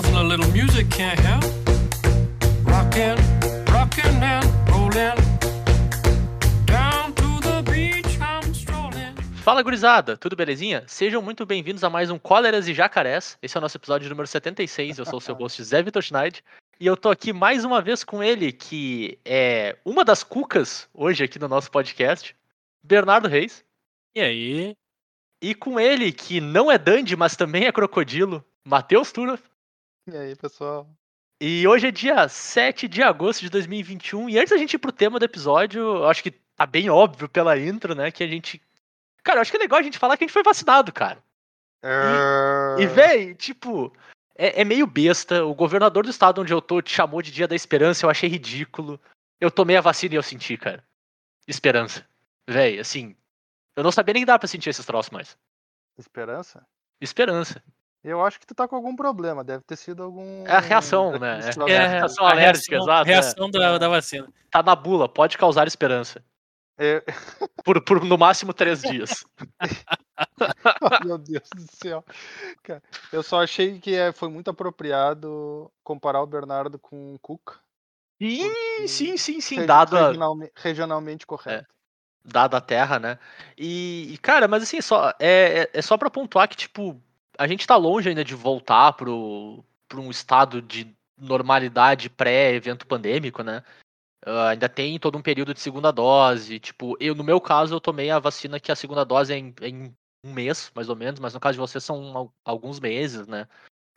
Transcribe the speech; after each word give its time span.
Nothing 0.00 0.16
a 0.16 0.22
little 0.22 0.50
music 0.52 0.88
can't 0.88 1.20
help. 1.20 1.44
Rockin', 2.64 3.18
rockin' 3.70 4.22
and 4.22 4.46
rollin'. 4.70 5.14
Down 6.64 7.12
to 7.12 7.40
the 7.42 7.62
beach 7.70 8.18
I'm 8.18 8.50
strolling. 8.54 9.14
Fala 9.42 9.62
gurizada, 9.62 10.16
tudo 10.16 10.34
belezinha? 10.34 10.84
Sejam 10.86 11.20
muito 11.20 11.44
bem-vindos 11.44 11.84
a 11.84 11.90
mais 11.90 12.08
um 12.10 12.18
Cóleras 12.18 12.66
e 12.66 12.72
Jacarés. 12.72 13.36
Esse 13.42 13.58
é 13.58 13.58
o 13.58 13.60
nosso 13.60 13.76
episódio 13.76 14.08
número 14.08 14.26
76. 14.26 14.98
Eu 14.98 15.04
sou 15.04 15.18
o 15.18 15.20
seu 15.20 15.34
host 15.36 15.62
Zé 15.62 15.82
Vitor 15.82 16.02
Schneid. 16.02 16.42
E 16.80 16.86
eu 16.86 16.96
tô 16.96 17.10
aqui 17.10 17.30
mais 17.30 17.62
uma 17.66 17.82
vez 17.82 18.02
com 18.02 18.22
ele, 18.22 18.52
que 18.52 19.18
é 19.22 19.76
uma 19.84 20.02
das 20.02 20.24
cucas 20.24 20.88
hoje 20.94 21.24
aqui 21.24 21.38
no 21.38 21.46
nosso 21.46 21.70
podcast, 21.70 22.34
Bernardo 22.82 23.28
Reis. 23.28 23.62
E 24.14 24.22
aí? 24.22 24.74
E 25.42 25.54
com 25.54 25.78
ele, 25.78 26.10
que 26.10 26.40
não 26.40 26.70
é 26.70 26.78
Dandy, 26.78 27.16
mas 27.16 27.36
também 27.36 27.66
é 27.66 27.72
crocodilo, 27.72 28.42
Matheus 28.64 29.12
Turov. 29.12 29.40
E 30.12 30.16
aí, 30.16 30.34
pessoal? 30.34 30.88
E 31.40 31.66
hoje 31.68 31.86
é 31.86 31.90
dia 31.92 32.28
7 32.28 32.88
de 32.88 33.00
agosto 33.00 33.42
de 33.42 33.50
2021. 33.50 34.28
E 34.28 34.38
antes 34.38 34.50
da 34.50 34.56
gente 34.56 34.74
ir 34.74 34.78
pro 34.78 34.90
tema 34.90 35.20
do 35.20 35.24
episódio, 35.24 35.80
eu 35.80 36.08
acho 36.08 36.20
que 36.20 36.32
tá 36.32 36.66
bem 36.66 36.90
óbvio 36.90 37.28
pela 37.28 37.56
intro, 37.56 37.94
né? 37.94 38.10
Que 38.10 38.24
a 38.24 38.26
gente. 38.26 38.60
Cara, 39.22 39.38
eu 39.38 39.42
acho 39.42 39.52
que 39.52 39.56
é 39.56 39.60
legal 39.60 39.78
a 39.78 39.82
gente 39.82 39.98
falar 39.98 40.16
que 40.16 40.24
a 40.24 40.26
gente 40.26 40.32
foi 40.32 40.42
vacinado, 40.42 40.92
cara. 40.92 41.22
E, 42.78 42.86
véi, 42.86 43.34
tipo, 43.36 43.92
é, 44.34 44.62
é 44.62 44.64
meio 44.64 44.84
besta. 44.84 45.44
O 45.44 45.54
governador 45.54 46.02
do 46.02 46.10
estado 46.10 46.40
onde 46.40 46.52
eu 46.52 46.60
tô 46.60 46.82
te 46.82 46.92
chamou 46.92 47.22
de 47.22 47.30
Dia 47.30 47.46
da 47.46 47.54
Esperança, 47.54 48.04
eu 48.04 48.10
achei 48.10 48.28
ridículo. 48.28 49.00
Eu 49.40 49.50
tomei 49.50 49.76
a 49.76 49.80
vacina 49.80 50.14
e 50.14 50.16
eu 50.16 50.22
senti, 50.24 50.56
cara. 50.56 50.84
Esperança. 51.46 52.04
Véi, 52.48 52.80
assim. 52.80 53.14
Eu 53.76 53.84
não 53.84 53.92
sabia 53.92 54.12
nem 54.12 54.22
que 54.22 54.26
dá 54.26 54.36
pra 54.36 54.48
sentir 54.48 54.70
esses 54.70 54.84
troços 54.84 55.10
mais. 55.10 55.38
Esperança? 55.96 56.66
Esperança. 57.00 57.62
Eu 58.02 58.24
acho 58.24 58.40
que 58.40 58.46
tu 58.46 58.54
tá 58.54 58.66
com 58.66 58.76
algum 58.76 58.96
problema, 58.96 59.44
deve 59.44 59.62
ter 59.64 59.76
sido 59.76 60.02
algum. 60.02 60.46
É 60.46 60.52
a 60.52 60.60
reação, 60.60 61.18
né? 61.18 61.40
É, 61.40 61.70
é 61.72 61.78
a 61.78 61.84
a 61.84 61.88
reação 61.88 62.26
alérgica, 62.26 62.76
reação, 62.76 62.88
exato. 62.92 63.08
é. 63.08 63.12
reação 63.12 63.50
da, 63.50 63.78
da 63.78 63.88
vacina. 63.88 64.28
Tá 64.50 64.62
na 64.62 64.74
bula, 64.74 65.08
pode 65.08 65.36
causar 65.36 65.66
esperança. 65.66 66.24
É- 66.78 67.04
Por, 67.62 67.82
por 67.84 68.02
no 68.02 68.16
máximo 68.16 68.54
três 68.54 68.80
dias. 68.80 69.22
Meu 71.04 71.18
Deus 71.18 71.48
do 71.54 71.66
céu. 71.76 72.02
Cara, 72.62 72.82
eu 73.12 73.22
só 73.22 73.42
achei 73.42 73.78
que 73.78 73.94
é- 73.94 74.12
foi 74.12 74.28
muito 74.30 74.48
apropriado 74.50 75.70
comparar 75.84 76.22
o 76.22 76.26
Bernardo 76.26 76.78
com 76.78 77.14
o 77.14 77.18
Cuca. 77.18 77.58
Sim, 78.18 78.38
Porque 78.42 78.88
sim, 78.88 79.16
sim, 79.18 79.40
sim. 79.40 79.54
regi- 79.56 79.66
Dado 79.66 79.96
a, 79.96 80.06
regionalme- 80.08 80.50
regionalmente 80.54 81.26
correto. 81.26 81.66
dado 82.24 82.54
a 82.56 82.60
terra, 82.62 82.98
né? 82.98 83.18
E, 83.58 84.10
e, 84.12 84.18
cara, 84.18 84.46
mas 84.48 84.62
assim, 84.62 84.80
só, 84.80 85.10
é, 85.18 85.62
é- 85.64 85.70
é 85.74 85.82
só 85.82 85.96
pra 85.98 86.10
pontuar 86.10 86.48
que, 86.48 86.56
tipo, 86.56 87.00
a 87.38 87.46
gente 87.46 87.66
tá 87.66 87.76
longe 87.76 88.08
ainda 88.08 88.24
de 88.24 88.34
voltar 88.34 88.92
pro, 88.92 89.64
pro 89.88 90.00
um 90.00 90.10
estado 90.10 90.60
de 90.62 90.94
normalidade 91.16 92.08
pré-evento 92.08 92.86
pandêmico, 92.86 93.42
né? 93.42 93.62
Ah, 94.24 94.50
ainda 94.50 94.68
tem 94.68 94.98
todo 94.98 95.16
um 95.18 95.22
período 95.22 95.54
de 95.54 95.60
segunda 95.60 95.90
dose. 95.90 96.60
Tipo, 96.60 96.96
eu, 97.00 97.14
no 97.14 97.24
meu 97.24 97.40
caso, 97.40 97.74
eu 97.74 97.80
tomei 97.80 98.10
a 98.10 98.18
vacina 98.18 98.60
que 98.60 98.70
a 98.72 98.76
segunda 98.76 99.04
dose 99.04 99.32
é 99.32 99.38
em, 99.38 99.54
é 99.60 99.68
em 99.68 99.94
um 100.24 100.32
mês, 100.32 100.70
mais 100.74 100.88
ou 100.88 100.96
menos, 100.96 101.18
mas 101.20 101.32
no 101.34 101.40
caso 101.40 101.54
de 101.54 101.60
vocês 101.60 101.82
são 101.82 102.16
al- 102.16 102.34
alguns 102.44 102.78
meses, 102.78 103.26
né? 103.26 103.48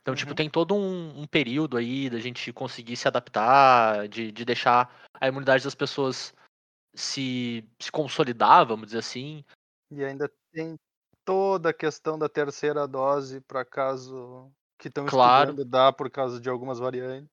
Então, 0.01 0.15
tipo, 0.15 0.31
Uhum. 0.31 0.35
tem 0.35 0.49
todo 0.49 0.75
um, 0.75 1.21
um 1.21 1.27
período 1.27 1.77
aí 1.77 2.09
da 2.09 2.19
gente 2.19 2.51
conseguir 2.53 2.95
se 2.97 3.07
adaptar, 3.07 4.07
de, 4.07 4.31
de 4.31 4.45
deixar 4.45 4.93
a 5.19 5.27
imunidade 5.27 5.63
das 5.63 5.75
pessoas 5.75 6.33
se, 6.95 7.67
se 7.79 7.91
consolidar, 7.91 8.65
vamos 8.65 8.87
dizer 8.87 8.99
assim. 8.99 9.43
E 9.91 10.03
ainda 10.03 10.31
tem 10.51 10.77
toda 11.25 11.69
a 11.69 11.73
questão 11.73 12.17
da 12.17 12.29
terceira 12.29 12.87
dose, 12.87 13.41
para 13.41 13.65
caso 13.65 14.51
que 14.77 14.87
estão 14.87 15.05
Claro. 15.05 15.51
estudando 15.51 15.69
dar 15.69 15.93
por 15.93 16.09
causa 16.09 16.39
de 16.39 16.49
algumas 16.49 16.79
variantes. 16.79 17.29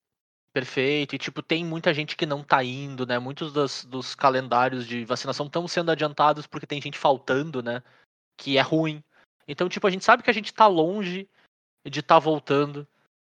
Perfeito. 0.52 1.14
E, 1.14 1.18
tipo, 1.18 1.42
tem 1.42 1.64
muita 1.64 1.94
gente 1.94 2.16
que 2.16 2.26
não 2.26 2.42
tá 2.42 2.62
indo, 2.64 3.06
né? 3.06 3.18
Muitos 3.18 3.52
dos, 3.52 3.84
dos 3.84 4.14
calendários 4.14 4.86
de 4.86 5.04
vacinação 5.04 5.46
estão 5.46 5.66
sendo 5.68 5.90
adiantados 5.90 6.46
porque 6.46 6.66
tem 6.66 6.80
gente 6.80 6.98
faltando, 6.98 7.62
né? 7.62 7.82
Que 8.36 8.58
é 8.58 8.60
ruim. 8.60 9.02
Então, 9.46 9.68
tipo, 9.68 9.86
a 9.86 9.90
gente 9.90 10.04
sabe 10.04 10.22
que 10.22 10.30
a 10.30 10.34
gente 10.34 10.52
tá 10.52 10.66
longe 10.66 11.28
de 11.88 12.00
estar 12.00 12.18
voltando 12.18 12.86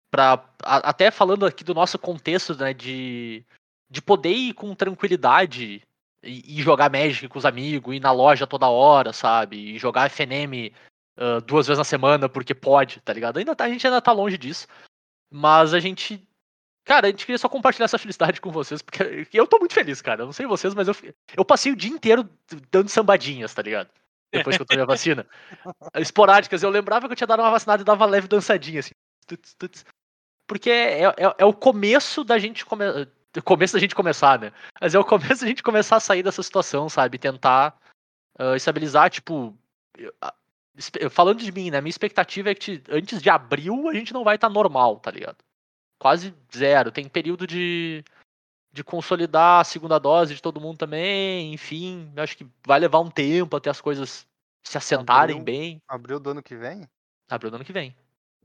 pra. 0.10 0.34
a- 0.64 0.90
até 0.90 1.12
falando 1.12 1.46
aqui 1.46 1.64
do 1.64 1.74
nosso 1.74 2.00
contexto, 2.00 2.56
né? 2.56 2.74
De, 2.74 3.46
de 3.90 4.02
poder 4.02 4.34
ir 4.34 4.54
com 4.54 4.74
tranquilidade 4.74 5.82
e, 6.24 6.60
e 6.60 6.62
jogar 6.62 6.92
Magic 6.92 7.28
com 7.28 7.40
os 7.40 7.46
amigos, 7.46 7.96
ir 7.96 8.00
na 8.00 8.12
loja 8.12 8.48
toda 8.48 8.70
hora, 8.70 9.14
sabe? 9.14 9.76
E 9.76 9.78
jogar 9.78 10.10
FNM 10.10 10.72
ah, 11.18 11.40
duas 11.40 11.68
vezes 11.68 11.78
na 11.78 11.84
semana 11.84 12.28
porque 12.28 12.54
pode, 12.56 13.00
tá 13.02 13.14
ligado? 13.14 13.38
Ainda 13.38 13.56
tá- 13.56 13.66
a 13.66 13.70
gente 13.70 13.86
ainda 13.86 14.02
tá 14.02 14.12
longe 14.12 14.38
disso. 14.38 14.68
Mas 15.32 15.74
a 15.74 15.80
gente 15.80 16.28
Cara, 16.84 17.08
a 17.08 17.10
gente 17.12 17.28
queria 17.28 17.38
só 17.38 17.48
compartilhar 17.48 17.86
essa 17.86 18.00
felicidade 18.00 18.42
com 18.42 18.50
vocês, 18.52 18.82
porque 18.82 19.04
eu 19.32 19.46
tô 19.46 19.60
muito 19.60 19.74
feliz, 19.74 20.02
cara. 20.02 20.24
Eu 20.24 20.26
não 20.26 20.34
sei 20.34 20.48
vocês, 20.48 20.74
mas 20.74 20.88
eu, 20.88 20.96
eu 21.38 21.46
passei 21.46 21.72
o 21.72 21.76
dia 21.76 21.92
inteiro 21.92 22.28
dando 22.72 22.90
sambadinhas, 22.90 23.54
tá 23.54 23.62
ligado? 23.62 23.88
Depois 24.34 24.56
que 24.56 24.64
eu 24.64 24.66
tomei 24.66 24.82
a 24.82 24.88
vacina. 24.88 25.28
Esporádicas. 25.96 26.64
Eu 26.64 26.72
lembrava 26.72 27.08
que 27.08 27.12
eu 27.12 27.16
tinha 27.16 27.28
dado 27.28 27.42
uma 27.42 27.52
vacinada 27.52 27.84
e 27.84 27.86
dava 27.86 28.06
leve 28.06 28.28
dançadinha, 28.28 28.80
assim. 28.80 28.96
Tuts, 29.28 29.54
tuts. 29.54 29.86
Porque 30.48 30.72
é, 30.72 31.04
é, 31.04 31.36
é 31.38 31.46
o 31.46 31.54
começo 31.54 32.24
da 32.24 32.40
gente 32.40 32.66
começar. 32.66 33.08
Começo 33.44 33.74
da 33.74 33.80
gente 33.80 33.96
começar, 33.96 34.40
né? 34.40 34.52
Mas 34.80 34.94
é 34.94 35.00
o 35.00 35.06
começo 35.06 35.42
da 35.42 35.48
gente 35.48 35.64
começar 35.64 35.98
a 35.98 36.02
sair 36.02 36.24
dessa 36.24 36.44
situação, 36.44 36.90
sabe? 36.90 37.18
Tentar 37.18 37.78
ah, 38.38 38.56
estabilizar, 38.56 39.10
tipo. 39.10 39.58
eu- 39.98 40.14
Falando 41.10 41.40
de 41.40 41.52
mim, 41.52 41.70
né? 41.70 41.82
Minha 41.82 41.90
expectativa 41.90 42.50
é 42.50 42.56
que 42.56 42.82
antes 42.90 43.22
de 43.22 43.30
abril 43.30 43.90
a 43.90 43.94
gente 43.94 44.14
não 44.14 44.24
vai 44.24 44.36
estar 44.36 44.50
normal, 44.50 45.00
tá 45.00 45.12
ligado? 45.12 45.38
quase 46.02 46.34
zero. 46.54 46.92
Tem 46.92 47.08
período 47.08 47.46
de, 47.46 48.04
de 48.74 48.84
consolidar 48.84 49.62
a 49.62 49.64
segunda 49.64 50.00
dose 50.00 50.34
de 50.34 50.42
todo 50.42 50.60
mundo 50.60 50.80
também. 50.80 51.54
Enfim, 51.54 52.12
eu 52.16 52.24
acho 52.24 52.36
que 52.36 52.48
vai 52.66 52.80
levar 52.80 53.00
um 53.00 53.12
tempo 53.12 53.56
até 53.56 53.70
as 53.70 53.80
coisas 53.80 54.26
se 54.64 54.78
assentarem 54.78 55.40
Abril. 55.40 55.46
bem. 55.46 55.82
Abril 55.88 56.20
do 56.20 56.32
ano 56.32 56.42
que 56.42 56.56
vem? 56.56 56.90
Abril 57.30 57.52
do 57.52 57.56
ano 57.56 57.66
que 57.66 57.72
vem. 57.72 57.96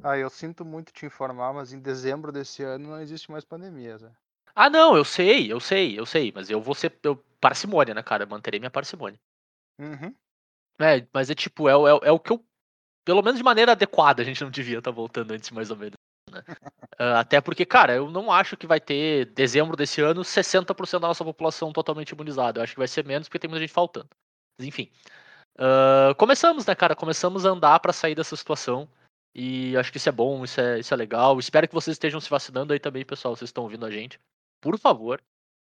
Ah, 0.03 0.19
eu 0.19 0.29
sinto 0.29 0.63
muito 0.63 0.93
te 0.93 1.07
informar, 1.07 1.55
mas 1.55 1.73
em 1.73 1.81
dezembro 1.81 2.31
desse 2.31 2.63
ano 2.63 2.91
não 2.91 3.01
existe 3.01 3.31
mais 3.31 3.47
pandemia, 3.47 3.97
Zé. 3.97 4.13
Ah, 4.57 4.71
não, 4.71 4.97
eu 4.97 5.05
sei, 5.05 5.53
eu 5.53 5.61
sei, 5.61 5.99
eu 5.99 6.07
sei. 6.07 6.33
Mas 6.35 6.49
eu 6.51 6.61
vou 6.61 6.75
ser 6.75 6.99
eu, 7.03 7.17
parcimônia, 7.41 7.95
né, 7.95 8.03
cara? 8.03 8.25
Eu 8.25 8.29
manterei 8.29 8.59
minha 8.59 8.71
parcimônia. 8.71 9.19
Uhum. 9.79 10.15
É, 10.81 11.07
mas 11.13 11.31
é 11.31 11.35
tipo, 11.35 11.69
é, 11.69 11.77
o- 11.77 11.87
é, 11.89 12.09
é 12.09 12.13
o 12.13 12.19
que 12.21 12.33
eu. 12.33 12.45
Pelo 13.05 13.23
menos 13.23 13.39
de 13.39 13.45
maneira 13.45 13.73
adequada, 13.73 14.23
a 14.23 14.25
gente 14.25 14.43
não 14.43 14.51
devia 14.51 14.79
estar 14.79 14.91
voltando 14.91 15.33
antes, 15.33 15.51
mais 15.51 15.71
ou 15.71 15.77
menos. 15.77 15.95
né? 16.33 16.43
Ah, 16.99 17.21
até 17.21 17.41
porque, 17.43 17.67
cara, 17.67 17.95
eu 17.95 18.11
não 18.11 18.33
acho 18.33 18.57
que 18.57 18.67
vai 18.67 18.81
ter, 18.81 19.27
dezembro 19.35 19.77
desse 19.77 20.01
ano, 20.01 20.25
60% 20.25 21.03
da 21.03 21.09
nossa 21.09 21.25
população 21.25 21.73
totalmente 21.73 22.11
imunizada. 22.11 22.59
Eu 22.61 22.65
acho 22.65 22.73
que 22.73 22.79
vai 22.79 22.89
ser 22.89 23.05
menos 23.05 23.29
porque 23.29 23.39
tem 23.39 23.51
muita 23.51 23.61
gente 23.61 23.73
faltando. 23.75 24.09
Mas 24.59 24.67
enfim. 24.67 24.91
Ah, 25.59 26.15
começamos, 26.19 26.67
né, 26.67 26.75
cara? 26.75 26.97
Começamos 26.97 27.47
a 27.47 27.51
andar 27.51 27.81
pra 27.81 27.93
sair 27.93 28.15
dessa 28.15 28.37
situação. 28.37 28.89
E 29.35 29.77
acho 29.77 29.91
que 29.93 29.99
isso 29.99 30.09
é 30.09 30.13
bom, 30.13 30.45
isso 30.45 30.61
é, 30.61 30.79
isso 30.81 30.95
é 30.95 30.97
legal. 30.97 31.39
Espero 31.39 31.69
que 31.69 31.75
vocês 31.75 31.95
estejam 31.97 32.21
se 32.21 32.31
vacinando 32.31 32.73
aí 32.73 32.81
também, 32.81 33.05
pessoal. 33.05 33.37
Vocês 33.37 33.49
estão 33.51 33.65
ouvindo 33.65 33.85
a 33.87 33.91
gente. 33.91 34.19
Por 34.67 34.77
favor. 34.81 35.23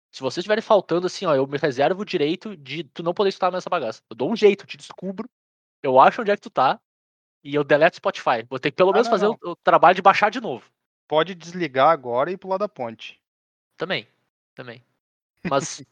Se 0.10 0.22
vocês 0.22 0.38
estiverem 0.44 0.62
faltando, 0.62 1.06
assim, 1.08 1.26
ó, 1.26 1.36
eu 1.36 1.46
me 1.46 1.58
reservo 1.58 2.04
o 2.04 2.06
direito 2.06 2.56
de 2.56 2.86
tu 2.86 3.04
não 3.04 3.14
poder 3.14 3.28
estar 3.28 3.52
nessa 3.52 3.70
bagaça. 3.70 4.02
Eu 4.10 4.16
dou 4.16 4.32
um 4.32 4.36
jeito, 4.38 4.66
te 4.66 4.78
descubro. 4.78 5.30
Eu 5.84 6.00
acho 6.00 6.22
onde 6.22 6.32
é 6.32 6.36
que 6.38 6.42
tu 6.42 6.50
tá. 6.50 6.80
E 7.44 7.54
eu 7.54 7.62
deleto 7.66 7.98
Spotify. 7.98 8.42
Vou 8.50 8.58
ter 8.58 8.72
que 8.72 8.78
pelo 8.78 8.92
Ah, 8.92 8.94
menos 8.94 9.08
não, 9.08 9.12
fazer 9.12 9.26
não. 9.26 9.38
O, 9.44 9.50
o 9.52 9.56
trabalho 9.58 9.94
de 9.96 10.02
baixar 10.02 10.32
de 10.32 10.40
novo. 10.40 10.72
Pode 11.10 11.36
desligar 11.36 11.90
agora 11.90 12.32
e 12.32 12.38
pular 12.38 12.58
da 12.58 12.70
ponte. 12.70 13.20
Também. 13.76 14.08
Também. 14.56 14.82
Mas. 15.44 15.84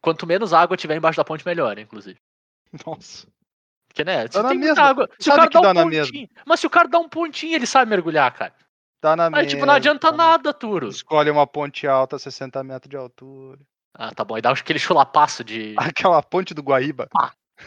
quanto 0.00 0.26
menos 0.26 0.54
água 0.54 0.76
tiver 0.78 0.96
embaixo 0.96 1.18
da 1.18 1.24
ponte, 1.24 1.44
melhor, 1.44 1.78
inclusive. 1.78 2.18
Nossa. 2.86 3.26
Porque, 3.88 4.02
né? 4.04 4.22
Se 4.26 4.40
Dá 4.42 4.48
tem 4.48 4.58
muita 4.58 4.74
mesma. 4.74 4.82
água. 4.88 5.10
Se 5.18 5.30
Sabe 5.30 5.36
o 5.36 5.36
cara 5.36 5.48
que 5.50 5.52
dá 5.52 5.60
um 5.60 5.62
dá 5.62 5.74
na 5.74 5.84
mesma. 5.86 6.06
pontinho. 6.06 6.28
Mas 6.46 6.60
se 6.60 6.66
o 6.66 6.70
cara 6.70 6.88
dá 6.88 6.98
um 6.98 7.08
pontinho, 7.10 7.54
ele 7.54 7.66
sabe 7.66 7.90
mergulhar, 7.90 8.32
cara. 8.34 8.54
Tá 9.06 9.14
na 9.14 9.38
Aí, 9.38 9.46
tipo, 9.46 9.64
não 9.64 9.74
adianta 9.74 10.10
mesma. 10.10 10.24
nada, 10.30 10.52
Turo. 10.52 10.88
Escolhe 10.88 11.30
uma 11.30 11.46
ponte 11.46 11.86
alta, 11.86 12.18
60 12.18 12.64
metros 12.64 12.90
de 12.90 12.96
altura. 12.96 13.60
Ah, 13.94 14.12
tá 14.12 14.24
bom. 14.24 14.34
Aí 14.34 14.42
dá 14.42 14.50
aquele 14.50 14.80
chulapaço 14.80 15.44
de. 15.44 15.76
Aquela 15.78 16.20
ponte 16.20 16.52
do 16.52 16.60
Guaíba. 16.60 17.08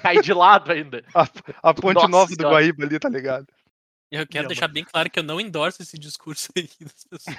cair 0.01 0.21
de 0.21 0.33
lado 0.33 0.69
ainda. 0.69 1.01
A 1.63 1.74
ponte 1.74 1.95
Nossa 1.95 2.07
nova 2.09 2.36
do. 2.36 2.44
Guaíba 2.50 2.83
ali, 2.83 3.00
tá 3.00 3.07
ligado? 3.07 3.47
Eu 4.12 4.27
quero 4.27 4.44
Minha 4.44 4.47
deixar 4.50 4.68
bem 4.68 4.83
claro 4.83 5.09
que 5.09 5.18
eu 5.18 5.24
não 5.24 5.39
endorso 5.39 5.81
esse 5.81 5.97
discurso 5.97 6.50
aí 6.57 6.68
das 6.81 7.06
pessoas. 7.06 7.38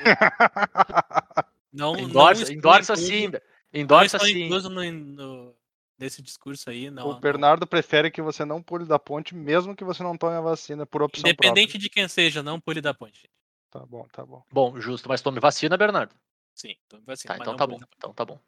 Não, 1.70 1.94
Endorça, 1.96 2.44
não 2.46 2.53
endorça 2.53 2.94
estou 2.94 3.06
sim. 3.06 3.31
Endorça 3.73 4.17
não 4.17 4.25
sim. 4.25 4.44
incluso 4.44 4.70
no, 4.70 4.82
no- 4.91 5.55
nesse 5.99 6.23
discurso 6.23 6.70
aí, 6.70 6.91
não. 6.91 7.06
o 7.06 7.12
não. 7.12 7.20
Bernardo 7.20 7.67
prefere 7.67 8.11
que 8.11 8.23
você 8.23 8.44
não 8.46 8.62
pule 8.62 8.87
da 8.87 8.99
ponte, 8.99 9.35
mesmo 9.35 9.76
que 9.76 9.85
você 9.85 10.03
não 10.03 10.17
tome 10.17 10.37
a 10.37 10.41
vacina 10.41 10.87
por 10.87 11.03
opção 11.03 11.29
Independente 11.29 11.76
de 11.76 11.91
quem 11.91 12.08
seja, 12.08 12.43
não 12.43 12.58
pule 12.58 12.81
da 12.81 12.94
ponte. 12.94 13.29
Tá 13.70 13.87
bom, 13.87 14.06
tá 14.12 14.26
bom. 14.26 14.43
Bom, 14.52 14.81
justo. 14.81 15.08
Mas 15.08 15.22
tome 15.22 15.38
vacina, 15.38 15.76
Bernardo. 15.76 16.14
Sim, 16.55 16.75
então 16.87 17.00
vai 17.06 17.14
assim, 17.14 17.28
Tá, 17.28 17.34
mas 17.34 17.43
então 17.43 17.52
não 17.52 17.58
tá 17.58 17.67
bom. 17.67 17.78
Então 17.96 18.12
tá 18.12 18.25
bom. 18.25 18.38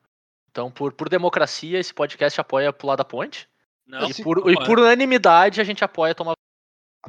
Então, 0.51 0.71
por, 0.71 0.93
por 0.93 1.09
democracia, 1.09 1.79
esse 1.79 1.95
podcast 1.95 2.41
apoia 2.41 2.73
pular 2.73 2.97
da 2.97 3.05
ponte. 3.05 3.49
Não, 3.87 4.09
e, 4.09 4.13
se 4.13 4.23
por, 4.23 4.51
e 4.51 4.55
por 4.55 4.79
unanimidade, 4.79 5.61
a 5.61 5.65
gente 5.65 5.83
apoia 5.83 6.15
tomar. 6.15 6.35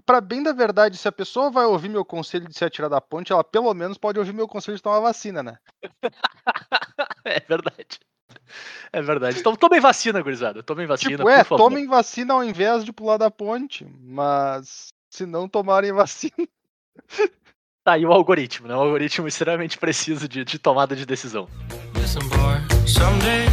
pra 0.06 0.22
bem 0.22 0.42
da 0.42 0.54
verdade, 0.54 0.98
se 0.98 1.08
a 1.08 1.12
pessoa 1.12 1.52
vai 1.52 1.66
ouvir 1.66 1.90
meu 1.90 2.06
conselho 2.06 2.48
de 2.48 2.58
se 2.58 2.64
atirar 2.64 2.90
da 2.90 3.02
ponte, 3.02 3.34
ela 3.34 3.44
pelo 3.44 3.74
menos 3.74 3.98
pode 3.98 4.18
ouvir 4.18 4.34
meu 4.34 4.48
conselho 4.48 4.78
de 4.78 4.84
tomar 4.84 5.00
vacina, 5.00 5.44
né? 5.44 5.58
é 7.26 7.40
verdade. 7.42 8.00
É 8.92 9.02
verdade. 9.02 9.40
Então 9.40 9.56
tomem 9.56 9.82
vacina, 9.82 10.22
gurizada. 10.22 10.64
Tomem 10.64 10.88
vacina, 10.88 11.18
tipo, 11.18 11.30
é, 11.30 11.40
por 11.40 11.50
favor. 11.50 11.64
tomem 11.64 11.88
vacina 11.88 12.34
ao 12.34 12.44
invés 12.44 12.86
de 12.86 12.94
pular 12.94 13.18
da 13.18 13.30
ponte. 13.30 13.86
Mas 14.00 14.88
se 15.10 15.26
não 15.26 15.50
tomarem 15.50 15.92
vacina. 15.92 16.48
Tá 17.84 17.94
aí 17.94 18.06
o 18.06 18.14
algoritmo, 18.14 18.66
né? 18.66 18.74
Um 18.74 18.80
algoritmo 18.80 19.28
extremamente 19.28 19.78
preciso 19.78 20.26
de, 20.26 20.46
de 20.46 20.58
tomada 20.58 20.96
de 20.96 21.06
decisão. 21.06 21.50
Listen, 21.96 22.22
boy, 22.30 22.88
someday 22.88 23.46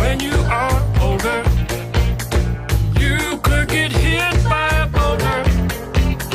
when 0.00 0.22
you 0.22 0.38
are 0.48 0.72
older, 1.02 1.42
you 2.94 3.36
could 3.40 3.68
get 3.68 3.90
hit 3.90 4.40
by 4.44 4.68
a 4.80 4.86
boulder 4.86 5.42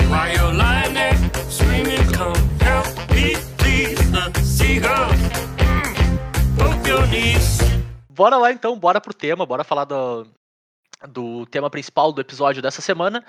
while 0.10 0.30
you're 0.30 0.54
lying 0.54 0.94
there 0.94 1.16
screaming, 1.50 2.04
Come 2.12 2.36
help 2.60 2.86
me, 3.16 3.38
please. 3.58 3.96
The 4.12 4.44
seagulls 4.44 5.16
mm, 5.56 6.58
poke 6.58 6.86
your 6.90 7.08
knees. 7.08 7.60
Bora 8.10 8.36
lá 8.36 8.52
então, 8.52 8.78
bora 8.78 9.00
pro 9.00 9.14
tema, 9.14 9.46
bora 9.46 9.64
falar 9.64 9.86
do, 9.86 10.28
do 11.08 11.46
tema 11.46 11.70
principal 11.70 12.12
do 12.12 12.20
episódio 12.20 12.62
dessa 12.62 12.82
semana, 12.82 13.24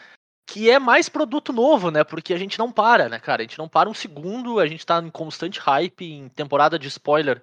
que 0.49 0.71
é 0.71 0.79
mais 0.79 1.11
produto 1.11 1.53
novo, 1.53 1.91
né? 1.91 2.03
Porque 2.03 2.33
a 2.33 2.39
gente 2.39 2.59
não 2.59 2.73
para, 2.73 3.06
né, 3.06 3.21
cara? 3.21 3.43
A 3.43 3.45
gente 3.45 3.59
não 3.59 3.69
para 3.69 3.89
um 3.89 3.93
segundo, 3.93 4.59
a 4.59 4.67
gente 4.67 4.85
tá 4.85 4.99
em 4.99 5.11
constante 5.11 5.61
hype, 5.61 6.11
em 6.11 6.31
temporada 6.31 6.79
de 6.79 6.89
spoiler 6.89 7.43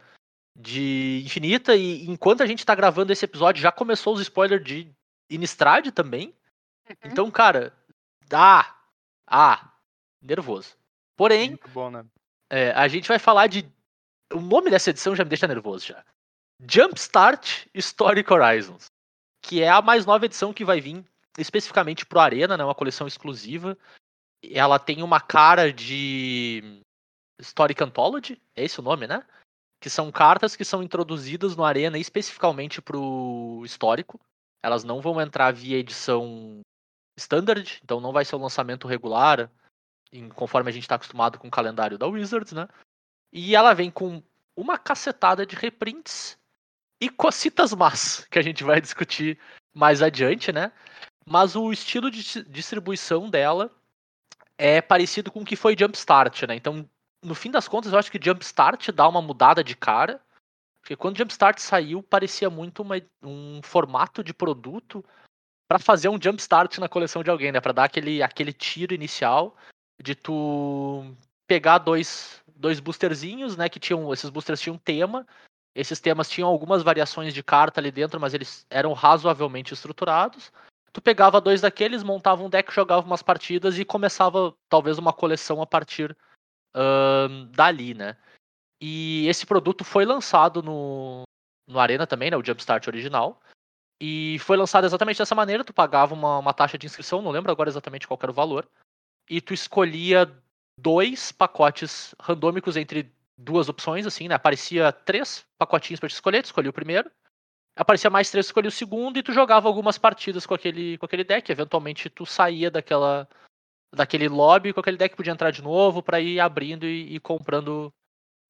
de 0.57 1.21
Infinita, 1.23 1.75
e 1.75 2.09
enquanto 2.09 2.41
a 2.41 2.47
gente 2.47 2.65
tá 2.65 2.73
gravando 2.73 3.13
esse 3.13 3.23
episódio, 3.23 3.61
já 3.61 3.71
começou 3.71 4.15
os 4.15 4.21
spoilers 4.21 4.63
de 4.63 4.91
Innistrad 5.29 5.91
também. 5.91 6.33
Então, 7.03 7.29
cara, 7.29 7.71
ah, 8.33 8.75
ah, 9.27 9.71
nervoso. 10.19 10.75
Porém, 11.15 11.49
Muito 11.49 11.69
bom, 11.69 11.91
né? 11.91 12.03
é, 12.49 12.71
a 12.71 12.87
gente 12.87 13.07
vai 13.07 13.19
falar 13.19 13.45
de. 13.47 13.71
O 14.33 14.41
nome 14.41 14.71
dessa 14.71 14.89
edição 14.89 15.15
já 15.15 15.23
me 15.23 15.29
deixa 15.29 15.47
nervoso 15.47 15.85
já. 15.85 16.03
Jumpstart 16.67 17.67
Historic 17.71 18.33
Horizons. 18.33 18.87
Que 19.43 19.61
é 19.61 19.69
a 19.69 19.79
mais 19.79 20.07
nova 20.07 20.25
edição 20.25 20.51
que 20.51 20.65
vai 20.65 20.81
vir 20.81 21.05
especificamente 21.37 22.05
pro 22.05 22.19
Arena, 22.19 22.57
né? 22.57 22.63
Uma 22.63 22.75
coleção 22.75 23.07
exclusiva. 23.07 23.77
Ela 24.43 24.79
tem 24.79 25.01
uma 25.03 25.19
cara 25.19 25.71
de 25.73 26.81
Historic 27.39 27.81
Anthology, 27.83 28.41
é 28.55 28.63
esse 28.63 28.79
o 28.79 28.83
nome, 28.83 29.07
né? 29.07 29.25
Que 29.81 29.89
são 29.89 30.11
cartas 30.11 30.55
que 30.55 30.65
são 30.65 30.81
introduzidas 30.81 31.55
no 31.55 31.63
Arena 31.63 31.97
especificamente 31.97 32.81
pro 32.81 33.61
histórico. 33.65 34.19
Elas 34.63 34.83
não 34.83 35.01
vão 35.01 35.21
entrar 35.21 35.53
via 35.53 35.77
edição 35.77 36.61
standard, 37.17 37.79
então 37.83 37.99
não 37.99 38.11
vai 38.11 38.25
ser 38.25 38.35
um 38.35 38.41
lançamento 38.41 38.87
regular, 38.87 39.49
em- 40.11 40.29
conforme 40.29 40.69
a 40.69 40.73
gente 40.73 40.83
está 40.83 40.95
acostumado 40.95 41.39
com 41.39 41.47
o 41.47 41.51
calendário 41.51 41.97
da 41.97 42.07
Wizards, 42.07 42.53
né? 42.53 42.67
E 43.31 43.55
ela 43.55 43.73
vem 43.73 43.91
com 43.91 44.23
uma 44.55 44.77
cacetada 44.77 45.45
de 45.45 45.55
reprints 45.55 46.37
e 47.01 47.09
cocitas 47.09 47.73
más, 47.73 48.25
que 48.31 48.39
a 48.39 48.41
gente 48.41 48.63
vai 48.63 48.79
discutir 48.79 49.37
mais 49.73 50.01
adiante, 50.01 50.51
né? 50.51 50.71
Mas 51.27 51.55
o 51.55 51.71
estilo 51.71 52.11
de 52.11 52.21
dis- 52.21 52.45
distribuição 52.47 53.29
dela 53.29 53.71
é 54.57 54.81
parecido 54.81 55.31
com 55.31 55.41
o 55.41 55.45
que 55.45 55.55
foi 55.55 55.75
Jumpstart, 55.77 56.43
né? 56.43 56.55
Então, 56.55 56.87
no 57.23 57.35
fim 57.35 57.51
das 57.51 57.67
contas, 57.67 57.91
eu 57.91 57.99
acho 57.99 58.11
que 58.11 58.23
Jumpstart 58.23 58.91
dá 58.91 59.07
uma 59.07 59.21
mudada 59.21 59.63
de 59.63 59.75
cara. 59.75 60.21
Porque 60.79 60.95
quando 60.95 61.17
Jumpstart 61.17 61.59
saiu, 61.59 62.03
parecia 62.03 62.49
muito 62.49 62.83
uma- 62.83 63.01
um 63.23 63.59
formato 63.63 64.23
de 64.23 64.33
produto 64.33 65.03
para 65.67 65.79
fazer 65.79 66.09
um 66.09 66.21
Jumpstart 66.21 66.77
na 66.77 66.87
coleção 66.87 67.23
de 67.23 67.29
alguém, 67.31 67.51
né? 67.51 67.59
Para 67.59 67.73
dar 67.73 67.83
aquele, 67.85 68.21
aquele 68.21 68.53
tiro 68.53 68.93
inicial 68.93 69.57
de 69.99 70.13
tu 70.13 71.11
pegar 71.47 71.79
dois, 71.79 72.41
dois 72.55 72.79
boosterzinhos, 72.79 73.57
né? 73.57 73.67
Que 73.67 73.79
tinham. 73.79 74.13
Esses 74.13 74.29
boosters 74.29 74.61
tinham 74.61 74.77
tema. 74.77 75.25
Esses 75.73 75.99
temas 75.99 76.29
tinham 76.29 76.47
algumas 76.47 76.83
variações 76.83 77.33
de 77.33 77.43
carta 77.43 77.81
ali 77.81 77.91
dentro, 77.91 78.19
mas 78.19 78.33
eles 78.35 78.65
eram 78.69 78.93
razoavelmente 78.93 79.73
estruturados. 79.73 80.51
Tu 80.95 81.01
pegava 81.01 81.41
dois 81.41 81.59
daqueles, 81.59 82.03
montava 82.03 82.41
um 82.41 82.49
deck, 82.49 82.73
jogava 82.73 83.05
umas 83.05 83.21
partidas 83.21 83.77
e 83.77 83.83
começava 83.83 84.55
talvez 84.69 84.97
uma 84.97 85.11
coleção 85.11 85.61
a 85.61 85.65
partir 85.65 86.15
dali, 87.51 87.93
né? 87.93 88.15
E 88.81 89.27
esse 89.27 89.45
produto 89.45 89.83
foi 89.83 90.05
lançado 90.05 90.63
no, 90.63 91.23
no 91.67 91.79
Arena 91.79 92.07
também, 92.07 92.31
né? 92.31 92.37
O 92.37 92.45
Jumpstart 92.45 92.87
original. 92.87 93.41
E 94.01 94.37
foi 94.39 94.55
lançado 94.55 94.85
exatamente 94.85 95.17
dessa 95.17 95.35
maneira. 95.35 95.65
Tu 95.65 95.73
pagava 95.73 96.13
uma, 96.13 96.39
uma 96.39 96.53
taxa 96.53 96.77
de 96.77 96.85
inscrição, 96.85 97.21
não 97.21 97.31
lembro 97.31 97.51
agora 97.51 97.69
exatamente 97.69 98.07
qual 98.07 98.17
era 98.23 98.31
o 98.31 98.33
valor. 98.35 98.65
E 99.29 99.41
tu 99.41 99.53
escolhia 99.53 100.33
dois 100.79 101.29
pacotes 101.29 102.15
randômicos 102.21 102.77
entre 102.77 103.13
duas 103.37 103.67
opções, 103.67 104.05
assim, 104.05 104.29
né? 104.29 104.35
Aparecia 104.35 104.93
três 104.93 105.45
pacotinhos 105.57 105.99
pra 105.99 106.07
te 106.07 106.13
escolher, 106.13 106.41
tu 106.41 106.45
escolhia 106.45 106.69
o 106.69 106.73
primeiro. 106.73 107.11
Aparecia 107.75 108.09
mais 108.09 108.31
três, 108.31 108.45
tu 108.45 108.49
escolhia 108.49 108.69
o 108.69 108.71
segundo, 108.71 109.17
e 109.17 109.23
tu 109.23 109.33
jogava 109.33 109.67
algumas 109.67 109.97
partidas 109.97 110.45
com 110.45 110.53
aquele, 110.53 110.97
com 110.97 111.05
aquele 111.05 111.23
deck. 111.23 111.51
Eventualmente 111.51 112.09
tu 112.09 112.25
saía 112.25 112.71
daquela 112.71 113.27
daquele 113.93 114.27
lobby 114.27 114.73
com 114.73 114.81
aquele 114.81 114.97
deck 114.97 115.15
podia 115.15 115.31
entrar 115.31 115.51
de 115.51 115.61
novo 115.61 116.03
pra 116.03 116.19
ir 116.19 116.39
abrindo 116.39 116.85
e, 116.85 117.15
e 117.15 117.19
comprando 117.19 117.93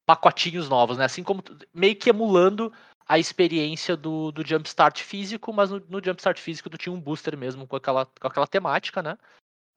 pacotinhos 0.06 0.68
novos, 0.68 0.98
né? 0.98 1.06
Assim 1.06 1.24
como 1.24 1.44
meio 1.74 1.96
que 1.96 2.10
emulando 2.10 2.74
a 3.08 3.20
experiência 3.20 3.96
do, 3.96 4.32
do 4.32 4.46
Jumpstart 4.46 5.02
físico, 5.02 5.54
mas 5.54 5.70
no, 5.70 5.80
no 5.88 6.04
Jumpstart 6.04 6.40
físico 6.40 6.70
tu 6.70 6.78
tinha 6.78 6.94
um 6.94 7.00
booster 7.00 7.38
mesmo 7.38 7.68
com 7.68 7.76
aquela, 7.76 8.06
com 8.06 8.28
aquela 8.28 8.48
temática, 8.48 9.02
né? 9.02 9.18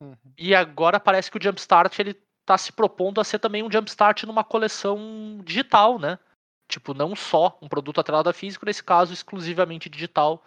Uhum. 0.02 0.16
E 0.36 0.54
agora 0.54 0.98
parece 0.98 1.30
que 1.30 1.38
o 1.38 1.42
Jumpstart 1.42 1.98
ele 1.98 2.14
tá 2.46 2.56
se 2.56 2.72
propondo 2.72 3.20
a 3.20 3.24
ser 3.24 3.38
também 3.38 3.62
um 3.62 3.70
Jumpstart 3.70 4.24
numa 4.24 4.44
coleção 4.44 5.40
digital, 5.44 5.98
né? 5.98 6.18
Tipo, 6.68 6.94
não 6.94 7.16
só 7.16 7.58
um 7.62 7.68
produto 7.68 8.00
atrelado 8.00 8.28
a 8.28 8.32
físico, 8.34 8.66
nesse 8.66 8.84
caso 8.84 9.12
exclusivamente 9.12 9.88
digital, 9.88 10.44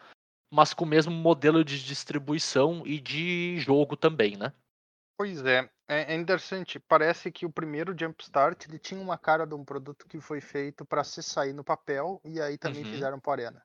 mas 0.53 0.73
com 0.73 0.85
o 0.85 0.87
mesmo 0.87 1.13
modelo 1.13 1.63
de 1.65 1.83
distribuição 1.83 2.83
e 2.87 2.99
de 2.99 3.57
jogo 3.59 3.97
também, 3.97 4.37
né? 4.37 4.53
Pois 5.17 5.43
é, 5.45 5.69
é 5.87 6.13
é 6.13 6.15
interessante. 6.15 6.79
Parece 6.79 7.31
que 7.31 7.45
o 7.45 7.51
primeiro 7.51 7.95
Jumpstart 7.97 8.65
ele 8.67 8.79
tinha 8.79 8.99
uma 9.01 9.17
cara 9.17 9.45
de 9.45 9.53
um 9.55 9.63
produto 9.63 10.07
que 10.07 10.19
foi 10.19 10.41
feito 10.41 10.85
para 10.85 11.03
se 11.03 11.21
sair 11.21 11.53
no 11.53 11.63
papel 11.63 12.19
e 12.25 12.41
aí 12.41 12.57
também 12.57 12.83
Uhum. 12.83 12.85
fizeram 12.85 13.19
para 13.19 13.43
Arena. 13.43 13.63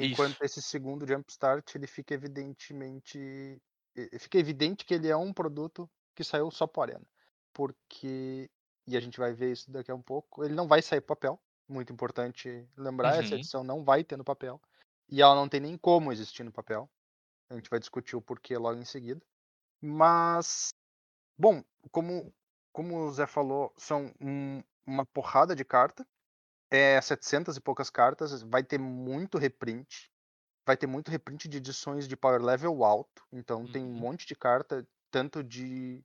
Isso. 0.00 0.32
Enquanto 0.32 0.42
esse 0.42 0.62
segundo 0.62 1.06
Jumpstart 1.08 1.74
ele 1.76 1.86
fica 1.86 2.14
evidentemente 2.14 3.60
fica 4.20 4.38
evidente 4.38 4.84
que 4.86 4.94
ele 4.94 5.08
é 5.08 5.16
um 5.16 5.32
produto 5.32 5.90
que 6.16 6.24
saiu 6.24 6.50
só 6.50 6.66
para 6.66 6.94
Arena, 6.94 7.06
porque 7.54 8.50
e 8.86 8.96
a 8.96 9.00
gente 9.00 9.18
vai 9.20 9.32
ver 9.34 9.52
isso 9.52 9.70
daqui 9.70 9.90
a 9.92 9.94
um 9.96 10.02
pouco. 10.02 10.44
Ele 10.44 10.54
não 10.54 10.68
vai 10.68 10.82
sair 10.82 11.00
papel. 11.02 11.40
Muito 11.68 11.92
importante 11.92 12.68
lembrar, 12.76 13.16
essa 13.18 13.34
Uhum. 13.34 13.36
edição 13.36 13.62
não 13.62 13.84
vai 13.84 14.02
ter 14.04 14.16
no 14.16 14.24
papel 14.24 14.60
e 15.08 15.20
ela 15.22 15.34
não 15.34 15.48
tem 15.48 15.60
nem 15.60 15.76
como 15.76 16.12
existir 16.12 16.42
no 16.44 16.52
papel. 16.52 16.90
A 17.50 17.54
gente 17.56 17.70
vai 17.70 17.80
discutir 17.80 18.16
o 18.16 18.22
porquê 18.22 18.56
logo 18.58 18.80
em 18.80 18.84
seguida. 18.86 19.24
Mas 19.82 20.74
Bom, 21.38 21.64
como, 21.92 22.34
como 22.72 22.98
o 23.06 23.12
Zé 23.12 23.26
falou, 23.26 23.72
são 23.78 24.12
um- 24.20 24.62
uma 24.86 25.06
porrada 25.06 25.56
de 25.56 25.64
carta. 25.64 26.06
É 26.70 27.00
700 27.00 27.56
e 27.56 27.60
poucas 27.60 27.90
cartas. 27.90 28.42
Vai 28.42 28.64
ter 28.64 28.78
muito 28.78 29.38
reprint. 29.38 30.10
Vai 30.66 30.76
ter 30.76 30.86
muito 30.86 31.10
reprint 31.10 31.48
de 31.48 31.58
edições 31.58 32.08
de 32.08 32.16
power 32.16 32.42
level 32.42 32.84
alto. 32.84 33.24
Então 33.32 33.68
tem 33.68 33.84
um 33.84 33.92
Uhum. 33.92 34.00
monte 34.00 34.26
de 34.26 34.36
carta, 34.36 34.86
tanto 35.10 35.44
de 35.44 36.04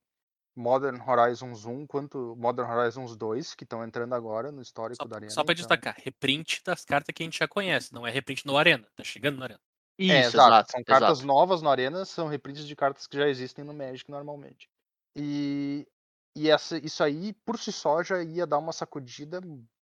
Modern 0.55 0.99
Horizons 1.01 1.65
1 1.65 1.87
quanto 1.87 2.35
Modern 2.37 2.69
Horizons 2.69 3.15
2, 3.15 3.55
que 3.55 3.63
estão 3.63 3.83
entrando 3.83 4.13
agora 4.13 4.51
no 4.51 4.61
histórico 4.61 5.01
Só, 5.03 5.07
da 5.07 5.15
Arena. 5.17 5.31
só 5.31 5.43
pra 5.43 5.53
então- 5.53 5.55
destacar, 5.55 5.95
reprint 5.97 6.61
das 6.63 6.85
cartas 6.85 7.13
que 7.13 7.23
a 7.23 7.25
gente 7.25 7.39
já 7.39 7.47
conhece, 7.47 7.93
não 7.93 8.05
é 8.05 8.11
reprint 8.11 8.45
no 8.45 8.57
Arena, 8.57 8.87
tá 8.95 9.03
chegando 9.03 9.37
no 9.37 9.43
Arena. 9.43 9.59
Isso, 9.97 10.11
É, 10.11 10.19
exato. 10.25 10.71
São 10.71 10.83
cartas 10.83 11.09
exato. 11.19 11.27
novas 11.27 11.61
no 11.61 11.69
Arena, 11.69 12.05
são 12.05 12.27
reprints 12.27 12.65
de 12.65 12.75
cartas 12.75 13.05
que 13.07 13.17
já 13.17 13.27
existem 13.27 13.63
no 13.63 13.73
Magic 13.73 14.09
normalmente. 14.09 14.67
E, 15.15 15.87
e 16.35 16.49
essa, 16.49 16.77
isso 16.77 17.03
aí, 17.03 17.33
por 17.45 17.59
si 17.59 17.71
só, 17.71 18.01
já 18.03 18.21
ia 18.23 18.45
dar 18.47 18.57
uma 18.57 18.73
sacudida 18.73 19.39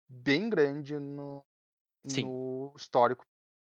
bem 0.10 0.50
grande 0.50 0.98
no, 1.00 1.44
no 2.04 2.74
histórico, 2.76 3.24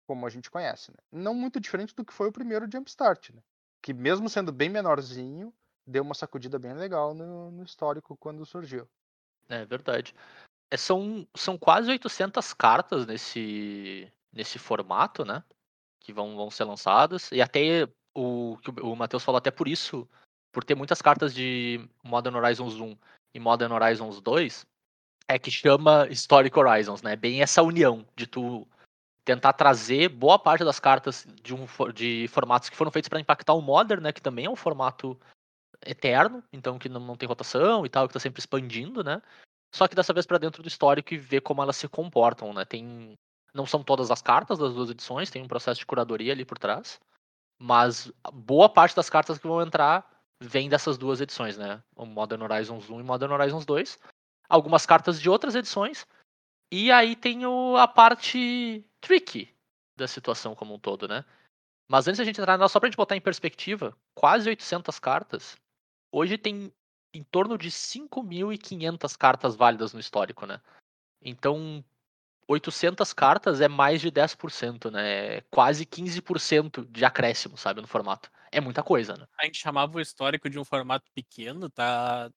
como 0.08 0.26
a 0.26 0.30
gente 0.30 0.52
conhece. 0.52 0.92
Né? 0.92 0.98
Não 1.12 1.34
muito 1.34 1.60
diferente 1.60 1.96
do 1.96 2.04
que 2.06 2.14
foi 2.14 2.28
o 2.28 2.32
primeiro 2.34 2.68
Jumpstart, 2.72 3.32
né? 3.32 3.42
que 3.82 3.94
mesmo 3.94 4.28
sendo 4.30 4.52
bem 4.52 4.70
menorzinho, 4.70 5.54
deu 5.88 6.04
uma 6.04 6.14
sacudida 6.14 6.60
bem 6.60 6.74
legal 6.74 7.14
no, 7.14 7.50
no 7.50 7.64
histórico 7.64 8.18
quando 8.18 8.46
surgiu. 8.46 8.88
É 9.48 9.66
verdade. 9.66 10.14
É, 10.70 10.76
são, 10.76 11.26
são 11.34 11.58
quase 11.58 11.90
800 11.90 12.54
cartas 12.54 13.06
nesse, 13.06 14.12
nesse 14.32 14.60
formato, 14.60 15.24
né? 15.24 15.42
Que 16.02 16.12
vão, 16.12 16.36
vão 16.36 16.52
ser 16.52 16.66
lançadas. 16.66 17.32
E 17.32 17.42
até 17.42 17.88
o 18.14 18.58
que 18.62 18.70
o, 18.82 18.96
Matheus 18.96 19.24
falou, 19.24 19.38
até 19.38 19.50
por 19.50 19.68
isso, 19.68 20.08
por 20.52 20.64
ter 20.64 20.76
muitas 20.76 21.02
cartas 21.02 21.34
de 21.34 21.88
Modern 22.04 22.36
Horizons 22.36 22.76
1 22.76 22.98
e 23.34 23.40
Modern 23.40 23.72
Horizons 23.72 24.20
2, 24.20 24.66
é 25.28 25.40
que 25.40 25.52
chama 25.52 26.08
Historic 26.10 26.58
Horizons, 26.58 27.02
né? 27.02 27.16
Bem 27.16 27.42
essa 27.42 27.62
união 27.62 28.06
de 28.16 28.28
tu 28.28 28.68
tentar 29.24 29.54
trazer 29.54 30.10
boa 30.10 30.40
parte 30.40 30.64
das 30.64 30.80
cartas 30.80 31.28
de, 31.44 31.54
um, 31.54 31.66
de 31.94 32.28
formatos 32.30 32.70
que 32.70 32.78
foram 32.78 32.92
feitos 32.92 33.10
para 33.10 33.20
impactar 33.20 33.54
o 33.54 33.62
Modern, 33.62 34.02
né? 34.02 34.12
Que 34.12 34.22
também 34.22 34.46
é 34.46 34.50
um 34.50 34.56
formato 34.56 35.18
eterno, 35.86 36.44
então 36.52 36.80
que 36.80 36.90
não, 36.90 37.00
não 37.00 37.16
tem 37.16 37.28
rotação 37.28 37.86
e 37.86 37.90
tal, 37.90 38.08
que 38.08 38.14
tá 38.14 38.20
sempre 38.20 38.40
expandindo, 38.40 39.04
né? 39.04 39.22
Só 39.74 39.88
que 39.88 39.96
dessa 39.96 40.14
vez 40.14 40.26
pra 40.26 40.38
dentro 40.38 40.62
do 40.62 40.68
histórico 40.68 41.14
e 41.14 41.18
ver 41.18 41.42
como 41.42 41.62
elas 41.62 41.78
se 41.78 41.88
comportam, 41.88 42.54
né? 42.54 42.66
Tem. 42.66 43.14
Não 43.54 43.66
são 43.66 43.84
todas 43.84 44.12
as 44.12 44.22
cartas 44.22 44.60
das 44.60 44.74
duas 44.74 44.90
edições, 44.90 45.30
tem 45.30 45.42
um 45.42 45.48
processo 45.48 45.80
de 45.80 45.86
curadoria 45.86 46.34
ali 46.34 46.46
por 46.46 46.58
trás. 46.58 47.00
Mas 47.60 48.12
boa 48.32 48.70
parte 48.70 48.96
das 48.96 49.10
cartas 49.10 49.38
que 49.38 49.48
vão 49.48 49.62
entrar 49.62 50.08
vem 50.42 50.70
dessas 50.70 50.98
duas 50.98 51.22
edições, 51.22 51.58
né? 51.58 51.82
O 51.96 52.06
Modern 52.06 52.44
Horizons 52.44 52.90
1 52.90 53.00
e 53.00 53.04
Modern 53.04 53.32
Horizons 53.34 53.66
2. 53.66 54.00
Algumas 54.48 54.86
cartas 54.86 55.20
de 55.20 55.30
outras 55.30 55.56
edições. 55.56 56.06
E 56.72 56.92
aí 56.92 57.16
tem 57.16 57.46
o, 57.46 57.76
a 57.78 57.88
parte 57.88 58.86
tricky 59.02 59.56
da 59.98 60.08
situação 60.08 60.54
como 60.54 60.76
um 60.76 60.80
todo, 60.80 61.08
né? 61.08 61.26
Mas 61.90 62.08
antes 62.08 62.18
da 62.18 62.26
gente 62.26 62.40
entrar 62.40 62.58
nela, 62.58 62.68
só 62.70 62.80
pra 62.80 62.88
gente 62.90 62.98
botar 62.98 63.16
em 63.16 63.22
perspectiva, 63.22 63.96
quase 64.16 64.50
800 64.50 65.00
cartas. 65.00 65.56
Hoje 66.12 66.38
tem 66.38 66.74
em 67.14 67.24
torno 67.24 67.58
de 67.58 67.72
5.500 67.72 69.16
cartas 69.18 69.56
válidas 69.56 69.94
no 69.94 70.00
histórico, 70.00 70.46
né? 70.46 70.62
Então, 71.22 71.84
800 72.48 73.14
cartas 73.14 73.62
é 73.62 73.68
mais 73.68 74.02
de 74.02 74.12
10%, 74.12 74.92
né? 74.92 75.38
É 75.38 75.42
quase 75.52 75.86
15% 75.86 76.86
de 76.86 77.06
acréscimo, 77.06 77.58
sabe, 77.58 77.82
no 77.82 77.88
formato. 77.88 78.32
É 78.52 78.62
muita 78.62 78.84
coisa, 78.84 79.16
né? 79.16 79.26
A 79.40 79.46
gente 79.46 79.60
chamava 79.60 79.98
o 79.98 80.02
histórico 80.02 80.50
de 80.50 80.60
um 80.60 80.66
formato 80.66 81.12
pequeno, 81.14 81.70
tá 81.70 82.30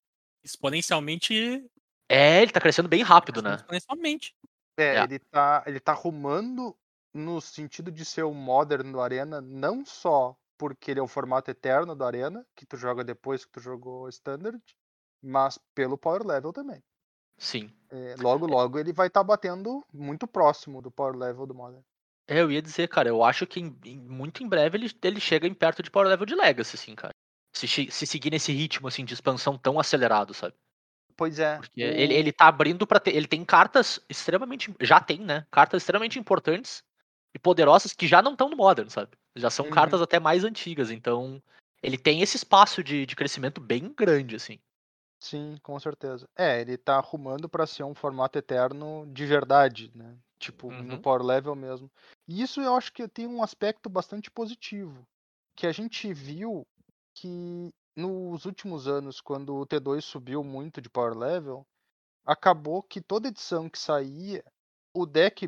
exponencialmente. 0.45 1.65
É, 2.09 2.43
ele 2.43 2.53
tá 2.53 2.61
crescendo 2.61 2.89
bem 2.89 3.03
rápido, 3.03 3.43
né? 3.43 3.55
Exponencialmente. 3.55 4.35
É, 4.77 4.97
É. 4.97 5.05
ele 5.05 5.19
tá, 5.19 5.63
ele 5.67 5.79
tá 5.81 5.93
arrumando 5.93 6.77
no 7.13 7.41
sentido 7.41 7.91
de 7.91 8.05
ser 8.05 8.23
o 8.23 8.33
Modern 8.35 8.91
do 8.91 9.01
Arena, 9.01 9.41
não 9.41 9.85
só 9.85 10.37
porque 10.57 10.91
ele 10.91 11.01
é 11.01 11.03
o 11.03 11.09
formato 11.09 11.51
eterno 11.51 11.95
do 11.95 12.05
Arena, 12.05 12.47
que 12.55 12.67
tu 12.67 12.77
joga 12.77 13.03
depois 13.03 13.45
que 13.45 13.53
tu 13.53 13.61
jogou 13.61 14.09
Standard, 14.09 14.61
mas 15.23 15.59
pelo 15.75 15.97
Power 15.97 16.27
Level 16.27 16.53
também. 16.53 16.83
Sim. 17.39 17.73
É, 17.91 18.15
logo, 18.19 18.47
logo 18.47 18.79
ele 18.79 18.93
vai 18.93 19.07
estar 19.07 19.25
batendo 19.25 19.83
muito 19.93 20.27
próximo 20.27 20.83
do 20.83 20.91
Power 20.91 21.17
Level 21.17 21.47
do 21.47 21.55
Modern. 21.55 21.83
É, 22.29 22.41
eu 22.41 22.51
ia 22.51 22.63
dizer, 22.63 22.89
cara, 22.89 23.09
eu 23.09 23.25
acho 23.25 23.47
que 23.47 23.59
em- 23.59 23.77
em- 23.85 23.99
muito 23.99 24.43
em 24.43 24.49
breve 24.49 24.77
ele, 24.77 24.91
ele 25.03 25.19
chega 25.19 25.49
em 25.49 25.55
perto 25.55 25.83
de 25.83 25.91
Power 25.91 26.09
Level 26.09 26.27
de 26.27 26.35
Legacy, 26.35 26.77
assim, 26.77 26.95
cara. 26.95 27.15
Se, 27.53 27.67
se 27.67 28.07
seguir 28.07 28.31
nesse 28.31 28.53
ritmo, 28.53 28.87
assim, 28.87 29.05
de 29.05 29.15
expansão 29.15 29.59
tão 29.59 29.81
acelerado, 29.81 30.33
sabe? 30.33 30.55
Pois 31.17 31.39
é. 31.39 31.57
Porque 31.57 31.81
ele, 31.81 32.15
ele 32.15 32.33
tá 32.33 32.47
abrindo 32.47 32.87
pra 32.87 33.01
ter. 33.01 33.15
Ele 33.17 33.27
tem 33.27 33.45
cartas 33.45 33.99
extremamente. 34.09 34.73
Já 34.81 35.01
tem, 35.01 35.19
né? 35.19 35.45
Cartas 35.51 35.83
extremamente 35.83 36.19
importantes 36.19 36.85
e 37.35 37.39
poderosas 37.39 37.93
que 37.93 38.07
já 38.07 38.21
não 38.23 38.33
estão 38.33 38.49
no 38.49 38.57
Modern, 38.57 38.89
sabe? 38.89 39.17
Já 39.37 39.51
são 39.51 39.67
Uhum. 39.67 39.71
cartas 39.71 40.01
até 40.03 40.19
mais 40.19 40.45
antigas. 40.45 40.91
Então, 40.91 41.43
ele 41.83 41.97
tem 41.97 42.21
esse 42.23 42.37
espaço 42.37 42.83
de, 42.83 43.07
de 43.07 43.17
crescimento 43.17 43.61
bem 43.61 43.93
grande, 43.93 44.37
assim. 44.37 44.59
Sim, 45.23 45.57
com 45.63 45.79
certeza. 45.79 46.29
É, 46.37 46.61
ele 46.61 46.77
tá 46.79 46.97
arrumando 46.97 47.49
pra 47.49 47.67
ser 47.67 47.85
um 47.85 47.95
formato 47.95 48.39
eterno 48.39 49.07
de 49.13 49.27
verdade, 49.27 49.91
né? 49.95 50.17
Tipo, 50.39 50.71
no 50.71 50.95
Uhum. 50.95 51.03
Power 51.03 51.23
Level 51.23 51.55
mesmo. 51.55 51.91
E 52.27 52.41
isso 52.43 52.61
eu 52.61 52.75
acho 52.75 52.93
que 52.93 53.07
tem 53.07 53.27
um 53.27 53.43
aspecto 53.43 53.91
bastante 53.91 54.31
positivo. 54.31 55.07
Que 55.55 55.67
a 55.67 55.73
gente 55.73 56.13
viu 56.15 56.67
que 57.15 57.71
nos 57.95 58.47
últimos 58.47 58.89
anos, 58.89 59.21
quando 59.21 59.55
o 59.55 59.67
T2 59.67 60.03
subiu 60.03 60.43
muito 60.43 60.81
de 60.81 60.89
Power 60.89 61.17
Level, 61.17 61.67
acabou 62.25 62.83
que 62.83 63.01
toda 63.03 63.29
edição 63.29 63.69
que 63.69 63.79
saía, 63.79 64.43
o 64.95 65.05
deck 65.05 65.47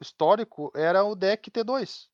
histórico 0.00 0.70
era 0.74 1.04
o 1.04 1.14
deck 1.14 1.50
T2 1.50 2.08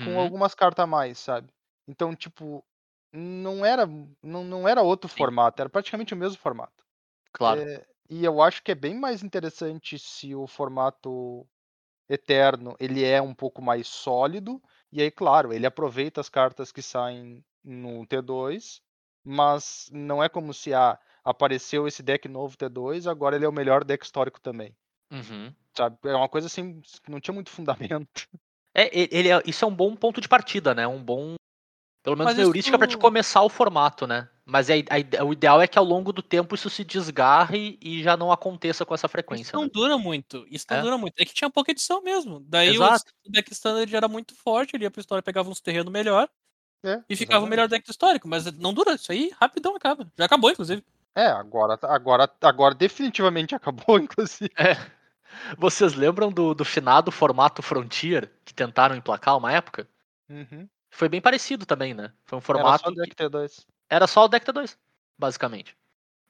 com 0.00 0.18
Uhum. 0.18 0.20
algumas 0.20 0.54
cartas 0.54 0.82
a 0.84 0.86
mais, 0.86 1.18
sabe? 1.18 1.52
Então, 1.88 2.14
tipo, 2.16 2.64
não 3.12 3.64
era, 3.64 3.86
não, 4.22 4.44
não 4.44 4.68
era 4.68 4.82
outro 4.82 5.08
Sim. 5.14 5.28
formato, 5.28 5.60
era 5.62 5.70
praticamente 5.70 6.14
o 6.14 6.16
mesmo 6.16 6.38
formato. 6.38 6.84
Claro. 7.32 7.66
É, 7.68 7.86
e 8.10 8.24
eu 8.24 8.40
acho 8.42 8.62
que 8.62 8.72
é 8.72 8.74
bem 8.74 8.94
mais 8.94 9.22
interessante 9.22 9.98
se 9.98 10.34
o 10.34 10.46
formato 10.46 11.46
eterno 12.08 12.76
ele 12.80 13.04
é 13.04 13.20
um 13.22 13.34
pouco 13.34 13.62
mais 13.62 13.88
sólido, 13.88 14.62
e 14.92 15.02
aí, 15.02 15.10
claro, 15.10 15.52
ele 15.52 15.66
aproveita 15.66 16.20
as 16.20 16.28
cartas 16.28 16.72
que 16.72 16.82
saem 16.82 17.44
no 17.64 18.06
T2, 18.06 18.82
mas 19.24 19.88
não 19.92 20.22
é 20.22 20.28
como 20.28 20.52
se 20.54 20.74
ah, 20.74 20.98
apareceu 21.24 21.86
esse 21.88 22.02
deck 22.02 22.28
novo 22.28 22.56
T2, 22.56 23.06
agora 23.06 23.36
ele 23.36 23.44
é 23.44 23.48
o 23.48 23.52
melhor 23.52 23.84
deck 23.84 24.04
histórico 24.04 24.40
também. 24.40 24.76
Uhum. 25.12 25.52
Sabe? 25.76 25.96
É 26.04 26.14
uma 26.14 26.28
coisa 26.28 26.46
assim 26.46 26.80
que 27.02 27.10
não 27.10 27.20
tinha 27.20 27.34
muito 27.34 27.50
fundamento. 27.50 28.28
É, 28.74 28.88
ele 29.14 29.28
é- 29.28 29.42
isso 29.46 29.64
é 29.64 29.68
um 29.68 29.74
bom 29.74 29.94
ponto 29.94 30.20
de 30.20 30.28
partida, 30.28 30.74
né? 30.74 30.86
Um 30.86 31.02
bom. 31.02 31.34
Pelo 32.02 32.16
menos 32.16 32.32
uma 32.34 32.40
heurística 32.42 32.76
pra 32.76 32.86
te 32.86 32.92
isso- 32.92 32.98
começar 32.98 33.42
o 33.42 33.48
formato, 33.48 34.06
né? 34.06 34.28
Mas 34.44 34.68
a 34.68 34.76
ide- 34.76 35.22
o 35.22 35.32
ideal 35.32 35.62
é 35.62 35.68
que 35.68 35.78
ao 35.78 35.84
longo 35.84 36.12
do 36.12 36.20
tempo 36.20 36.54
isso 36.56 36.68
se 36.68 36.82
desgarre 36.82 37.78
e 37.80 38.02
já 38.02 38.16
não 38.16 38.32
aconteça 38.32 38.84
com 38.84 38.92
essa 38.92 39.06
Isso 39.06 39.12
frequência. 39.12 39.52
não 39.56 39.64
né? 39.64 39.70
dura 39.72 39.96
muito. 39.96 40.44
Isso 40.50 40.66
não 40.68 40.78
É. 40.78 40.82
dura 40.82 40.98
muito. 40.98 41.14
É 41.20 41.24
que 41.24 41.32
tinha 41.32 41.48
pouca 41.48 41.70
edição 41.70 42.02
mesmo. 42.02 42.40
Daí 42.48 42.70
o 42.70 42.74
Exato. 42.74 43.12
deck 43.28 43.52
standard 43.52 43.94
era 43.94 44.08
muito 44.08 44.34
forte, 44.34 44.74
ele 44.74 44.84
ia 44.84 44.90
pra 44.90 45.00
história, 45.00 45.22
pegava 45.22 45.48
uns 45.48 45.60
terrenos 45.60 45.92
melhor 45.92 46.28
É, 46.84 47.00
e 47.08 47.14
ficava 47.14 47.44
o 47.44 47.48
melhor 47.48 47.68
deck 47.68 47.86
do 47.86 47.90
histórico. 47.92 48.26
Mas 48.26 48.46
não 48.58 48.74
dura. 48.74 48.94
Isso 48.94 49.12
aí 49.12 49.30
rapidão 49.40 49.76
acaba. 49.76 50.10
Já 50.18 50.24
acabou, 50.24 50.50
inclusive. 50.50 50.82
É, 51.14 51.26
agora, 51.28 51.78
agora, 51.82 52.28
agora 52.40 52.74
definitivamente 52.74 53.54
acabou, 53.86 53.98
inclusive. 54.00 54.50
É. 54.58 54.74
Vocês 55.56 55.94
lembram 55.94 56.30
do, 56.32 56.54
do 56.54 56.64
finado 56.64 57.10
formato 57.10 57.62
Frontier 57.62 58.30
que 58.44 58.54
tentaram 58.54 58.94
emplacar 58.96 59.36
uma 59.36 59.52
época? 59.52 59.88
Uhum. 60.28 60.68
Foi 60.90 61.08
bem 61.08 61.20
parecido 61.20 61.64
também, 61.66 61.94
né? 61.94 62.12
Foi 62.24 62.36
um 62.36 62.40
Era 62.40 62.46
formato. 62.46 62.84
só 62.84 62.90
que- 62.90 62.96
deck 63.00 63.14
T2. 63.16 63.66
era 63.88 64.06
só 64.06 64.24
o 64.24 64.28
deck 64.28 64.44
T2, 64.46 64.76
basicamente. 65.18 65.76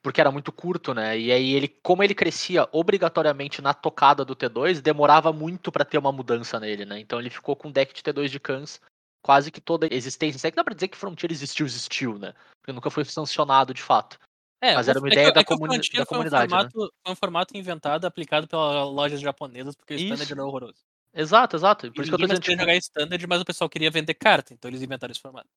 Porque 0.02 0.20
era 0.20 0.32
muito 0.32 0.50
curto, 0.50 0.92
né? 0.92 1.16
E 1.18 1.30
aí 1.30 1.52
ele, 1.54 1.68
como 1.68 2.02
ele 2.02 2.14
crescia 2.14 2.68
obrigatoriamente 2.72 3.62
na 3.62 3.72
tocada 3.72 4.24
do 4.24 4.34
T2, 4.34 4.80
demorava 4.80 5.32
muito 5.32 5.70
pra 5.70 5.84
ter 5.84 5.98
uma 5.98 6.10
mudança 6.10 6.58
nele, 6.58 6.84
né? 6.84 6.98
Então 6.98 7.20
ele 7.20 7.30
ficou 7.30 7.54
com 7.54 7.70
deck 7.70 7.94
de 7.94 8.02
T2 8.02 8.28
de 8.28 8.40
Cans 8.40 8.80
quase 9.24 9.52
que 9.52 9.60
toda 9.60 9.86
a 9.86 9.94
existência. 9.94 10.36
Isso 10.36 10.46
aí 10.46 10.50
que 10.50 10.56
dá 10.56 10.64
pra 10.64 10.74
dizer 10.74 10.88
que 10.88 10.96
Frontier 10.98 11.30
existiu, 11.30 11.64
existiu, 11.66 12.18
né? 12.18 12.34
Porque 12.60 12.72
nunca 12.72 12.90
foi 12.90 13.04
sancionado 13.04 13.72
de 13.72 13.80
fato. 13.82 14.18
É, 14.62 14.76
Mas 14.76 14.86
era 14.88 14.98
uma 15.00 15.08
é 15.08 15.12
ideia 15.12 15.26
que, 15.28 15.34
da 15.34 15.40
é 15.40 15.44
comuni- 15.44 15.78
da 15.78 15.82
foi 15.82 16.02
um 16.02 16.06
comunidade, 16.06 16.52
né? 16.52 16.58
formato, 16.58 16.92
Foi 17.04 17.12
um 17.12 17.16
formato 17.16 17.56
inventado, 17.56 18.04
aplicado 18.04 18.46
pelas 18.46 18.88
lojas 18.90 19.20
japonesas, 19.20 19.74
porque 19.74 19.94
o 19.94 19.96
Standard 19.96 20.22
Isso. 20.22 20.32
era 20.32 20.44
horroroso. 20.46 20.78
Exato, 21.12 21.56
exato. 21.56 21.92
Por 21.92 22.00
E 22.00 22.02
isso 22.02 22.10
que 22.10 22.14
eu 22.14 22.18
tô 22.18 22.24
dizendo, 22.26 22.40
queria 22.40 22.56
tipo, 22.56 22.62
jogar 22.70 22.76
Standard, 22.76 23.26
mas 23.26 23.40
o 23.40 23.44
pessoal 23.44 23.68
queria 23.68 23.90
vender 23.90 24.14
carta, 24.14 24.54
então 24.54 24.68
eles 24.70 24.80
inventaram 24.82 25.10
esse 25.10 25.20
formato. 25.20 25.48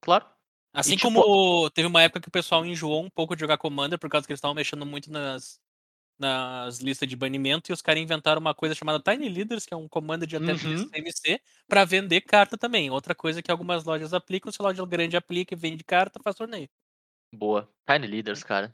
claro. 0.00 0.24
Assim 0.76 0.96
tipo- 0.96 1.02
como 1.12 1.70
teve 1.70 1.86
uma 1.86 2.02
época 2.02 2.20
que 2.20 2.26
o 2.28 2.32
pessoal 2.32 2.64
enjoou 2.66 3.04
um 3.04 3.08
pouco 3.10 3.36
de 3.36 3.40
jogar 3.40 3.58
Commander 3.58 3.96
por 3.98 4.10
causa 4.10 4.26
que 4.26 4.32
eles 4.32 4.38
estavam 4.38 4.54
mexendo 4.56 4.84
muito 4.84 5.08
nas, 5.08 5.60
nas 6.18 6.80
listas 6.80 7.08
de 7.08 7.16
banimento 7.16 7.70
e 7.70 7.74
os 7.74 7.82
caras 7.82 8.02
inventaram 8.02 8.40
uma 8.40 8.54
coisa 8.54 8.74
chamada 8.74 9.00
Tiny 9.00 9.28
Leaders, 9.28 9.66
que 9.66 9.74
é 9.74 9.76
um 9.76 9.88
Commander 9.88 10.28
de 10.28 10.36
até 10.36 10.52
Uhum. 10.52 10.58
3 10.58 10.90
CMC, 10.90 11.40
pra 11.68 11.84
vender 11.84 12.22
carta 12.22 12.58
também. 12.58 12.90
Outra 12.90 13.14
coisa 13.14 13.42
que 13.42 13.50
algumas 13.50 13.84
lojas 13.84 14.14
aplicam, 14.14 14.52
se 14.52 14.58
a 14.60 14.64
loja 14.64 14.86
grande 14.86 15.16
aplica 15.16 15.54
e 15.54 15.58
vende 15.58 15.84
carta, 15.84 16.20
faz 16.24 16.36
torneio. 16.36 16.68
Boa. 17.34 17.68
Tiny 17.86 18.06
Leaders, 18.06 18.42
cara. 18.42 18.72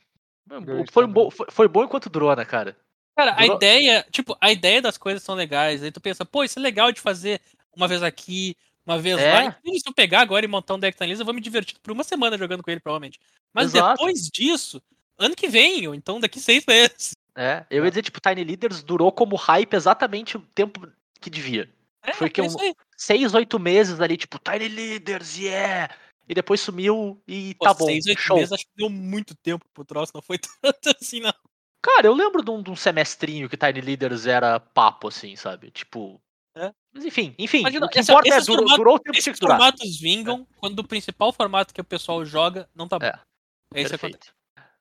Foi, 0.49 0.61
Grande 0.61 0.93
foi, 0.93 1.47
foi, 1.51 1.69
bom 1.69 1.85
enquanto 1.85 2.09
durou, 2.11 2.35
né, 2.35 2.45
cara? 2.45 2.77
Cara, 3.17 3.35
a 3.37 3.47
ideia, 3.47 4.07
tipo, 4.11 4.37
a 4.41 4.51
ideia 4.51 4.81
das 4.81 4.97
coisas 4.97 5.23
são 5.23 5.35
legais. 5.35 5.83
Aí 5.83 5.91
tu 5.93 6.01
pensa, 6.01 6.25
pô, 6.25 6.43
isso 6.43 6.59
é 6.59 6.63
legal 6.63 6.91
de 6.93 7.01
fazer 7.01 7.41
uma 7.77 7.87
vez 7.87 8.03
aqui, 8.03 8.57
uma 8.87 8.99
vez 8.99 9.19
É. 9.19 9.33
lá. 9.33 9.57
Então, 9.63 9.75
se 9.75 9.89
eu 9.89 9.93
pegar 9.95 10.21
agora 10.21 10.45
e 10.45 10.49
montar 10.49 10.75
um 10.75 10.79
deck 10.79 10.97
Tiny 10.97 11.09
Leaders, 11.09 11.21
eu 11.21 11.27
vou 11.27 11.35
me 11.35 11.41
divertir 11.41 11.77
por 11.83 11.93
uma 11.93 12.03
semana 12.05 12.39
jogando 12.39 12.63
com 12.63 12.71
ele, 12.71 12.81
provavelmente. 12.81 13.21
Mas 13.53 13.75
Exato. 13.75 13.99
depois 13.99 14.23
disso, 14.33 14.83
ano 15.19 15.37
que 15.37 15.49
vem, 15.49 15.87
ou 15.87 15.95
então 15.95 16.19
daqui 16.21 16.41
seis 16.41 16.65
meses. 16.67 17.15
É, 17.37 17.65
eu 17.71 17.85
ia 17.85 17.91
dizer, 17.91 18.03
tipo, 18.03 18.21
Tiny 18.21 18.43
Leaders 18.45 18.83
durou 18.83 19.13
como 19.13 19.37
hype 19.37 19.75
exatamente 19.75 20.37
o 20.37 20.41
tempo 20.55 20.89
que 21.21 21.31
devia. 21.31 21.69
É, 22.03 22.13
Foi 22.15 22.31
que 22.31 22.41
é 22.41 22.45
um- 22.45 22.75
seis, 22.97 23.35
oito 23.35 23.59
meses 23.59 24.01
ali, 24.01 24.17
tipo, 24.17 24.39
Tiny 24.39 24.69
Leaders, 24.69 25.37
yeah! 25.39 25.95
E 26.31 26.35
depois 26.35 26.61
sumiu 26.61 27.21
e 27.27 27.57
Pô, 27.57 27.65
tá 27.65 27.75
bom, 27.75 27.87
seis, 27.87 28.07
oito 28.07 28.21
show. 28.21 28.37
meses, 28.37 28.53
acho 28.53 28.65
que 28.65 28.71
deu 28.77 28.89
muito 28.89 29.35
tempo 29.35 29.65
pro 29.75 29.85
troço, 29.85 30.13
não 30.15 30.23
foi 30.23 30.39
tanto 30.63 30.91
assim, 31.01 31.19
não. 31.19 31.35
Cara, 31.83 32.07
eu 32.07 32.15
lembro 32.15 32.41
de 32.41 32.51
um, 32.53 32.63
de 32.63 32.71
um 32.71 32.77
semestrinho 32.77 33.49
que 33.49 33.57
Tiny 33.57 33.81
Leaders 33.81 34.27
era 34.27 34.61
papo, 34.61 35.09
assim, 35.09 35.35
sabe? 35.35 35.73
Tipo. 35.73 36.21
É. 36.57 36.73
Mas 36.93 37.05
enfim, 37.05 37.35
enfim, 37.39 37.61
Imagina, 37.61 37.87
o 37.87 37.89
que 37.89 38.01
importa 38.01 38.29
é 38.29 38.41
durou, 38.41 38.57
formatos- 38.59 38.77
durou 38.77 38.95
o 38.95 38.99
tempo 39.01 39.17
que 39.17 39.23
tinha 39.23 39.33
que 39.33 39.41
durar. 39.41 39.57
formatos 39.59 39.99
vingam 39.99 40.47
quando 40.57 40.79
o 40.81 40.87
principal 40.87 41.33
formato 41.33 41.75
que 41.75 41.81
o 41.81 41.85
pessoal 41.85 42.25
joga 42.25 42.69
não 42.75 42.87
tá 42.87 42.99
bom. 42.99 43.07
É. 43.07 43.21
É, 43.75 43.83
isso 43.83 43.99
que 43.99 44.07
acontece. 44.07 44.31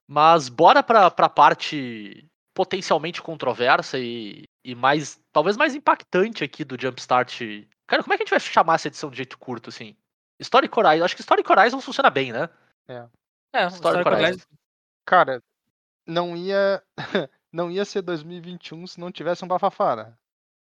Mas 0.08 0.50
bora 0.50 0.84
pra, 0.84 1.10
pra 1.10 1.30
parte 1.30 2.28
potencialmente 2.56 3.22
controversa 3.22 3.98
e, 4.00 4.44
e 4.64 4.76
mais. 4.76 5.20
talvez 5.32 5.56
mais 5.58 5.74
impactante 5.74 6.44
aqui 6.44 6.64
do 6.64 6.80
Jumpstart. 6.80 7.40
Cara, 7.88 8.04
como 8.04 8.14
é 8.14 8.18
que 8.18 8.24
a 8.24 8.26
gente 8.26 8.32
vai 8.32 8.40
chamar 8.40 8.76
essa 8.76 8.88
edição 8.88 9.10
de 9.10 9.18
jeito 9.18 9.38
curto, 9.38 9.70
assim? 9.70 9.96
Historic 10.40 10.78
Horizon. 10.78 11.04
Acho 11.06 11.16
que 11.16 11.22
Historic 11.22 11.50
Horizon 11.52 11.82
funciona 11.82 12.10
bem, 12.10 12.32
né? 12.32 12.50
É, 12.88 13.06
História 13.66 13.66
o 13.66 13.68
Histórico 13.70 14.04
Corais. 14.04 14.24
Horizon- 14.28 14.48
Cara, 15.06 15.44
não 16.06 16.36
ia. 16.38 16.84
não 17.52 17.70
ia 17.72 17.84
ser 17.86 18.02
2021 18.02 18.86
se 18.88 19.00
não 19.00 19.12
tivesse 19.12 19.44
um 19.44 19.48
bafafá, 19.48 19.96
né? 19.96 20.14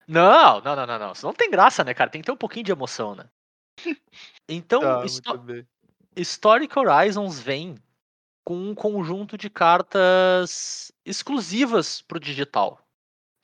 Não, 0.07 0.61
não, 0.61 0.75
não, 0.75 0.85
não, 0.85 0.99
não. 0.99 1.11
Isso 1.13 1.25
não 1.25 1.33
tem 1.33 1.49
graça, 1.49 1.83
né, 1.83 1.93
cara? 1.93 2.09
Tem 2.09 2.21
que 2.21 2.25
ter 2.27 2.31
um 2.31 2.37
pouquinho 2.37 2.63
de 2.65 2.71
emoção, 2.71 3.15
né? 3.15 3.25
Então, 4.47 4.81
Tá, 4.81 5.03
Histo- 5.05 5.29
muito 5.29 5.43
bem. 5.43 5.67
Historic 6.15 6.77
Horizons 6.77 7.39
vem 7.39 7.75
com 8.43 8.55
um 8.55 8.75
conjunto 8.75 9.35
de 9.37 9.49
cartas 9.49 10.91
exclusivas 11.03 12.01
para 12.03 12.17
o 12.17 12.19
digital. 12.19 12.79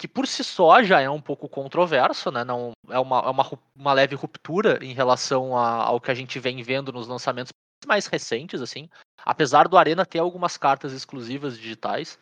Que 0.01 0.07
por 0.07 0.25
si 0.25 0.43
só 0.43 0.81
já 0.81 0.99
é 0.99 1.07
um 1.07 1.21
pouco 1.21 1.47
controverso, 1.47 2.31
né? 2.31 2.43
Não, 2.43 2.71
é 2.89 2.97
uma, 2.97 3.19
é 3.19 3.29
uma, 3.29 3.59
uma 3.75 3.93
leve 3.93 4.15
ruptura 4.15 4.83
em 4.83 4.93
relação 4.93 5.55
a- 5.55 5.83
ao 5.83 6.01
que 6.01 6.09
a 6.09 6.15
gente 6.15 6.39
vem 6.39 6.63
vendo 6.63 6.91
nos 6.91 7.07
lançamentos 7.07 7.53
mais 7.85 8.07
recentes, 8.07 8.61
assim. 8.61 8.89
Apesar 9.23 9.67
do 9.67 9.77
Arena 9.77 10.03
ter 10.03 10.17
algumas 10.17 10.57
cartas 10.57 10.91
exclusivas 10.91 11.55
digitais, 11.55 12.17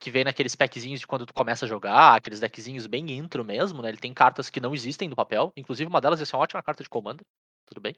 que 0.00 0.08
vem 0.08 0.22
naqueles 0.22 0.54
packzinhos 0.54 1.00
de 1.00 1.06
quando 1.08 1.26
tu 1.26 1.34
começa 1.34 1.64
a 1.64 1.68
jogar, 1.68 2.14
aqueles 2.14 2.38
deckzinhos 2.38 2.86
bem 2.86 3.10
intro 3.10 3.44
mesmo, 3.44 3.82
né? 3.82 3.88
Ele 3.88 3.98
tem 3.98 4.14
cartas 4.14 4.48
que 4.48 4.60
não 4.60 4.72
existem 4.72 5.08
no 5.08 5.16
papel, 5.16 5.52
inclusive 5.56 5.90
uma 5.90 6.00
delas 6.00 6.20
ia 6.20 6.26
ser 6.26 6.36
uma 6.36 6.44
ótima 6.44 6.62
carta 6.62 6.84
de 6.84 6.88
comando, 6.88 7.24
tudo 7.66 7.80
bem. 7.80 7.96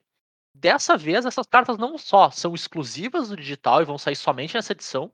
Dessa 0.55 0.97
vez, 0.97 1.27
essas 1.27 1.47
cartas 1.47 1.77
não 1.77 1.99
só 1.99 2.31
são 2.31 2.55
exclusivas 2.55 3.29
do 3.29 3.37
digital 3.37 3.83
e 3.83 3.85
vão 3.85 3.99
sair 3.99 4.17
somente 4.17 4.55
nessa 4.55 4.73
edição, 4.73 5.13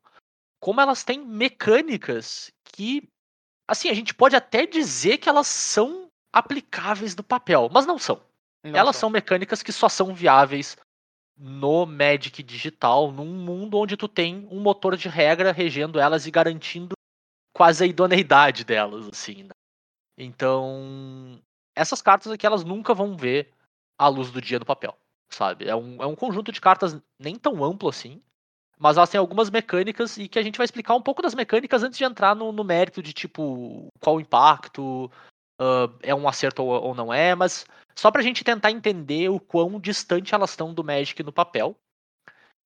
como 0.60 0.80
elas 0.80 1.02
têm 1.02 1.18
mecânicas 1.18 2.52
que, 2.64 3.08
assim, 3.68 3.88
a 3.88 3.94
gente 3.94 4.14
pode 4.14 4.36
até 4.36 4.66
dizer 4.66 5.18
que 5.18 5.28
elas 5.28 5.46
são 5.46 6.08
aplicáveis 6.32 7.14
no 7.14 7.22
papel, 7.22 7.68
mas 7.72 7.86
não 7.86 7.98
são. 7.98 8.20
Não 8.62 8.76
elas 8.76 8.96
são 8.96 9.10
mecânicas 9.10 9.62
que 9.62 9.72
só 9.72 9.88
são 9.88 10.14
viáveis 10.14 10.76
no 11.36 11.84
Magic 11.84 12.42
digital, 12.42 13.10
num 13.10 13.26
mundo 13.26 13.78
onde 13.78 13.96
tu 13.96 14.08
tem 14.08 14.46
um 14.50 14.60
motor 14.60 14.96
de 14.96 15.08
regra 15.08 15.52
regendo 15.52 15.98
elas 15.98 16.26
e 16.26 16.30
garantindo 16.30 16.94
quase 17.52 17.84
a 17.84 17.86
idoneidade 17.86 18.64
delas, 18.64 19.08
assim. 19.08 19.44
né? 19.44 19.50
Então, 20.16 21.40
essas 21.74 22.00
cartas 22.00 22.30
aqui 22.30 22.46
elas 22.46 22.64
nunca 22.64 22.94
vão 22.94 23.16
ver 23.16 23.52
a 23.98 24.08
luz 24.08 24.30
do 24.30 24.40
dia 24.40 24.58
no 24.58 24.64
papel, 24.64 24.96
sabe? 25.28 25.68
É 25.68 25.74
um, 25.74 26.02
é 26.02 26.06
um 26.06 26.14
conjunto 26.14 26.52
de 26.52 26.60
cartas 26.60 27.00
nem 27.18 27.36
tão 27.36 27.64
amplo 27.64 27.88
assim, 27.88 28.22
mas 28.84 28.98
elas 28.98 29.08
têm 29.08 29.18
algumas 29.18 29.48
mecânicas 29.48 30.18
e 30.18 30.28
que 30.28 30.38
a 30.38 30.42
gente 30.42 30.58
vai 30.58 30.66
explicar 30.66 30.94
um 30.94 31.00
pouco 31.00 31.22
das 31.22 31.34
mecânicas 31.34 31.82
antes 31.82 31.96
de 31.96 32.04
entrar 32.04 32.36
no, 32.36 32.52
no 32.52 32.62
mérito 32.62 33.02
de 33.02 33.14
tipo 33.14 33.88
qual 33.98 34.16
o 34.16 34.20
impacto, 34.20 35.10
ah, 35.58 35.88
é 36.02 36.14
um 36.14 36.28
acerto 36.28 36.62
ou, 36.62 36.68
ou 36.68 36.94
não 36.94 37.10
é, 37.10 37.34
mas 37.34 37.64
só 37.96 38.10
pra 38.10 38.20
gente 38.20 38.44
tentar 38.44 38.70
entender 38.70 39.30
o 39.30 39.40
quão 39.40 39.80
distante 39.80 40.34
elas 40.34 40.50
estão 40.50 40.74
do 40.74 40.84
Magic 40.84 41.22
no 41.22 41.32
papel. 41.32 41.74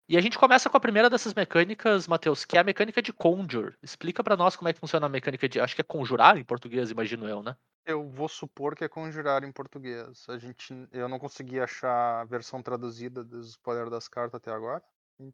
E 0.09 0.17
a 0.17 0.21
gente 0.21 0.39
começa 0.39 0.69
com 0.69 0.77
a 0.77 0.81
primeira 0.81 1.09
dessas 1.09 1.35
mecânicas, 1.35 2.09
Matheus, 2.09 2.45
que 2.45 2.57
é 2.57 2.61
a 2.61 2.65
mecânica 2.65 3.01
de 3.01 3.13
Conjure. 3.13 3.77
Explica 3.81 4.25
pra 4.25 4.37
nós 4.37 4.57
como 4.57 4.69
é 4.69 4.73
que 4.73 4.81
funciona 4.81 5.07
a 5.07 5.09
mecânica 5.09 5.49
de. 5.49 5.61
Acho 5.61 5.77
que 5.77 5.83
é 5.83 5.85
conjurar 5.85 6.37
em 6.37 6.45
português, 6.45 6.91
imagino 6.91 7.29
eu, 7.29 7.45
né? 7.45 7.55
Eu 7.87 8.09
vou 8.09 8.29
supor 8.29 8.75
que 8.75 8.83
é 8.83 8.89
conjurar 8.89 9.45
em 9.45 9.53
português. 9.53 10.27
A 10.29 10.37
gente, 10.39 10.75
eu 10.91 11.09
não 11.09 11.19
consegui 11.19 11.61
achar 11.61 12.23
a 12.23 12.25
versão 12.25 12.61
traduzida 12.61 13.23
dos 13.23 13.51
spoilers 13.51 13.91
das 13.91 14.09
cartas 14.09 14.35
até 14.35 14.51
agora. 14.51 14.83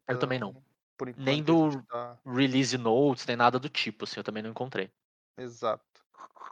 Eu 0.07 0.19
também 0.19 0.39
não. 0.39 0.61
Enquanto, 1.01 1.23
Nem 1.25 1.43
do- 1.43 1.83
tá- 1.83 2.17
Release 2.25 2.77
notes, 2.77 3.25
nem 3.25 3.35
nada 3.35 3.59
do 3.59 3.69
tipo, 3.69 4.05
assim, 4.05 4.19
eu 4.19 4.23
também 4.23 4.41
não 4.41 4.49
encontrei. 4.51 4.89
Exato. 5.37 5.83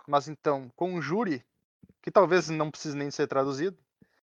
Mas 0.07 0.27
então, 0.27 0.69
conjure, 0.75 1.43
que 2.01 2.12
talvez 2.12 2.50
não 2.50 2.69
precise 2.71 2.95
nem 2.97 3.09
ser 3.12 3.27
traduzido. 3.27 3.77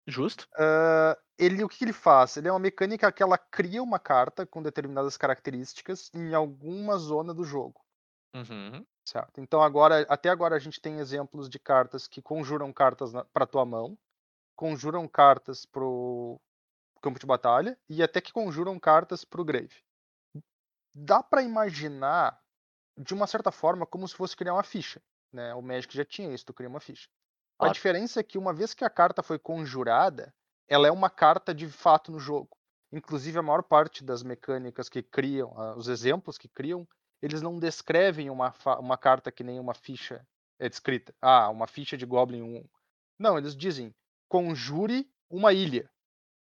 Justo? 0.06 0.46
ah, 0.56 1.16
ele 1.38 1.64
o 1.64 1.68
que 1.68 1.78
que 1.78 1.84
ele 1.84 1.92
faz? 1.92 2.36
Ele 2.36 2.48
é 2.48 2.52
uma 2.52 2.58
mecânica 2.58 3.10
que 3.10 3.22
ela 3.22 3.36
cria 3.36 3.82
uma 3.82 3.98
carta 3.98 4.46
com 4.46 4.62
determinadas 4.62 5.16
características 5.16 6.10
em 6.14 6.34
alguma 6.34 6.96
zona 6.98 7.34
do 7.34 7.44
jogo. 7.44 7.80
Uhum. 8.34 8.84
Certo. 9.04 9.40
Então 9.40 9.62
agora, 9.62 10.06
até 10.08 10.28
agora 10.28 10.56
a 10.56 10.58
gente 10.58 10.80
tem 10.80 10.98
exemplos 10.98 11.48
de 11.48 11.58
cartas 11.58 12.06
que 12.06 12.22
conjuram 12.22 12.72
cartas 12.72 13.12
para 13.32 13.46
tua 13.46 13.64
mão, 13.64 13.98
conjuram 14.56 15.06
cartas 15.08 15.66
pro 15.66 16.40
campo 17.02 17.18
de 17.18 17.26
batalha 17.26 17.78
e 17.88 18.02
até 18.02 18.20
que 18.20 18.32
conjuram 18.32 18.78
cartas 18.78 19.24
pro 19.24 19.44
grave. 19.44 19.82
Dá 20.94 21.22
para 21.22 21.42
imaginar 21.42 22.40
de 22.98 23.14
uma 23.14 23.26
certa 23.26 23.50
forma 23.52 23.86
como 23.86 24.06
se 24.06 24.14
fosse 24.14 24.36
criar 24.36 24.54
uma 24.54 24.62
ficha, 24.62 25.02
né? 25.32 25.54
O 25.54 25.62
Magic 25.62 25.94
já 25.96 26.04
tinha 26.04 26.32
isso, 26.32 26.46
tu 26.46 26.54
cria 26.54 26.68
uma 26.68 26.80
ficha. 26.80 27.08
A 27.60 27.68
Claro. 27.68 27.74
diferença 27.74 28.20
é 28.20 28.22
que 28.22 28.38
uma 28.38 28.52
vez 28.52 28.74
que 28.74 28.84
a 28.84 28.90
carta 28.90 29.22
foi 29.22 29.38
conjurada, 29.38 30.34
ela 30.68 30.86
é 30.88 30.90
uma 30.90 31.10
carta 31.10 31.54
de 31.54 31.68
fato 31.68 32.12
no 32.12 32.20
jogo. 32.20 32.56
Inclusive 32.92 33.38
a 33.38 33.42
maior 33.42 33.62
parte 33.62 34.04
das 34.04 34.22
mecânicas 34.22 34.88
que 34.88 35.02
criam, 35.02 35.52
ah, 35.58 35.76
os 35.76 35.88
exemplos 35.88 36.38
que 36.38 36.48
criam, 36.48 36.86
eles 37.22 37.42
não 37.42 37.58
descrevem 37.58 38.30
uma, 38.30 38.54
uma 38.78 38.96
carta 38.98 39.32
que 39.32 39.42
nem 39.44 39.58
uma 39.58 39.74
ficha 39.74 40.26
é 40.58 40.68
descrita. 40.68 41.14
Ah, 41.20 41.48
uma 41.50 41.66
ficha 41.66 41.96
de 41.96 42.06
Goblin 42.06 42.42
1. 42.42 42.68
Não, 43.18 43.36
eles 43.38 43.56
dizem 43.56 43.94
conjure 44.28 45.10
uma 45.30 45.52
ilha. 45.52 45.90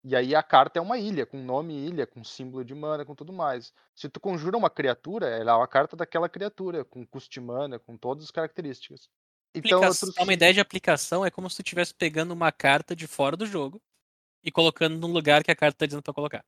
E 0.09 0.15
aí 0.15 0.33
a 0.33 0.41
carta 0.41 0.79
é 0.79 0.81
uma 0.81 0.97
ilha, 0.97 1.23
com 1.23 1.37
nome 1.37 1.71
ilha, 1.85 2.07
com 2.07 2.23
símbolo 2.23 2.65
de 2.65 2.73
mana, 2.73 3.05
com 3.05 3.13
tudo 3.13 3.31
mais. 3.31 3.71
Se 3.93 4.09
tu 4.09 4.19
conjura 4.19 4.57
uma 4.57 4.67
criatura, 4.67 5.27
ela 5.27 5.51
é 5.51 5.55
uma 5.55 5.67
carta 5.67 5.95
daquela 5.95 6.27
criatura, 6.27 6.83
com 6.83 7.05
custo 7.05 7.29
de 7.29 7.39
mana, 7.39 7.77
com 7.77 7.95
todas 7.95 8.23
as 8.23 8.31
características. 8.31 9.07
Então, 9.53 9.79
trouxe- 9.81 10.11
uma 10.19 10.33
ideia 10.33 10.51
de 10.51 10.59
aplicação 10.59 11.23
é 11.23 11.29
como 11.29 11.47
se 11.47 11.57
tu 11.57 11.61
estivesse 11.61 11.93
pegando 11.93 12.31
uma 12.31 12.51
carta 12.51 12.95
de 12.95 13.05
fora 13.05 13.37
do 13.37 13.45
jogo 13.45 13.79
e 14.43 14.51
colocando 14.51 14.97
no 14.97 15.05
lugar 15.13 15.43
que 15.43 15.51
a 15.51 15.55
carta 15.55 15.77
tá 15.77 15.85
dizendo 15.85 16.01
pra 16.01 16.13
colocar. 16.13 16.43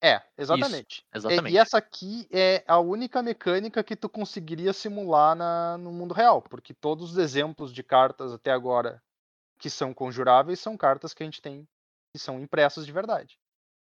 É, 0.00 0.22
exatamente. 0.38 1.00
E- 1.12 1.16
Exatamente. 1.18 1.54
E 1.54 1.58
essa 1.58 1.78
aqui 1.78 2.28
é 2.30 2.62
a 2.68 2.78
única 2.78 3.20
mecânica 3.20 3.82
que 3.82 3.96
tu 3.96 4.08
conseguiria 4.08 4.72
simular 4.72 5.34
na, 5.34 5.76
no 5.76 5.90
mundo 5.90 6.14
real, 6.14 6.40
porque 6.40 6.72
todos 6.72 7.10
os 7.12 7.18
exemplos 7.18 7.72
de 7.72 7.82
cartas 7.82 8.32
até 8.32 8.52
agora 8.52 9.02
que 9.58 9.68
são 9.68 9.92
conjuráveis 9.92 10.60
são 10.60 10.76
cartas 10.76 11.12
que 11.12 11.24
a 11.24 11.26
gente 11.26 11.42
tem 11.42 11.66
que 12.12 12.18
são 12.18 12.40
impressas 12.40 12.84
de 12.84 12.92
verdade. 12.92 13.38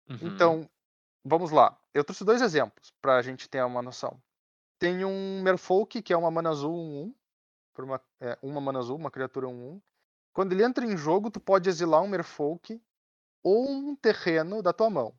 Uhum. 0.09 0.17
Então, 0.21 0.69
vamos 1.23 1.51
lá. 1.51 1.77
Eu 1.93 2.03
trouxe 2.03 2.23
dois 2.23 2.41
exemplos 2.41 2.91
para 3.01 3.17
a 3.17 3.21
gente 3.21 3.49
ter 3.49 3.63
uma 3.63 3.81
noção. 3.81 4.21
Tem 4.79 5.05
um 5.05 5.41
Merfolk, 5.43 6.01
que 6.01 6.13
é 6.13 6.17
uma 6.17 6.31
mana 6.31 6.49
azul 6.49 6.73
1-1, 6.73 7.13
por 7.73 7.85
uma, 7.85 8.01
é, 8.19 8.37
uma 8.41 8.61
mana 8.61 8.79
azul, 8.79 8.97
uma 8.97 9.11
criatura 9.11 9.47
1-1. 9.47 9.81
Quando 10.33 10.53
ele 10.53 10.63
entra 10.63 10.85
em 10.85 10.95
jogo, 10.95 11.29
tu 11.29 11.39
pode 11.39 11.69
exilar 11.69 12.01
um 12.01 12.07
Merfolk 12.07 12.81
ou 13.43 13.69
um 13.69 13.95
terreno 13.95 14.61
da 14.61 14.71
tua 14.71 14.89
mão. 14.89 15.13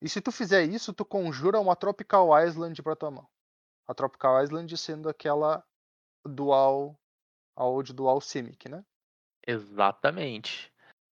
E 0.00 0.08
se 0.08 0.20
tu 0.20 0.30
fizer 0.30 0.64
isso, 0.64 0.92
tu 0.92 1.04
conjura 1.04 1.58
uma 1.58 1.74
Tropical 1.74 2.28
Island 2.42 2.82
para 2.82 2.96
tua 2.96 3.10
mão. 3.10 3.28
A 3.86 3.94
Tropical 3.94 4.42
Island 4.42 4.76
sendo 4.76 5.08
aquela 5.08 5.64
dual, 6.24 6.98
a 7.56 7.64
old 7.64 7.92
dual 7.92 8.20
Simic, 8.20 8.68
né? 8.68 8.84
Exatamente. 9.46 10.72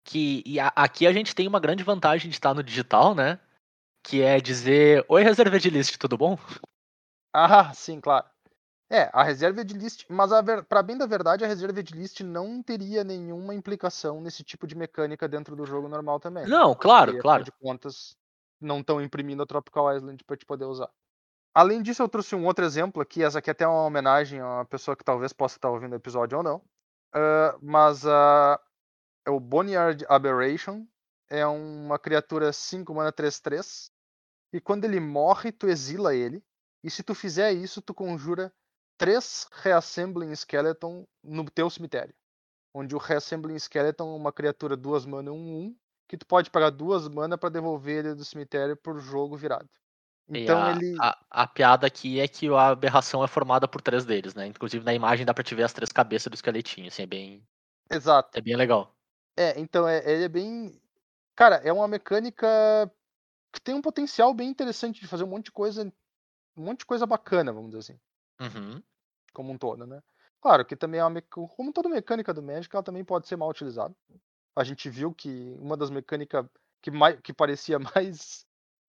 Que, 0.09 0.43
e 0.47 0.59
a- 0.59 0.73
aqui 0.75 1.07
a 1.07 1.13
gente 1.13 1.35
tem 1.35 1.47
uma 1.47 1.61
grande 1.61 1.85
vantagem 1.85 2.31
de 2.31 2.37
estar 2.37 2.55
no 2.55 2.63
digital, 2.63 3.15
né? 3.15 3.39
Que 4.03 4.23
é 4.23 4.41
dizer: 4.41 5.05
Oi, 5.07 5.23
reserva 5.23 5.59
de 5.61 5.69
list, 5.69 5.99
tudo 5.99 6.17
bom? 6.17 6.39
Ah, 7.31 7.75
sim, 7.75 8.01
claro. 8.01 8.25
É, 8.91 9.11
a 9.13 9.23
reserva 9.23 9.63
de 9.63 9.75
list, 9.75 10.07
mas 10.09 10.31
para 10.67 10.83
bem 10.83 10.97
da 10.97 11.05
verdade, 11.05 11.45
a 11.45 11.47
reserva 11.47 11.83
de 11.83 11.93
list 11.93 12.21
não 12.21 12.63
teria 12.63 13.05
nenhuma 13.05 13.55
implicação 13.55 14.19
nesse 14.19 14.43
tipo 14.43 14.67
de 14.67 14.75
mecânica 14.75 15.29
dentro 15.29 15.55
do 15.55 15.67
jogo 15.67 15.89
normal 15.89 16.19
também. 16.19 16.47
Não, 16.47 16.75
claro, 16.75 17.13
Porque, 17.13 17.23
claro. 17.23 17.45
De 17.45 17.53
contas, 17.53 18.17
não 18.59 18.81
estão 18.81 19.03
imprimindo 19.03 19.43
a 19.43 19.47
Tropical 19.47 19.95
Island 19.95 20.25
para 20.25 20.39
te 20.39 20.47
poder 20.47 20.65
usar. 20.65 20.89
Além 21.55 21.83
disso, 21.83 22.03
eu 22.03 22.09
trouxe 22.09 22.35
um 22.35 22.47
outro 22.47 22.65
exemplo 22.65 23.03
aqui. 23.03 23.23
Essa 23.23 23.41
aqui 23.41 23.51
é 23.51 23.53
até 23.53 23.67
uma 23.67 23.85
homenagem 23.85 24.41
a 24.41 24.47
uma 24.47 24.65
pessoa 24.65 24.97
que 24.97 25.05
talvez 25.05 25.35
possa 25.35 25.59
estar 25.59 25.69
ouvindo 25.69 25.93
o 25.93 25.97
episódio 25.97 26.39
ou 26.39 26.45
não. 26.45 26.63
Ah, 27.13 27.59
mas 27.61 28.07
ah, 28.07 28.59
é 29.29 29.31
o 29.31 29.39
Boneyard 29.39 30.05
Aberration. 30.09 30.87
É 31.29 31.47
uma 31.47 31.99
criatura 31.99 32.51
5 32.51 32.95
mana 32.95 33.13
3-3. 33.13 33.91
E 34.55 34.61
quando 34.61 34.87
ele 34.87 34.99
morre, 34.99 35.53
tu 35.53 35.69
exila 35.69 36.15
ele. 36.15 36.43
E 36.83 36.91
se 36.91 37.03
tu 37.03 37.15
fizer 37.15 37.53
isso, 37.53 37.83
tu 37.83 37.93
conjura 37.93 38.51
três 38.97 39.47
Reassembling 39.53 40.35
Skeleton 40.35 41.07
no 41.23 41.45
teu 41.51 41.69
cemitério. 41.69 42.15
Onde 42.75 42.95
o 42.95 42.99
Reassembling 42.99 43.59
Skeleton 43.59 44.15
é 44.15 44.17
uma 44.17 44.33
criatura 44.33 44.77
2 44.77 45.05
mana 45.05 45.31
1-1 45.31 45.77
que 46.09 46.17
tu 46.17 46.27
pode 46.27 46.51
pagar 46.51 46.71
duas 46.71 47.07
mana 47.07 47.37
para 47.37 47.51
devolver 47.51 48.07
ele 48.07 48.15
do 48.15 48.25
cemitério 48.25 48.75
pro 48.75 48.99
jogo 48.99 49.37
virado. 49.37 49.69
Então 50.27 50.63
a, 50.63 50.71
ele. 50.71 50.97
a, 50.99 51.19
a 51.31 51.47
piada 51.47 51.87
aqui 51.87 52.19
é 52.19 52.27
que 52.27 52.49
a 52.49 52.69
aberração 52.69 53.23
é 53.23 53.29
formada 53.29 53.69
por 53.69 53.83
três 53.83 54.07
deles, 54.07 54.35
né? 54.35 54.47
Inclusive 54.47 54.83
na 54.83 54.95
imagem 54.95 55.27
dá 55.27 55.35
pra 55.35 55.45
te 55.45 55.55
ver 55.55 55.65
as 55.65 55.73
três 55.75 55.93
cabeças 55.93 56.31
do 56.31 56.35
esqueletinho, 56.35 56.89
assim, 56.89 57.03
é 57.03 57.07
bem, 57.07 57.47
Exato. 57.91 58.31
é 58.39 58.41
bem 58.41 58.57
legal. 58.57 58.98
É, 59.39 59.61
então 59.61 59.87
é, 59.87 59.99
ele 60.05 60.25
é 60.25 60.29
bem. 60.29 60.83
Cara, 61.37 61.57
é 61.57 61.73
uma 61.73 61.87
mecânica 61.87 62.47
que 63.53 63.61
tem 63.61 63.73
um 63.73 63.81
potencial 63.81 64.35
bem 64.35 64.49
interessante 64.49 65.01
de 65.01 65.07
fazer 65.07 65.23
um 65.23 65.29
monte 65.29 65.45
de 65.45 65.53
coisa. 65.53 65.85
Um 66.57 66.65
monte 66.65 66.81
de 66.81 66.87
coisa 66.87 67.07
bacana, 67.07 67.53
vamos 67.53 67.71
dizer 67.71 67.79
assim. 67.93 68.01
Uhum. 68.41 68.83
Como 69.33 69.53
um 69.53 69.57
todo, 69.57 69.87
né? 69.87 70.03
Claro 70.41 70.65
que 70.65 70.75
também 70.75 70.99
é 70.99 71.05
uma. 71.05 71.23
Como 71.23 71.73
toda 71.73 71.89
mecânica 71.89 72.35
do 72.35 72.43
Magic, 72.43 72.75
ela 72.75 72.83
também 72.83 73.05
pode 73.05 73.29
ser 73.29 73.37
mal 73.37 73.49
utilizada. 73.49 73.95
A 74.57 74.65
gente 74.65 74.91
viu 74.91 75.15
que 75.15 75.57
uma 75.61 75.77
das 75.77 75.89
mecânicas 75.89 76.45
que, 76.83 76.91
mais... 76.91 77.21
que 77.21 77.33
parecia 77.33 77.79
mais 77.95 78.45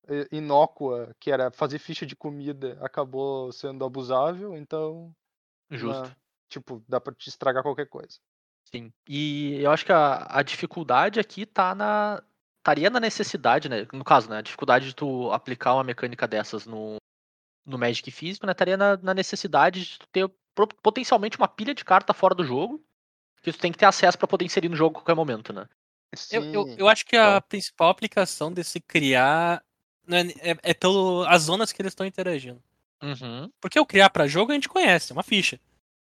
eh, 0.08 0.26
inócua, 0.32 1.14
que 1.20 1.30
era 1.30 1.52
fazer 1.52 1.78
ficha 1.78 2.04
de 2.04 2.16
comida, 2.16 2.76
acabou 2.80 3.52
sendo 3.52 3.84
abusável, 3.84 4.56
então. 4.56 5.14
Justo. 5.70 6.08
uma- 6.08 6.16
Tipo, 6.48 6.82
dá 6.88 7.00
pra 7.00 7.14
te 7.14 7.28
estragar 7.28 7.62
qualquer 7.62 7.86
coisa. 7.86 8.18
Sim. 8.74 8.92
E 9.08 9.60
eu 9.60 9.70
acho 9.70 9.84
que 9.84 9.92
a, 9.92 10.26
a 10.30 10.42
dificuldade 10.42 11.18
aqui 11.20 11.44
tá 11.46 11.74
na. 11.74 12.22
Estaria 12.58 12.90
na 12.90 13.00
necessidade, 13.00 13.68
né? 13.68 13.86
No 13.92 14.04
caso, 14.04 14.28
né? 14.28 14.38
A 14.38 14.42
dificuldade 14.42 14.86
de 14.86 14.94
tu 14.94 15.32
aplicar 15.32 15.74
uma 15.74 15.84
mecânica 15.84 16.28
dessas 16.28 16.66
no, 16.66 16.96
no 17.64 17.78
Magic 17.78 18.10
físico, 18.10 18.44
né? 18.46 18.52
Estaria 18.52 18.76
na, 18.76 18.96
na 18.98 19.14
necessidade 19.14 19.84
de 19.84 19.98
tu 19.98 20.06
ter 20.08 20.30
pro- 20.54 20.68
potencialmente 20.68 21.38
uma 21.38 21.48
pilha 21.48 21.74
de 21.74 21.84
carta 21.84 22.12
fora 22.12 22.34
do 22.34 22.44
jogo 22.44 22.84
que 23.42 23.50
tu 23.50 23.58
tem 23.58 23.72
que 23.72 23.78
ter 23.78 23.86
acesso 23.86 24.18
pra 24.18 24.28
poder 24.28 24.44
inserir 24.44 24.68
no 24.68 24.76
jogo 24.76 24.98
a 24.98 25.00
qualquer 25.00 25.14
momento, 25.16 25.52
né? 25.52 25.66
Eu, 26.30 26.44
eu, 26.52 26.64
Sim. 26.64 26.76
eu 26.76 26.88
acho 26.88 27.06
que 27.06 27.16
a 27.16 27.36
Então. 27.36 27.48
principal 27.48 27.88
aplicação 27.88 28.52
desse 28.52 28.78
criar 28.80 29.64
não 30.06 30.18
é, 30.18 30.24
é, 30.62 30.74
pelo 30.74 31.24
as 31.28 31.42
zonas 31.44 31.72
que 31.72 31.80
eles 31.80 31.92
estão 31.92 32.04
interagindo. 32.04 32.62
Uhum. 33.02 33.50
Porque 33.58 33.80
o 33.80 33.86
criar 33.86 34.10
pra 34.10 34.26
jogo 34.26 34.52
a 34.52 34.54
gente 34.54 34.68
conhece, 34.68 35.12
é 35.12 35.14
uma 35.14 35.22
ficha. 35.22 35.58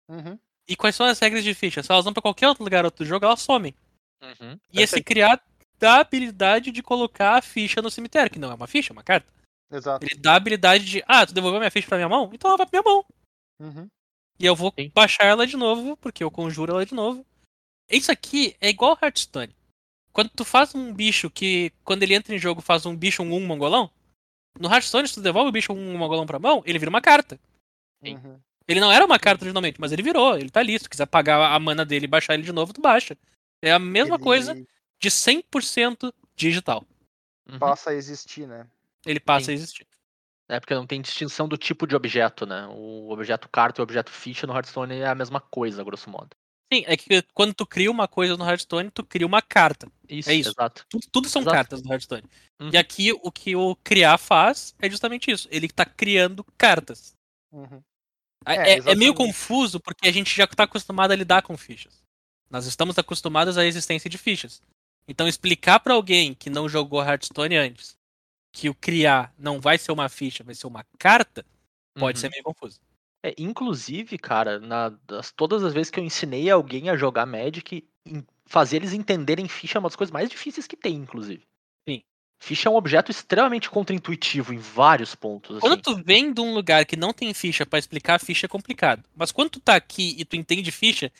Uhum. 0.09 0.37
E 0.69 0.77
quais 0.77 0.95
são 0.95 1.07
as 1.07 1.19
regras 1.19 1.43
de 1.43 1.55
ficha? 1.55 1.83
Se 1.83 1.91
elas 1.91 2.05
vão 2.05 2.13
pra 2.13 2.21
qualquer 2.23 2.47
outro 2.49 2.63
lugar 2.63 2.85
outro 2.85 3.05
jogo, 3.05 3.25
elas 3.25 3.41
somem. 3.41 3.75
Uhum. 4.23 4.59
E 4.73 4.83
esse 4.83 5.03
criar 5.03 5.43
dá 5.79 5.97
a 5.97 6.01
habilidade 6.01 6.71
de 6.71 6.83
colocar 6.83 7.39
a 7.39 7.43
ficha 7.43 7.81
no 7.81 7.91
cemitério, 7.91 8.31
que 8.31 8.39
não 8.39 8.51
é 8.51 8.55
uma 8.55 8.67
ficha, 8.67 8.93
é 8.93 8.95
uma 8.95 9.03
carta. 9.03 9.33
Exato. 9.71 10.05
Ele 10.05 10.21
dá 10.21 10.33
a 10.33 10.37
habilidade 10.37 10.85
de, 10.85 11.05
ah, 11.07 11.27
tu 11.27 11.33
devolveu 11.33 11.61
minha 11.61 11.71
ficha 11.71 11.89
pra 11.89 11.97
minha 11.97 12.09
mão? 12.09 12.31
Então 12.33 12.51
ela 12.51 12.59
vai 12.59 12.67
pra 12.67 12.81
minha 12.81 12.95
mão. 12.95 13.05
Uhum. 13.61 13.89
E 14.39 14.45
eu 14.47 14.55
vou 14.55 14.73
Sim. 14.79 14.91
baixar 14.95 15.25
ela 15.25 15.47
de 15.47 15.57
novo, 15.57 15.97
porque 15.97 16.23
eu 16.23 16.31
conjuro 16.31 16.73
ela 16.73 16.85
de 16.85 16.95
novo. 16.95 17.25
Isso 17.91 18.13
aqui 18.13 18.55
é 18.61 18.69
igual 18.69 18.99
Hearthstone. 19.01 19.55
Quando 20.13 20.31
tu 20.31 20.45
faz 20.45 20.75
um 20.75 20.93
bicho 20.93 21.31
que, 21.31 21.73
quando 21.85 22.03
ele 22.03 22.15
entra 22.15 22.35
em 22.35 22.39
jogo, 22.39 22.61
faz 22.61 22.85
um 22.85 22.97
bicho 22.97 23.23
um 23.23 23.33
1 23.35 23.47
mongolão, 23.47 23.91
no 24.59 24.69
Hearthstone, 24.69 25.07
se 25.09 25.15
tu 25.15 25.21
devolve 25.21 25.49
o 25.49 25.53
bicho 25.53 25.73
um 25.73 25.97
mongolão 25.97 26.27
pra 26.27 26.39
mão, 26.39 26.63
ele 26.67 26.79
vira 26.79 26.91
uma 26.91 27.01
carta. 27.01 27.39
Uhum. 28.03 28.41
Ele 28.69 28.81
não 28.81 28.93
era 28.93 29.05
uma 29.05 29.19
carta 29.19 29.45
originalmente, 29.45 29.81
mas 29.81 29.93
ele 29.93 30.03
virou, 30.03 30.37
ele 30.37 30.51
tá 30.51 30.61
ali. 30.61 30.79
Se 30.79 30.85
tu 30.85 30.91
quiser 30.91 31.07
pagar 31.07 31.55
a 31.55 31.59
mana 31.59 31.87
dele 31.87 32.05
e 32.05 32.09
baixar 32.09 32.35
ele 32.35 32.43
de 32.43 32.53
novo, 32.53 32.73
tu 32.73 32.83
baixa. 32.83 33.17
É 33.63 33.73
a 33.73 33.79
mesma 33.79 34.17
Ele 34.17 34.23
coisa 34.23 34.55
de 35.01 35.11
100% 35.11 36.13
digital. 36.37 36.85
Uhum. 37.51 37.59
Passa 37.59 37.91
a 37.91 37.95
existir, 37.95 38.47
né? 38.47 38.67
Ele 39.07 39.19
passa 39.19 39.47
Sim. 39.47 39.53
a 39.53 39.55
existir. 39.55 39.87
É 40.51 40.61
porque 40.61 40.75
não 40.75 40.87
tem 40.87 41.01
distinção 41.01 41.49
do 41.49 41.57
tipo 41.57 41.87
de 41.87 41.97
objeto, 41.97 42.47
né? 42.47 42.67
O 42.71 43.11
objeto 43.11 43.49
carta 43.49 43.81
e 43.81 43.83
o 43.83 43.85
objeto 43.85 44.11
ficha 44.11 44.47
no 44.47 44.55
Hearthstone 44.55 44.97
é 44.97 45.07
a 45.07 45.15
mesma 45.15 45.41
coisa, 45.41 45.85
grosso 45.85 46.09
modo. 46.11 46.31
Sim, 46.73 46.85
é 46.87 46.97
que 46.97 47.23
quando 47.35 47.55
tu 47.55 47.67
cria 47.67 47.91
uma 47.91 48.07
coisa 48.07 48.37
no 48.37 48.45
Hearthstone, 48.45 48.91
tu 48.91 49.03
cria 49.03 49.27
uma 49.27 49.41
carta. 49.41 49.91
Isso, 50.09 50.31
É 50.31 50.35
isso. 50.35 50.51
exato. 50.51 50.85
Tudo, 50.89 51.07
tudo 51.11 51.29
são 51.29 51.41
Exato. 51.43 51.55
cartas 51.55 51.83
no 51.83 51.91
Hearthstone. 51.91 52.23
Uhum. 52.61 52.71
E 52.73 52.77
aqui 52.77 53.13
o 53.13 53.33
que 53.33 53.57
o 53.57 53.75
criar 53.77 54.19
faz 54.19 54.75
é 54.79 54.89
justamente 54.91 55.31
isso. 55.31 55.49
Ele 55.51 55.69
tá 55.69 55.85
criando 55.87 56.45
cartas. 56.57 57.15
Uhum. 57.51 57.83
É, 58.55 58.75
É, 58.75 58.79
é- 58.93 58.95
meio 58.95 59.15
confuso 59.15 59.79
porque 59.81 60.09
a 60.09 60.13
gente 60.13 60.35
já 60.37 60.47
tá 60.47 60.65
acostumado 60.65 61.11
a 61.13 61.17
lidar 61.17 61.43
com 61.43 61.57
fichas. 61.57 62.03
Nós 62.51 62.67
estamos 62.67 62.99
acostumados 62.99 63.59
à 63.59 63.65
existência 63.65 64.09
de 64.09 64.17
fichas. 64.19 64.63
Então 65.07 65.27
explicar 65.29 65.81
pra 65.81 65.95
alguém 65.95 66.35
que 66.35 66.51
não 66.51 66.69
jogou 66.69 67.03
Hearthstone 67.03 67.57
antes 67.57 67.97
que 68.53 68.69
o 68.69 68.75
criar 68.75 69.33
não 69.39 69.61
vai 69.61 69.77
ser 69.79 69.93
uma 69.93 70.09
ficha, 70.09 70.43
vai 70.43 70.55
ser 70.55 70.67
uma 70.67 70.85
carta, 70.99 71.45
pode 71.95 72.19
Uhum. 72.19 72.21
ser 72.23 72.31
meio 72.31 72.43
confuso. 72.43 72.81
É, 73.23 73.35
inclusive, 73.39 74.17
cara, 74.19 74.59
na, 74.59 74.89
das- 75.07 75.31
todas 75.33 75.63
as 75.65 75.75
vezes 75.75 75.91
que 75.91 76.01
eu 76.01 76.05
ensinei 76.05 76.49
alguém 76.51 76.89
a 76.89 76.97
jogar 76.97 77.27
Magic, 77.27 77.87
em- 78.07 78.25
fazer 78.47 78.77
eles 78.77 78.93
entenderem 78.93 79.47
ficha 79.49 79.77
é 79.77 79.81
uma 79.81 79.89
das 79.89 79.97
coisas 79.97 80.13
mais 80.13 80.29
difíceis 80.31 80.67
que 80.67 80.77
tem, 80.77 80.95
inclusive. 80.97 81.47
Ficha 82.41 82.69
é 82.69 82.73
um 82.73 82.77
objeto 82.77 83.11
extremamente 83.11 83.69
contraintuitivo 83.69 84.55
em 84.55 84.59
vários 84.59 85.15
pontos. 85.15 85.59
Quando 85.59 85.73
Assim. 85.73 85.83
tu 85.83 86.03
vem 86.05 86.33
de 86.33 86.41
um 86.41 86.55
lugar 86.55 86.85
que 86.87 86.97
não 86.97 87.13
tem 87.13 87.35
ficha 87.35 87.67
pra 87.67 87.79
explicar 87.79 88.21
ficha 88.21 88.47
é 88.47 88.49
complicado. 88.49 89.03
Mas 89.15 89.33
quando 89.33 89.51
tu 89.51 89.61
tá 89.61 89.75
aqui 89.75 90.15
e 90.17 90.25
tu 90.25 90.37
entende 90.37 90.71
ficha, 90.71 91.11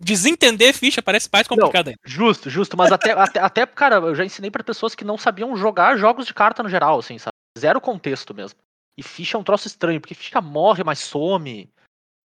desentender 0.00 0.74
ficha 0.74 1.00
parece 1.00 1.28
mais 1.32 1.46
complicado 1.46 1.88
ainda. 1.88 2.00
Justo, 2.04 2.50
justo, 2.50 2.76
mas 2.76 2.90
até, 2.90 3.12
até, 3.12 3.38
até, 3.38 3.66
cara, 3.66 3.96
eu 3.96 4.14
já 4.14 4.24
ensinei 4.24 4.50
pra 4.50 4.64
pessoas 4.64 4.94
que 4.94 5.04
não 5.04 5.16
sabiam 5.16 5.56
jogar 5.56 5.96
jogos 5.96 6.26
de 6.26 6.34
carta 6.34 6.62
no 6.62 6.68
geral, 6.68 6.98
assim, 6.98 7.18
sabe? 7.18 7.32
Zero 7.58 7.80
contexto 7.80 8.34
mesmo. 8.34 8.58
E 8.98 9.02
ficha 9.02 9.36
é 9.36 9.40
um 9.40 9.44
troço 9.44 9.66
estranho, 9.66 10.00
porque 10.00 10.14
ficha 10.14 10.40
morre, 10.40 10.82
mas 10.84 10.98
some. 10.98 11.68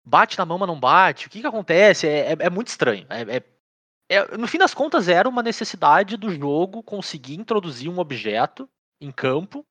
Bate 0.07 0.39
na 0.39 0.47
mão, 0.47 0.59
mas 0.59 0.69
não 0.69 0.81
bate. 0.81 1.27
O 1.27 1.31
que 1.31 1.41
que 1.41 1.47
acontece? 1.47 2.07
É, 2.07 2.33
é, 2.33 2.37
é 2.41 2.51
muito 2.51 2.69
estranho. 2.69 3.07
É, 3.11 3.37
é- 3.37 3.43
é- 4.09 4.37
no 4.37 4.47
fim 4.47 4.59
das 4.59 4.75
contas, 4.75 5.09
era 5.09 5.29
uma 5.29 5.43
necessidade 5.43 6.17
do 6.17 6.31
jogo 6.31 6.83
conseguir 6.83 7.35
introduzir 7.35 7.91
um 7.91 7.99
objeto 7.99 8.69
em 9.01 9.13
campo, 9.13 9.65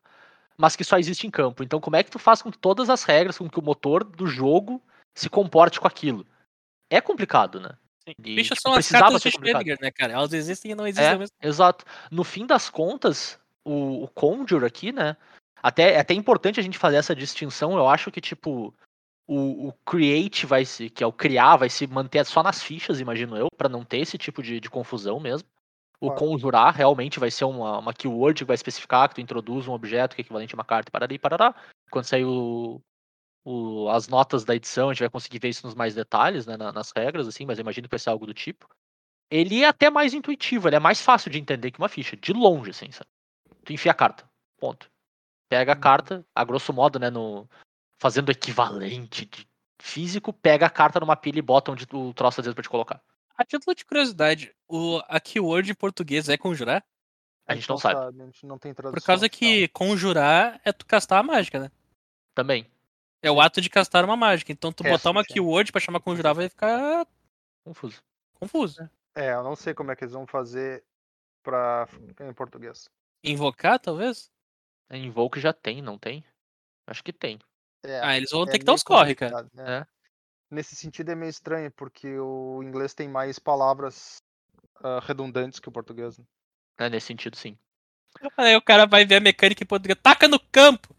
mas 0.58 0.76
que 0.76 0.84
só 0.84 0.98
existe 0.98 1.28
em 1.28 1.32
campo. 1.32 1.64
Então, 1.64 1.80
como 1.80 1.96
é 1.96 2.04
que 2.04 2.12
tu 2.12 2.20
faz 2.20 2.42
com 2.42 2.52
que 2.52 2.58
todas 2.58 2.90
as 2.90 3.04
regras, 3.04 3.38
com 3.38 3.50
que 3.50 3.60
o 3.60 3.64
motor 3.64 4.04
do 4.04 4.28
jogo 4.28 4.82
se 5.16 5.30
comporte 5.30 5.80
com 5.80 5.88
aquilo? 5.88 6.26
É 6.90 7.02
complicado, 7.02 7.60
né? 7.60 7.72
E, 8.08 8.36
Fichas 8.36 8.58
tipo, 8.58 8.62
são 8.62 8.72
as 8.72 8.78
precisava 8.78 9.06
cartas 9.06 9.22
ser 9.22 9.30
de 9.30 9.36
complicado. 9.36 9.62
Schrödinger, 9.62 9.82
né, 9.82 9.92
cara? 9.92 10.14
Elas 10.14 10.34
existem 10.34 10.72
e 10.72 10.76
não 10.76 10.88
existem 10.88 11.14
É, 11.14 11.18
mesmo 11.18 11.36
exato. 11.42 11.84
No 12.10 12.24
fim 12.24 12.46
das 12.46 12.70
contas, 12.70 13.38
o, 13.66 14.04
o 14.04 14.08
Conjure 14.08 14.66
aqui, 14.66 14.92
né? 14.92 15.18
Até, 15.62 15.94
é 15.94 16.00
até 16.00 16.14
importante 16.14 16.60
a 16.60 16.64
gente 16.64 16.78
fazer 16.78 16.98
essa 16.98 17.16
distinção. 17.16 17.76
Eu 17.76 17.88
acho 17.88 18.12
que, 18.12 18.22
tipo, 18.22 18.74
o, 19.28 19.68
o 19.68 19.74
Create 19.86 20.46
vai 20.46 20.64
se. 20.64 20.90
que 20.90 21.04
é 21.04 21.08
o 21.08 21.12
criar, 21.12 21.58
vai 21.58 21.70
se 21.70 21.86
manter 21.86 22.26
só 22.26 22.42
nas 22.42 22.64
fichas, 22.64 23.00
imagino 23.00 23.36
eu, 23.36 23.48
pra 23.58 23.68
não 23.68 23.84
ter 23.84 23.98
esse 23.98 24.18
tipo 24.18 24.42
de, 24.42 24.60
de 24.60 24.70
confusão 24.70 25.20
mesmo. 25.20 25.48
O 26.00 26.08
Claro. 26.08 26.20
conjurar 26.20 26.74
realmente 26.74 27.20
vai 27.20 27.30
ser 27.30 27.46
uma, 27.46 27.80
uma 27.80 27.94
keyword 27.94 28.40
que 28.40 28.48
vai 28.48 28.54
especificar 28.56 29.10
que 29.10 29.16
tu 29.16 29.22
introduz 29.22 29.68
um 29.68 29.74
objeto 29.74 30.16
que 30.16 30.22
é 30.22 30.24
equivalente 30.24 30.54
a 30.54 30.58
uma 30.58 30.64
carta 30.64 30.90
e 30.90 30.92
parará 30.92 31.14
e 31.14 31.20
parará. 31.20 31.56
Quando 31.90 32.06
sair 32.06 32.24
o, 32.24 32.80
o- 33.44 33.90
as 33.90 34.08
notas 34.08 34.46
da 34.46 34.56
edição, 34.56 34.90
a 34.90 34.94
gente 34.94 35.00
vai 35.02 35.10
conseguir 35.10 35.40
ver 35.40 35.50
isso 35.50 35.66
nos 35.66 35.76
mais 35.76 35.96
detalhes, 35.96 36.46
né, 36.46 36.56
na- 36.56 36.72
nas 36.72 36.92
regras, 36.96 37.28
assim, 37.28 37.46
mas 37.46 37.58
eu 37.58 37.64
imagino 37.64 37.88
que 37.88 37.92
vai 37.92 38.00
ser 38.00 38.12
algo 38.12 38.28
do 38.28 38.34
tipo. 38.34 38.68
Ele 39.30 39.64
é 39.64 39.68
até 39.68 39.90
mais 39.90 40.14
intuitivo, 40.14 40.70
ele 40.70 40.76
é 40.76 40.80
mais 40.80 41.02
fácil 41.02 41.32
de 41.32 41.40
entender 41.40 41.72
que 41.72 41.80
uma 41.80 41.90
ficha, 41.90 42.16
de 42.16 42.32
longe, 42.32 42.70
assim, 42.70 42.92
sabe? 42.92 43.10
Tu 43.66 43.74
enfia 43.74 43.92
a 43.92 43.96
carta, 43.96 44.30
ponto. 44.58 44.90
Pega 45.50 45.74
a 45.74 45.76
Uhum. 45.76 45.82
carta, 45.82 46.26
a 46.36 46.46
grosso 46.46 46.72
modo, 46.72 47.00
né, 47.00 47.10
no, 47.10 47.50
fazendo 48.00 48.32
equivalente 48.32 49.26
de 49.26 49.48
físico, 49.80 50.34
pega 50.34 50.66
a 50.66 50.70
carta 50.70 51.00
numa 51.00 51.16
pilha 51.16 51.40
e 51.40 51.42
bota 51.42 51.72
onde 51.72 51.88
o 51.92 52.14
troço 52.14 52.42
às 52.42 52.46
vezes 52.46 52.56
pra 52.56 52.64
te 52.64 52.70
colocar. 52.70 53.02
A 53.38 53.46
título 53.46 53.76
de 53.76 53.86
curiosidade, 53.86 54.56
o, 54.68 55.00
a 55.08 55.20
keyword 55.20 55.72
em 55.72 55.76
português 55.76 56.28
é 56.28 56.38
conjurar? 56.38 56.84
A 57.46 57.56
gente 57.56 57.70
não 57.70 57.78
sabe. 57.78 58.22
A 58.22 58.26
gente 58.26 58.46
não 58.46 58.58
tem 58.58 58.74
tradução. 58.74 59.00
Por 59.00 59.06
causa 59.06 59.30
que 59.30 59.68
conjurar 59.70 60.60
é 60.66 60.74
tu 60.74 60.86
castar 60.86 61.20
a 61.20 61.24
mágica, 61.24 61.60
né? 61.60 61.72
Também. 62.34 62.70
É 63.22 63.32
o 63.32 63.40
ato 63.40 63.62
de 63.62 63.70
castar 63.70 64.04
uma 64.04 64.18
mágica. 64.18 64.52
Então 64.52 64.72
tu 64.72 64.84
botar 64.84 65.12
uma 65.12 65.24
sim. 65.24 65.34
keyword 65.34 65.72
pra 65.72 65.80
chamar 65.80 66.00
conjurar 66.00 66.34
vai 66.34 66.50
ficar 66.50 67.08
Confuso. 67.64 68.02
confuso. 68.34 68.90
É, 69.16 69.34
eu 69.34 69.44
não 69.44 69.56
sei 69.56 69.74
como 69.74 69.92
é 69.92 69.96
que 69.96 70.04
eles 70.04 70.14
vão 70.14 70.28
fazer 70.28 70.84
pra 71.44 71.88
em 72.20 72.34
português. 72.34 72.90
Invocar, 73.24 73.80
talvez? 73.80 74.32
Invoke 74.92 75.40
já 75.40 75.52
tem, 75.52 75.82
não 75.82 75.98
tem? 75.98 76.24
Acho 76.86 77.04
que 77.04 77.12
tem. 77.12 77.40
É, 77.84 78.00
Ah, 78.02 78.18
eles 78.18 78.32
vão 78.32 78.44
é 78.44 78.52
ter 78.52 78.60
que 78.60 78.66
dar 78.66 78.74
os 78.74 78.84
corre, 78.84 79.16
cara. 79.16 79.48
né? 79.54 79.80
É. 79.82 79.86
Nesse 80.50 80.76
sentido 80.76 81.10
é 81.12 81.16
meio 81.16 81.30
estranho, 81.30 81.72
porque 81.72 82.18
o 82.20 82.62
inglês 82.64 82.94
tem 82.94 83.08
mais 83.08 83.38
palavras 83.38 84.18
ah, 84.84 85.00
redundantes 85.04 85.60
que 85.60 85.70
o 85.70 85.72
português. 85.72 86.18
né? 86.18 86.26
É, 86.80 86.90
nesse 86.90 87.08
sentido, 87.08 87.36
sim. 87.36 87.58
Aí 88.38 88.56
o 88.56 88.62
cara 88.62 88.86
vai 88.86 89.06
ver 89.06 89.16
a 89.16 89.20
mecânica 89.20 89.64
em 89.64 89.68
português. 89.68 90.00
Taca 90.02 90.28
no 90.28 90.40
campo! 90.40 90.96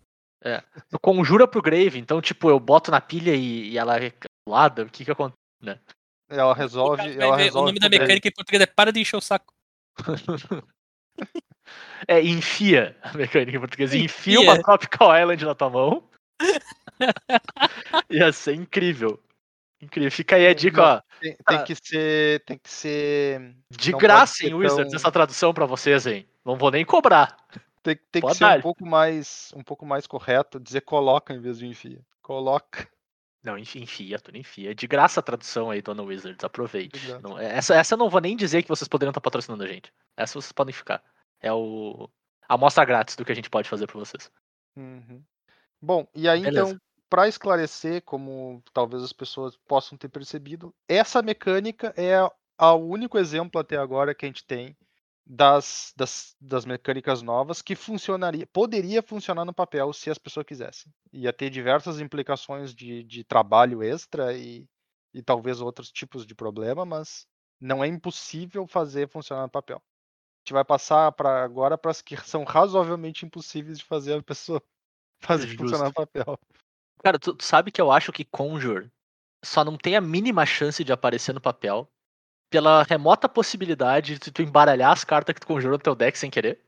Tu 0.88 0.98
conjura 1.00 1.48
pro 1.48 1.60
Grave, 1.60 1.98
então, 1.98 2.20
tipo, 2.20 2.48
eu 2.48 2.60
boto 2.60 2.90
na 2.90 3.00
pilha 3.00 3.34
e, 3.34 3.70
e 3.70 3.78
ela 3.78 3.96
é 3.96 4.10
calculada, 4.10 4.84
o 4.84 4.90
que 4.90 5.04
que 5.04 5.10
acontece? 5.10 5.36
Ela 6.30 6.50
O, 6.50 6.54
resolve. 6.54 7.02
vai 7.02 7.26
ela 7.26 7.36
ver, 7.36 7.42
o 7.42 7.44
resolve 7.46 7.66
nome 7.68 7.80
da 7.80 7.88
mecânica 7.88 8.28
em 8.28 8.32
português 8.32 8.62
é 8.62 8.66
para 8.66 8.92
de 8.92 9.00
encher 9.00 9.16
o 9.16 9.20
saco. 9.20 9.52
É, 12.06 12.22
enfia 12.22 12.96
a 13.02 13.12
mecânica 13.12 13.56
em 13.56 13.60
português. 13.60 13.92
Enfia 13.92 14.38
Enfia. 14.38 14.40
uma 14.40 14.62
Tropical 14.62 15.14
Island 15.20 15.44
na 15.44 15.54
tua 15.54 15.68
mão. 15.68 16.08
Ia 18.10 18.32
ser 18.32 18.54
incrível. 18.54 19.20
Incrível. 19.80 20.10
Fica 20.10 20.36
aí 20.36 20.46
a 20.46 20.54
dica, 20.54 20.82
ó. 20.82 21.00
Tem, 21.20 21.36
tem 21.46 21.64
que 21.64 21.74
ser. 21.76 22.44
Tem 22.44 22.58
que 22.58 22.70
ser. 22.70 23.54
De 23.70 23.92
Não 23.92 23.98
graça, 23.98 24.44
hein, 24.44 24.54
Wizards, 24.54 24.90
tão- 24.90 24.96
essa 24.96 25.12
tradução 25.12 25.54
pra 25.54 25.66
vocês, 25.66 26.06
hein? 26.06 26.28
Não 26.44 26.56
vou 26.56 26.70
nem 26.70 26.84
cobrar. 26.84 27.36
Tem, 27.82 27.96
tem 28.10 28.22
que 28.22 28.34
ser 28.34 28.44
um 28.44 28.60
pouco 28.60 28.84
mais. 28.84 29.52
Um 29.54 29.62
pouco 29.62 29.86
mais 29.86 30.06
correto. 30.06 30.58
Dizer 30.58 30.80
coloca 30.80 31.32
em 31.32 31.40
vez 31.40 31.58
de 31.58 31.66
enfia. 31.66 32.00
Coloca. 32.20 32.88
Não, 33.42 33.56
enfia, 33.56 34.18
tu 34.18 34.32
nem 34.32 34.40
enfia. 34.40 34.74
De 34.74 34.86
graça 34.86 35.20
a 35.20 35.22
tradução 35.22 35.70
aí, 35.70 35.80
Dona 35.80 36.02
Wizards, 36.02 36.44
aproveite. 36.44 37.00
Não, 37.22 37.38
essa, 37.38 37.74
essa 37.76 37.94
eu 37.94 37.98
não 37.98 38.10
vou 38.10 38.20
nem 38.20 38.36
dizer 38.36 38.62
que 38.62 38.68
vocês 38.68 38.88
poderiam 38.88 39.10
estar 39.10 39.20
patrocinando 39.20 39.62
a 39.62 39.66
gente. 39.66 39.92
Essa 40.16 40.34
vocês 40.34 40.52
podem 40.52 40.72
ficar. 40.74 41.02
É 41.40 41.52
o. 41.52 42.10
A 42.48 42.54
amostra 42.54 42.84
grátis 42.84 43.14
do 43.14 43.24
que 43.24 43.30
a 43.30 43.34
gente 43.34 43.48
pode 43.48 43.68
fazer 43.68 43.86
pra 43.86 43.98
vocês. 43.98 44.30
Uhum. 44.76 45.22
Bom, 45.80 46.06
e 46.14 46.28
aí 46.28 46.42
Beleza. 46.42 46.70
então, 46.70 46.80
para 47.08 47.28
esclarecer, 47.28 48.02
como 48.02 48.62
talvez 48.72 49.02
as 49.02 49.12
pessoas 49.12 49.56
possam 49.56 49.96
ter 49.96 50.08
percebido, 50.08 50.74
essa 50.88 51.22
mecânica 51.22 51.94
é 51.96 52.20
o 52.60 52.76
único 52.76 53.18
exemplo 53.18 53.60
até 53.60 53.76
agora 53.76 54.14
que 54.14 54.26
a 54.26 54.28
gente 54.28 54.44
tem 54.44 54.76
das, 55.24 55.92
das, 55.94 56.34
das 56.40 56.64
mecânicas 56.64 57.20
novas 57.20 57.60
que 57.60 57.76
funcionaria, 57.76 58.46
poderia 58.46 59.02
funcionar 59.02 59.44
no 59.44 59.52
papel 59.52 59.92
se 59.92 60.10
as 60.10 60.16
pessoas 60.16 60.46
quisessem. 60.46 60.92
Ia 61.12 61.32
ter 61.32 61.50
diversas 61.50 62.00
implicações 62.00 62.74
de, 62.74 63.04
de 63.04 63.22
trabalho 63.24 63.82
extra 63.82 64.32
e, 64.32 64.66
e 65.12 65.22
talvez 65.22 65.60
outros 65.60 65.92
tipos 65.92 66.26
de 66.26 66.34
problema, 66.34 66.86
mas 66.86 67.26
não 67.60 67.84
é 67.84 67.86
impossível 67.86 68.66
fazer 68.66 69.08
funcionar 69.08 69.42
no 69.42 69.50
papel. 69.50 69.76
A 69.76 70.40
gente 70.40 70.54
vai 70.54 70.64
passar 70.64 71.12
para 71.12 71.44
agora 71.44 71.76
para 71.76 71.90
as 71.90 72.00
que 72.00 72.16
são 72.26 72.44
razoavelmente 72.44 73.26
impossíveis 73.26 73.78
de 73.78 73.84
fazer 73.84 74.14
a 74.14 74.22
pessoa 74.22 74.62
fazer 75.20 75.46
Justo. 75.46 75.62
funcionar 75.62 75.84
no 75.86 75.92
papel. 75.92 76.38
Cara, 77.02 77.18
tu, 77.18 77.34
tu 77.34 77.44
sabe 77.44 77.70
que 77.70 77.80
eu 77.80 77.90
acho 77.92 78.12
que 78.12 78.24
Conjure 78.24 78.90
só 79.44 79.64
não 79.64 79.76
tem 79.76 79.94
a 79.96 80.00
mínima 80.00 80.44
chance 80.44 80.82
de 80.82 80.92
aparecer 80.92 81.32
no 81.32 81.40
papel 81.40 81.88
pela 82.50 82.82
remota 82.82 83.28
possibilidade 83.28 84.18
de 84.18 84.30
tu 84.32 84.42
embaralhar 84.42 84.90
as 84.92 85.04
cartas 85.04 85.34
que 85.34 85.40
tu 85.40 85.46
conjurou 85.46 85.76
no 85.78 85.82
teu 85.82 85.94
deck 85.94 86.18
sem 86.18 86.30
querer. 86.30 86.60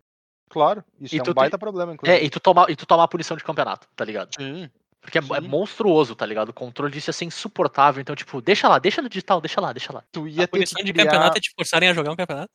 Claro, 0.51 0.85
isso 1.01 1.15
E 1.15 1.19
é 1.19 1.23
tu 1.23 1.31
um 1.31 1.35
tem- 1.35 1.43
baita 1.43 1.59
problema, 1.59 1.95
inclusive. 1.95 2.19
É, 2.19 2.25
e 2.25 2.29
tu 2.31 2.39
tomar, 2.39 2.69
e 2.71 2.77
tu 2.77 2.85
tomar 2.87 3.05
a 3.05 3.09
punição 3.09 3.37
de 3.37 3.43
campeonato, 3.45 3.89
tá 3.97 4.05
ligado? 4.05 4.35
Sim. 4.39 4.69
Porque 5.01 5.17
é, 5.19 5.23
é 5.37 5.41
monstruoso, 5.41 6.15
tá 6.15 6.27
ligado? 6.27 6.51
O 6.51 6.53
controle 6.53 6.93
disso 6.93 7.09
ia 7.09 7.15
ser 7.15 7.25
insuportável. 7.25 8.01
Então, 8.03 8.15
tipo, 8.15 8.41
deixa 8.43 8.69
lá, 8.69 8.79
deixa 8.79 9.01
no 9.01 9.09
digital, 9.09 9.41
deixa 9.41 9.61
lá, 9.61 9.73
deixa 9.73 9.93
lá. 9.93 10.05
Tu 10.13 10.25
A 10.25 10.29
ia 10.29 10.37
ter 10.47 10.49
punição 10.49 10.77
que 10.79 10.85
de 10.85 10.93
criar... 10.93 11.07
campeonato 11.07 11.39
é 11.39 11.41
te 11.41 11.51
forçarem 11.57 11.89
a 11.89 11.95
jogar 11.95 12.13
um 12.13 12.17
campeonato? 12.17 12.51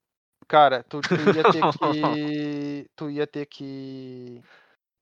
Cara, 0.47 0.83
tu, 0.83 1.01
tu 1.01 1.15
ia 1.15 1.43
ter 1.51 1.61
que. 1.73 2.87
Tu 2.95 3.09
ia 3.09 3.25
ter 3.25 3.45
que 3.47 4.41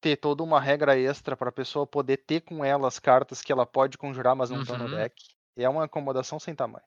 ter 0.04 0.18
toda 0.18 0.44
uma 0.44 0.60
regra 0.60 1.00
extra 1.00 1.38
pra 1.38 1.50
pessoa 1.50 1.88
poder 1.88 2.18
ter 2.18 2.42
com 2.42 2.63
ela 2.63 2.88
as 2.89 3.00
cartas 3.00 3.42
que 3.42 3.52
ela 3.54 3.66
pode 3.66 3.98
conjurar, 3.98 4.36
mas 4.36 4.50
não 4.50 4.62
estão 4.62 4.78
no 4.78 4.84
Uhum. 4.84 4.92
deck. 4.92 5.16
É 5.58 5.70
uma 5.70 5.86
acomodação 5.86 6.39
sem 6.39 6.54
tamanho. 6.54 6.84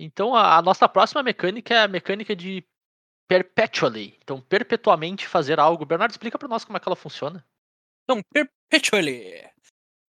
Então, 0.00 0.32
a, 0.32 0.56
a 0.56 0.62
nossa 0.62 0.88
próxima 0.88 1.24
mecânica 1.24 1.74
é 1.74 1.82
a 1.82 1.88
mecânica 1.88 2.36
de 2.36 2.64
perpetually. 3.26 4.16
Então, 4.22 4.40
perpetuamente 4.40 5.26
fazer 5.26 5.58
algo. 5.58 5.84
Bernardo, 5.84 6.12
explica 6.12 6.38
pra 6.38 6.46
nós 6.46 6.64
como 6.64 6.76
é 6.76 6.80
que 6.80 6.88
ela 6.88 6.94
funciona. 6.94 7.44
Então, 8.04 8.22
perpetually. 8.32 9.44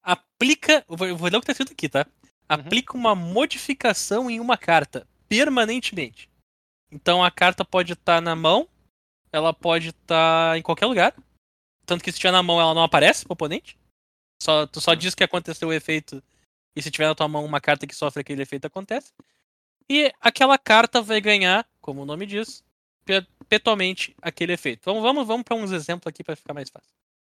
Aplica. 0.04 0.86
eu 0.88 0.96
Vou, 0.96 1.18
vou 1.18 1.28
ler 1.28 1.38
o 1.38 1.40
que 1.40 1.48
tá 1.48 1.54
escrito 1.54 1.74
aqui, 1.74 1.90
tá? 1.90 2.06
Aplica 2.48 2.96
uma 2.96 3.16
modificação 3.16 4.30
em 4.30 4.40
uma 4.40 4.56
carta, 4.60 5.08
permanentemente. 5.28 6.30
Então 6.92 7.24
a 7.24 7.32
carta 7.32 7.66
pode 7.66 7.94
estar 7.94 8.22
na 8.22 8.36
mão, 8.36 8.70
ela 9.32 9.54
pode 9.56 9.90
estar 9.90 10.56
em 10.56 10.62
qualquer 10.62 10.86
lugar. 10.86 11.16
Tanto 11.90 12.04
que 12.04 12.12
se 12.12 12.20
tiver 12.20 12.32
na 12.32 12.44
mão, 12.44 12.62
ela 12.62 12.76
não 12.76 12.84
aparece 12.84 13.26
pro 13.26 13.34
oponente. 13.34 13.76
Só, 14.40 14.68
tu 14.68 14.80
só 14.80 14.94
diz 14.94 15.16
que 15.16 15.24
aconteceu 15.24 15.70
o 15.70 15.74
efeito. 15.74 16.22
E 16.76 16.84
se 16.84 16.92
tiver 16.92 17.08
na 17.08 17.16
tua 17.16 17.28
mão 17.28 17.44
uma 17.44 17.60
carta 17.60 17.88
que 17.88 17.96
sofre 17.96 18.22
aquele 18.22 18.44
efeito, 18.44 18.66
acontece. 18.66 19.12
E 19.90 20.14
aquela 20.22 20.56
carta 20.60 21.02
vai 21.02 21.20
ganhar, 21.20 21.68
como 21.82 22.04
o 22.04 22.06
nome 22.06 22.28
diz, 22.28 22.64
perpetuamente 23.04 24.16
aquele 24.22 24.54
efeito. 24.54 24.82
Vamos, 24.86 25.02
vamos, 25.02 25.26
vamos 25.26 25.44
para 25.44 25.58
uns 25.58 25.72
exemplos 25.72 26.06
aqui 26.06 26.24
para 26.24 26.36
ficar 26.36 26.54
mais 26.54 26.70
fácil. 26.70 26.94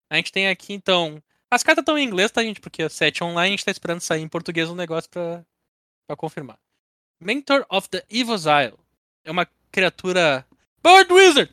A 0.08 0.14
gente 0.14 0.30
tem 0.30 0.46
aqui, 0.46 0.72
então. 0.72 1.20
As 1.50 1.64
cartas 1.64 1.82
estão 1.82 1.98
em 1.98 2.06
inglês, 2.06 2.30
tá, 2.30 2.40
gente? 2.40 2.60
Porque 2.60 2.84
a 2.84 2.88
7 2.88 3.24
online 3.24 3.48
a 3.48 3.56
gente 3.56 3.64
tá 3.64 3.72
esperando 3.72 4.02
sair 4.02 4.22
em 4.22 4.28
português 4.28 4.70
um 4.70 4.76
negócio 4.76 5.10
pra, 5.10 5.44
pra 6.06 6.16
confirmar. 6.16 6.60
Mentor 7.18 7.66
of 7.68 7.88
the 7.88 8.04
Evil 8.08 8.36
Isle. 8.36 8.78
É 9.24 9.32
uma 9.32 9.48
criatura. 9.72 10.46
Bird 10.80 11.12
Wizard! 11.12 11.52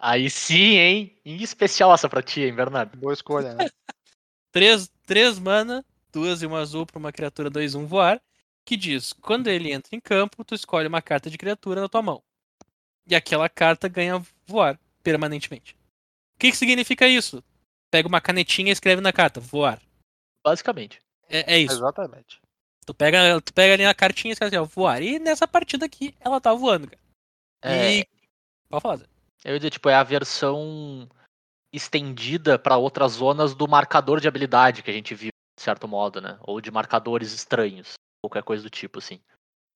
Aí 0.00 0.30
sim, 0.30 0.76
hein? 0.76 1.20
Em 1.24 1.36
especial 1.42 1.92
essa 1.92 2.08
pra 2.08 2.22
ti, 2.22 2.42
hein, 2.42 2.54
Bernardo? 2.54 2.96
Boa 2.96 3.12
escolha, 3.12 3.54
né? 3.54 3.68
3, 4.52 4.90
três 5.06 5.38
mana, 5.38 5.84
duas 6.12 6.42
e 6.42 6.46
uma 6.46 6.60
azul 6.60 6.86
pra 6.86 6.98
uma 6.98 7.12
criatura 7.12 7.50
2-1 7.50 7.86
voar. 7.86 8.20
Que 8.64 8.76
diz: 8.76 9.12
quando 9.12 9.48
ele 9.48 9.72
entra 9.72 9.94
em 9.96 10.00
campo, 10.00 10.44
tu 10.44 10.54
escolhe 10.54 10.88
uma 10.88 11.02
carta 11.02 11.30
de 11.30 11.38
criatura 11.38 11.80
na 11.80 11.88
tua 11.88 12.02
mão. 12.02 12.22
E 13.06 13.14
aquela 13.14 13.48
carta 13.48 13.88
ganha 13.88 14.22
voar 14.46 14.78
permanentemente. 15.02 15.74
O 16.36 16.38
que, 16.38 16.50
que 16.50 16.56
significa 16.56 17.08
isso? 17.08 17.42
Pega 17.90 18.06
uma 18.06 18.20
canetinha 18.20 18.68
e 18.68 18.72
escreve 18.72 19.00
na 19.00 19.12
carta: 19.12 19.40
voar. 19.40 19.80
Basicamente. 20.44 21.00
É, 21.28 21.54
é 21.54 21.58
isso. 21.58 21.76
Exatamente. 21.76 22.40
Tu 22.86 22.94
pega, 22.94 23.40
tu 23.40 23.52
pega 23.52 23.74
ali 23.74 23.84
a 23.84 23.94
cartinha 23.94 24.32
e 24.32 24.34
escreve 24.34 24.56
assim, 24.56 24.62
ó, 24.62 24.66
voar. 24.66 25.02
E 25.02 25.18
nessa 25.18 25.46
partida 25.46 25.84
aqui, 25.84 26.14
ela 26.20 26.40
tá 26.40 26.54
voando, 26.54 26.88
cara. 26.88 27.02
É, 27.62 27.98
E. 27.98 28.06
Pode 28.68 28.82
falar, 28.82 28.96
Zé. 28.96 29.06
Eu 29.44 29.52
ia 29.52 29.58
dizer, 29.58 29.70
tipo, 29.70 29.88
é 29.88 29.94
a 29.94 30.02
versão 30.02 31.08
estendida 31.72 32.58
pra 32.58 32.76
outras 32.76 33.12
zonas 33.12 33.54
do 33.54 33.68
marcador 33.68 34.20
de 34.20 34.28
habilidade 34.28 34.82
que 34.82 34.90
a 34.90 34.94
gente 34.94 35.14
viu, 35.14 35.30
de 35.56 35.62
certo 35.62 35.86
modo, 35.86 36.20
né? 36.20 36.38
Ou 36.42 36.60
de 36.60 36.70
marcadores 36.70 37.32
estranhos. 37.32 37.94
Qualquer 38.22 38.42
coisa 38.42 38.62
do 38.62 38.70
tipo, 38.70 38.98
assim. 38.98 39.20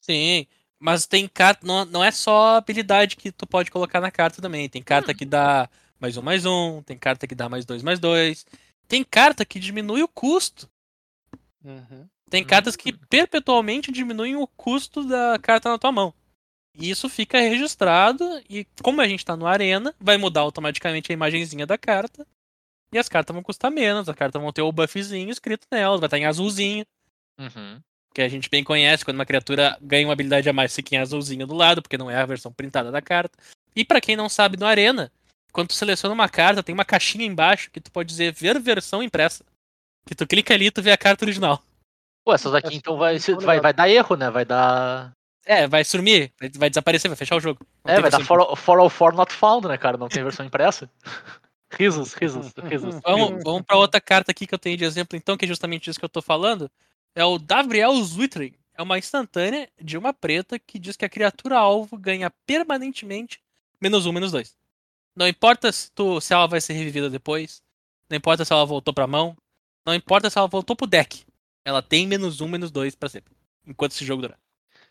Sim. 0.01 0.47
Mas 0.81 1.07
tem 1.07 1.29
carta. 1.29 1.65
Não, 1.67 1.85
não 1.85 2.03
é 2.03 2.11
só 2.11 2.57
habilidade 2.57 3.17
que 3.17 3.31
tu 3.31 3.47
pode 3.47 3.71
colocar 3.71 4.01
na 4.01 4.11
carta 4.11 4.43
também. 4.43 4.69
Tem 4.69 4.83
carta 4.83 5.15
que 5.15 5.25
dá 5.25 5.71
mais 6.01 6.17
um, 6.17 6.23
mais 6.23 6.45
um. 6.45 6.83
Tem 6.83 6.99
carta 6.99 7.27
que 7.27 7.35
dá 7.35 7.49
mais 7.49 7.65
dois, 7.65 7.83
mais 7.83 8.01
dois. 8.01 8.45
Tem 8.89 9.05
carta 9.05 9.45
que 9.45 9.61
diminui 9.61 10.03
o 10.03 10.09
custo. 10.09 10.69
Uhum. 11.65 12.09
Tem 12.29 12.43
cartas 12.45 12.75
que 12.75 12.93
perpetualmente 12.93 13.93
diminuem 13.93 14.35
o 14.37 14.47
custo 14.47 15.05
da 15.05 15.39
carta 15.39 15.69
na 15.69 15.79
tua 15.79 15.93
mão. 15.93 16.13
E 16.75 16.91
isso 16.91 17.09
fica 17.09 17.39
registrado. 17.39 18.25
E 18.49 18.67
como 18.83 19.01
a 19.01 19.09
gente 19.09 19.25
tá 19.25 19.37
no 19.37 19.47
Arena, 19.47 19.95
vai 20.01 20.17
mudar 20.17 20.41
automaticamente 20.41 21.13
a 21.13 21.15
imagenzinha 21.15 21.67
da 21.67 21.77
carta. 21.77 22.27
E 22.93 22.99
as 22.99 23.09
cartas 23.09 23.35
vão 23.35 23.43
custar 23.43 23.71
menos. 23.71 24.09
As 24.09 24.17
cartas 24.17 24.41
vão 24.41 24.53
ter 24.53 24.63
o 24.63 24.73
buffzinho 24.73 25.31
escrito 25.31 25.67
nelas. 25.71 26.01
Vai 26.01 26.07
estar 26.07 26.19
em 26.19 26.27
azulzinho. 26.27 26.85
Uhum. 27.39 27.81
Que 28.15 28.23
a 28.23 28.29
gente 28.29 28.51
bem 28.51 28.63
conhece 28.63 29.05
quando 29.05 29.17
uma 29.17 29.27
criatura 29.27 29.79
ganha 29.81 30.07
uma 30.07 30.13
habilidade 30.13 30.49
a 30.49 30.53
mais, 30.53 30.75
fica 30.75 30.95
em 30.95 30.99
azulzinho 30.99 31.47
do 31.47 31.55
lado, 31.55 31.81
porque 31.81 31.97
não 31.97 32.11
é 32.11 32.17
a 32.17 32.27
versão 32.27 32.53
printada 32.53 32.91
da 32.91 33.01
carta. 33.01 33.39
E 33.75 33.85
pra 33.85 34.03
quem 34.03 34.17
não 34.17 34.29
sabe, 34.29 34.59
no 34.59 34.67
Arena, 34.67 35.11
quando 35.51 35.69
tu 35.69 35.75
seleciona 35.75 36.15
uma 36.15 36.29
carta, 36.29 36.63
tem 36.63 36.75
uma 36.75 36.85
caixinha 36.85 37.25
embaixo 37.25 37.71
que 37.71 37.81
tu 37.81 37.91
pode 37.91 38.11
dizer 38.11 38.33
ver 38.33 38.61
versão 38.61 39.03
impressa. 39.03 39.45
Que 40.07 40.15
tu 40.15 40.27
clica 40.27 40.53
ali 40.53 40.67
e 40.67 40.71
tu 40.71 40.83
vê 40.83 40.93
a 40.93 40.99
carta 40.99 41.25
original. 41.25 41.63
Pô, 42.25 42.35
essas 42.35 42.55
aqui 42.55 42.77
então 42.77 42.97
vai, 42.97 43.19
vai, 43.19 43.61
vai 43.61 43.73
dar 43.73 43.89
erro, 43.89 44.17
né? 44.17 44.31
Vai 44.31 44.45
dar. 44.45 45.13
É, 45.45 45.67
vai 45.67 45.85
sumir, 45.85 46.33
vai, 46.57 46.71
desaparecer, 46.71 47.09
vai 47.09 47.17
fechar 47.17 47.37
o 47.37 47.41
jogo. 47.41 47.67
Não 47.85 47.93
É, 47.93 48.01
vai 48.01 48.11
dar 48.11 48.19
versão 48.19 48.57
for, 48.57 48.91
for 48.91 49.13
not 49.13 49.33
found, 49.33 49.67
né, 49.67 49.77
cara? 49.77 49.97
Não 49.97 50.09
tem 50.09 50.23
versão 50.23 50.47
impressa. 50.47 50.89
risos, 51.73 52.13
risos, 52.15 52.53
risos. 52.65 53.01
Vamos, 53.05 53.43
vamos 53.43 53.63
pra 53.63 53.77
outra 53.77 54.01
carta 54.01 54.31
aqui 54.31 54.47
que 54.47 54.55
eu 54.55 54.59
tenho 54.59 54.77
de 54.77 54.85
exemplo, 54.85 55.17
então, 55.17 55.37
que 55.37 55.45
é 55.45 55.49
justamente 55.49 55.89
isso 55.89 55.99
que 55.99 56.05
eu 56.05 56.09
tô 56.09 56.23
falando. 56.23 56.71
É 57.15 57.25
o 57.25 57.39
Davriel 57.39 57.95
Zwittering. 58.03 58.55
É 58.75 58.83
uma 58.83 58.99
instantânea 58.99 59.69
de 59.81 59.99
uma 59.99 60.15
preta 60.15 60.59
que 60.59 60.79
diz 60.79 60.97
que 60.97 61.05
a 61.05 61.09
criatura 61.09 61.59
alvo 61.59 61.99
ganha 61.99 62.31
permanentemente 62.47 63.41
menos 63.81 64.07
um, 64.07 64.13
menos 64.13 64.33
dois. 64.33 64.57
Não 65.15 65.29
importa 65.29 65.71
se, 65.71 65.91
tu, 65.93 66.21
se 66.21 66.33
ela 66.33 66.47
vai 66.47 66.61
ser 66.61 66.73
revivida 66.73 67.11
depois. 67.11 67.63
Não 68.09 68.17
importa 68.17 68.45
se 68.45 68.53
ela 68.53 68.65
voltou 68.65 68.95
pra 68.95 69.07
mão. 69.07 69.37
Não 69.85 69.95
importa 69.95 70.31
se 70.31 70.39
ela 70.39 70.47
voltou 70.47 70.75
pro 70.75 70.87
deck. 70.87 71.25
Ela 71.65 71.83
tem 71.83 72.07
menos 72.07 72.41
um, 72.41 72.49
menos 72.49 72.71
dois 72.71 72.95
pra 72.95 73.09
sempre. 73.09 73.35
Enquanto 73.67 73.93
esse 73.93 74.05
jogo 74.05 74.23
durar. 74.23 74.39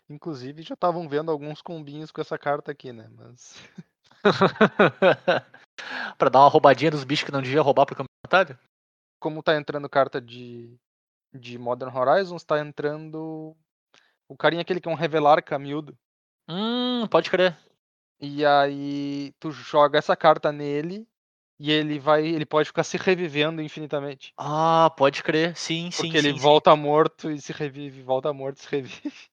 Inclusive 0.08 0.62
já 0.62 0.74
estavam 0.74 1.08
vendo 1.08 1.30
alguns 1.30 1.62
combinhos 1.62 2.10
com 2.10 2.20
essa 2.20 2.38
carta 2.38 2.72
aqui, 2.72 2.92
né? 2.92 3.08
Mas. 3.10 3.54
pra 6.18 6.28
dar 6.28 6.40
uma 6.40 6.48
roubadinha 6.48 6.90
dos 6.90 7.04
bichos 7.04 7.24
que 7.24 7.32
não 7.32 7.42
devia 7.42 7.62
roubar 7.62 7.86
pro 7.86 7.96
campeonato. 7.96 8.58
Como 9.20 9.42
tá 9.42 9.56
entrando 9.56 9.88
carta 9.88 10.20
de, 10.20 10.76
de 11.32 11.58
Modern 11.58 11.96
Horizons, 11.96 12.44
tá 12.44 12.60
entrando 12.60 13.56
o 14.28 14.36
carinha 14.36 14.62
aquele 14.62 14.80
que 14.80 14.88
é 14.88 14.92
um 14.92 14.96
revelar 14.96 15.42
Camildo. 15.42 15.96
Hum, 16.48 17.06
pode 17.08 17.30
crer. 17.30 17.56
E 18.20 18.44
aí 18.44 19.32
tu 19.38 19.50
joga 19.50 19.98
essa 19.98 20.16
carta 20.16 20.52
nele 20.52 21.06
e 21.58 21.70
ele 21.70 21.98
vai. 21.98 22.26
ele 22.26 22.46
pode 22.46 22.68
ficar 22.68 22.84
se 22.84 22.96
revivendo 22.96 23.62
infinitamente. 23.62 24.32
Ah, 24.36 24.90
pode 24.96 25.22
crer. 25.22 25.56
Sim, 25.56 25.90
sim. 25.90 26.02
Porque 26.02 26.18
ele 26.18 26.28
sim, 26.28 26.34
sim. 26.34 26.40
volta 26.40 26.74
morto 26.74 27.30
e 27.30 27.40
se 27.40 27.52
revive, 27.52 28.02
volta 28.02 28.32
morto 28.32 28.58
e 28.58 28.62
se 28.62 28.68
revive. 28.68 29.31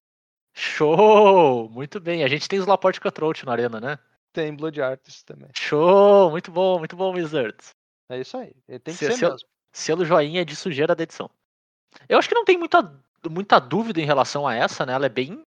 Show! 0.59 1.69
Muito 1.69 1.99
bem. 1.99 2.23
A 2.23 2.27
gente 2.27 2.47
tem 2.47 2.59
os 2.59 2.65
Laporte 2.65 2.99
Cutthroat 2.99 3.45
na 3.45 3.51
arena, 3.51 3.79
né? 3.79 3.99
Tem 4.33 4.53
Blood 4.55 4.81
Artist 4.81 5.25
também. 5.25 5.49
Show! 5.55 6.29
Muito 6.31 6.51
bom, 6.51 6.77
muito 6.79 6.95
bom, 6.95 7.13
Wizards. 7.13 7.69
É 8.09 8.19
isso 8.19 8.37
aí. 8.37 8.53
Ele 8.67 8.79
tem 8.79 8.93
que 8.93 8.99
Se- 8.99 9.05
ser 9.05 9.13
se 9.17 9.25
eu- 9.25 9.31
mesmo. 9.31 9.47
Selo 9.71 10.03
joinha 10.03 10.43
de 10.43 10.55
sujeira 10.55 10.95
da 10.95 11.03
edição. 11.03 11.29
Eu 12.07 12.17
acho 12.17 12.27
que 12.27 12.35
não 12.35 12.43
tem 12.43 12.57
muita, 12.57 12.81
muita 13.29 13.59
dúvida 13.59 14.01
em 14.01 14.05
relação 14.05 14.47
a 14.47 14.55
essa, 14.55 14.85
né? 14.85 14.93
Ela 14.93 15.05
é 15.05 15.09
bem 15.09 15.43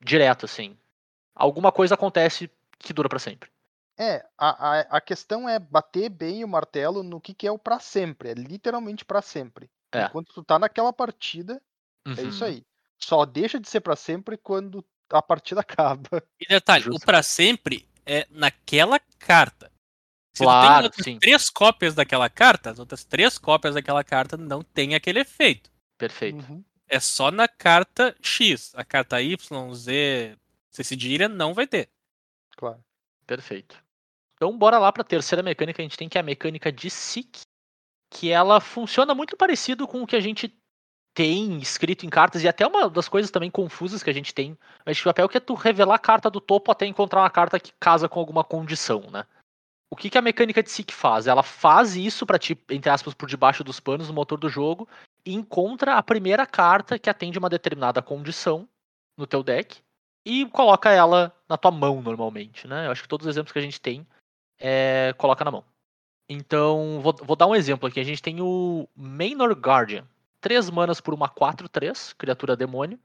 direto, 0.00 0.44
assim. 0.44 0.76
Alguma 1.34 1.72
coisa 1.72 1.94
acontece 1.94 2.48
que 2.78 2.92
dura 2.92 3.08
pra 3.08 3.18
sempre. 3.18 3.50
É, 3.98 4.24
a, 4.38 4.70
a, 4.70 4.80
a 4.96 5.00
questão 5.00 5.48
é 5.48 5.58
bater 5.58 6.08
bem 6.08 6.42
o 6.44 6.48
martelo 6.48 7.02
no 7.02 7.20
que, 7.20 7.34
que 7.34 7.46
é 7.46 7.50
o 7.52 7.58
pra 7.58 7.78
sempre. 7.80 8.30
É 8.30 8.34
literalmente 8.34 9.04
pra 9.04 9.20
sempre. 9.22 9.68
É. 9.92 10.04
Enquanto 10.04 10.32
tu 10.32 10.42
tá 10.44 10.58
naquela 10.58 10.92
partida, 10.92 11.60
é 12.06 12.22
isso 12.22 12.44
Uhum. 12.44 12.50
aí. 12.50 12.64
Só 13.04 13.24
deixa 13.24 13.60
de 13.60 13.68
ser 13.68 13.80
pra 13.80 13.96
sempre 13.96 14.36
quando 14.36 14.84
a 15.10 15.20
partida 15.22 15.60
acaba. 15.62 16.22
E 16.40 16.46
detalhe, 16.46 16.84
Justo. 16.84 17.02
o 17.02 17.04
pra 17.04 17.22
sempre 17.22 17.88
é 18.06 18.26
naquela 18.30 18.98
carta. 19.18 19.70
Se 20.36 20.42
tu 20.42 20.44
Claro, 20.44 20.90
tem 20.90 21.04
sim. 21.04 21.18
três 21.18 21.48
cópias 21.50 21.94
daquela 21.94 22.28
carta, 22.28 22.70
as 22.70 22.78
outras 22.78 23.04
três 23.04 23.38
cópias 23.38 23.74
daquela 23.74 24.02
carta 24.02 24.36
não 24.36 24.62
tem 24.62 24.94
aquele 24.94 25.20
efeito. 25.20 25.70
Perfeito. 25.96 26.44
Uhum. 26.50 26.64
É 26.88 26.98
só 26.98 27.30
na 27.30 27.46
carta 27.46 28.16
X. 28.20 28.72
A 28.74 28.84
carta 28.84 29.20
Y, 29.22 29.74
Z, 29.74 30.36
C 30.70 30.82
cedilha 30.84 31.28
não 31.28 31.54
vai 31.54 31.66
ter. 31.66 31.88
Claro. 32.56 32.82
Perfeito. 33.26 33.82
Então 34.34 34.56
bora 34.58 34.78
lá 34.78 34.92
pra 34.92 35.04
terceira 35.04 35.42
mecânica, 35.42 35.80
a 35.80 35.84
gente 35.84 35.96
tem 35.96 36.08
que 36.08 36.18
é 36.18 36.20
a 36.20 36.24
mecânica 36.24 36.70
de 36.72 36.90
Seek, 36.90 37.42
que 38.10 38.30
ela 38.30 38.60
funciona 38.60 39.14
muito 39.14 39.36
parecido 39.36 39.86
com 39.86 40.02
o 40.02 40.06
que 40.06 40.16
a 40.16 40.20
gente 40.20 40.48
tem 41.14 41.58
escrito 41.58 42.04
em 42.04 42.10
cartas, 42.10 42.42
e 42.42 42.48
até 42.48 42.66
uma 42.66 42.90
das 42.90 43.08
coisas 43.08 43.30
também 43.30 43.50
confusas 43.50 44.02
que 44.02 44.10
a 44.10 44.12
gente 44.12 44.34
tem 44.34 44.58
mas 44.84 44.96
de 44.96 45.04
papel, 45.04 45.28
que 45.28 45.36
é 45.36 45.40
tu 45.40 45.54
revelar 45.54 45.94
a 45.94 45.98
carta 45.98 46.28
do 46.28 46.40
topo 46.40 46.72
até 46.72 46.84
encontrar 46.86 47.20
uma 47.20 47.30
carta 47.30 47.60
que 47.60 47.72
casa 47.78 48.08
com 48.08 48.18
alguma 48.18 48.42
condição, 48.42 49.02
né? 49.10 49.24
O 49.90 49.96
que, 49.96 50.10
que 50.10 50.18
a 50.18 50.22
mecânica 50.22 50.60
de 50.60 50.70
Seek 50.70 50.92
faz? 50.92 51.28
Ela 51.28 51.42
faz 51.42 51.94
isso 51.94 52.26
pra 52.26 52.38
ti, 52.38 52.58
entre 52.68 52.90
aspas, 52.90 53.14
por 53.14 53.28
debaixo 53.28 53.62
dos 53.62 53.78
panos 53.78 54.08
no 54.08 54.14
motor 54.14 54.38
do 54.38 54.48
jogo, 54.48 54.88
e 55.24 55.32
encontra 55.32 55.94
a 55.94 56.02
primeira 56.02 56.44
carta 56.46 56.98
que 56.98 57.08
atende 57.08 57.38
uma 57.38 57.48
determinada 57.48 58.02
condição 58.02 58.68
no 59.16 59.26
teu 59.26 59.42
deck 59.42 59.78
e 60.26 60.46
coloca 60.46 60.90
ela 60.90 61.32
na 61.48 61.56
tua 61.56 61.70
mão 61.70 62.02
normalmente, 62.02 62.66
né? 62.66 62.86
Eu 62.86 62.90
acho 62.90 63.02
que 63.02 63.08
todos 63.08 63.26
os 63.26 63.32
exemplos 63.32 63.52
que 63.52 63.58
a 63.58 63.62
gente 63.62 63.80
tem 63.80 64.06
é, 64.58 65.14
coloca 65.16 65.44
na 65.44 65.50
mão. 65.50 65.64
Então, 66.28 67.00
vou, 67.00 67.14
vou 67.22 67.36
dar 67.36 67.46
um 67.46 67.54
exemplo 67.54 67.88
aqui. 67.88 68.00
A 68.00 68.04
gente 68.04 68.22
tem 68.22 68.40
o 68.40 68.88
Manor 68.96 69.52
Guardian. 69.52 70.06
3 70.44 70.68
manas 70.68 71.00
por 71.00 71.14
uma 71.14 71.26
4-3, 71.26 72.14
criatura 72.18 72.54
demônio. 72.54 73.00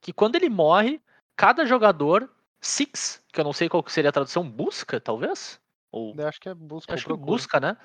Que 0.00 0.10
quando 0.10 0.36
ele 0.36 0.48
morre, 0.48 1.02
cada 1.36 1.66
jogador, 1.66 2.30
Six, 2.62 3.22
que 3.30 3.38
eu 3.38 3.44
não 3.44 3.52
sei 3.52 3.68
qual 3.68 3.84
seria 3.88 4.08
a 4.08 4.12
tradução, 4.12 4.48
busca, 4.48 4.98
talvez? 4.98 5.60
Ou 5.92 6.14
Eu 6.16 6.26
acho 6.26 6.40
que 6.40 6.48
é 6.48 6.54
busca. 6.54 6.94
acho 6.94 7.02
que 7.02 7.08
procura. 7.08 7.26
busca, 7.26 7.60
né? 7.60 7.76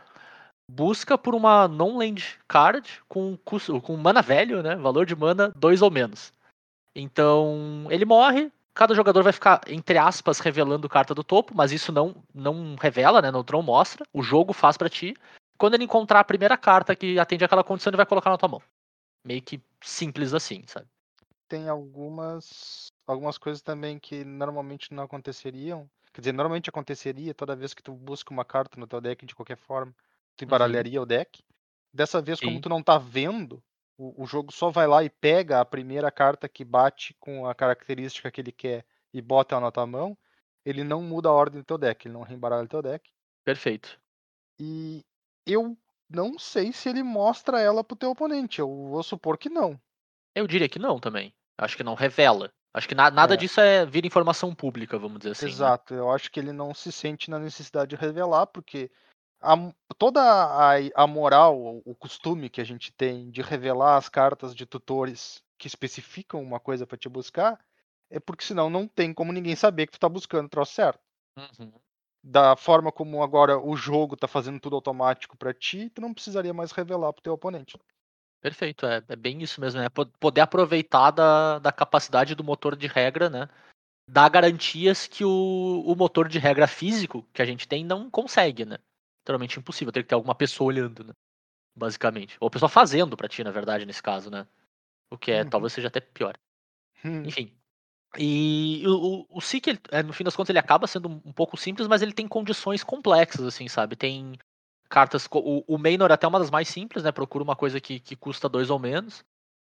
Busca 0.72 1.18
por 1.18 1.36
uma 1.36 1.68
non-land 1.68 2.40
card 2.48 3.04
com, 3.10 3.38
custo, 3.44 3.82
com 3.82 3.98
mana 3.98 4.22
velho, 4.22 4.64
né? 4.64 4.78
Valor 4.78 5.06
de 5.06 5.18
mana 5.18 5.52
2 5.54 5.82
ou 5.82 5.92
menos. 5.92 6.32
Então, 6.96 7.86
ele 7.90 8.06
morre, 8.06 8.50
cada 8.74 8.96
jogador 8.96 9.22
vai 9.22 9.34
ficar, 9.34 9.60
entre 9.68 9.98
aspas, 9.98 10.40
revelando 10.40 10.88
carta 10.88 11.14
do 11.14 11.26
topo, 11.26 11.54
mas 11.54 11.74
isso 11.74 11.92
não, 11.92 12.16
não 12.34 12.78
revela, 12.80 13.22
né? 13.22 13.30
Não, 13.32 13.44
não 13.52 13.62
mostra. 13.62 14.06
O 14.14 14.24
jogo 14.24 14.54
faz 14.54 14.78
pra 14.78 14.90
ti. 14.90 15.14
Quando 15.58 15.74
ele 15.74 15.84
encontrar 15.84 16.22
a 16.22 16.24
primeira 16.24 16.56
carta 16.56 16.96
que 16.96 17.20
atende 17.20 17.44
aquela 17.44 17.66
condição, 17.66 17.90
ele 17.90 17.98
vai 17.98 18.06
colocar 18.06 18.30
na 18.30 18.38
tua 18.38 18.48
mão. 18.48 18.62
Meio 19.24 19.42
que 19.42 19.62
simples 19.82 20.34
assim, 20.34 20.64
sabe? 20.68 20.88
Tem 21.48 21.70
algumas 21.70 22.92
algumas 23.06 23.38
coisas 23.38 23.62
também 23.62 24.00
que 24.00 24.24
normalmente 24.24 24.94
não 24.94 25.04
aconteceriam. 25.04 25.90
Quer 26.14 26.22
dizer, 26.22 26.32
normalmente 26.32 26.70
aconteceria 26.70 27.34
toda 27.34 27.56
vez 27.56 27.74
que 27.74 27.84
tu 27.84 27.94
busca 27.94 28.32
uma 28.32 28.46
carta 28.46 28.80
no 28.80 28.88
teu 28.88 29.02
deck 29.02 29.26
de 29.26 29.36
qualquer 29.36 29.58
forma. 29.58 29.94
Tu 30.36 30.46
embaralharia 30.46 31.02
o 31.02 31.06
deck. 31.06 31.44
Dessa 31.94 32.22
vez, 32.22 32.40
como 32.40 32.52
Uhum. 32.52 32.56
Sim. 32.58 32.62
tu 32.62 32.70
não 32.70 32.84
tá 32.84 32.98
vendo, 32.98 33.64
o, 33.98 34.24
o 34.24 34.26
jogo 34.26 34.52
só 34.52 34.70
vai 34.70 34.88
lá 34.88 35.04
e 35.04 35.10
pega 35.10 35.60
a 35.60 35.66
primeira 35.66 36.12
carta 36.12 36.48
que 36.50 36.64
bate 36.64 37.16
com 37.20 37.48
a 37.48 37.54
característica 37.56 38.32
que 38.32 38.42
ele 38.42 38.52
quer 38.52 38.86
e 39.14 39.22
bota 39.22 39.56
ela 39.56 39.66
na 39.66 39.72
tua 39.72 39.86
mão. 39.86 40.18
Ele 40.66 40.84
não 40.84 41.02
muda 41.02 41.30
a 41.30 41.34
ordem 41.34 41.62
do 41.62 41.66
teu 41.66 41.78
deck, 41.78 42.08
ele 42.08 42.14
não 42.14 42.22
reembaralha 42.24 42.64
o 42.66 42.68
teu 42.68 42.82
deck. 42.82 43.12
Perfeito. 43.46 44.00
E 44.60 45.06
eu 45.46 45.78
não 46.10 46.38
sei 46.38 46.72
se 46.74 46.90
ele 46.90 47.04
mostra 47.04 47.60
ela 47.60 47.84
pro 47.84 47.96
teu 47.96 48.12
oponente. 48.12 48.60
Eu 48.60 48.68
vou 48.68 49.04
supor 49.04 49.38
que 49.38 49.50
não. 49.50 49.80
Eu 50.36 50.48
diria 50.48 50.70
que 50.70 50.80
não 50.80 51.00
também. 51.00 51.34
Acho 51.58 51.78
que 51.78 51.84
não 51.84 51.94
revela. 51.94 52.52
Acho 52.74 52.88
que 52.88 52.96
na- 52.96 53.12
nada 53.12 53.36
É. 53.36 53.38
disso 53.38 53.60
é 53.62 53.86
vira 53.86 54.08
informação 54.08 54.54
pública, 54.56 54.98
vamos 54.98 55.20
dizer 55.20 55.32
assim. 55.32 55.46
né? 55.46 55.52
Exato, 55.52 55.94
eu 55.94 56.12
acho 56.12 56.32
que 56.32 56.40
ele 56.40 56.52
não 56.52 56.74
se 56.74 56.92
sente 56.92 57.30
na 57.30 57.38
necessidade 57.38 57.90
de 57.92 57.96
revelar, 57.96 58.48
porque 58.48 58.90
a 59.40 59.56
toda 59.98 60.22
a, 60.22 60.72
a 60.96 61.06
moral, 61.06 61.56
o- 61.86 61.96
costume 61.96 62.50
que 62.50 62.60
a 62.62 62.64
gente 62.64 62.92
tem 62.92 63.30
de 63.30 63.42
revelar 63.42 63.98
as 63.98 64.10
cartas 64.10 64.56
de 64.56 64.66
tutores 64.66 65.44
que 65.60 65.68
especificam 65.68 66.42
uma 66.42 66.60
coisa 66.60 66.88
pra 66.88 66.98
te 66.98 67.08
buscar, 67.08 67.60
é 68.10 68.20
porque 68.20 68.44
senão 68.44 68.70
não 68.70 68.88
tem 68.88 69.14
como 69.14 69.32
ninguém 69.32 69.56
saber 69.56 69.86
que 69.86 69.92
tu 69.94 70.00
tá 70.00 70.10
buscando 70.10 70.48
o 70.48 70.50
troço 70.50 70.74
certo. 70.74 71.00
Uhum. 71.38 71.72
Da 72.24 72.56
forma 72.56 72.92
como 72.92 73.22
agora 73.22 73.60
o 73.60 73.76
jogo 73.76 74.16
tá 74.16 74.28
fazendo 74.28 74.60
tudo 74.60 74.76
automático 74.78 75.38
pra 75.38 75.54
ti, 75.54 75.90
tu 75.90 76.02
não 76.02 76.14
precisaria 76.14 76.54
mais 76.54 76.72
revelar 76.72 77.12
pro 77.14 77.22
teu 77.22 77.34
oponente. 77.34 77.78
Perfeito, 78.42 78.86
é, 78.86 79.02
é 79.08 79.16
bem 79.16 79.42
isso 79.42 79.62
mesmo, 79.62 79.80
né? 79.80 79.90
Po- 79.90 80.06
Poder 80.20 80.42
aproveitar 80.42 81.12
da, 81.12 81.60
da 81.60 81.72
capacidade 81.72 82.36
do 82.36 82.44
motor 82.44 82.76
de 82.76 82.88
regra, 82.88 83.30
né? 83.30 83.48
Dar 84.10 84.30
garantias 84.30 85.08
que 85.08 85.26
o, 85.26 85.84
o 85.86 85.96
motor 85.96 86.28
de 86.30 86.40
regra 86.40 86.68
físico 86.68 87.28
que 87.34 87.42
a 87.42 87.46
gente 87.46 87.68
tem 87.68 87.86
não 87.86 88.10
consegue, 88.10 88.66
né? 88.66 88.78
Literalmente 89.22 89.60
impossível, 89.60 89.92
ter 89.94 90.04
que 90.04 90.10
ter 90.10 90.16
alguma 90.16 90.36
pessoa 90.36 90.70
olhando, 90.70 91.04
né? 91.06 91.14
Basicamente. 91.76 92.38
Ou 92.40 92.50
pessoa 92.52 92.70
fazendo 92.70 93.18
pra 93.18 93.30
ti, 93.30 93.44
na 93.44 93.52
verdade, 93.52 93.86
nesse 93.86 94.04
caso, 94.04 94.32
né? 94.32 94.48
O 95.12 95.18
que 95.18 95.32
é, 95.32 95.44
Uhum. 95.44 95.50
talvez 95.50 95.74
seja 95.74 95.90
até 95.90 96.02
pior. 96.02 96.38
Hum, 97.04 97.24
Enfim. 97.26 97.54
E 98.18 98.84
o, 98.86 99.26
o, 99.30 99.42
SIC, 99.42 99.80
é, 99.92 100.04
no 100.04 100.14
fim 100.14 100.24
das 100.24 100.36
contas, 100.36 100.50
ele 100.52 100.60
acaba 100.60 100.86
sendo 100.86 101.10
um, 101.10 101.22
um 101.26 101.34
pouco 101.34 101.58
simples, 101.58 101.88
mas 101.88 102.02
ele 102.02 102.14
tem 102.14 102.28
condições 102.28 102.84
complexas, 102.84 103.46
assim, 103.46 103.68
sabe? 103.68 103.96
Tem 103.96 104.38
cartas. 104.90 105.28
O, 105.32 105.64
o 105.68 105.78
Maynor 105.78 106.12
é 106.12 106.14
até 106.14 106.28
uma 106.28 106.40
das 106.40 106.52
mais 106.52 106.68
simples, 106.68 107.04
né? 107.04 107.12
Procura 107.12 107.44
uma 107.44 107.56
coisa 107.56 107.82
que, 107.82 108.00
que 108.00 108.16
custa 108.16 108.48
dois 108.48 108.70
ou 108.70 108.78
menos. 108.78 109.26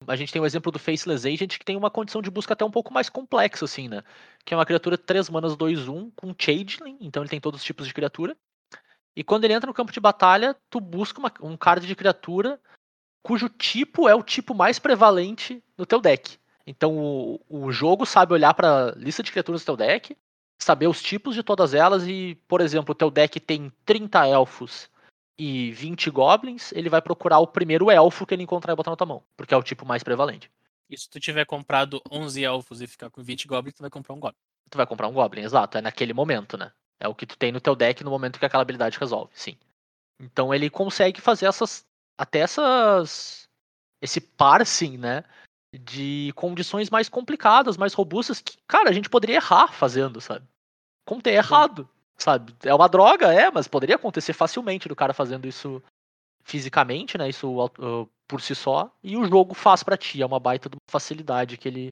A 0.07 0.17
gente 0.17 0.33
tem 0.33 0.43
o 0.43 0.47
exemplo 0.47 0.73
do 0.73 0.79
Faceless 0.79 1.27
Agent, 1.27 1.57
que 1.59 1.65
tem 1.65 1.77
uma 1.77 1.91
condição 1.91 2.21
de 2.21 2.31
busca 2.31 2.53
até 2.53 2.65
um 2.65 2.71
pouco 2.71 2.93
mais 2.93 3.09
complexa, 3.09 3.65
assim, 3.65 3.89
né? 3.89 4.03
Que 4.45 4.53
é 4.53 4.57
uma 4.57 4.67
criatura 4.67 4.99
3 4.99 5.31
manas 5.31 5.57
2-1 5.57 6.11
com 6.17 6.35
Changeling, 6.37 6.99
então 7.01 7.23
ele 7.23 7.31
tem 7.31 7.41
todos 7.41 7.61
os 7.61 7.65
tipos 7.65 7.87
de 7.87 7.95
criatura. 7.95 8.37
E 9.17 9.23
quando 9.23 9.45
ele 9.45 9.55
entra 9.55 9.69
no 9.69 9.75
campo 9.75 9.93
de 9.93 10.01
batalha, 10.01 10.57
tu 10.69 10.81
busca 10.81 11.21
uma- 11.21 11.33
um 11.41 11.57
card 11.57 11.87
de 11.87 11.95
criatura 11.95 12.61
cujo 13.23 13.49
tipo 13.49 14.09
é 14.09 14.15
o 14.15 14.23
tipo 14.23 14.55
mais 14.55 14.79
prevalente 14.79 15.63
no 15.79 15.87
teu 15.87 16.01
deck. 16.01 16.39
Então 16.67 16.97
o, 16.97 17.41
o 17.49 17.73
jogo 17.73 18.07
sabe 18.07 18.33
olhar 18.33 18.55
para 18.55 18.95
lista 18.97 19.23
de 19.23 19.31
criaturas 19.31 19.63
do 19.63 19.67
teu 19.67 19.77
deck, 19.77 20.17
saber 20.59 20.87
os 20.87 21.03
tipos 21.03 21.35
de 21.35 21.43
todas 21.43 21.75
elas 21.75 22.07
e, 22.07 22.39
por 22.49 22.61
exemplo, 22.61 22.93
o 22.93 22.95
teu 22.95 23.11
deck 23.11 23.39
tem 23.39 23.73
30 23.85 24.27
elfos 24.27 24.91
e 25.39 25.73
20 25.73 26.11
goblins, 26.11 26.73
ele 26.73 26.89
vai 26.89 27.03
procurar 27.03 27.39
o 27.39 27.47
primeiro 27.47 27.91
elfo 27.91 28.25
que 28.25 28.35
ele 28.35 28.43
encontrar 28.45 28.73
e 28.73 28.77
botar 28.77 28.91
na 28.91 28.97
tua 28.97 29.07
mão, 29.07 29.23
porque 29.37 29.53
é 29.53 29.57
o 29.57 29.63
tipo 29.63 29.85
mais 29.85 30.03
prevalente. 30.03 30.51
E 30.89 30.97
se 30.97 31.09
tu 31.09 31.19
tiver 31.19 31.45
comprado 31.45 32.01
11 32.11 32.45
elfos 32.45 32.81
e 32.81 32.87
ficar 32.87 33.11
com 33.11 33.23
20 33.23 33.49
goblins, 33.49 33.75
tu 33.75 33.81
vai 33.81 33.91
comprar 33.91 34.15
um 34.15 34.21
goblin. 34.21 34.39
Tu 34.71 34.77
vai 34.77 34.87
comprar 34.87 35.09
um 35.09 35.13
goblin, 35.13 35.43
exato, 35.43 35.79
é 35.79 35.81
naquele 35.81 36.13
momento, 36.13 36.57
né? 36.57 36.73
É 37.01 37.09
o 37.09 37.15
que 37.15 37.27
tu 37.27 37.37
tem 37.37 37.51
no 37.53 37.61
teu 37.61 37.75
deck 37.75 38.03
no 38.05 38.11
momento 38.11 38.39
que 38.39 38.47
aquela 38.47 38.63
habilidade 38.63 38.99
resolve, 38.99 39.33
sim. 39.35 39.57
Então 40.21 40.55
ele 40.55 40.71
consegue 40.71 41.21
fazer 41.21 41.47
essas 41.47 41.85
até 42.17 42.41
essas 42.41 43.49
esse 44.01 44.21
parsing, 44.21 44.99
né, 44.99 45.25
de 45.79 46.33
condições 46.35 46.91
mais 46.91 47.09
complicadas, 47.09 47.77
mais 47.77 47.95
robustas 47.95 48.41
que, 48.41 48.57
cara, 48.67 48.91
a 48.91 48.93
gente 48.93 49.11
poderia 49.11 49.37
errar 49.37 49.73
fazendo, 49.73 50.21
sabe? 50.21 50.47
Como 51.07 51.23
ter 51.23 51.33
errado, 51.33 51.89
sabe? 52.17 52.55
É 52.65 52.75
uma 52.75 52.89
droga, 52.89 53.33
é, 53.33 53.51
mas 53.51 53.69
poderia 53.69 53.97
acontecer 53.97 54.33
facilmente 54.33 54.89
do 54.89 54.97
cara 54.97 55.13
fazendo 55.13 55.47
isso 55.47 55.83
fisicamente, 56.43 57.17
né, 57.17 57.29
isso 57.29 57.65
uh, 57.65 58.09
por 58.29 58.41
si 58.41 58.55
só, 58.55 58.95
e 59.03 59.17
o 59.17 59.25
jogo 59.25 59.55
faz 59.55 59.83
pra 59.83 59.97
ti, 59.97 60.21
é 60.21 60.27
uma 60.27 60.39
baita 60.39 60.69
de 60.69 60.77
uma 60.77 60.91
facilidade 60.91 61.57
que 61.57 61.69
ele 61.69 61.89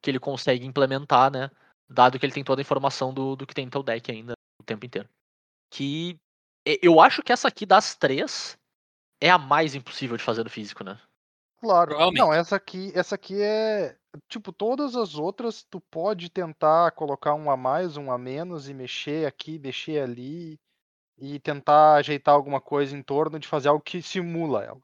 que 0.00 0.10
ele 0.10 0.20
consegue 0.20 0.64
implementar, 0.64 1.30
né? 1.30 1.50
Dado 1.88 2.18
que 2.18 2.24
ele 2.24 2.32
tem 2.32 2.44
toda 2.44 2.60
a 2.60 2.62
informação 2.62 3.12
do, 3.12 3.34
do 3.34 3.46
que 3.46 3.54
tem 3.54 3.64
no 3.64 3.70
teu 3.70 3.82
deck 3.82 4.10
ainda 4.12 4.34
o 4.60 4.64
tempo 4.64 4.86
inteiro. 4.86 5.08
Que 5.70 6.16
eu 6.64 7.00
acho 7.00 7.22
que 7.22 7.32
essa 7.32 7.48
aqui 7.48 7.66
das 7.66 7.96
três 7.96 8.56
é 9.20 9.28
a 9.28 9.38
mais 9.38 9.74
impossível 9.74 10.16
de 10.16 10.22
fazer 10.22 10.44
no 10.44 10.50
físico, 10.50 10.84
né? 10.84 11.00
Claro. 11.60 12.10
Não, 12.12 12.32
essa 12.32 12.56
aqui, 12.56 12.92
essa 12.94 13.14
aqui 13.16 13.40
é. 13.42 13.96
Tipo, 14.28 14.52
todas 14.52 14.94
as 14.96 15.14
outras 15.16 15.64
tu 15.68 15.80
pode 15.80 16.28
tentar 16.30 16.90
colocar 16.92 17.34
um 17.34 17.50
a 17.50 17.56
mais, 17.56 17.96
um 17.96 18.10
a 18.10 18.18
menos 18.18 18.68
e 18.68 18.74
mexer 18.74 19.26
aqui, 19.26 19.58
mexer 19.58 20.00
ali 20.02 20.58
e 21.18 21.38
tentar 21.40 21.94
ajeitar 21.96 22.34
alguma 22.34 22.60
coisa 22.60 22.96
em 22.96 23.02
torno 23.02 23.38
de 23.38 23.46
fazer 23.48 23.68
algo 23.68 23.82
que 23.82 24.00
simula 24.00 24.64
ela. 24.64 24.80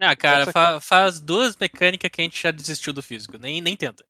Ah, 0.00 0.16
cara, 0.16 0.50
fa- 0.52 0.80
faz 0.80 1.20
duas 1.20 1.56
mecânicas 1.56 2.10
que 2.10 2.20
a 2.20 2.24
gente 2.24 2.42
já 2.42 2.50
desistiu 2.50 2.92
do 2.92 3.02
físico. 3.02 3.38
Nem, 3.38 3.60
nem 3.62 3.76
tenta. 3.76 4.04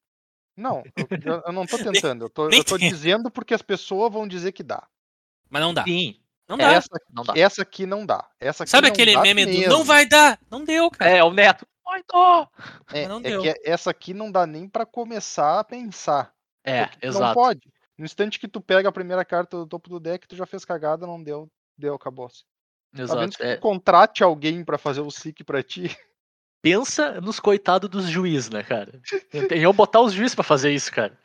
Não, 0.57 0.83
eu, 0.97 1.42
eu- 1.47 1.53
não 1.53 1.66
tô 1.66 1.77
tentando, 2.12 2.25
eu 2.25 2.31
tô, 2.31 2.49
eu 2.51 2.64
tô 2.64 2.79
dizendo 2.79 3.31
porque 3.31 3.53
as 3.55 3.62
pessoas 3.62 4.12
vão 4.12 4.27
dizer 4.27 4.53
que 4.53 4.62
dá. 4.62 4.87
Mas 5.51 5.61
não 5.62 5.75
dá. 5.75 5.85
Sim. 5.85 6.19
Não 6.49 6.57
É, 6.57 6.59
dá. 6.61 6.73
Essa, 6.73 6.88
Não 7.12 7.25
dá. 7.25 7.33
essa 7.37 7.62
aqui 7.62 7.87
não 7.87 8.07
dá. 8.07 8.29
Essa 8.40 8.62
aqui 8.64 8.71
Sabe 8.71 8.87
não 8.88 8.95
aquele 8.95 9.14
dá 9.14 9.21
meme 9.23 9.45
do 9.45 9.51
mesmo. 9.53 9.69
não 9.73 9.85
vai 9.85 10.07
dar? 10.07 10.38
Não 10.51 10.64
deu, 10.64 10.90
cara. 10.90 11.11
É, 11.11 11.23
o 11.23 11.33
Neto. 11.33 11.66
Dó! 12.12 12.49
É, 12.92 13.09
não 13.09 13.18
é 13.18 13.22
deu. 13.22 13.42
que 13.42 13.55
essa 13.64 13.90
aqui 13.90 14.12
não 14.14 14.31
dá 14.31 14.46
nem 14.46 14.68
pra 14.68 14.85
começar 14.87 15.61
a 15.61 15.64
pensar. 15.64 16.33
É, 16.64 16.87
tu 16.87 16.99
Não 17.03 17.09
exato. 17.11 17.35
pode. 17.35 17.72
No 17.96 18.05
instante 18.05 18.38
que 18.38 18.49
tu 18.49 18.61
pega 18.61 18.88
a 18.88 18.92
primeira 18.92 19.25
carta 19.25 19.57
do 19.57 19.66
topo 19.66 19.88
do 19.88 19.99
deck, 20.01 20.27
tu 20.29 20.37
já 20.37 20.44
fez 20.44 20.64
cagada, 20.64 21.07
não 21.07 21.22
deu, 21.22 21.51
deu, 21.79 21.94
acabou-se. 21.94 22.44
A 22.92 22.98
menos 22.98 23.13
Exato. 23.13 23.37
que 23.38 23.42
É, 23.44 23.56
tu 23.56 23.61
contrate 23.61 24.23
alguém 24.23 24.65
pra 24.65 24.79
fazer 24.79 25.00
o 25.00 25.11
SIC 25.11 25.44
pra 25.44 25.63
ti. 25.63 25.85
pensa 26.63 27.21
nos 27.21 27.38
coitados 27.38 27.88
dos 27.88 28.06
juízes, 28.08 28.50
né, 28.50 28.63
cara? 28.63 29.00
Eu 29.50 29.73
botar 29.73 30.00
os 30.00 30.13
juízes 30.13 30.35
pra 30.35 30.42
fazer 30.44 30.73
isso, 30.73 30.92
cara. 30.92 31.17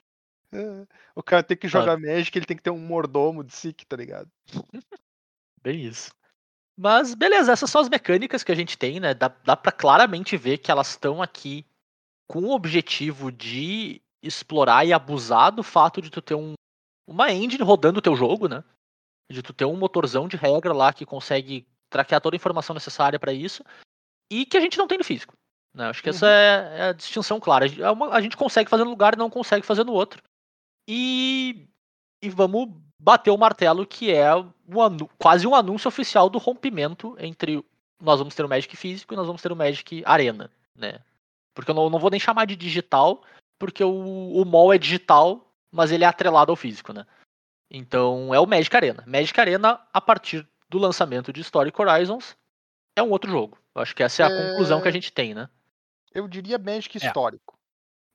É, 0.53 0.86
o 1.15 1.23
cara 1.23 1.41
tem 1.41 1.57
que 1.57 1.67
jogar 1.67 1.97
Magic, 1.97 2.38
ele 2.38 2.45
tem 2.45 2.57
que 2.57 2.63
ter 2.63 2.69
um 2.69 2.77
mordomo 2.77 3.43
de 3.43 3.53
SIC, 3.53 3.86
tá 3.86 3.95
ligado? 3.95 4.29
Bem 5.63 5.86
isso. 5.86 6.11
Mas 6.78 7.13
beleza, 7.13 7.51
essas 7.51 7.69
são 7.69 7.82
as 7.82 7.89
mecânicas 7.89 8.43
que 8.43 8.51
a 8.51 8.55
gente 8.55 8.78
tem, 8.78 8.99
né? 8.99 9.13
Dá, 9.13 9.28
dá 9.28 9.55
para 9.55 9.72
claramente 9.72 10.36
ver 10.38 10.57
que 10.57 10.72
elas 10.72 10.89
estão 10.89 11.22
aqui 11.22 11.65
com 12.28 12.43
o 12.43 12.51
objetivo 12.51 13.32
de 13.32 14.01
explorar 14.24 14.86
e 14.86 14.93
abusar 14.93 15.51
do 15.51 15.63
fato 15.63 16.01
de 16.01 16.09
tu 16.09 16.22
ter 16.22 16.36
um, 16.36 16.53
uma 17.07 17.32
engine 17.32 17.63
rodando 17.63 17.99
o 17.99 18.01
teu 18.01 18.15
jogo, 18.15 18.47
né? 18.47 18.63
De 19.32 19.41
tu 19.41 19.53
ter 19.53 19.65
um 19.65 19.76
motorzão 19.78 20.28
de 20.28 20.38
regra 20.38 20.74
lá 20.74 20.93
que 20.93 21.05
consegue 21.05 21.67
traquear 21.89 22.22
toda 22.22 22.36
a 22.36 22.38
informação 22.38 22.74
necessária 22.74 23.19
para 23.19 23.34
isso 23.34 23.63
e 24.32 24.45
que 24.45 24.57
a 24.57 24.61
gente 24.61 24.78
não 24.78 24.88
tem 24.88 24.97
no 24.97 25.03
físico. 25.03 25.34
Né? 25.76 25.88
Acho 25.88 26.01
que 26.01 26.09
essa 26.09 26.26
Uhum. 26.26 26.32
é, 26.32 26.80
é 26.80 26.82
a 26.89 26.93
distinção 26.93 27.39
clara. 27.39 27.65
A 27.65 27.67
gente- 27.67 27.82
é 27.82 27.91
uma- 27.91 28.09
a 28.13 28.22
gente 28.22 28.38
consegue 28.38 28.69
fazer 28.69 28.84
num 28.84 28.89
lugar 28.91 29.13
e 29.13 29.17
não 29.17 29.30
consegue 29.30 29.65
fazer 29.65 29.84
no 29.84 29.93
outro. 29.93 30.22
E, 30.88 31.67
e 32.24 32.30
vamos 32.30 32.69
bater 33.03 33.31
o 33.31 33.37
martelo 33.37 33.85
que 33.85 34.11
é 34.13 34.33
um 34.35 34.45
quase 35.17 35.47
um 35.47 35.55
anúncio 35.55 35.87
oficial 35.87 36.29
do 36.29 36.37
rompimento 36.37 37.15
entre 37.19 37.65
nós 37.99 38.19
vamos 38.19 38.35
ter 38.35 38.45
o 38.45 38.49
Magic 38.49 38.75
físico 38.77 39.13
e 39.13 39.17
nós 39.17 39.25
vamos 39.25 39.41
ter 39.41 39.51
o 39.51 39.55
Magic 39.55 40.03
Arena. 40.05 40.51
né? 40.75 40.99
Porque 41.53 41.69
eu 41.71 41.75
não, 41.75 41.89
não 41.89 41.99
vou 41.99 42.09
nem 42.09 42.19
chamar 42.19 42.45
de 42.45 42.55
digital, 42.55 43.23
porque 43.59 43.83
o, 43.83 44.31
o 44.41 44.45
mall 44.45 44.73
é 44.73 44.77
digital, 44.77 45.51
mas 45.71 45.91
ele 45.91 46.03
é 46.03 46.07
atrelado 46.07 46.51
ao 46.51 46.55
físico, 46.55 46.93
né? 46.93 47.05
Então 47.69 48.33
é 48.33 48.39
o 48.39 48.45
Magic 48.45 48.75
Arena. 48.75 49.03
Magic 49.07 49.39
Arena, 49.39 49.79
a 49.93 50.01
partir 50.01 50.47
do 50.69 50.77
lançamento 50.77 51.31
de 51.33 51.41
Historic 51.41 51.79
Horizons, 51.79 52.35
é 52.95 53.03
um 53.03 53.09
outro 53.09 53.29
jogo. 53.29 53.57
Eu 53.75 53.81
acho 53.81 53.95
que 53.95 54.03
essa 54.03 54.23
é 54.23 54.25
a 54.25 54.29
É. 54.29 54.47
conclusão 54.49 54.81
que 54.81 54.87
a 54.87 54.91
gente 54.91 55.11
tem, 55.11 55.33
né? 55.33 55.49
Eu 56.13 56.27
diria 56.27 56.57
Magic 56.57 56.97
É. 57.01 57.05
histórico. 57.07 57.57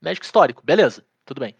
Magic 0.03 0.25
histórico, 0.25 0.63
beleza, 0.65 1.05
tudo 1.25 1.41
bem. 1.41 1.55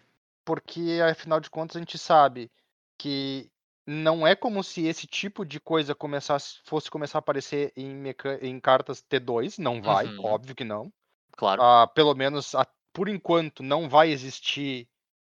Porque, 0.45 0.99
afinal 1.09 1.39
de 1.39 1.49
contas, 1.49 1.75
a 1.75 1.79
gente 1.79 1.97
sabe 1.97 2.49
que 2.97 3.49
não 3.85 4.25
é 4.27 4.35
como 4.35 4.63
se 4.63 4.85
esse 4.85 5.07
tipo 5.07 5.45
de 5.45 5.59
coisa 5.59 5.95
começasse, 5.95 6.57
fosse 6.65 6.89
começar 6.91 7.17
a 7.17 7.19
aparecer 7.19 7.71
em, 7.75 7.89
meca- 7.95 8.39
em 8.41 8.59
cartas 8.59 9.01
T2. 9.01 9.57
Não 9.57 9.81
vai, 9.81 10.07
Uhum. 10.07 10.25
óbvio 10.25 10.55
que 10.55 10.63
não. 10.63 10.91
Claro. 11.37 11.61
Ah, 11.61 11.87
pelo 11.87 12.13
menos 12.15 12.53
a- 12.55 12.67
por 12.93 13.07
enquanto 13.07 13.61
não 13.63 13.87
vai 13.87 14.09
existir. 14.09 14.87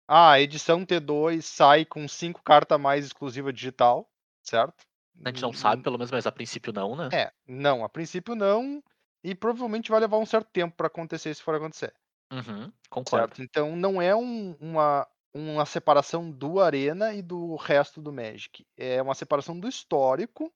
Ah, 0.08 0.32
a 0.32 0.40
edição 0.40 0.84
T2 0.86 1.44
sai 1.44 1.84
com 1.84 2.06
cinco 2.08 2.40
cartas 2.42 2.76
a 2.76 2.78
mais 2.78 3.04
exclusiva 3.04 3.52
digital, 3.52 4.08
certo? 4.42 4.84
A 5.24 5.28
gente 5.30 5.42
não 5.42 5.52
sabe, 5.52 5.82
pelo 5.82 5.98
menos, 5.98 6.10
mas 6.12 6.26
a 6.26 6.32
princípio 6.32 6.72
não, 6.72 6.94
né? 6.94 7.08
É, 7.12 7.32
não, 7.48 7.84
a 7.84 7.88
princípio 7.88 8.34
não. 8.34 8.82
E 9.24 9.34
provavelmente 9.34 9.90
vai 9.90 9.98
levar 9.98 10.18
um 10.18 10.26
certo 10.26 10.48
tempo 10.52 10.76
para 10.76 10.86
acontecer 10.86 11.34
se 11.34 11.42
for 11.42 11.54
acontecer. 11.56 11.92
Uhum, 12.32 12.70
concordo. 12.88 13.34
Certo? 13.36 13.42
Então 13.42 13.74
não 13.74 14.00
é 14.00 14.14
um- 14.14 14.56
uma, 14.60 15.06
uma 15.36 15.66
separação 15.66 16.30
do 16.30 16.60
Arena 16.60 17.12
e 17.12 17.20
do 17.20 17.56
resto 17.56 18.00
do 18.00 18.12
Magic. 18.12 18.66
É 18.76 19.02
uma 19.02 19.14
separação 19.14 19.58
do 19.58 19.68
histórico 19.68 20.52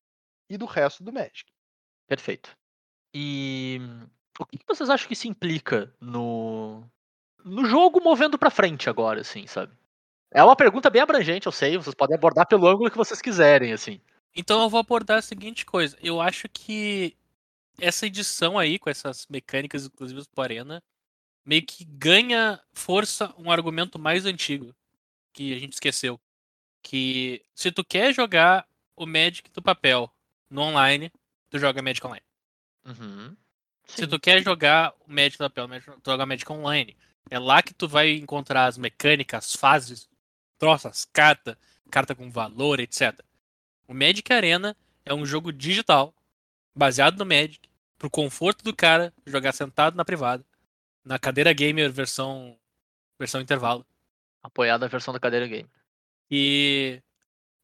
e 0.48 0.56
do 0.56 0.66
resto 0.66 1.04
do 1.04 1.12
Magic. 1.12 1.52
Perfeito. 2.08 2.56
E 3.14 3.80
o 4.38 4.46
que 4.46 4.58
que 4.58 4.66
vocês 4.66 4.88
acham 4.88 5.06
que 5.06 5.12
isso 5.12 5.28
implica 5.28 5.94
no, 6.00 6.82
no 7.44 7.64
jogo 7.66 8.00
movendo 8.02 8.38
pra 8.38 8.50
frente 8.50 8.88
agora, 8.88 9.20
assim, 9.20 9.46
sabe? 9.46 9.72
É 10.32 10.42
uma 10.42 10.56
pergunta 10.56 10.88
bem 10.88 11.02
abrangente, 11.02 11.46
eu 11.46 11.52
sei, 11.52 11.76
vocês 11.76 11.94
podem 11.94 12.16
abordar 12.16 12.46
pelo 12.46 12.66
ângulo 12.66 12.90
que 12.90 12.96
vocês 12.96 13.20
quiserem, 13.20 13.72
assim. 13.72 14.00
Então 14.34 14.62
eu 14.62 14.68
vou 14.68 14.80
abordar 14.80 15.18
a 15.18 15.22
seguinte 15.22 15.66
coisa. 15.66 15.96
Eu 16.00 16.20
acho 16.20 16.48
que 16.48 17.16
essa 17.80 18.06
edição 18.06 18.58
aí, 18.58 18.78
com 18.78 18.88
essas 18.88 19.26
mecânicas 19.28 19.82
exclusivas 19.82 20.26
pro 20.26 20.42
Arena, 20.42 20.82
meio 21.44 21.64
que 21.64 21.84
ganha 21.84 22.60
força 22.72 23.34
um 23.38 23.50
argumento 23.50 23.98
mais 23.98 24.26
antigo 24.26 24.74
que 25.32 25.54
a 25.54 25.58
gente 25.58 25.74
esqueceu. 25.74 26.20
Que 26.82 27.44
se 27.54 27.70
tu 27.70 27.84
quer 27.84 28.14
jogar 28.14 28.66
o 28.96 29.06
Magic 29.06 29.50
do 29.50 29.62
papel 29.62 30.10
no 30.48 30.62
online, 30.62 31.12
tu 31.48 31.58
joga 31.58 31.82
Magic 31.82 32.06
Online. 32.06 32.24
Uhum. 32.84 33.36
Se 33.86 34.06
tu 34.06 34.18
quer 34.18 34.42
jogar 34.42 34.94
o 35.00 35.12
Magic 35.12 35.36
do 35.36 35.50
papel, 35.50 35.68
tu 36.02 36.10
joga 36.10 36.26
Magic 36.26 36.50
Online. 36.50 36.96
É 37.30 37.38
lá 37.38 37.62
que 37.62 37.74
tu 37.74 37.88
vai 37.88 38.12
encontrar 38.12 38.66
as 38.66 38.78
mecânicas, 38.78 39.46
as 39.46 39.54
fases, 39.54 40.08
troças, 40.58 41.04
carta, 41.12 41.58
carta 41.90 42.14
com 42.14 42.30
valor, 42.30 42.80
etc. 42.80 43.20
O 43.86 43.94
Magic 43.94 44.32
Arena 44.32 44.76
é 45.04 45.12
um 45.12 45.26
jogo 45.26 45.52
digital, 45.52 46.14
baseado 46.74 47.18
no 47.18 47.26
Magic, 47.26 47.60
pro 47.98 48.08
conforto 48.08 48.64
do 48.64 48.74
cara 48.74 49.12
jogar 49.26 49.52
sentado 49.52 49.96
na 49.96 50.04
privada, 50.04 50.44
na 51.04 51.18
cadeira 51.18 51.52
gamer 51.52 51.90
versão 51.92 52.58
versão 53.18 53.40
intervalo. 53.40 53.86
Apoiada 54.42 54.86
a 54.86 54.88
versão 54.88 55.12
da 55.12 55.20
cadeira 55.20 55.46
game. 55.46 55.68
E 56.30 57.02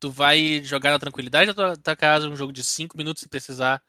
tu 0.00 0.10
vai 0.10 0.62
jogar 0.62 0.90
na 0.90 0.98
tranquilidade 0.98 1.52
da 1.52 1.54
tua, 1.54 1.76
tua 1.76 1.96
casa, 1.96 2.28
um 2.28 2.36
jogo 2.36 2.52
de 2.52 2.62
5 2.62 2.96
minutos 2.96 3.22
se 3.22 3.28
precisar, 3.28 3.82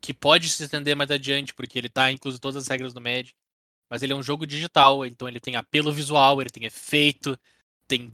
que 0.00 0.14
pode 0.14 0.48
se 0.48 0.64
estender 0.64 0.96
mais 0.96 1.10
adiante, 1.10 1.54
porque 1.54 1.78
ele 1.78 1.88
tá 1.88 2.10
incluso 2.10 2.38
todas 2.40 2.56
as 2.56 2.68
regras 2.68 2.94
do 2.94 3.00
Magic. 3.00 3.34
Mas 3.90 4.02
ele 4.02 4.12
é 4.12 4.16
um 4.16 4.22
jogo 4.22 4.46
digital, 4.46 5.04
então 5.04 5.28
ele 5.28 5.40
tem 5.40 5.56
apelo 5.56 5.92
visual, 5.92 6.40
ele 6.40 6.50
tem 6.50 6.64
efeito, 6.64 7.38
tem 7.86 8.12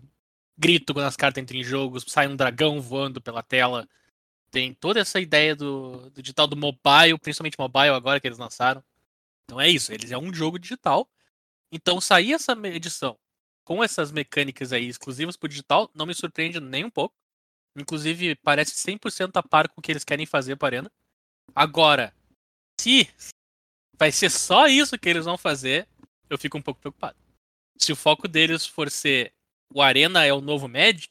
grito 0.57 0.93
quando 0.93 1.07
as 1.07 1.17
cartas 1.17 1.41
entram 1.43 1.59
em 1.59 1.63
jogo, 1.63 2.01
sai 2.01 2.27
um 2.27 2.37
dragão 2.37 2.81
voando 2.81 3.21
pela 3.21 3.43
tela. 3.43 3.89
Tem 4.51 4.75
toda 4.75 5.01
essa 5.01 5.21
ideia 5.21 5.55
do, 5.55 6.11
do 6.11 6.23
digital 6.23 6.47
do 6.49 6.57
mobile, 6.57 7.19
principalmente 7.23 7.59
mobile 7.59 7.91
agora 7.91 8.19
que 8.19 8.27
eles 8.27 8.39
lançaram. 8.39 8.83
Então 9.49 9.59
é 9.59 9.69
isso, 9.69 9.93
eles 9.93 10.13
é 10.13 10.19
um 10.19 10.33
jogo 10.33 10.59
digital. 10.59 11.09
Então 11.73 12.01
sair 12.01 12.35
essa 12.35 12.53
edição 12.69 13.19
com 13.65 13.83
essas 13.83 14.13
mecânicas 14.13 14.73
aí 14.73 14.87
exclusivas 14.87 15.37
pro 15.37 15.49
digital 15.49 15.91
não 15.95 16.07
me 16.07 16.15
surpreende 16.15 16.61
nem 16.61 16.85
um 16.85 16.91
pouco. 16.91 17.15
Inclusive, 17.77 18.35
parece 18.37 18.75
100% 18.75 19.31
a 19.37 19.43
par 19.43 19.69
com 19.69 19.81
o 19.81 19.83
que 19.83 19.93
eles 19.93 20.05
querem 20.05 20.27
fazer 20.27 20.57
para 20.57 20.69
Arena. 20.69 20.93
Agora, 21.55 22.15
se 22.81 23.09
vai 23.97 24.11
ser 24.13 24.31
só 24.31 24.67
isso 24.67 24.99
que 24.99 25.09
eles 25.09 25.25
vão 25.25 25.39
fazer, 25.39 25.89
eu 26.29 26.39
fico 26.39 26.59
um 26.59 26.63
pouco 26.63 26.81
preocupado. 26.81 27.17
Se 27.77 27.93
o 27.93 27.97
foco 27.97 28.27
deles 28.27 28.67
for 28.67 28.91
ser 28.91 29.33
o 29.73 29.81
Arena 29.81 30.25
é 30.25 30.33
o 30.33 30.41
novo 30.41 30.69
Magic, 30.69 31.09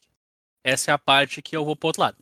essa 0.64 0.90
é 0.90 0.94
a 0.94 0.98
parte 0.98 1.40
que 1.40 1.56
eu 1.56 1.64
vou 1.64 1.76
pro 1.76 1.88
outro 1.88 2.02
lado. 2.02 2.18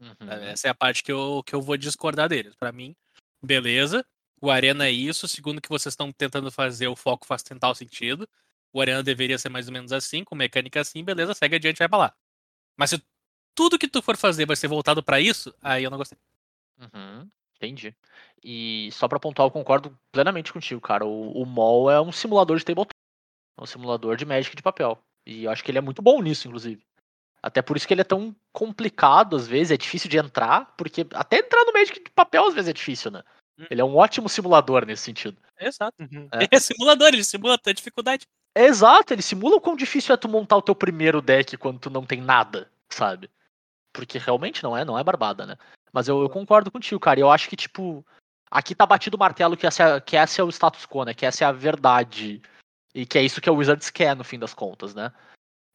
Uhum. 0.00 0.30
Essa 0.30 0.68
é 0.68 0.70
a 0.70 0.74
parte 0.74 1.02
que 1.02 1.12
eu, 1.12 1.42
que 1.44 1.54
eu 1.54 1.60
vou 1.60 1.76
discordar 1.76 2.28
deles. 2.28 2.54
Pra 2.54 2.72
mim, 2.72 2.94
beleza. 3.42 4.04
O 4.42 4.50
Arena 4.50 4.86
é 4.86 4.90
isso. 4.90 5.28
Segundo 5.28 5.60
que 5.60 5.68
vocês 5.68 5.92
estão 5.92 6.10
tentando 6.10 6.50
fazer, 6.50 6.88
o 6.88 6.96
foco 6.96 7.24
faz 7.24 7.44
total 7.44 7.74
sentido. 7.76 8.28
O 8.72 8.80
Arena 8.80 9.02
deveria 9.02 9.38
ser 9.38 9.48
mais 9.48 9.68
ou 9.68 9.72
menos 9.72 9.92
assim, 9.92 10.24
com 10.24 10.34
mecânica 10.34 10.80
assim, 10.80 11.04
beleza, 11.04 11.32
segue 11.34 11.56
adiante 11.56 11.78
vai 11.78 11.88
pra 11.88 11.98
lá. 11.98 12.14
Mas 12.76 12.90
se 12.90 13.02
tudo 13.54 13.78
que 13.78 13.86
tu 13.86 14.02
for 14.02 14.16
fazer 14.16 14.46
vai 14.46 14.56
ser 14.56 14.66
voltado 14.66 15.02
pra 15.02 15.20
isso, 15.20 15.54
aí 15.62 15.84
eu 15.84 15.90
não 15.90 15.98
gostei. 15.98 16.18
Uhum, 16.80 17.28
entendi. 17.56 17.94
E 18.42 18.88
só 18.92 19.06
pra 19.06 19.20
pontuar, 19.20 19.46
eu 19.46 19.52
concordo 19.52 19.96
plenamente 20.10 20.52
contigo, 20.52 20.80
cara. 20.80 21.04
O, 21.04 21.42
o 21.42 21.46
MOL 21.46 21.90
é 21.90 22.00
um 22.00 22.10
simulador 22.10 22.56
de 22.56 22.64
tabletop. 22.64 22.92
É 23.58 23.62
um 23.62 23.66
simulador 23.66 24.16
de 24.16 24.24
Magic 24.24 24.56
de 24.56 24.62
papel. 24.62 24.98
E 25.24 25.44
eu 25.44 25.50
acho 25.50 25.62
que 25.62 25.70
ele 25.70 25.78
é 25.78 25.82
muito 25.82 26.02
bom 26.02 26.20
nisso, 26.20 26.48
inclusive. 26.48 26.84
Até 27.42 27.60
por 27.60 27.76
isso 27.76 27.86
que 27.86 27.94
ele 27.94 28.00
é 28.00 28.04
tão 28.04 28.34
complicado, 28.52 29.36
às 29.36 29.46
vezes, 29.46 29.70
é 29.70 29.76
difícil 29.76 30.08
de 30.08 30.16
entrar, 30.16 30.74
porque 30.76 31.06
até 31.12 31.38
entrar 31.38 31.64
no 31.64 31.72
Magic 31.72 32.02
de 32.02 32.10
papel, 32.10 32.46
às 32.46 32.54
vezes, 32.54 32.70
é 32.70 32.72
difícil, 32.72 33.10
né? 33.10 33.22
Ele 33.70 33.80
é 33.80 33.84
um 33.84 33.96
ótimo 33.96 34.28
simulador 34.28 34.84
nesse 34.86 35.02
sentido. 35.02 35.36
Exato. 35.58 35.96
É. 36.00 36.56
É 36.56 36.60
simulador, 36.60 37.08
ele 37.08 37.24
simula 37.24 37.58
a 37.64 37.72
dificuldade. 37.72 38.26
É 38.54 38.64
exato, 38.64 39.12
ele 39.12 39.22
simula 39.22 39.56
o 39.56 39.60
quão 39.60 39.76
difícil 39.76 40.14
é 40.14 40.18
tu 40.18 40.28
montar 40.28 40.56
o 40.56 40.62
teu 40.62 40.74
primeiro 40.74 41.22
deck 41.22 41.56
quando 41.56 41.78
tu 41.78 41.90
não 41.90 42.04
tem 42.04 42.20
nada, 42.20 42.70
sabe? 42.90 43.30
Porque 43.92 44.18
realmente 44.18 44.62
não 44.62 44.76
é, 44.76 44.84
não 44.84 44.98
é 44.98 45.04
barbada, 45.04 45.46
né? 45.46 45.56
Mas 45.92 46.08
eu, 46.08 46.20
eu 46.22 46.28
concordo 46.28 46.70
contigo, 46.70 47.00
cara. 47.00 47.20
e 47.20 47.22
Eu 47.22 47.30
acho 47.30 47.48
que, 47.48 47.56
tipo, 47.56 48.04
aqui 48.50 48.74
tá 48.74 48.84
batido 48.84 49.16
o 49.16 49.20
martelo 49.20 49.56
que 49.56 49.66
essa, 49.66 50.00
que 50.00 50.16
esse 50.16 50.40
é 50.40 50.44
o 50.44 50.50
status 50.50 50.86
quo, 50.86 51.04
né? 51.04 51.14
Que 51.14 51.26
essa 51.26 51.44
é 51.44 51.46
a 51.46 51.52
verdade. 51.52 52.42
E 52.94 53.06
que 53.06 53.18
é 53.18 53.22
isso 53.22 53.40
que 53.40 53.48
a 53.48 53.52
Wizards 53.52 53.90
quer, 53.90 54.14
no 54.16 54.24
fim 54.24 54.38
das 54.38 54.52
contas, 54.52 54.94
né? 54.94 55.12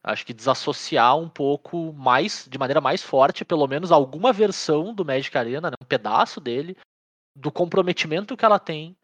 Acho 0.02 0.24
que 0.24 0.32
desassociar 0.32 1.16
um 1.16 1.28
pouco 1.28 1.92
mais, 1.92 2.46
de 2.48 2.58
maneira 2.58 2.80
mais 2.80 3.02
forte, 3.02 3.44
pelo 3.44 3.66
menos 3.66 3.90
alguma 3.90 4.32
versão 4.32 4.94
do 4.94 5.04
Magic 5.04 5.36
Arena, 5.36 5.70
né? 5.70 5.76
um 5.82 5.86
pedaço 5.86 6.40
dele, 6.40 6.76
do 7.38 7.52
comprometimento 7.52 8.36
que 8.36 8.44
ela 8.44 8.58
tem 8.58 8.96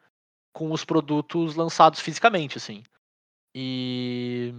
com 0.53 0.71
os 0.71 0.83
produtos 0.85 1.55
lançados 1.55 1.99
fisicamente, 1.99 2.57
assim. 2.57 2.83
E 3.53 4.53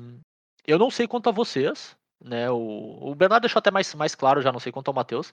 eu 0.66 0.78
não 0.78 0.90
sei 0.90 1.06
quanto 1.06 1.28
a 1.28 1.32
vocês, 1.32 1.96
né? 2.22 2.50
O, 2.50 3.10
o 3.10 3.14
Bernardo 3.14 3.42
deixou 3.42 3.58
até 3.58 3.70
mais, 3.70 3.94
mais 3.94 4.14
claro, 4.14 4.40
já 4.40 4.50
não 4.50 4.60
sei 4.60 4.72
quanto 4.72 4.88
ao 4.88 4.94
Matheus. 4.94 5.32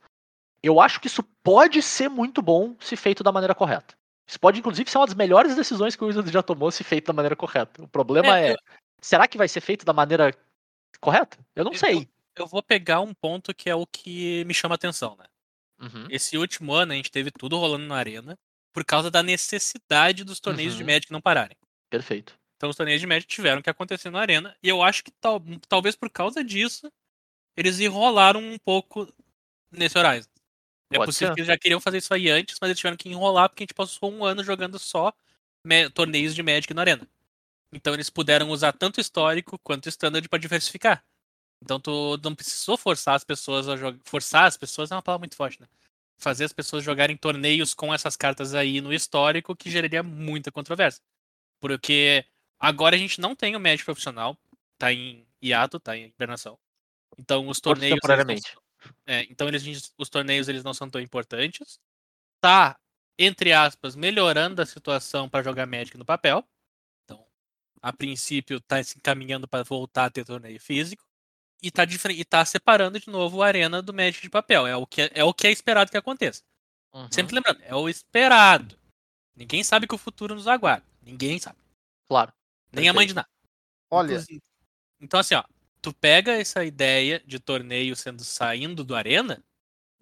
Eu 0.61 0.79
acho 0.79 0.99
que 0.99 1.07
isso 1.07 1.23
pode 1.43 1.81
ser 1.81 2.09
muito 2.09 2.41
bom 2.41 2.75
se 2.79 2.95
feito 2.95 3.23
da 3.23 3.31
maneira 3.31 3.55
correta. 3.55 3.95
Isso 4.27 4.39
pode, 4.39 4.59
inclusive, 4.59 4.89
ser 4.89 4.97
uma 4.97 5.05
das 5.05 5.15
melhores 5.15 5.55
decisões 5.55 5.95
que 5.95 6.03
o 6.03 6.07
Wizards 6.07 6.31
já 6.31 6.41
tomou 6.41 6.71
se 6.71 6.83
feito 6.83 7.07
da 7.07 7.13
maneira 7.13 7.35
correta. 7.35 7.83
O 7.83 7.87
problema 7.87 8.39
É, 8.39 8.51
é, 8.51 8.55
será 9.01 9.27
que 9.27 9.37
vai 9.37 9.47
ser 9.47 9.61
feito 9.61 9.85
da 9.85 9.91
maneira 9.91 10.33
correta? 10.99 11.37
Eu 11.55 11.65
não 11.65 11.73
Eu- 11.73 11.77
sei. 11.77 12.09
Eu 12.35 12.47
vou 12.47 12.63
pegar 12.63 12.99
um 13.01 13.13
ponto 13.13 13.53
que 13.53 13.69
é 13.69 13.75
o 13.75 13.85
que 13.85 14.43
me 14.45 14.53
chama 14.53 14.75
atenção, 14.75 15.15
né? 15.17 15.25
Uhum, 15.83 16.07
Esse 16.09 16.37
último 16.37 16.73
ano 16.73 16.93
a 16.93 16.95
gente 16.95 17.11
teve 17.11 17.31
tudo 17.31 17.57
rolando 17.57 17.85
na 17.85 17.95
arena 17.95 18.37
por 18.73 18.83
causa 18.85 19.11
da 19.11 19.21
necessidade 19.21 20.23
dos 20.23 20.39
torneios 20.39 20.75
de 20.75 20.81
Uhum. 20.81 20.87
Magic 20.89 21.11
não 21.11 21.21
pararem. 21.21 21.55
perfeito. 21.89 22.33
Então 22.57 22.69
os 22.69 22.75
torneios 22.77 23.01
de 23.01 23.07
Magic 23.07 23.27
tiveram 23.27 23.61
que 23.61 23.69
acontecer 23.69 24.09
na 24.09 24.19
arena. 24.21 24.55
E 24.63 24.69
eu 24.69 24.81
acho 24.81 25.03
que 25.03 25.11
tal, 25.19 25.41
talvez 25.67 25.95
por 25.95 26.09
causa 26.09 26.43
disso, 26.43 26.89
eles 27.57 27.79
enrolaram 27.79 28.39
um 28.41 28.57
pouco 28.57 29.11
nesse 29.71 29.97
Horizon. 29.97 30.29
É 30.91 30.97
Pode 30.97 31.07
possível 31.07 31.29
ser. 31.29 31.33
que 31.35 31.39
eles 31.41 31.47
já 31.47 31.57
queriam 31.57 31.81
fazer 31.81 31.97
isso 31.97 32.13
aí 32.13 32.29
antes, 32.29 32.57
mas 32.61 32.69
eles 32.69 32.79
tiveram 32.79 32.95
que 32.97 33.09
enrolar 33.09 33.49
porque 33.49 33.63
a 33.63 33.65
gente 33.65 33.73
passou 33.73 34.11
um 34.11 34.23
ano 34.23 34.43
jogando 34.43 34.79
só 34.79 35.13
torneios 35.93 36.33
de 36.35 36.43
Magic 36.43 36.73
na 36.73 36.81
arena. 36.81 37.07
Então 37.73 37.93
eles 37.93 38.09
puderam 38.09 38.49
usar 38.49 38.71
tanto 38.73 39.01
histórico 39.01 39.59
quanto 39.59 39.89
standard 39.89 40.27
para 40.29 40.39
diversificar. 40.39 41.03
Então 41.63 41.79
tu 41.79 42.19
não 42.21 42.35
precisou 42.35 42.77
forçar 42.77 43.15
as 43.15 43.23
pessoas 43.23 43.69
a 43.69 43.77
jogar. 43.77 43.99
Forçar 44.03 44.45
as 44.45 44.57
pessoas 44.57 44.91
é 44.91 44.95
uma 44.95 45.01
palavra 45.01 45.23
muito 45.23 45.35
forte, 45.35 45.61
né? 45.61 45.67
Fazer 46.17 46.43
as 46.43 46.53
pessoas 46.53 46.83
jogarem 46.83 47.15
torneios 47.15 47.73
com 47.73 47.93
essas 47.93 48.17
cartas 48.17 48.53
aí 48.53 48.81
no 48.81 48.93
histórico 48.93 49.55
que 49.55 49.71
geraria 49.71 50.03
muita 50.03 50.51
controvérsia. 50.51 51.01
Porque 51.61 52.25
agora 52.59 52.95
a 52.95 52.99
gente 52.99 53.21
não 53.21 53.35
tem 53.35 53.55
o 53.55 53.59
Magic 53.59 53.85
profissional, 53.85 54.37
tá 54.77 54.91
em 54.91 55.25
hiato, 55.41 55.79
tá 55.79 55.95
em 55.95 56.07
hibernação. 56.07 56.59
Então 57.17 57.47
os 57.47 57.61
torneios. 57.61 57.95
temporariamente. 57.95 58.55
é, 59.07 59.23
então 59.29 59.47
eles, 59.47 59.93
os 59.97 60.09
torneios 60.09 60.49
eles 60.49 60.63
não 60.63 60.73
são 60.73 60.89
tão 60.89 60.99
importantes. 60.99 61.79
Tá 62.41 62.77
entre 63.17 63.53
aspas, 63.53 63.95
melhorando 63.95 64.61
a 64.61 64.65
situação 64.65 65.29
para 65.29 65.43
jogar 65.43 65.65
Magic 65.65 65.97
no 65.97 66.05
papel. 66.05 66.43
Então, 67.03 67.25
a 67.81 67.93
princípio, 67.93 68.57
está 68.57 68.83
se 68.83 68.97
encaminhando 68.97 69.47
para 69.47 69.63
voltar 69.63 70.05
a 70.05 70.09
ter 70.09 70.25
torneio 70.25 70.59
físico. 70.59 71.05
E 71.63 71.69
está 71.69 71.83
e 72.11 72.25
tá 72.25 72.43
separando 72.43 72.99
de 72.99 73.09
novo 73.09 73.41
a 73.41 73.47
arena 73.47 73.81
do 73.81 73.93
Magic 73.93 74.21
de 74.21 74.29
papel. 74.29 74.67
É 74.67 74.75
o 74.75 74.85
que 74.85 75.03
é, 75.03 75.11
é, 75.15 75.23
o 75.23 75.33
que 75.33 75.47
é 75.47 75.51
esperado 75.51 75.89
que 75.89 75.95
aconteça. 75.97 76.43
Uhum. 76.93 77.07
Sempre 77.09 77.35
lembrando, 77.35 77.61
é 77.63 77.73
o 77.73 77.87
esperado. 77.87 78.77
Ninguém 79.33 79.63
sabe 79.63 79.87
que 79.87 79.95
o 79.95 79.97
futuro 79.97 80.35
nos 80.35 80.45
aguarda. 80.45 80.85
Ninguém 81.01 81.39
sabe. 81.39 81.57
Claro. 82.07 82.33
Nem 82.71 82.89
a 82.89 82.93
mãe 82.93 83.07
de 83.07 83.13
nada. 83.13 83.29
Olha, 83.89 84.11
Inclusive- 84.11 84.41
Então, 84.99 85.19
assim, 85.19 85.35
ó, 85.35 85.43
tu 85.81 85.93
pega 85.93 86.33
essa 86.33 86.65
ideia 86.65 87.23
de 87.25 87.39
torneio 87.39 87.95
sendo 87.95 88.23
saindo 88.25 88.83
do 88.83 88.93
Arena 88.93 89.41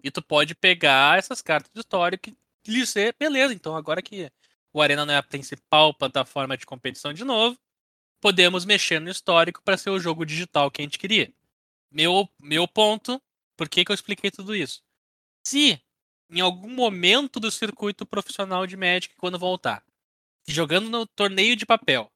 e 0.02 0.10
tu 0.10 0.20
pode 0.20 0.54
pegar 0.56 1.16
essas 1.18 1.40
cartas 1.40 1.70
de 1.72 1.80
história 1.80 2.18
que 2.18 2.36
lhe 2.66 2.84
ser, 2.86 3.14
beleza. 3.18 3.54
Então, 3.54 3.76
agora 3.76 4.02
que 4.02 4.30
o 4.72 4.82
Arena 4.82 5.06
não 5.06 5.14
é 5.14 5.16
a 5.16 5.22
principal 5.22 5.94
plataforma 5.94 6.56
de 6.56 6.66
competição 6.66 7.12
de 7.12 7.24
novo, 7.24 7.56
podemos 8.20 8.64
mexer 8.64 9.00
no 9.00 9.10
histórico 9.10 9.62
para 9.62 9.76
ser 9.76 9.90
o 9.90 10.00
jogo 10.00 10.26
digital 10.26 10.70
que 10.70 10.82
a 10.82 10.84
gente 10.84 10.98
queria. 10.98 11.32
Meu, 11.92 12.28
meu 12.40 12.66
ponto, 12.66 13.20
por 13.56 13.68
que, 13.68 13.84
que 13.84 13.92
eu 13.92 13.94
expliquei 13.94 14.30
tudo 14.30 14.56
isso? 14.56 14.82
Se 15.46 15.80
em 16.30 16.40
algum 16.40 16.70
momento 16.70 17.38
do 17.38 17.50
circuito 17.50 18.06
profissional 18.06 18.66
de 18.66 18.76
Magic, 18.76 19.14
quando 19.16 19.38
voltar, 19.38 19.84
jogando 20.48 20.88
no 20.88 21.06
torneio 21.06 21.54
de 21.54 21.66
papel, 21.66 22.10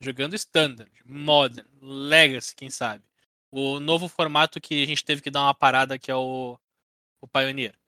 jogando 0.00 0.34
Standard, 0.34 0.90
Modern, 1.04 1.68
Legacy, 1.80 2.56
quem 2.56 2.68
sabe. 2.68 3.04
O 3.52 3.78
novo 3.78 4.08
formato 4.08 4.60
que 4.60 4.82
a 4.82 4.86
gente 4.86 5.04
teve 5.04 5.22
que 5.22 5.30
dar 5.30 5.42
uma 5.42 5.54
parada, 5.54 5.98
que 5.98 6.10
é 6.10 6.16
o, 6.16 6.58
o 7.20 7.28
Pioneer. 7.28 7.78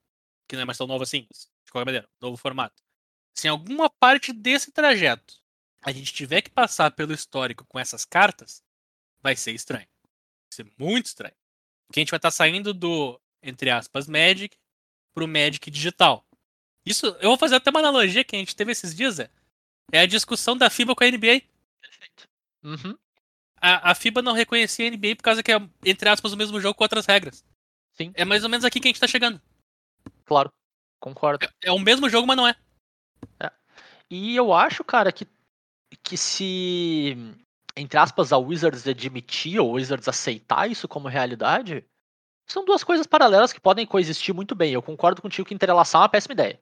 Que 0.47 0.55
não 0.55 0.63
é 0.63 0.65
mais 0.65 0.79
tão 0.79 0.87
novo 0.87 1.03
assim, 1.03 1.27
de 1.65 1.73
qualquer 1.73 1.87
maneira, 1.87 2.09
novo 2.21 2.37
formato. 2.37 2.81
Se 3.35 3.49
em 3.49 3.51
alguma 3.51 3.91
parte 3.91 4.33
desse 4.33 4.71
trajeto 4.71 5.43
a 5.83 5.91
gente 5.91 6.13
tiver 6.13 6.43
que 6.43 6.51
passar 6.51 6.93
pelo 6.93 7.13
histórico 7.13 7.65
com 7.67 7.79
essas 7.79 8.05
cartas, 8.05 8.63
vai 9.21 9.35
ser 9.35 9.53
estranho. 9.53 9.89
Ser 10.55 10.71
muito 10.79 11.07
estranho. 11.07 11.35
Porque 11.87 12.01
a 12.01 12.03
gente 12.03 12.11
vai 12.11 12.19
estar 12.19 12.31
saindo 12.31 12.73
do, 12.73 13.21
entre 13.43 13.71
aspas, 13.71 14.07
Magic 14.07 14.57
pro 15.13 15.29
Magic 15.29 15.71
digital. 15.71 16.25
Isso, 16.87 17.07
eu 17.21 17.31
vou 17.31 17.39
fazer 17.39 17.57
até 17.57 17.71
uma 17.71 17.81
analogia 17.81 18.25
que 18.25 18.37
a 18.37 18.39
gente 18.39 18.55
teve 18.55 18.73
esses 18.73 18.95
dias, 18.95 19.19
é, 19.19 19.31
é 19.91 20.01
a 20.01 20.07
discussão 20.07 20.57
da 20.57 20.71
FIBA 20.71 20.95
com 20.95 21.05
a 21.05 21.11
NBA 21.11 21.43
Perfeito. 21.81 22.29
Uhum. 22.63 22.97
a, 23.61 23.91
a 23.91 23.95
FIBA 23.95 24.23
não 24.23 24.33
reconhecia 24.33 24.89
a 24.89 24.91
NBA 24.91 25.17
por 25.17 25.23
causa 25.23 25.43
que 25.43 25.53
é, 25.53 25.57
entre 25.85 26.09
aspas, 26.09 26.33
o 26.33 26.37
mesmo 26.37 26.61
jogo 26.61 26.75
com 26.75 26.85
outras 26.85 27.07
regras. 27.07 27.45
Sim. 27.93 28.13
É 28.15 28.25
mais 28.25 28.43
ou 28.45 28.51
menos 28.51 28.65
aqui 28.65 28.81
que 28.81 28.89
a 28.89 28.91
gente 28.91 29.01
tá 29.01 29.07
chegando. 29.07 29.41
Claro. 30.25 30.53
Concordo. 31.01 31.45
É, 31.45 31.69
é 31.69 31.73
o 31.73 31.79
mesmo 31.79 32.09
jogo, 32.09 32.27
mas 32.27 32.37
não 32.37 32.49
é. 32.49 32.57
E 34.11 34.37
eu 34.37 34.53
acho, 34.53 34.85
cara, 34.85 35.11
que, 35.11 35.27
que 36.03 36.17
se, 36.17 37.17
entre 37.77 37.99
aspas, 37.99 38.33
a 38.33 38.39
Wizards 38.39 38.87
admitir 38.87 39.61
ou 39.61 39.73
Wizards 39.73 40.09
aceitar 40.09 40.71
isso 40.71 40.89
como 40.89 41.09
realidade, 41.09 41.85
são 42.47 42.65
duas 42.65 42.85
coisas 42.85 43.07
paralelas 43.07 43.53
que 43.53 43.61
podem 43.61 43.87
coexistir 43.87 44.35
muito 44.35 44.55
bem. 44.55 44.73
Eu 44.73 44.83
concordo 44.83 45.23
contigo 45.23 45.49
que 45.49 45.55
entrelaçar 45.55 46.01
é 46.01 46.05
uma 46.05 46.09
péssima 46.09 46.35
ideia. 46.35 46.61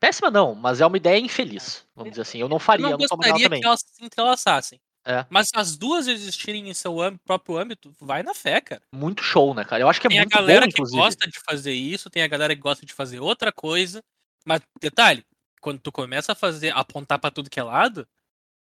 Péssima 0.00 0.30
não, 0.30 0.54
mas 0.54 0.80
é 0.80 0.86
uma 0.86 0.96
ideia 0.96 1.18
infeliz, 1.20 1.86
vamos 1.96 2.12
dizer 2.12 2.22
assim. 2.22 2.38
Eu 2.38 2.48
não 2.48 2.56
Eu 2.56 2.60
faria, 2.60 2.84
não 2.86 2.92
eu 2.92 2.98
não 2.98 3.06
gostaria 3.08 3.50
que 3.50 3.66
elas 3.66 3.80
se 3.86 4.04
entrelaçassem. 4.04 4.80
É. 5.06 5.26
Mas 5.30 5.48
as 5.54 5.76
duas 5.76 6.06
existirem 6.08 6.68
em 6.68 6.74
seu 6.74 7.00
âmbito, 7.00 7.22
próprio 7.24 7.58
âmbito, 7.58 7.94
vai 8.00 8.22
na 8.22 8.34
fé, 8.34 8.60
cara. 8.60 8.82
Muito 8.92 9.22
show, 9.22 9.54
né, 9.54 9.64
cara? 9.64 9.82
Eu 9.82 9.88
acho 9.88 10.00
que 10.00 10.06
é 10.06 10.10
tem 10.10 10.18
a 10.18 10.22
muito 10.22 10.32
galera 10.32 10.66
bom, 10.66 10.68
que 10.72 10.80
inclusive. 10.80 11.02
gosta 11.02 11.26
de 11.28 11.38
fazer 11.40 11.72
isso, 11.72 12.08
tem 12.10 12.22
a 12.22 12.28
galera 12.28 12.54
que 12.54 12.62
gosta 12.62 12.86
de 12.86 12.92
fazer 12.92 13.20
outra 13.20 13.52
coisa. 13.52 14.02
Mas, 14.46 14.60
detalhe, 14.80 15.24
quando 15.60 15.80
tu 15.80 15.92
começa 15.92 16.32
a 16.32 16.34
fazer, 16.34 16.70
apontar 16.76 17.18
pra 17.18 17.30
tudo 17.30 17.50
que 17.50 17.60
é 17.60 17.62
lado, 17.62 18.06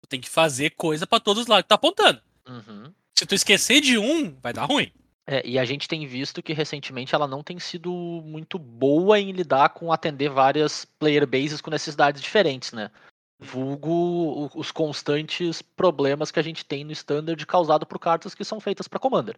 tu 0.04 0.08
tem 0.08 0.20
que 0.20 0.30
fazer 0.30 0.72
coisa 0.72 1.08
pra 1.08 1.20
todos 1.20 1.43
os 1.43 1.47
lados 1.47 1.64
que 1.64 1.70
tá 1.70 1.76
apontando. 1.76 2.22
Uhum. 2.47 2.93
Se 3.18 3.26
tu 3.26 3.34
esquecer 3.34 3.80
de 3.80 3.97
um, 3.97 4.38
vai 4.41 4.51
dar 4.51 4.66
ruim. 4.66 4.91
É, 5.26 5.41
e 5.47 5.58
a 5.58 5.64
gente 5.64 5.88
tem 5.88 6.06
visto 6.06 6.43
que 6.43 6.51
recentemente 6.51 7.16
ela 7.16 7.26
não 7.26 7.41
tem 7.41 7.58
sido 7.58 7.89
muito 8.26 8.60
boa 8.60 9.18
em 9.18 9.32
lidar 9.32 9.70
com 9.70 9.93
atender 9.93 10.30
várias 10.30 10.84
player 10.84 11.26
bases 11.26 11.62
com 11.62 11.72
necessidades 11.72 12.22
diferentes, 12.22 12.74
né? 12.74 12.91
Vulgo 13.39 14.51
os 14.54 14.72
constantes 14.72 15.62
problemas 15.62 16.30
que 16.30 16.39
a 16.39 16.43
gente 16.43 16.66
tem 16.66 16.84
no 16.84 16.91
standard 16.91 17.45
causado 17.45 17.86
por 17.86 17.99
cartas 17.99 18.36
que 18.36 18.43
são 18.43 18.60
feitas 18.60 18.88
para 18.88 18.99
Commander. 18.99 19.38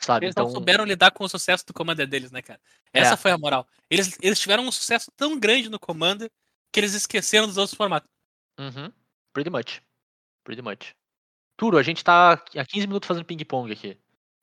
Sabe? 0.00 0.26
Eles 0.26 0.32
então, 0.32 0.46
não 0.46 0.52
souberam 0.52 0.84
lidar 0.84 1.12
com 1.12 1.22
o 1.22 1.28
sucesso 1.28 1.64
do 1.64 1.72
Commander 1.72 2.08
deles, 2.08 2.32
né, 2.32 2.42
cara? 2.42 2.60
Essa 2.92 3.14
É. 3.14 3.16
foi 3.16 3.30
a 3.30 3.38
moral. 3.38 3.66
Eles, 3.88 4.18
eles 4.20 4.40
tiveram 4.40 4.64
um 4.64 4.72
sucesso 4.72 5.12
tão 5.16 5.38
grande 5.38 5.68
no 5.68 5.78
Commander 5.78 6.28
que 6.72 6.80
eles 6.80 6.94
esqueceram 6.94 7.46
dos 7.46 7.56
outros 7.56 7.76
formatos. 7.76 8.08
Uhum. 8.58 8.92
Pretty 9.32 9.50
much. 9.50 9.80
Pretty 10.44 10.62
much. 10.62 10.94
Turo, 11.58 11.78
a 11.78 11.82
gente 11.84 12.04
tá 12.04 12.32
há 12.34 12.66
15 12.66 12.86
minutos 12.88 13.06
fazendo 13.08 13.26
ping-pong 13.26 13.72
aqui. 13.72 13.98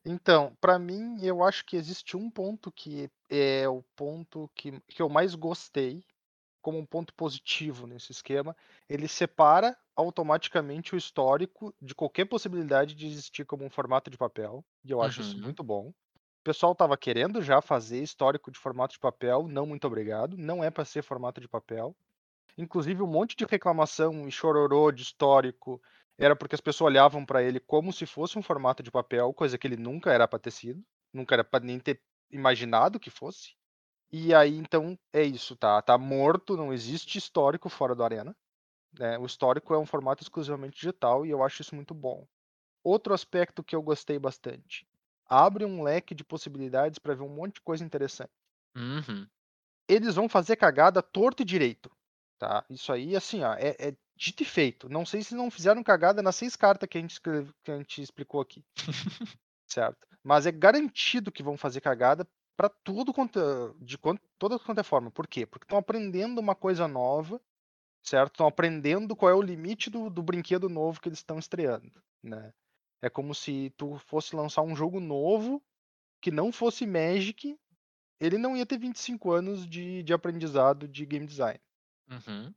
Então, 0.05 0.55
pra 0.61 0.79
mim, 0.79 1.17
eu 1.23 1.43
acho 1.43 1.65
que 1.65 1.75
existe 1.75 2.15
um 2.17 2.29
ponto 2.31 2.71
que 2.71 3.09
é 3.29 3.67
o 3.67 3.83
ponto 3.95 4.49
que, 4.55 4.79
que 4.87 5.01
eu 5.01 5.09
mais 5.09 5.35
gostei, 5.35 6.03
como 6.61 6.79
um 6.79 6.85
ponto 6.85 7.13
positivo 7.15 7.87
nesse 7.87 8.11
esquema. 8.11 8.55
Ele 8.89 9.07
separa 9.07 9.77
automaticamente 9.95 10.95
o 10.95 10.97
histórico 10.97 11.75
de 11.81 11.95
qualquer 11.95 12.25
possibilidade 12.25 12.95
de 12.95 13.07
existir 13.07 13.45
como 13.45 13.65
um 13.65 13.69
formato 13.69 14.09
de 14.11 14.17
papel, 14.17 14.65
e 14.83 14.91
eu 14.91 15.01
acho 15.01 15.21
isso 15.21 15.39
Uhum. 15.39 15.41
muito 15.41 15.63
bom. 15.63 15.89
O 15.89 15.93
pessoal 16.43 16.75
tava 16.75 16.97
querendo 16.97 17.41
já 17.41 17.61
fazer 17.61 18.01
histórico 18.03 18.51
de 18.51 18.59
formato 18.59 18.93
de 18.93 18.99
papel, 18.99 19.47
não 19.49 19.65
muito 19.67 19.87
obrigado, 19.87 20.37
não 20.37 20.63
é 20.63 20.71
para 20.71 20.85
ser 20.85 21.03
formato 21.03 21.41
de 21.41 21.49
papel. 21.49 21.95
Inclusive, 22.57 23.01
um 23.01 23.07
monte 23.07 23.35
de 23.35 23.45
reclamação 23.45 24.27
e 24.27 24.31
chororô 24.31 24.91
de 24.91 25.03
histórico 25.03 25.81
era 26.17 26.35
porque 26.35 26.55
as 26.55 26.61
pessoas 26.61 26.91
olhavam 26.91 27.25
para 27.25 27.41
ele 27.41 27.59
como 27.59 27.93
se 27.93 28.05
fosse 28.05 28.37
um 28.37 28.41
formato 28.43 28.83
de 28.83 28.91
papel, 28.91 29.33
coisa 29.33 29.57
que 29.57 29.65
ele 29.65 29.77
nunca 29.77 30.11
era 30.11 30.27
para 30.27 30.39
ter 30.39 30.51
sido, 30.51 30.83
nunca 31.13 31.35
era 31.35 31.43
para 31.43 31.63
nem 31.63 31.79
ter 31.79 32.01
imaginado 32.29 32.99
que 32.99 33.09
fosse. 33.09 33.55
E 34.11 34.33
aí, 34.33 34.57
então, 34.57 34.97
é 35.13 35.23
isso, 35.23 35.55
tá? 35.55 35.81
Tá 35.81 35.97
morto, 35.97 36.57
não 36.57 36.73
existe 36.73 37.17
histórico 37.17 37.69
fora 37.69 37.95
do 37.95 38.03
Arena. 38.03 38.35
né? 38.99 39.17
O 39.19 39.25
histórico 39.25 39.73
é 39.73 39.79
um 39.79 39.85
formato 39.85 40.23
exclusivamente 40.23 40.75
digital 40.77 41.25
e 41.25 41.29
eu 41.29 41.43
acho 41.43 41.61
isso 41.61 41.75
muito 41.75 41.93
bom. 41.93 42.27
Outro 42.83 43.13
aspecto 43.13 43.63
que 43.63 43.75
eu 43.75 43.81
gostei 43.81 44.19
bastante. 44.19 44.87
Abre 45.25 45.65
um 45.65 45.83
leque 45.83 46.15
de 46.15 46.23
possibilidades 46.23 46.99
para 46.99 47.15
ver 47.15 47.23
um 47.23 47.29
monte 47.35 47.55
de 47.55 47.61
coisa 47.61 47.83
interessante. 47.85 48.31
Uhum. 48.75 49.27
Eles 49.87 50.15
vão 50.15 50.29
fazer 50.29 50.55
cagada 50.55 51.01
torto 51.01 51.41
e 51.43 51.45
direito, 51.45 51.91
tá? 52.39 52.65
Isso 52.69 52.91
aí, 52.91 53.15
assim, 53.15 53.43
ó, 53.43 53.53
é, 53.55 53.75
é 53.79 53.95
dito 54.15 54.41
e 54.43 54.45
feito. 54.45 54.89
Não 54.89 55.05
sei 55.05 55.21
se 55.21 55.35
não 55.35 55.51
fizeram 55.51 55.83
cagada 55.83 56.21
nas 56.21 56.35
seis 56.35 56.55
cartas 56.55 56.89
que 56.89 56.97
a 56.97 57.01
gente, 57.01 57.11
escreve- 57.11 57.53
que 57.63 57.71
a 57.71 57.77
gente 57.77 58.01
explicou 58.01 58.41
aqui. 58.41 58.65
certo? 59.67 60.07
Mas 60.23 60.45
é 60.45 60.51
garantido 60.51 61.31
que 61.31 61.43
vão 61.43 61.57
fazer 61.57 61.81
cagada 61.81 62.27
para 62.57 62.69
tudo 62.69 63.13
quanto, 63.13 63.39
de 63.79 63.97
quanto, 63.97 64.21
toda 64.37 64.59
quanto 64.59 64.79
é 64.79 64.83
forma. 64.83 65.11
Por 65.11 65.27
quê? 65.27 65.45
Porque 65.45 65.65
estão 65.65 65.77
aprendendo 65.77 66.39
uma 66.39 66.55
coisa 66.55 66.87
nova, 66.87 67.39
certo? 68.03 68.33
Estão 68.33 68.47
aprendendo 68.47 69.15
qual 69.15 69.31
é 69.31 69.35
o 69.35 69.41
limite 69.41 69.89
do, 69.89 70.09
do 70.09 70.23
brinquedo 70.23 70.67
novo 70.69 70.99
que 70.99 71.09
eles 71.09 71.19
estão 71.19 71.39
estreando, 71.39 71.91
né? 72.23 72.53
É 73.01 73.09
como 73.09 73.33
se 73.33 73.73
tu 73.77 73.97
fosse 74.07 74.35
lançar 74.35 74.61
um 74.61 74.75
jogo 74.75 74.99
novo 74.99 75.63
que 76.21 76.31
não 76.31 76.51
fosse 76.51 76.85
Magic, 76.85 77.57
ele 78.19 78.37
não 78.37 78.57
ia 78.57 78.65
ter 78.65 78.77
25 78.77 79.31
anos 79.31 79.65
de, 79.67 80.03
de 80.03 80.13
aprendizado 80.13 80.87
de 80.87 81.05
game 81.05 81.25
design. 81.25 81.59
Uhum. 82.09 82.53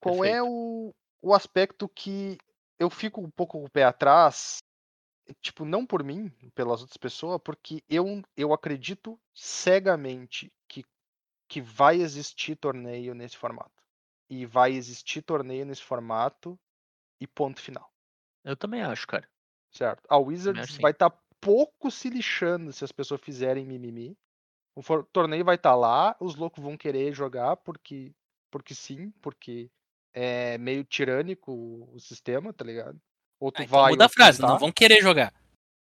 Qual 0.00 0.24
é 0.24 0.40
Perfeito. 0.40 0.46
o, 0.46 0.94
o 1.22 1.34
aspecto 1.34 1.88
que 1.88 2.38
eu 2.78 2.88
fico 2.90 3.20
um 3.20 3.30
pouco 3.30 3.58
com 3.58 3.64
o 3.64 3.70
pé 3.70 3.84
atrás? 3.84 4.58
Tipo, 5.40 5.64
não 5.64 5.86
por 5.86 6.02
mim, 6.02 6.28
pelas 6.54 6.80
outras 6.80 6.96
pessoas, 6.96 7.40
porque 7.44 7.82
eu, 7.88 8.22
eu 8.36 8.52
acredito 8.52 9.20
cegamente 9.34 10.52
que, 10.66 10.84
que 11.48 11.60
vai 11.60 12.00
existir 12.00 12.56
torneio 12.56 13.14
nesse 13.14 13.36
formato. 13.36 13.70
E 14.28 14.46
vai 14.46 14.72
existir 14.72 15.22
torneio 15.22 15.66
nesse 15.66 15.82
formato 15.82 16.58
e 17.20 17.26
ponto 17.26 17.60
final. 17.60 17.88
Eu 18.44 18.56
também 18.56 18.82
acho, 18.82 19.06
cara. 19.06 19.28
Certo? 19.70 20.02
A 20.08 20.18
Wizards 20.18 20.76
vai 20.78 20.90
estar 20.92 21.10
pouco 21.40 21.90
se 21.90 22.10
lixando 22.10 22.72
se 22.72 22.84
as 22.84 22.92
pessoas 22.92 23.20
fizerem 23.20 23.64
mimimi. 23.64 24.16
O 24.74 24.82
torneio 25.04 25.44
vai 25.44 25.56
estar 25.56 25.74
lá, 25.74 26.16
os 26.20 26.36
loucos 26.36 26.62
vão 26.62 26.76
querer 26.76 27.12
jogar 27.12 27.56
porque, 27.56 28.14
porque 28.50 28.74
sim, 28.74 29.10
porque 29.22 29.70
é 30.12 30.58
meio 30.58 30.84
tirânico 30.84 31.52
o, 31.52 31.94
o 31.94 32.00
sistema, 32.00 32.52
tá 32.52 32.64
ligado? 32.64 33.00
Ou 33.38 33.50
tu 33.50 33.62
Ah, 33.62 33.64
então 33.64 33.80
vai. 33.80 33.92
muda 33.92 34.06
a 34.06 34.08
frase, 34.08 34.40
não, 34.42 34.50
não 34.50 34.58
vão 34.58 34.72
querer 34.72 35.00
jogar. 35.00 35.32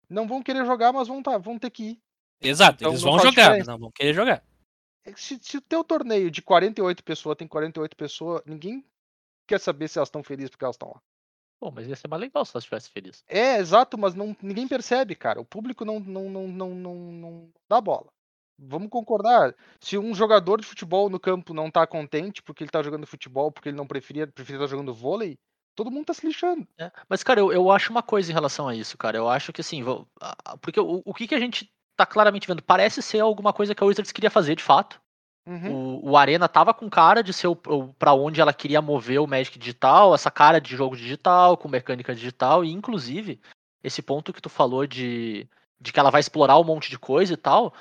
Não 0.09 0.27
vão 0.27 0.43
querer 0.43 0.65
jogar, 0.65 0.93
mas 0.93 1.09
vão, 1.09 1.23
tá, 1.23 1.39
vão 1.39 1.59
ter 1.59 1.71
que 1.71 1.83
ir. 1.83 2.03
Exato, 2.41 2.77
Então 2.83 2.91
eles 2.93 3.03
vão 3.03 3.19
jogar, 3.19 3.31
mas 3.31 3.35
diferença. 3.35 3.71
não 3.73 3.79
vão 3.79 3.91
querer 3.93 4.15
jogar. 4.15 4.45
É 5.05 5.13
Se, 5.17 5.39
se 5.43 5.57
o 5.57 5.61
teu 5.61 5.83
torneio 5.83 6.31
de 6.31 6.43
48 6.43 7.03
pessoas 7.05 7.37
tem 7.37 7.47
48 7.49 7.97
pessoas, 7.97 8.43
ninguém 8.47 8.85
quer 9.47 9.59
saber 9.61 9.89
se 9.89 9.99
elas 9.99 10.09
estão 10.09 10.23
felizes 10.23 10.51
porque 10.51 10.65
elas 10.65 10.77
estão 10.77 10.91
lá. 10.91 11.03
Bom, 11.61 11.71
mas 11.71 11.87
ia 11.87 11.95
ser 11.95 12.09
mais 12.09 12.21
legal 12.21 12.45
se 12.45 12.53
ela 12.57 12.61
estivesse 12.61 12.91
feliz. 12.91 13.23
É, 13.29 13.57
exato, 13.59 13.97
mas 13.97 14.15
não, 14.15 14.37
ninguém 14.43 14.67
percebe, 14.67 15.15
cara. 15.15 15.41
O 15.41 15.45
público 15.45 15.85
não, 15.85 16.01
não, 16.01 16.29
não, 16.29 16.49
não, 16.49 16.75
não, 16.75 16.95
não 17.13 17.53
dá 17.69 17.81
bola. 17.81 18.13
Vamos 18.63 18.89
concordar. 18.89 19.55
Se 19.81 19.99
um 19.99 20.15
jogador 20.15 20.61
de 20.61 20.67
futebol 20.67 21.11
no 21.11 21.19
campo 21.19 21.53
não 21.53 21.71
tá 21.71 21.87
contente 21.87 22.43
porque 22.43 22.63
ele 22.63 22.71
tá 22.71 22.83
jogando 22.83 23.07
futebol, 23.07 23.51
porque 23.51 23.69
ele 23.69 23.77
não 23.77 23.87
preferia, 23.87 24.27
preferia 24.27 24.59
estar 24.59 24.71
jogando 24.71 24.95
vôlei, 24.95 25.39
todo 25.75 25.91
mundo 25.91 26.07
tá 26.07 26.15
se 26.15 26.27
lixando. 26.27 26.67
É, 26.79 26.91
Mas, 27.09 27.23
cara, 27.23 27.41
eu, 27.41 27.53
eu 27.53 27.71
acho 27.71 27.91
uma 27.91 28.03
coisa 28.03 28.31
em 28.31 28.35
relação 28.35 28.69
a 28.69 28.75
isso, 28.75 28.97
cara. 28.97 29.17
Eu 29.17 29.29
acho 29.29 29.53
que 29.53 29.61
assim, 29.61 29.83
vou- 29.83 30.07
porque 30.61 30.81
o, 30.81 31.03
o 31.05 31.15
que, 31.15 31.27
que 31.27 31.35
a 31.35 31.41
gente 31.41 31.71
tá 31.97 32.07
claramente 32.07 32.47
vendo? 32.47 32.63
Parece 32.63 33.03
ser 33.03 33.21
alguma 33.21 33.53
coisa 33.53 33.75
que 33.75 33.83
a 33.83 33.87
Wizards 33.87 34.13
queria 34.13 34.31
fazer, 34.31 34.55
de 34.55 34.63
fato. 34.63 35.01
Uhum. 35.47 35.99
O, 36.05 36.11
o 36.11 36.17
Arena 36.17 36.49
tava 36.49 36.73
com 36.73 36.89
cara 36.89 37.23
de 37.23 37.33
ser 37.33 37.49
para 37.99 38.15
onde 38.15 38.41
ela 38.41 38.53
queria 38.53 38.81
mover 38.81 39.21
o 39.21 39.27
Magic 39.27 39.59
digital, 39.59 40.15
essa 40.15 40.31
cara 40.31 40.61
de 40.61 40.77
jogo 40.77 40.97
digital, 40.97 41.57
com 41.57 41.69
mecânica 41.69 42.15
digital, 42.15 42.65
e 42.65 42.71
inclusive, 42.71 43.41
esse 43.83 44.01
ponto 44.01 44.33
que 44.33 44.41
tu 44.41 44.49
falou 44.49 44.87
de, 44.87 45.49
de 45.81 45.93
que 45.93 45.99
ela 45.99 46.11
vai 46.11 46.21
explorar 46.21 46.59
um 46.59 46.65
monte 46.65 46.91
de 46.91 46.99
coisa 46.99 47.35
e 47.35 47.37
tal. 47.37 47.75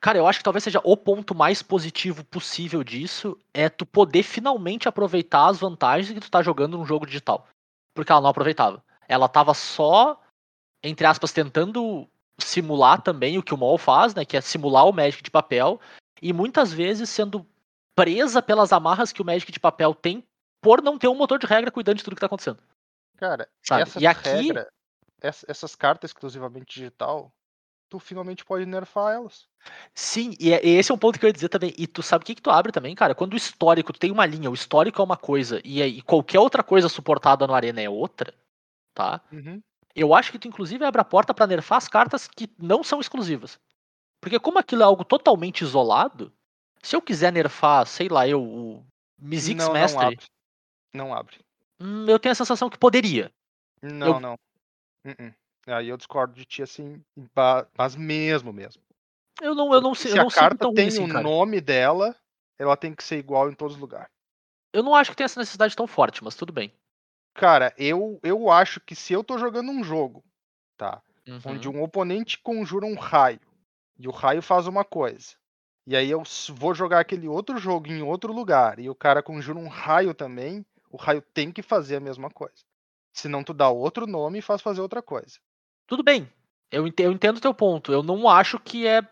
Cara, 0.00 0.18
eu 0.18 0.26
acho 0.26 0.38
que 0.40 0.44
talvez 0.44 0.62
seja 0.62 0.80
o 0.84 0.96
ponto 0.96 1.34
mais 1.34 1.62
positivo 1.62 2.24
possível 2.24 2.84
disso 2.84 3.38
é 3.52 3.68
tu 3.68 3.84
poder 3.86 4.22
finalmente 4.22 4.88
aproveitar 4.88 5.46
as 5.48 5.58
vantagens 5.58 6.12
que 6.12 6.20
tu 6.20 6.30
tá 6.30 6.42
jogando 6.42 6.76
num 6.76 6.84
jogo 6.86 7.06
digital. 7.06 7.46
Porque 7.94 8.12
ela 8.12 8.20
não 8.20 8.28
aproveitava. 8.30 8.84
Ela 9.08 9.28
tava 9.28 9.54
só, 9.54 10.20
entre 10.82 11.06
aspas, 11.06 11.32
tentando 11.32 12.06
simular 12.38 13.00
também 13.00 13.38
o 13.38 13.42
que 13.42 13.54
o 13.54 13.56
MOL 13.56 13.78
faz, 13.78 14.14
né? 14.14 14.24
Que 14.24 14.36
é 14.36 14.40
simular 14.40 14.86
o 14.86 14.92
Magic 14.92 15.22
de 15.22 15.30
papel. 15.30 15.80
E 16.20 16.32
muitas 16.32 16.72
vezes 16.72 17.08
sendo 17.08 17.46
presa 17.96 18.42
pelas 18.42 18.72
amarras 18.72 19.12
que 19.12 19.22
o 19.22 19.24
Magic 19.24 19.50
de 19.50 19.58
papel 19.58 19.94
tem 19.94 20.22
por 20.62 20.82
não 20.82 20.98
ter 20.98 21.08
um 21.08 21.14
motor 21.14 21.38
de 21.38 21.46
regra 21.46 21.70
cuidando 21.70 21.96
de 21.98 22.04
tudo 22.04 22.14
que 22.14 22.20
tá 22.20 22.26
acontecendo. 22.26 22.62
Cara, 23.16 23.48
Sabe? 23.64 23.82
essa 23.82 24.00
E 24.00 24.06
aqui- 24.06 24.28
regra, 24.28 24.68
ess- 25.22 25.44
essas 25.48 25.74
cartas 25.74 26.10
exclusivamente 26.10 26.66
digital, 26.78 27.32
tu 27.96 28.00
finalmente 28.00 28.44
pode 28.44 28.66
nerfar 28.66 29.14
elas. 29.14 29.46
Sim, 29.94 30.34
e 30.38 30.52
é- 30.52 30.64
esse 30.64 30.92
é 30.92 30.94
um 30.94 30.98
ponto 30.98 31.18
que 31.18 31.24
eu 31.24 31.28
ia 31.28 31.32
dizer 31.32 31.48
também. 31.48 31.74
E 31.76 31.86
tu 31.86 32.02
sabe 32.02 32.22
o 32.22 32.26
que, 32.26 32.34
que 32.34 32.42
tu 32.42 32.50
abre 32.50 32.70
também, 32.72 32.94
cara? 32.94 33.14
Quando 33.14 33.32
o 33.32 33.36
histórico, 33.36 33.92
tu 33.92 33.98
tem 33.98 34.10
uma 34.10 34.26
linha, 34.26 34.50
o 34.50 34.54
histórico 34.54 35.00
é 35.00 35.04
uma 35.04 35.16
coisa, 35.16 35.60
e, 35.64 36.02
qualquer 36.02 36.38
outra 36.38 36.62
coisa 36.62 36.88
suportada 36.88 37.46
no 37.46 37.54
Arena 37.54 37.80
é 37.80 37.88
outra, 37.88 38.34
tá? 38.94 39.20
Uhum. 39.32 39.60
Eu 39.94 40.14
acho 40.14 40.30
que 40.30 40.38
tu, 40.38 40.46
inclusive, 40.46 40.84
abre 40.84 41.00
a 41.00 41.04
porta 41.04 41.32
pra 41.32 41.46
nerfar 41.46 41.78
as 41.78 41.88
cartas 41.88 42.28
que 42.28 42.48
não 42.58 42.84
são 42.84 43.00
exclusivas. 43.00 43.58
Porque 44.20 44.38
como 44.38 44.58
aquilo 44.58 44.82
é 44.82 44.84
algo 44.84 45.04
totalmente 45.04 45.62
isolado, 45.62 46.32
se 46.82 46.94
eu 46.94 47.00
quiser 47.02 47.32
nerfar, 47.32 47.86
sei 47.86 48.08
lá, 48.08 48.28
eu, 48.28 48.42
o 48.42 48.86
Mizzix 49.18 49.58
não, 49.58 49.66
não 49.68 49.72
Mestre, 49.80 50.04
abre. 50.04 50.26
Não 50.94 51.14
abre. 51.14 51.38
hum, 51.80 52.04
eu 52.06 52.18
tenho 52.18 52.32
a 52.32 52.36
sensação 52.36 52.68
que 52.68 52.78
poderia. 52.78 53.32
Não, 53.82 54.06
Eu- 54.06 54.20
não. 54.20 54.34
Uh-uh. 55.04 55.34
Aí 55.66 55.88
eu 55.88 55.96
discordo 55.96 56.34
de 56.34 56.44
ti 56.44 56.62
assim, 56.62 57.02
mas 57.74 57.96
mesmo 57.96 58.52
mesmo. 58.52 58.82
Eu 59.42 59.54
não, 59.54 59.72
eu 59.74 59.80
não, 59.80 59.94
Se 59.94 60.02
sei- 60.04 60.12
eu 60.12 60.20
a 60.20 60.22
não 60.22 60.30
sinto 60.30 60.40
carta 60.40 60.64
ruim 60.66 60.74
tem 60.74 60.88
assim, 60.88 61.04
o 61.04 61.08
cara. 61.08 61.22
nome 61.22 61.60
dela, 61.60 62.16
ela 62.58 62.76
tem 62.76 62.94
que 62.94 63.02
ser 63.02 63.18
igual 63.18 63.50
em 63.50 63.54
todos 63.54 63.74
os 63.74 63.80
lugares. 63.80 64.08
Eu 64.72 64.82
não 64.82 64.94
acho 64.94 65.10
que 65.10 65.16
tenha 65.16 65.26
essa 65.26 65.40
necessidade 65.40 65.74
tão 65.76 65.86
forte, 65.86 66.22
mas 66.22 66.34
tudo 66.36 66.52
bem. 66.52 66.72
Cara, 67.34 67.74
eu, 67.76 68.18
eu 68.22 68.50
acho 68.50 68.80
que 68.80 68.94
se 68.94 69.12
eu 69.12 69.22
tô 69.22 69.36
jogando 69.38 69.70
um 69.70 69.82
jogo, 69.84 70.24
tá? 70.76 71.02
Uhum. 71.26 71.40
Onde 71.44 71.68
um 71.68 71.82
oponente 71.82 72.38
conjura 72.38 72.86
um 72.86 72.94
raio 72.94 73.40
e 73.98 74.06
o 74.08 74.10
raio 74.10 74.40
faz 74.40 74.66
uma 74.66 74.84
coisa. 74.84 75.34
E 75.86 75.94
aí 75.96 76.10
eu 76.10 76.22
vou 76.54 76.74
jogar 76.74 77.00
aquele 77.00 77.28
outro 77.28 77.58
jogo 77.58 77.88
em 77.88 78.02
outro 78.02 78.32
lugar 78.32 78.78
e 78.78 78.88
o 78.88 78.94
cara 78.94 79.22
conjura 79.22 79.58
um 79.58 79.68
raio 79.68 80.14
também, 80.14 80.64
o 80.90 80.96
raio 80.96 81.20
tem 81.20 81.52
que 81.52 81.62
fazer 81.62 81.96
a 81.96 82.00
mesma 82.00 82.30
coisa. 82.30 82.64
Senão 83.12 83.44
tu 83.44 83.52
dá 83.54 83.68
outro 83.68 84.06
nome 84.06 84.38
e 84.38 84.42
faz 84.42 84.60
fazer 84.62 84.80
outra 84.80 85.02
coisa. 85.02 85.38
Tudo 85.86 86.02
bem. 86.02 86.30
Eu 86.70 86.86
ente- 86.86 87.02
eu 87.02 87.12
entendo 87.12 87.36
o 87.38 87.40
teu 87.40 87.54
ponto. 87.54 87.92
Eu 87.92 88.02
não 88.02 88.28
acho 88.28 88.58
que 88.58 88.86
é 88.86 89.02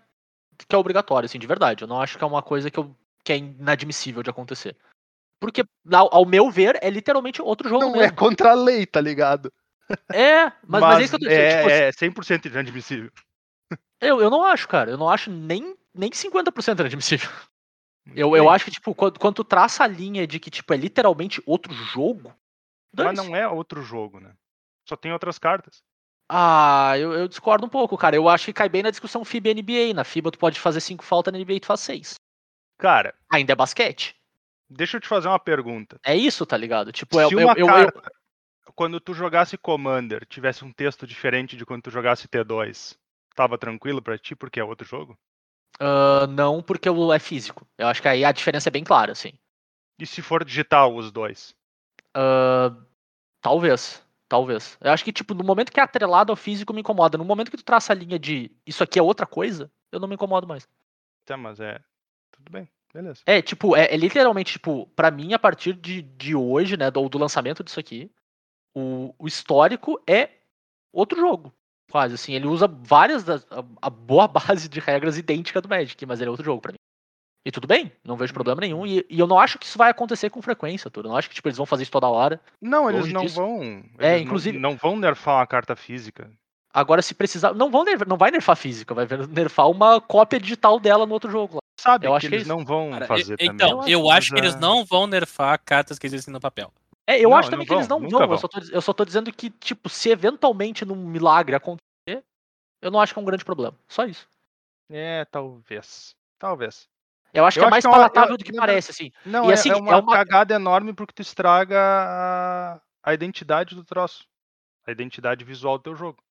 que 0.69 0.75
é 0.75 0.79
obrigatório, 0.79 1.27
assim, 1.27 1.39
de 1.39 1.47
verdade. 1.47 1.83
Eu 1.83 1.89
não 1.89 2.01
acho 2.01 2.17
que 2.17 2.23
é 2.25 2.27
uma 2.27 2.43
coisa 2.43 2.71
que, 2.71 2.79
eu, 2.79 2.95
que 3.25 3.33
é 3.33 3.37
inadmissível 3.37 4.23
de 4.23 4.31
acontecer. 4.31 4.77
Porque, 5.41 5.65
ao, 5.93 6.15
ao 6.15 6.25
meu 6.25 6.51
ver, 6.51 6.79
é 6.81 6.89
literalmente 6.89 7.43
outro 7.43 7.69
jogo 7.69 7.85
Não 7.85 7.97
é 7.97 8.03
mesmo. 8.03 8.17
contra 8.17 8.53
a 8.53 8.55
lei, 8.55 8.87
tá 8.87 9.01
ligado? 9.01 9.53
É, 10.13 10.45
mas, 10.67 10.81
mas, 10.81 11.01
é 11.01 11.03
isso 11.03 11.11
que 11.11 11.25
eu 11.25 11.29
tô 11.29 11.29
dizendo. 11.29 11.57
tipo, 11.57 11.69
é 11.69 11.91
100% 11.91 12.47
inadmissível. 12.47 13.11
eu, 14.01 14.21
eu 14.21 14.31
não 14.31 14.45
acho, 14.45 14.67
cara. 14.69 14.91
Eu 14.91 14.97
não 14.97 15.09
acho 15.09 15.31
nem, 15.31 15.77
nem 15.93 16.11
50% 16.11 16.81
inadmissível. 16.81 17.31
Eu, 18.15 18.37
eu 18.37 18.51
acho 18.51 18.67
que, 18.67 18.71
tipo, 18.71 18.95
quando, 18.95 19.19
quando 19.19 19.37
tu 19.37 19.45
traça 19.45 19.83
a 19.83 19.87
linha 19.87 20.27
de 20.27 20.39
que, 20.39 20.51
tipo, 20.51 20.73
é 20.73 20.77
literalmente 20.77 21.43
outro 21.47 21.73
jogo. 21.73 22.35
Mas 22.95 23.17
não 23.17 23.35
é 23.35 23.49
outro 23.49 23.83
jogo, 23.83 24.21
né? 24.21 24.35
Só 24.89 24.95
tem 24.95 25.13
outras 25.13 25.39
cartas. 25.39 25.83
Ah, 26.29 26.95
eu, 26.99 27.13
eu 27.13 27.29
discordo 27.29 27.67
um 27.67 27.69
pouco, 27.69 27.97
cara. 27.97 28.17
Eu 28.17 28.29
acho 28.29 28.47
que 28.47 28.53
cai 28.53 28.69
bem 28.69 28.83
na 28.83 28.91
discussão 28.91 29.25
FIBA 29.25 29.49
e 29.49 29.55
NBA. 29.55 29.95
Na 29.95 30.05
FIBA 30.05 30.31
tu 30.31 30.39
pode 30.39 30.59
fazer 30.59 30.81
cinco 30.81 31.05
faltas, 31.05 31.33
na 31.33 31.39
NBA 31.39 31.61
tu 31.61 31.67
faz 31.67 31.81
seis. 31.81 32.15
Cara, 32.79 33.15
Ainda 33.31 33.53
é 33.53 33.57
basquete. 33.57 34.17
deixa 34.69 34.97
eu 34.97 35.01
te 35.01 35.09
fazer 35.09 35.29
uma 35.29 35.39
pergunta. 35.39 35.99
É 36.05 36.17
isso, 36.17 36.45
tá 36.47 36.57
ligado? 36.57 36.93
Tipo, 36.93 37.21
eu, 37.21 37.29
Se 37.29 37.35
eu, 37.35 37.39
uma 37.41 37.53
eu- 37.57 37.67
eu- 37.67 37.93
carta, 37.93 38.13
quando 38.75 38.99
tu 39.01 39.15
jogasse 39.15 39.57
Commander, 39.57 40.27
tivesse 40.27 40.65
um 40.65 40.73
texto 40.73 41.07
diferente 41.07 41.57
de 41.57 41.65
quando 41.65 41.83
tu 41.83 41.91
jogasse 41.91 42.27
T2, 42.27 42.97
tava 43.35 43.59
tranquilo 43.59 44.03
pra 44.03 44.19
ti 44.19 44.35
porque 44.35 44.59
é 44.61 44.65
outro 44.65 44.87
jogo? 44.87 45.17
ah, 45.81 46.27
não 46.27 46.63
porque 46.63 46.89
o 46.89 47.13
é 47.13 47.19
físico. 47.19 47.67
Eu 47.79 47.87
acho 47.89 48.01
que 48.01 48.09
aí 48.09 48.25
a 48.25 48.33
diferença 48.33 48.69
é 48.69 48.73
bem 48.73 48.85
clara, 48.85 49.13
assim. 49.13 49.33
E 49.99 50.07
se 50.07 50.23
for 50.23 50.45
digital 50.45 50.95
os 50.95 51.13
dois? 51.13 51.55
Ah, 52.15 52.75
talvez. 53.41 54.04
Talvez. 54.29 54.79
Eu 54.81 54.91
acho 54.91 55.05
que, 55.05 55.13
tipo, 55.13 55.35
no 55.35 55.45
momento 55.45 55.71
que 55.71 55.79
é 55.79 55.83
atrelado 55.83 56.33
ao 56.33 56.37
físico, 56.37 56.73
me 56.73 56.81
incomoda. 56.81 57.19
No 57.19 57.25
momento 57.25 57.51
que 57.51 57.57
tu 57.57 57.65
traça 57.65 57.93
a 57.93 57.97
linha 57.97 58.19
de 58.19 58.51
isso 58.67 58.83
aqui 58.83 58.99
é 58.99 59.03
outra 59.03 59.27
coisa, 59.27 59.71
eu 59.93 60.01
não 60.01 60.09
me 60.09 60.15
incomodo 60.15 60.47
mais. 60.47 60.69
Tá, 61.25 61.37
mas 61.37 61.61
é. 61.61 61.81
Tudo 62.33 62.51
bem, 62.51 62.69
beleza. 62.93 63.23
É, 63.27 63.41
tipo, 63.41 63.77
é, 63.77 63.93
é 63.93 63.97
literalmente, 63.97 64.53
tipo, 64.53 64.87
pra 64.97 65.11
mim, 65.11 65.33
a 65.35 65.39
partir 65.39 65.75
de, 65.75 66.03
de 66.03 66.35
hoje, 66.35 66.77
né, 66.77 66.91
do, 66.91 67.09
do 67.09 67.19
lançamento 67.19 67.63
disso 67.63 67.79
aqui, 67.79 68.11
o, 68.75 69.15
o 69.19 69.27
histórico 69.27 70.03
é 70.09 70.31
outro 70.93 71.21
jogo. 71.21 71.55
Quase, 71.91 72.15
assim, 72.15 72.33
ele 72.33 72.47
usa 72.47 72.67
várias 72.67 73.23
das. 73.23 73.47
A, 73.51 73.65
a 73.83 73.91
boa 73.91 74.27
base 74.29 74.69
de 74.69 74.81
regras 74.81 75.19
idêntica 75.19 75.61
do 75.61 75.69
Magic, 75.69 76.05
mas 76.07 76.21
ele 76.21 76.29
é 76.29 76.31
outro 76.31 76.45
jogo 76.45 76.61
pra 76.61 76.73
mim. 76.73 76.79
E 77.47 77.51
tudo 77.53 77.67
bem, 77.69 77.93
não 78.03 78.17
vejo 78.17 78.33
problema 78.33 78.61
nenhum. 78.63 78.87
E, 78.87 79.05
e 79.09 79.21
eu 79.21 79.27
não 79.27 79.39
acho 79.39 79.59
que 79.59 79.67
isso 79.67 79.77
vai 79.77 79.91
acontecer 79.91 80.31
com 80.31 80.41
frequência, 80.41 80.91
tudo. 80.91 81.07
Eu 81.07 81.11
não 81.11 81.17
acho 81.19 81.29
que, 81.29 81.35
tipo, 81.35 81.47
eles 81.47 81.59
vão 81.59 81.67
fazer 81.67 81.83
isso 81.83 81.93
toda 81.93 82.09
hora. 82.09 82.41
Não, 82.61 82.89
eles 82.91 83.13
não 83.13 83.23
disso. 83.23 83.35
vão. 83.37 83.63
Eles 83.63 83.91
É, 83.99 84.13
não- 84.17 84.19
inclusive- 84.25 84.59
Não, 84.59 84.77
vão 84.77 84.97
nerfar 84.97 85.37
uma 85.37 85.47
carta 85.47 85.77
física. 85.77 86.31
Agora, 86.73 87.03
se 87.03 87.15
precisar. 87.15 87.53
Não, 87.55 87.71
vão 87.71 87.85
nerf- 87.85 88.05
não 88.07 88.17
vai 88.17 88.31
nerfar 88.31 88.57
física, 88.57 88.95
vai 88.95 89.07
nerfar 89.29 89.69
uma 89.71 90.01
cópia 90.01 90.41
digital 90.41 90.81
dela 90.81 91.07
no 91.07 91.13
outro 91.13 91.31
jogo 91.31 91.57
lá. 91.57 91.61
Sabe 91.79 92.07
Eu 92.07 92.13
que 92.13 92.17
acho 92.17 92.29
que 92.29 92.35
é 92.35 92.37
eles 92.39 92.47
isso. 92.47 92.57
não 92.57 92.65
vão 92.65 92.91
Cara, 92.93 93.07
fazer 93.07 93.35
e- 93.35 93.37
também. 93.47 93.55
então, 93.55 93.87
eu 93.89 94.11
acho 94.11 94.33
que 94.33 94.41
eles 94.41 94.59
não 94.59 94.85
vão 94.85 95.07
nerfar 95.07 95.61
cartas 95.63 95.99
que 95.99 96.07
existem 96.07 96.33
no 96.33 96.41
papel. 96.41 96.73
É, 97.07 97.19
eu 97.21 97.29
Não, 97.31 97.37
acho 97.37 97.49
não 97.49 97.51
também 97.59 97.67
que 97.67 97.75
eles 97.75 97.87
não 97.89 98.01
vão. 98.01 98.09
vão. 98.09 98.31
Eu 98.33 98.39
só, 98.39 98.49
tô, 98.49 98.59
eu 98.73 98.81
só 98.81 98.93
tô 98.95 99.05
dizendo 99.05 99.31
que, 99.31 99.51
tipo, 99.51 99.91
se 99.91 100.09
eventualmente 100.09 100.85
num 100.87 100.97
milagre 100.97 101.55
acontecer, 101.55 102.25
eu 102.81 102.91
não 102.91 102.99
acho 103.01 103.13
que 103.13 103.19
é 103.19 103.23
um 103.23 103.27
grande 103.27 103.45
problema. 103.45 103.77
Só 103.87 104.07
isso. 104.07 104.27
É, 104.91 105.27
talvez. 105.27 106.17
Talvez. 106.39 106.89
Eu 107.35 107.45
acho 107.45 107.59
Eu 107.59 107.63
que 107.63 107.65
é 107.65 107.67
acho 107.67 107.71
mais 107.73 107.83
que 107.83 107.87
é 107.87 107.91
uma- 107.91 107.97
palatável 107.97 108.37
do 108.39 108.45
que 108.45 108.53
parece, 108.53 108.91
assim. 108.93 109.11
Não, 109.27 109.47
E 109.49 109.51
é, 109.51 109.55
assim, 109.55 109.71
é 109.71 109.73
é 109.73 109.77
uma, 109.77 109.99
uma- 109.99 110.13
cagada 110.15 110.55
enorme 110.55 110.93
porque 110.95 111.13
tu 111.13 111.21
estraga 111.23 111.77
a, 111.79 112.81
a 113.03 113.13
identidade 113.15 113.75
do 113.75 113.85
troço. 113.85 114.25
A 114.87 114.93
identidade 114.93 115.45
visual 115.45 115.79
do 115.79 115.85
teu 115.85 115.97
jogo. 115.97 116.23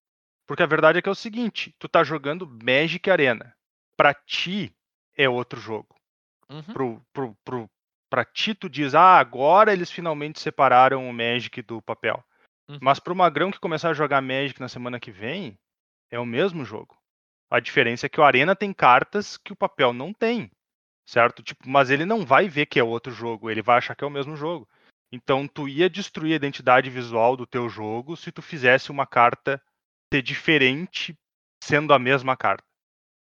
Porque 0.47 0.63
a 0.63 0.67
verdade 0.67 0.99
é 0.99 1.01
que 1.01 1.09
é 1.09 1.11
o 1.11 1.15
seguinte, 1.15 1.75
tu 1.79 1.87
tá 1.89 2.03
jogando 2.03 2.47
Magic 2.63 3.09
Arena. 3.09 3.53
Pra 3.97 4.13
ti 4.13 4.73
é 5.17 5.27
outro 5.27 5.59
jogo. 5.59 5.95
Uhum. 6.49 6.63
Pro, 6.63 7.01
pro, 7.13 7.37
pro, 7.43 7.69
pra 8.09 8.23
ti 8.25 8.53
tu 8.53 8.69
diz, 8.69 8.93
ah, 8.95 9.17
agora 9.17 9.73
eles 9.73 9.89
finalmente 9.91 10.39
separaram 10.39 11.09
o 11.09 11.13
Magic 11.13 11.61
do 11.63 11.81
papel. 11.81 12.23
Uhum. 12.69 12.77
Mas 12.81 12.99
pro 12.99 13.15
Magrão 13.15 13.51
que 13.51 13.59
começar 13.59 13.89
a 13.89 13.93
jogar 13.93 14.21
Magic 14.21 14.59
na 14.59 14.67
semana 14.69 14.99
que 14.99 15.11
vem, 15.11 15.57
é 16.11 16.19
o 16.19 16.25
mesmo 16.25 16.63
jogo. 16.63 16.95
A 17.49 17.59
diferença 17.59 18.05
é 18.05 18.09
que 18.09 18.19
o 18.19 18.23
Arena 18.23 18.55
tem 18.55 18.71
cartas 18.73 19.37
que 19.37 19.51
o 19.53 19.55
papel 19.55 19.93
não 19.93 20.13
tem. 20.13 20.51
Certo? 21.05 21.43
Tipo, 21.43 21.67
mas 21.67 21.89
ele 21.89 22.05
não 22.05 22.25
vai 22.25 22.47
ver 22.47 22.65
que 22.65 22.79
é 22.79 22.83
outro 22.83 23.11
jogo, 23.11 23.49
ele 23.49 23.61
vai 23.61 23.77
achar 23.77 23.95
que 23.95 24.03
é 24.03 24.07
o 24.07 24.11
mesmo 24.11 24.35
jogo. 24.35 24.67
Então 25.11 25.47
tu 25.47 25.67
ia 25.67 25.89
destruir 25.89 26.33
a 26.33 26.37
identidade 26.37 26.89
visual 26.89 27.37
do 27.37 27.45
teu 27.45 27.69
jogo 27.69 28.15
se 28.15 28.31
tu 28.31 28.41
fizesse 28.41 28.89
uma 28.89 29.05
carta 29.05 29.61
ser 30.11 30.21
diferente 30.21 31.15
sendo 31.63 31.93
a 31.93 31.99
mesma 31.99 32.35
carta. 32.35 32.63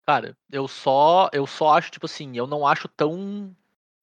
Cara, 0.06 0.36
eu 0.50 0.66
só, 0.66 1.28
eu 1.32 1.46
só 1.46 1.76
acho, 1.76 1.90
tipo 1.90 2.06
assim, 2.06 2.36
eu 2.36 2.46
não 2.46 2.66
acho 2.66 2.88
tão 2.88 3.54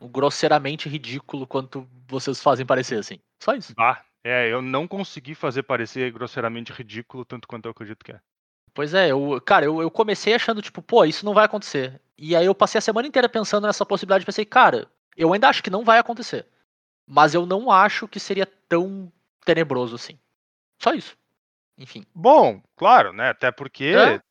grosseiramente 0.01 0.88
ridículo 0.88 1.45
quanto 1.45 1.88
vocês 2.07 2.41
fazem 2.41 2.65
parecer, 2.65 2.99
assim. 2.99 3.19
Só 3.41 3.53
isso. 3.53 3.73
Bah, 3.75 4.03
é, 4.23 4.47
eu 4.47 4.61
não 4.61 4.88
consegui 4.88 5.36
fazer 5.36 5.63
parecer 5.63 6.11
grosseiramente 6.11 6.71
ridículo 6.71 7.25
tanto 7.25 7.47
quanto 7.47 7.65
eu 7.65 7.71
acredito 7.71 8.03
que 8.03 8.11
é. 8.11 8.19
Pois 8.80 8.93
é, 8.93 9.11
eu, 9.11 9.41
cara, 9.45 9.65
eu, 9.65 9.82
eu 9.82 9.91
comecei 9.91 10.34
achando, 10.34 10.61
tipo, 10.61 10.82
pô, 10.82 11.03
isso 11.03 11.25
não 11.25 11.34
vai 11.34 11.43
acontecer. 11.43 11.99
E 12.17 12.34
aí 12.34 12.45
eu 12.45 12.55
passei 12.55 12.80
a 12.80 12.82
semana 12.82 13.05
inteira 13.05 13.27
pensando 13.27 13.67
nessa 13.67 13.86
possibilidade 13.86 14.23
e 14.23 14.25
pensei, 14.25 14.45
cara, 14.45 14.88
eu 15.17 15.34
ainda 15.34 15.49
acho 15.49 15.61
que 15.61 15.69
não 15.69 15.84
vai 15.84 15.99
acontecer. 15.99 16.45
Mas 17.05 17.34
eu 17.34 17.45
não 17.45 17.69
acho 17.69 18.07
que 18.07 18.21
seria 18.21 18.45
tão 18.69 19.11
tenebroso 19.43 19.95
assim. 19.95 20.17
Só 20.82 20.93
isso. 20.93 21.17
Enfim. 21.77 22.05
Bom, 22.15 22.63
claro, 22.77 23.11
né? 23.11 23.32
Até 23.32 23.51
porque 23.51 23.84
É? 23.84 24.21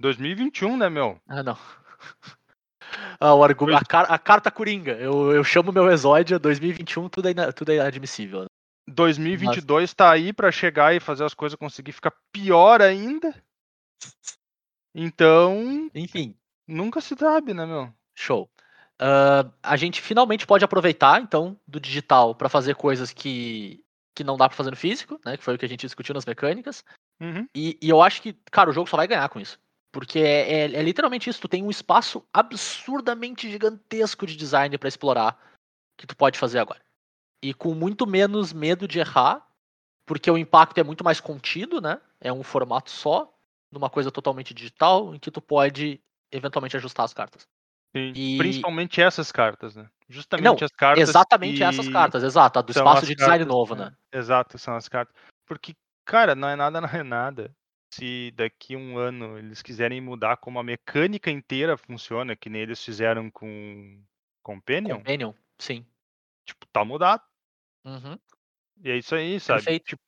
2021, 0.00 0.76
né, 0.76 0.88
meu? 0.88 1.16
Ah, 1.28 1.44
não. 1.44 1.56
Ah, 3.20 3.32
o 3.32 3.44
argu- 3.44 3.72
a, 3.72 3.80
car- 3.84 4.12
a 4.12 4.18
carta 4.18 4.50
coringa. 4.50 4.92
Eu, 4.94 5.30
eu 5.30 5.44
chamo 5.44 5.70
meu 5.70 5.88
Exódia 5.88 6.36
2021, 6.36 7.08
tudo 7.08 7.28
é, 7.28 7.52
tudo 7.52 7.70
é 7.70 7.78
admissível. 7.78 8.40
né? 8.40 8.46
2022 8.88 9.94
tá 9.94 10.10
aí 10.10 10.32
pra 10.32 10.50
chegar 10.50 10.94
e 10.96 10.98
fazer 11.00 11.24
as 11.24 11.32
coisas 11.32 11.56
conseguir 11.56 11.92
ficar 11.92 12.12
pior 12.32 12.82
ainda. 12.82 13.32
Então, 14.94 15.90
Enfim, 15.94 16.36
nunca 16.66 17.00
se 17.00 17.16
sabe, 17.16 17.52
né, 17.52 17.66
meu? 17.66 17.92
show. 18.14 18.48
Ah, 18.98 19.50
a 19.62 19.76
gente 19.76 20.00
finalmente 20.00 20.46
pode 20.46 20.64
aproveitar, 20.64 21.20
então, 21.20 21.58
do 21.66 21.80
digital 21.80 22.34
para 22.34 22.48
fazer 22.48 22.76
coisas 22.76 23.12
que, 23.12 23.84
que 24.14 24.22
não 24.22 24.36
dá 24.36 24.48
para 24.48 24.56
fazer 24.56 24.70
no 24.70 24.76
físico, 24.76 25.20
né? 25.24 25.36
Que 25.36 25.42
foi 25.42 25.54
o 25.54 25.58
que 25.58 25.64
a 25.64 25.68
gente 25.68 25.80
discutiu 25.80 26.14
nas 26.14 26.24
mecânicas. 26.24 26.84
Uhum. 27.20 27.48
E, 27.54 27.76
e 27.82 27.88
eu 27.88 28.00
acho 28.00 28.22
que, 28.22 28.32
cara, 28.50 28.70
o 28.70 28.72
jogo 28.72 28.88
só 28.88 28.96
vai 28.96 29.08
ganhar 29.08 29.28
com 29.28 29.40
isso. 29.40 29.58
Porque 29.92 30.18
é, 30.18 30.64
é- 30.64 30.74
é 30.76 30.82
literalmente 30.82 31.28
isso. 31.28 31.40
Tu 31.40 31.48
tem 31.48 31.62
um 31.62 31.70
espaço 31.70 32.24
absurdamente 32.32 33.50
gigantesco 33.50 34.26
de 34.26 34.36
design 34.36 34.76
para 34.78 34.88
explorar 34.88 35.38
que 35.96 36.06
tu 36.06 36.16
pode 36.16 36.38
fazer 36.38 36.58
agora. 36.58 36.80
E 37.42 37.52
com 37.52 37.74
muito 37.74 38.06
menos 38.06 38.52
medo 38.52 38.88
de 38.88 39.00
errar, 39.00 39.46
porque 40.06 40.30
o 40.30 40.38
impacto 40.38 40.78
é 40.78 40.84
muito 40.84 41.04
mais 41.04 41.20
contido, 41.20 41.80
né? 41.80 42.00
É 42.20 42.32
um 42.32 42.42
formato 42.42 42.90
só, 42.90 43.33
numa 43.74 43.90
coisa 43.90 44.10
totalmente 44.10 44.54
digital, 44.54 45.14
em 45.14 45.18
que 45.18 45.30
tu 45.30 45.40
pode 45.40 46.00
eventualmente 46.32 46.76
ajustar 46.76 47.04
as 47.04 47.12
cartas. 47.12 47.46
Sim. 47.94 48.12
E- 48.14 48.38
Principalmente 48.38 49.00
essas 49.00 49.30
cartas, 49.30 49.76
né? 49.76 49.88
Justamente 50.08 50.44
Não, 50.44 50.54
as 50.54 50.72
cartas. 50.72 51.08
Exatamente 51.08 51.62
essas 51.62 51.86
que 51.86 51.92
cartas, 51.92 52.22
exato. 52.22 52.58
A 52.58 52.62
do 52.62 52.70
espaço 52.70 53.06
de 53.06 53.14
design 53.14 53.44
cartas, 53.44 53.46
novo, 53.46 53.74
é, 53.74 53.78
né? 53.78 53.96
Exato, 54.12 54.58
são 54.58 54.74
as 54.74 54.88
cartas. 54.88 55.14
Porque, 55.46 55.74
cara, 56.04 56.34
não 56.34 56.48
é 56.48 56.56
nada, 56.56 56.80
não 56.80 56.88
é 56.88 57.02
nada. 57.02 57.54
Se 57.92 58.32
daqui 58.32 58.74
um 58.74 58.98
ano 58.98 59.38
eles 59.38 59.62
quiserem 59.62 60.00
mudar 60.00 60.36
como 60.38 60.58
a 60.58 60.64
mecânica 60.64 61.30
inteira 61.30 61.76
funciona, 61.76 62.34
que 62.34 62.50
nem 62.50 62.62
eles 62.62 62.84
fizeram 62.84 63.30
com 63.30 64.02
Companion, 64.42 64.96
Companion, 64.98 65.32
sim. 65.60 65.86
tipo, 66.44 66.66
tá 66.66 66.84
mudado. 66.84 67.22
Uhum. 67.84 68.18
E 68.82 68.90
é 68.90 68.96
isso 68.96 69.14
aí, 69.14 69.38
sabe? 69.38 69.60
Perfeito. 69.60 69.84
Tipo, 69.90 70.02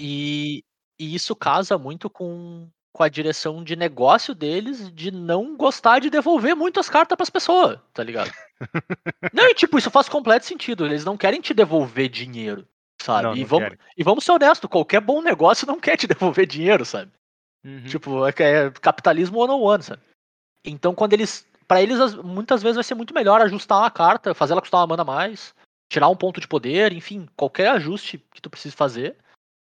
E, 0.00 0.64
e 0.98 1.14
isso 1.14 1.36
casa 1.36 1.78
muito 1.78 2.10
com, 2.10 2.68
com 2.92 3.02
a 3.02 3.08
direção 3.08 3.62
de 3.62 3.76
negócio 3.76 4.34
deles 4.34 4.92
de 4.92 5.10
não 5.10 5.56
gostar 5.56 6.00
de 6.00 6.10
devolver 6.10 6.56
muitas 6.56 6.88
cartas 6.88 7.16
pras 7.16 7.30
pessoas, 7.30 7.78
tá 7.92 8.02
ligado? 8.02 8.30
não, 9.32 9.48
e 9.48 9.54
tipo, 9.54 9.78
isso 9.78 9.90
faz 9.90 10.08
completo 10.08 10.46
sentido. 10.46 10.84
Eles 10.84 11.04
não 11.04 11.16
querem 11.16 11.40
te 11.40 11.54
devolver 11.54 12.08
dinheiro, 12.08 12.66
sabe? 13.00 13.22
não, 13.24 13.36
e, 13.36 13.40
não 13.40 13.46
vamos, 13.46 13.68
querem. 13.68 13.78
e 13.96 14.02
vamos 14.02 14.24
ser 14.24 14.32
honestos, 14.32 14.68
qualquer 14.68 15.00
bom 15.00 15.22
negócio 15.22 15.66
não 15.66 15.78
quer 15.80 15.96
te 15.96 16.06
devolver 16.06 16.46
dinheiro, 16.46 16.84
sabe? 16.84 17.12
Uhum. 17.64 17.84
Tipo, 17.84 18.26
é, 18.26 18.30
é 18.38 18.70
capitalismo 18.70 19.38
one 19.38 19.52
on 19.52 19.60
one, 19.60 19.82
sabe? 19.82 20.02
Então, 20.64 20.94
quando 20.94 21.12
eles. 21.12 21.46
Pra 21.66 21.82
eles, 21.82 22.00
as- 22.00 22.14
muitas 22.14 22.62
vezes 22.62 22.76
vai 22.76 22.84
ser 22.84 22.94
muito 22.94 23.12
melhor 23.12 23.42
ajustar 23.42 23.78
uma 23.78 23.90
carta, 23.90 24.32
fazer 24.34 24.52
ela 24.54 24.62
custar 24.62 24.80
uma 24.80 24.86
mana 24.86 25.02
a 25.02 25.04
mais, 25.04 25.54
tirar 25.92 26.08
um 26.08 26.16
ponto 26.16 26.40
de 26.40 26.48
poder, 26.48 26.92
enfim, 26.94 27.28
qualquer 27.36 27.68
ajuste 27.68 28.16
que 28.32 28.40
tu 28.40 28.48
precise 28.48 28.74
fazer, 28.74 29.16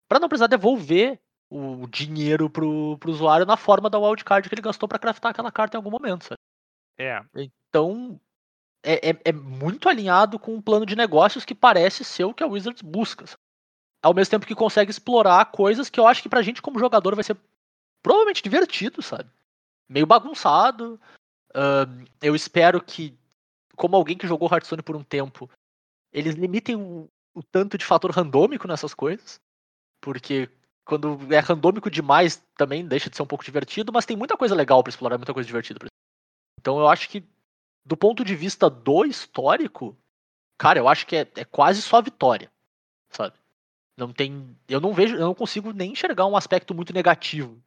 pra 0.07 0.19
não 0.19 0.29
precisar 0.29 0.45
devolver 0.45 1.19
o 1.49 1.87
dinheiro 1.87 2.49
pro, 2.49 2.97
pro 2.97 3.11
usuário 3.11 3.45
na 3.45 3.57
forma 3.57 3.89
da 3.89 3.99
wildcard 3.99 4.47
que 4.47 4.53
ele 4.55 4.61
gastou 4.61 4.87
pra 4.87 4.99
craftar 4.99 5.31
aquela 5.31 5.51
carta 5.51 5.77
em 5.77 5.79
algum 5.79 5.91
momento, 5.91 6.25
sabe? 6.25 6.39
É, 6.97 7.21
Então, 7.69 8.19
é, 8.83 9.11
é, 9.11 9.21
é 9.25 9.31
muito 9.31 9.87
alinhado 9.87 10.37
com 10.39 10.55
um 10.55 10.61
plano 10.61 10.85
de 10.85 10.95
negócios 10.95 11.45
que 11.45 11.55
parece 11.55 12.03
ser 12.03 12.25
o 12.25 12.33
que 12.33 12.43
a 12.43 12.47
Wizards 12.47 12.81
busca. 12.81 13.25
sabe? 13.27 13.39
Ao 14.03 14.13
mesmo 14.13 14.31
tempo 14.31 14.45
que 14.45 14.55
consegue 14.55 14.91
explorar 14.91 15.51
coisas 15.51 15.89
que 15.89 15.99
eu 15.99 16.07
acho 16.07 16.21
que 16.21 16.29
pra 16.29 16.41
gente 16.41 16.61
como 16.61 16.79
jogador 16.79 17.15
vai 17.15 17.23
ser 17.23 17.37
provavelmente 18.01 18.43
divertido, 18.43 19.01
sabe? 19.01 19.29
Meio 19.89 20.05
bagunçado. 20.05 20.99
Ahn, 21.53 22.05
eu 22.21 22.35
espero 22.35 22.81
que, 22.81 23.17
como 23.75 23.95
alguém 23.95 24.17
que 24.17 24.27
jogou 24.27 24.49
Hearthstone 24.49 24.81
por 24.81 24.95
um 24.95 25.03
tempo, 25.03 25.49
eles 26.11 26.35
limitem 26.35 26.75
o, 26.75 27.09
o 27.33 27.43
tanto 27.43 27.77
de 27.77 27.85
fator 27.85 28.11
randômico 28.11 28.67
nessas 28.67 28.93
coisas. 28.93 29.39
Porque 29.99 30.49
quando 30.87 31.31
é 31.33 31.39
randômico 31.39 31.89
demais 31.91 32.43
também 32.55 32.87
deixa 32.87 33.09
de 33.09 33.15
ser 33.15 33.21
um 33.23 33.27
pouco 33.27 33.43
divertido, 33.43 33.91
mas 33.93 34.05
tem 34.05 34.17
muita 34.17 34.37
coisa 34.37 34.55
legal 34.55 34.81
pra 34.81 34.89
explorar, 34.89 35.17
muita 35.17 35.33
coisa 35.33 35.45
divertida 35.47 35.79
pra 35.79 35.89
então 36.59 36.79
eu 36.79 36.87
acho 36.89 37.07
que, 37.09 37.23
do 37.85 37.95
ponto 37.95 38.23
de 38.25 38.35
vista 38.35 38.69
do 38.69 39.05
histórico, 39.05 39.97
cara, 40.57 40.79
eu 40.79 40.87
acho 40.89 41.05
que 41.05 41.15
é, 41.15 41.27
é 41.35 41.45
quase 41.45 41.81
só 41.81 42.01
vitória, 42.01 42.51
sabe? 43.09 43.35
Não 43.97 44.11
tem, 44.11 44.55
eu 44.67 44.81
não 44.81 44.93
vejo, 44.93 45.15
eu 45.15 45.21
não 45.25 45.33
consigo 45.35 45.71
nem 45.71 45.91
enxergar 45.91 46.25
um 46.25 46.35
aspecto 46.35 46.73
muito 46.73 46.93
negativo 46.93 47.61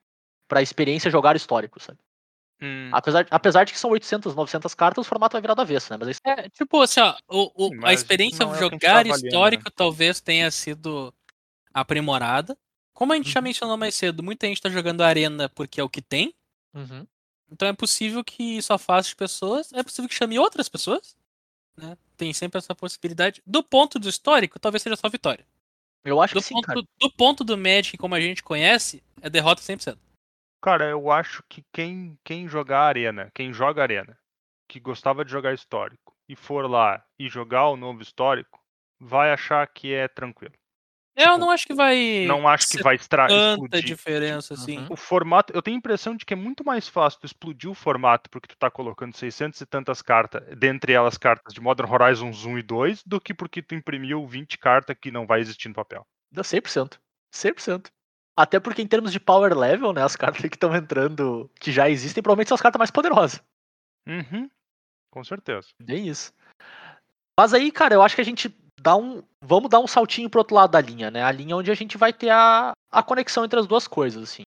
pra 0.49 0.63
experiência 0.63 1.11
jogar 1.11 1.37
histórico, 1.37 1.81
sabe? 1.81 1.99
hum, 2.61 2.91
Apesar, 2.93 3.27
apesar 3.31 3.65
de 3.65 3.73
que 3.73 3.79
são 3.79 3.91
800, 3.91 4.35
900 4.35 4.75
cartas, 4.75 5.07
o 5.07 5.09
formato 5.09 5.33
vai 5.33 5.41
virar 5.41 5.55
do 5.55 5.63
avesso, 5.63 5.93
né? 5.93 5.97
Mas 5.99 6.09
isso, 6.11 6.21
É, 6.25 6.49
tipo 6.51 6.81
assim, 6.83 7.01
ó, 7.01 7.17
o, 7.29 7.69
o- 7.69 7.87
a 7.87 7.93
experiência 7.93 8.45
de 8.45 8.53
é 8.53 8.55
a 8.57 8.61
jogar 8.61 8.91
avaliando, 8.91 9.15
histórico 9.27 9.65
né? 9.65 9.73
talvez 9.75 10.21
tenha 10.21 10.51
sido 10.51 11.13
aprimorada. 11.73 12.57
Como 13.01 13.15
a 13.15 13.17
gente 13.17 13.31
já 13.31 13.41
Uhum. 13.41 13.45
mencionou 13.45 13.77
mais 13.79 13.95
cedo, 13.95 14.23
muita 14.23 14.47
gente 14.47 14.61
tá 14.61 14.69
jogando 14.69 15.01
arena 15.01 15.49
porque 15.49 15.81
é 15.81 15.83
o 15.85 15.89
que 15.89 16.03
tem. 16.03 16.35
Uhum. 16.75 17.07
Então 17.51 17.67
é 17.67 17.73
possível 17.73 18.23
que 18.23 18.59
isso 18.59 18.75
afaste 18.75 19.17
pessoas, 19.17 19.73
é 19.73 19.83
possível 19.83 20.07
que 20.07 20.15
chame 20.15 20.39
outras 20.39 20.69
pessoas. 20.69 21.17
Né? 21.79 21.97
Tem 22.19 22.31
sempre 22.35 22.59
essa 22.59 22.75
possibilidade. 22.75 23.43
Do 23.47 23.63
ponto 23.63 23.99
do 23.99 24.07
histórico, 24.07 24.61
talvez 24.61 24.83
seja 24.83 24.97
só 24.97 25.09
vitória. 25.09 25.47
eu 26.05 26.21
acho 26.21 26.35
Do 26.35 26.41
que 26.41 26.47
sim, 26.47 26.55
ponto, 26.55 26.67
cara. 26.67 26.83
do 26.99 27.11
ponto 27.11 27.43
do 27.43 27.57
Magic, 27.57 27.97
como 27.97 28.15
a 28.15 28.21
gente 28.21 28.43
conhece, 28.43 29.03
é 29.23 29.31
derrota 29.31 29.63
100%. 29.63 29.99
Cara, 30.63 30.85
eu 30.91 31.11
acho 31.11 31.43
que 31.49 31.65
quem, 31.73 32.19
quem 32.23 32.47
jogar 32.47 32.83
arena, 32.83 33.31
quem 33.35 33.51
joga 33.51 33.81
arena, 33.83 34.19
que 34.69 34.79
gostava 34.79 35.25
de 35.25 35.31
jogar 35.33 35.55
histórico 35.55 36.15
e 36.29 36.37
for 36.37 36.69
lá 36.71 37.03
e 37.19 37.31
jogar 37.31 37.69
o 37.71 37.77
novo 37.79 38.03
histórico, 38.03 38.61
vai 39.01 39.33
achar 39.33 39.67
que 39.67 39.95
é 39.95 40.07
tranquilo. 40.07 40.53
Eu 41.21 41.27
Tipo, 41.29 41.39
não 41.39 41.51
acho 41.51 41.67
que 41.67 41.75
vai 41.75 42.25
Não 42.27 42.49
acho 42.49 42.69
que 42.69 42.83
vai 42.83 42.95
estra 42.97 43.29
tanta 43.29 43.53
explodir. 43.53 43.85
diferença 43.85 44.55
assim. 44.55 44.79
Uhum. 44.79 44.87
O 44.91 44.97
formato, 44.97 45.53
eu 45.55 45.63
tenho 45.63 45.77
a 45.77 45.79
impressão 45.79 46.17
de 46.17 46.25
que 46.25 46.33
é 46.35 46.37
muito 46.37 46.65
mais 46.65 46.89
fácil 46.89 47.21
tu 47.21 47.27
explodir 47.27 47.71
o 47.71 47.75
formato 47.75 48.29
porque 48.31 48.49
tu 48.49 48.57
tá 48.57 48.71
colocando 48.71 49.15
600 49.17 49.61
e 49.61 49.67
tantas 49.67 50.01
cartas, 50.03 50.43
dentre 50.59 50.93
elas 50.93 51.17
cartas 51.19 51.53
de 51.53 51.61
Modern 51.61 51.91
Horizons 51.93 52.45
1 52.45 52.59
e 52.59 52.63
2, 52.63 53.03
do 53.05 53.21
que 53.21 53.35
porque 53.35 53.63
tu 53.63 53.75
imprimiu 53.75 54.27
20 54.27 54.59
cartas 54.59 54.97
que 55.01 55.11
não 55.11 55.27
vai 55.27 55.41
existir 55.41 55.69
no 55.69 55.75
papel. 55.75 56.07
Dá 56.33 56.43
100%. 56.43 56.99
100%. 57.35 57.91
Até 58.37 58.59
porque 58.59 58.81
em 58.81 58.87
termos 58.87 59.13
de 59.13 59.21
power 59.21 59.57
level, 59.57 59.93
né, 59.93 60.03
as 60.03 60.17
cartas 60.17 60.41
que 60.41 60.57
estão 60.57 60.75
entrando, 60.75 61.51
que 61.61 61.71
já 61.73 61.91
existem, 61.91 62.23
provavelmente 62.23 62.49
são 62.49 62.55
as 62.55 62.63
cartas 62.63 62.79
mais 62.79 62.91
poderosas. 62.91 63.43
Uhum. 64.09 64.49
Com 65.11 65.25
certeza. 65.25 65.69
Bem 65.83 66.09
isso. 66.09 66.33
Mas 67.39 67.53
aí, 67.55 67.73
cara, 67.73 67.95
eu 67.95 68.03
acho 68.03 68.15
que 68.15 68.21
a 68.21 68.25
gente 68.25 68.49
dá 68.81 68.97
um. 68.97 69.23
Vamos 69.43 69.71
dar 69.71 69.81
um 69.81 69.87
saltinho 69.87 70.31
pro 70.31 70.41
outro 70.41 70.55
lado 70.55 70.71
da 70.71 70.81
linha, 70.81 71.11
né? 71.11 71.23
A 71.23 71.31
linha 71.31 71.57
onde 71.57 71.71
a 71.71 71.75
gente 71.75 71.99
vai 71.99 72.13
ter 72.13 72.31
a, 72.31 72.73
a 72.91 73.03
conexão 73.03 73.45
entre 73.45 73.59
as 73.59 73.67
duas 73.67 73.87
coisas, 73.87 74.23
assim. 74.23 74.43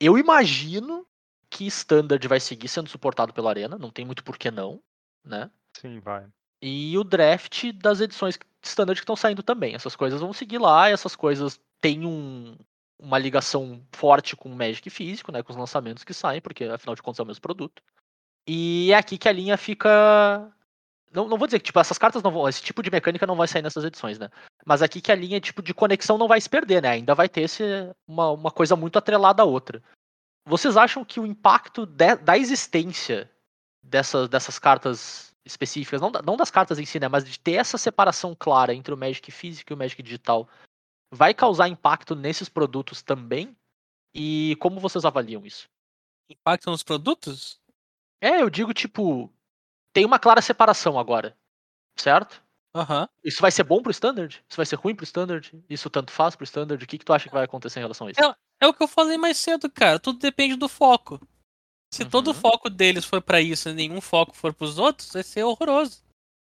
Eu 0.00 0.16
imagino 0.16 1.06
que 1.50 1.66
Standard 1.66 2.26
vai 2.28 2.40
seguir 2.40 2.68
sendo 2.68 2.88
suportado 2.88 3.32
pela 3.32 3.50
Arena, 3.50 3.78
não 3.78 3.90
tem 3.90 4.04
muito 4.04 4.22
por 4.22 4.38
que 4.38 4.50
não, 4.50 4.80
né? 5.24 5.50
Sim, 5.76 5.98
vai. 6.00 6.26
E 6.62 6.96
o 6.98 7.04
draft 7.04 7.72
das 7.72 8.00
edições 8.00 8.38
Standard 8.62 9.00
que 9.00 9.04
estão 9.04 9.16
saindo 9.16 9.42
também. 9.42 9.74
Essas 9.74 9.96
coisas 9.96 10.20
vão 10.20 10.32
seguir 10.32 10.58
lá, 10.58 10.88
essas 10.88 11.14
coisas 11.14 11.60
têm 11.80 12.04
um, 12.04 12.56
uma 12.98 13.18
ligação 13.18 13.82
forte 13.92 14.36
com 14.36 14.50
o 14.50 14.54
Magic 14.54 14.88
físico, 14.90 15.30
né? 15.30 15.42
Com 15.42 15.52
os 15.52 15.58
lançamentos 15.58 16.04
que 16.04 16.14
saem, 16.14 16.40
porque 16.40 16.64
afinal 16.64 16.94
de 16.94 17.02
contas 17.02 17.20
é 17.20 17.22
o 17.22 17.26
mesmo 17.26 17.42
produto. 17.42 17.82
E 18.46 18.90
é 18.92 18.96
aqui 18.96 19.18
que 19.18 19.28
a 19.28 19.32
linha 19.32 19.56
fica. 19.56 20.50
Não, 21.12 21.28
não 21.28 21.38
vou 21.38 21.46
dizer 21.46 21.58
que 21.58 21.66
tipo, 21.66 21.80
essas 21.80 21.98
cartas 21.98 22.22
não 22.22 22.30
vão. 22.30 22.48
Esse 22.48 22.62
tipo 22.62 22.82
de 22.82 22.90
mecânica 22.90 23.26
não 23.26 23.36
vai 23.36 23.48
sair 23.48 23.62
nessas 23.62 23.84
edições, 23.84 24.18
né? 24.18 24.28
Mas 24.64 24.82
aqui 24.82 25.00
que 25.00 25.10
a 25.12 25.14
linha 25.14 25.40
tipo, 25.40 25.62
de 25.62 25.72
conexão 25.72 26.18
não 26.18 26.28
vai 26.28 26.40
se 26.40 26.48
perder, 26.48 26.82
né? 26.82 26.90
Ainda 26.90 27.14
vai 27.14 27.28
ter 27.28 27.42
esse, 27.42 27.62
uma, 28.06 28.30
uma 28.30 28.50
coisa 28.50 28.76
muito 28.76 28.98
atrelada 28.98 29.42
à 29.42 29.46
outra. 29.46 29.82
Vocês 30.46 30.76
acham 30.76 31.04
que 31.04 31.20
o 31.20 31.26
impacto 31.26 31.86
de- 31.86 32.16
da 32.16 32.36
existência 32.36 33.30
dessas, 33.82 34.28
dessas 34.28 34.58
cartas 34.58 35.34
específicas, 35.44 36.00
não, 36.00 36.10
não 36.24 36.36
das 36.36 36.50
cartas 36.50 36.78
em 36.78 36.84
si, 36.84 37.00
né? 37.00 37.08
Mas 37.08 37.24
de 37.24 37.38
ter 37.38 37.52
essa 37.52 37.78
separação 37.78 38.36
clara 38.38 38.74
entre 38.74 38.92
o 38.92 38.96
Magic 38.96 39.30
físico 39.30 39.72
e 39.72 39.74
o 39.74 39.76
Magic 39.76 40.02
digital, 40.02 40.48
vai 41.10 41.32
causar 41.32 41.68
impacto 41.68 42.14
nesses 42.14 42.48
produtos 42.48 43.02
também? 43.02 43.56
E 44.14 44.56
como 44.60 44.80
vocês 44.80 45.04
avaliam 45.04 45.44
isso? 45.46 45.68
Impacto 46.30 46.70
nos 46.70 46.82
produtos? 46.82 47.60
É, 48.20 48.42
eu 48.42 48.50
digo, 48.50 48.74
tipo, 48.74 49.32
tem 49.98 50.04
uma 50.04 50.18
clara 50.20 50.40
separação 50.40 50.96
agora, 50.96 51.36
certo? 51.96 52.40
Aham. 52.72 53.08
Isso 53.24 53.40
vai 53.42 53.50
ser 53.50 53.64
bom 53.64 53.82
pro 53.82 53.90
Standard? 53.90 54.40
Isso 54.48 54.56
vai 54.56 54.64
ser 54.64 54.76
ruim 54.76 54.94
pro 54.94 55.02
Standard? 55.02 55.52
Isso 55.68 55.90
tanto 55.90 56.12
faz 56.12 56.36
pro 56.36 56.44
Standard? 56.44 56.84
O 56.84 56.86
que, 56.86 56.98
que 56.98 57.04
tu 57.04 57.12
acha 57.12 57.26
que 57.28 57.34
vai 57.34 57.44
acontecer 57.44 57.80
em 57.80 57.82
relação 57.82 58.06
a 58.06 58.10
isso? 58.12 58.20
É 58.60 58.66
o 58.68 58.72
que 58.72 58.80
eu 58.82 58.86
falei 58.86 59.18
mais 59.18 59.36
cedo, 59.38 59.68
cara. 59.68 59.98
Tudo 59.98 60.20
depende 60.20 60.54
do 60.54 60.68
foco. 60.68 61.20
Se 61.92 62.04
todo 62.04 62.28
o 62.28 62.30
Uhum. 62.30 62.34
foco 62.34 62.70
deles 62.70 63.04
for 63.04 63.20
pra 63.20 63.40
isso 63.40 63.70
e 63.70 63.72
nenhum 63.72 64.00
foco 64.00 64.36
for 64.36 64.54
pros 64.54 64.78
outros, 64.78 65.12
vai 65.12 65.22
ser 65.24 65.42
horroroso. 65.42 66.00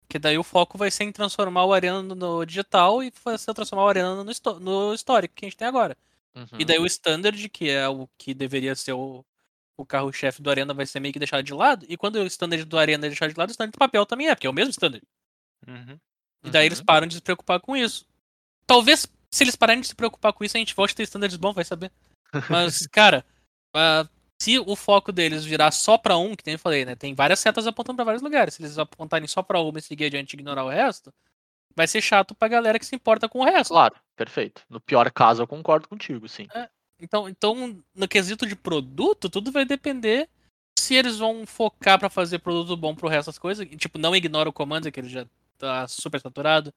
Porque 0.08 0.18
daí 0.18 0.38
o 0.39 0.43
foco 0.43 0.76
vai 0.78 0.89
ser 0.89 1.04
em 1.04 1.12
transformar 1.12 1.66
o 1.66 1.74
Arena 1.74 2.02
no- 2.02 2.46
digital 2.46 3.04
e 3.04 3.12
vai 3.24 3.38
ser 3.38 3.54
transformar 3.54 3.86
o 3.86 3.89
Arena 3.89 4.16
no, 4.24 4.24
no 4.60 4.93
histórico 4.96 5.36
que 5.36 5.46
a 5.46 5.50
gente 5.50 5.58
tem 5.58 5.68
agora. 5.68 5.96
Uhum. 6.36 6.48
E 6.58 6.66
daí 6.66 6.80
o 6.80 6.86
Standard, 6.88 7.48
que 7.50 7.70
é 7.70 7.88
o 7.88 8.08
que 8.18 8.34
deveria 8.34 8.74
ser 8.76 8.93
o, 8.93 9.24
o 9.78 9.86
carro-chefe 9.86 10.41
do 10.41 10.49
Arena 10.49 10.73
vai 10.73 10.86
ser 10.86 10.99
meio 10.99 11.11
que 11.13 11.19
deixado 11.19 11.43
de 11.43 11.53
lado, 11.53 11.86
e 11.89 11.97
quando 11.97 12.15
o 12.15 12.26
standard 12.28 12.63
do 12.65 12.78
Arena 12.78 13.05
é 13.05 13.09
deixado 13.09 13.32
de 13.34 13.38
lado, 13.39 13.49
o 13.49 13.51
standard 13.51 13.71
do 13.71 13.80
papel 13.80 14.05
também 14.05 14.28
é, 14.30 14.36
porque 14.36 14.47
é 14.47 14.49
o 14.49 14.53
mesmo 14.53 14.71
standard. 14.71 15.03
Uhum. 15.67 15.99
E 16.43 16.49
daí 16.49 16.65
eles 16.65 16.80
Uhum. 16.80 16.86
param 16.86 17.07
de 17.07 17.15
se 17.15 17.21
preocupar 17.21 17.59
com 17.59 17.76
isso. 17.76 18.05
Talvez, 18.67 19.07
se 19.32 19.43
eles 19.43 19.55
pararem 19.55 19.82
de 19.82 19.88
se 19.88 19.95
preocupar 19.95 20.32
com 20.34 20.43
isso, 20.43 20.55
a 20.57 20.59
gente 20.59 20.76
volte 20.76 20.93
a 20.93 20.95
ter 20.97 21.03
standards 21.03 21.38
bons, 21.38 21.53
vai 21.53 21.65
saber. 21.65 21.91
Mas, 22.49 22.88
cara, 22.91 23.26
ah, 23.76 24.07
se 24.41 24.59
o 24.59 24.76
foco 24.76 25.11
deles 25.11 25.43
virar 25.45 25.71
só 25.71 25.97
pra 25.97 26.17
um, 26.17 26.36
que 26.36 26.43
nem 26.45 26.53
eu 26.53 26.59
falei, 26.59 26.86
né? 26.86 26.95
Tem 26.95 27.13
várias 27.15 27.39
setas 27.39 27.65
apontando 27.67 27.95
pra 27.97 28.05
vários 28.05 28.21
lugares. 28.23 28.53
Se 28.55 28.61
eles 28.61 28.78
apontarem 28.78 29.28
só 29.28 29.41
pra 29.41 29.59
uma 29.59 29.80
e 29.80 29.82
seguir 29.82 30.05
adiante 30.05 30.34
e 30.34 30.36
ignorar 30.36 30.63
o 30.65 30.69
resto, 30.69 31.13
vai 31.76 31.88
ser 31.88 32.01
chato 32.01 32.34
pra 32.36 32.47
galera 32.47 32.78
que 32.80 32.86
se 32.86 32.95
importa 32.95 33.28
com 33.30 33.39
o 33.39 33.43
resto. 33.45 33.71
Claro, 33.71 33.95
perfeito. 34.15 34.61
No 34.69 34.80
pior 34.80 35.09
caso, 35.11 35.41
eu 35.43 35.47
concordo 35.47 35.88
contigo, 35.88 36.28
sim. 36.30 36.47
Então, 37.00 37.28
então, 37.28 37.84
no 37.93 38.08
quesito 38.08 38.46
de 38.48 38.56
produto, 38.56 39.30
tudo 39.30 39.52
vai 39.52 39.66
depender 39.66 40.30
se 40.78 40.93
eles 40.96 41.18
vão 41.18 41.46
focar 41.46 42.00
pra 42.00 42.10
fazer 42.10 42.39
produto 42.39 42.76
bom 42.78 42.96
pro 42.96 43.08
resto 43.08 43.28
das 43.28 43.38
coisas. 43.38 43.68
Tipo, 43.78 43.98
não 43.98 44.16
ignora 44.16 44.50
o 44.50 44.54
Commander, 44.54 44.91
que 44.91 45.00
ele 45.00 45.10
já 45.10 45.26
tá 45.58 45.88
super 45.88 46.20
saturado. 46.22 46.74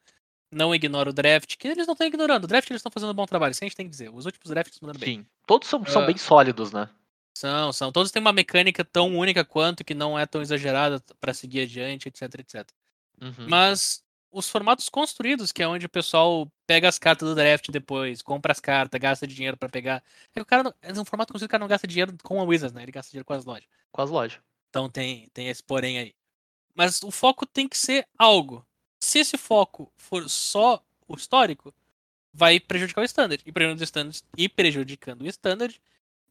Não 0.51 0.75
ignora 0.75 1.11
o 1.11 1.13
draft, 1.13 1.57
que 1.57 1.69
eles 1.69 1.87
não 1.87 1.93
estão 1.93 2.07
ignorando. 2.07 2.45
O 2.45 2.47
draft 2.47 2.71
eles 2.71 2.81
estão 2.81 2.91
fazendo 2.91 3.11
um 3.11 3.15
bom 3.15 3.27
trabalho, 3.27 3.53
isso 3.53 3.63
a 3.63 3.67
gente 3.67 3.77
tem 3.77 3.85
que 3.87 3.91
dizer. 3.91 4.09
Os 4.13 4.25
últimos 4.25 4.49
drafts 4.49 4.81
mandando 4.81 4.99
bem. 4.99 5.19
Sim. 5.19 5.27
Todos 5.47 5.69
são, 5.69 5.85
são 5.85 6.03
Ah. 6.03 6.07
bem 6.07 6.17
sólidos, 6.17 6.73
né? 6.73 6.89
São, 7.37 7.73
são. 7.73 7.93
Todos 7.93 8.11
têm 8.11 8.21
uma 8.21 8.33
mecânica 8.33 8.85
tão 8.85 9.15
única 9.17 9.45
quanto 9.45 9.85
que 9.85 9.95
não 9.95 10.19
é 10.19 10.27
tão 10.27 10.41
exagerada 10.41 11.01
pra 11.21 11.35
seguir 11.35 11.61
adiante, 11.61 12.09
etc, 12.09 12.23
etc. 12.41 12.67
Uhum. 13.21 13.47
Mas 13.49 14.03
os 14.31 14.49
formatos 14.49 14.89
construídos, 14.89 15.53
que 15.53 15.63
é 15.63 15.69
onde 15.69 15.87
o 15.87 15.89
pessoal 15.89 16.51
pega 16.67 16.89
as 16.89 16.99
cartas 16.99 17.29
do 17.29 17.35
draft 17.35 17.71
depois, 17.71 18.23
compra 18.23 18.53
as 18.53 18.61
cartas, 18.61 19.01
gasta 19.01 19.27
dinheiro 19.27 19.57
pra 19.57 19.69
pegar. 19.69 20.03
É 20.31 20.35
que 20.35 20.41
o 20.41 20.47
cara 20.47 20.63
não, 20.63 20.75
é 20.83 20.93
um 20.93 21.05
formato 21.05 21.33
construído, 21.33 21.49
o 21.49 21.53
cara 21.53 21.61
não 21.61 21.69
gasta 21.69 21.87
dinheiro 21.87 22.17
com 22.23 22.41
a 22.41 22.45
Wizards, 22.45 22.75
né? 22.75 22.83
Ele 22.83 22.93
gasta 22.93 23.11
dinheiro 23.11 23.25
com 23.25 23.33
as 23.33 23.45
lojas. 23.45 23.67
Com 23.91 24.03
as 24.03 24.11
lojas. 24.11 24.41
Então 24.69 24.89
tem, 24.89 25.29
tem 25.33 25.49
esse 25.49 25.63
porém 25.63 25.99
aí. 25.99 26.15
Mas 26.75 27.03
o 27.03 27.11
foco 27.11 27.47
tem 27.47 27.69
que 27.69 27.77
ser 27.77 28.07
algo. 28.19 28.65
Se 29.01 29.19
esse 29.19 29.39
foco 29.39 29.93
for 29.97 30.29
só 30.29 30.83
o 31.07 31.17
histórico, 31.17 31.75
vai 32.33 32.61
prejudicar 32.61 33.03
o 33.03 33.05
standard. 33.05 33.43
E 33.45 33.53
prejudicando 33.53 33.81
o 33.81 33.85
standard, 33.85 34.23
e 34.37 34.49
prejudicando 34.49 35.23
o 35.23 35.27
standard, 35.27 35.81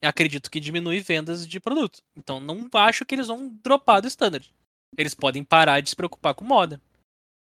acredito 0.02 0.52
que 0.52 0.60
diminui 0.60 1.00
vendas 1.00 1.48
de 1.48 1.60
produto. 1.60 2.02
Então 2.16 2.40
não 2.40 2.70
acho 2.74 3.06
que 3.06 3.16
eles 3.16 3.28
vão 3.28 3.50
dropar 3.64 4.02
do 4.02 4.08
standard. 4.08 4.54
Eles 4.98 5.14
podem 5.14 5.44
parar 5.44 5.82
de 5.82 5.90
se 5.90 5.96
preocupar 5.96 6.34
com 6.34 6.46
moda. 6.46 6.82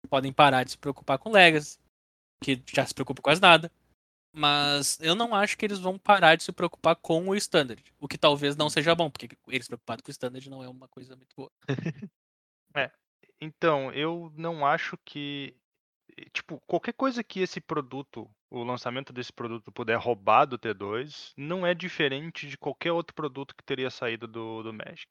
Podem 0.07 0.33
parar 0.33 0.65
de 0.65 0.73
se 0.73 0.79
preocupar 0.79 1.19
com 1.19 1.31
Legacy, 1.31 1.79
que 2.43 2.63
já 2.67 2.87
se 2.87 2.95
preocupa 2.95 3.23
quase 3.23 3.41
nada. 3.41 3.71
Mas 4.33 4.99
eu 5.01 5.15
não 5.15 5.35
acho 5.35 5.57
que 5.57 5.65
eles 5.65 5.79
vão 5.79 5.99
parar 5.99 6.37
de 6.37 6.43
se 6.43 6.53
preocupar 6.53 6.95
com 6.97 7.29
o 7.29 7.35
standard. 7.35 7.83
O 7.99 8.07
que 8.07 8.19
talvez 8.19 8.55
não 8.55 8.69
seja 8.69 8.95
bom, 8.95 9.11
porque 9.11 9.29
eles 9.49 9.67
preocupados 9.67 10.03
com 10.03 10.11
o 10.11 10.13
standard 10.13 10.51
não 10.51 10.63
é 10.63 10.69
uma 10.69 10.87
coisa 10.89 11.17
muito 11.17 11.35
boa. 11.35 11.51
Então, 13.41 13.93
eu 13.93 14.33
não 14.37 14.65
acho 14.65 14.97
que. 15.05 15.55
Tipo, 16.33 16.61
qualquer 16.67 16.95
coisa 16.95 17.23
que 17.23 17.41
esse 17.41 17.61
produto, 17.61 18.31
o 18.51 18.63
lançamento 18.63 19.13
desse 19.13 19.33
produto 19.33 19.71
puder 19.71 19.99
roubar 19.99 20.47
do 20.47 20.59
T2, 20.59 21.35
não 21.37 21.67
é 21.67 21.75
diferente 21.75 22.49
de 22.49 22.57
qualquer 22.57 22.93
outro 22.93 23.15
produto 23.15 23.55
que 23.55 23.65
teria 23.65 23.91
saído 23.91 24.27
do, 24.27 24.63
do 24.63 24.73
Magic. 24.73 25.09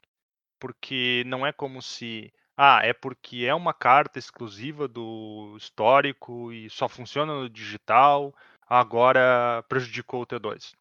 Porque 0.60 1.24
não 1.28 1.46
é 1.46 1.54
como 1.54 1.82
se. 1.82 2.34
Ah, 2.58 2.80
é 2.84 2.93
porque 2.93 3.45
é 3.45 3.53
uma 3.53 3.74
carta 3.74 4.18
exclusiva 4.18 4.88
do 4.88 5.56
histórico 5.58 6.51
e 6.53 6.70
só 6.70 6.88
funciona 6.88 7.34
no 7.34 7.49
digital, 7.49 8.34
agora 8.68 9.64
prejudicou 9.68 10.22
o 10.22 10.26
T2. 10.26 10.74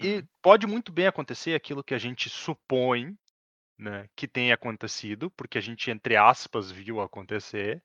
E 0.00 0.22
Uhum. 0.22 0.28
pode 0.42 0.66
muito 0.66 0.90
bem 0.90 1.06
acontecer 1.06 1.54
aquilo 1.54 1.84
que 1.84 1.94
a 1.94 1.98
gente 1.98 2.30
supõe 2.30 3.16
né, 3.78 4.08
que 4.16 4.26
tenha 4.26 4.54
acontecido, 4.54 5.30
porque 5.30 5.58
a 5.58 5.60
gente, 5.60 5.90
entre 5.90 6.16
aspas, 6.16 6.70
viu 6.70 7.00
acontecer, 7.00 7.82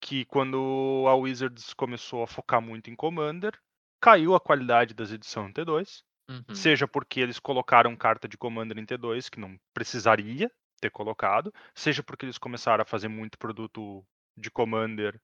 que 0.00 0.24
quando 0.26 1.04
a 1.08 1.14
Wizards 1.14 1.72
começou 1.74 2.22
a 2.22 2.26
focar 2.26 2.60
muito 2.60 2.90
em 2.90 2.96
Commander, 2.96 3.58
caiu 4.00 4.34
a 4.34 4.40
qualidade 4.40 4.94
das 4.94 5.10
edições 5.12 5.52
T2, 5.52 6.02
Uhum. 6.28 6.54
seja 6.54 6.86
porque 6.86 7.20
eles 7.20 7.38
colocaram 7.38 7.96
carta 7.96 8.28
de 8.28 8.36
Commander 8.36 8.78
em 8.78 8.84
T2 8.84 9.28
que 9.28 9.40
não 9.40 9.58
precisaria 9.72 10.50
ter 10.82 10.90
colocado, 10.90 11.54
seja 11.74 12.02
porque 12.02 12.26
eles 12.26 12.38
começaram 12.38 12.82
a 12.82 12.86
fazer 12.86 13.08
muito 13.08 13.38
produto 13.38 14.04
de 14.36 14.50
Commander 14.50 15.20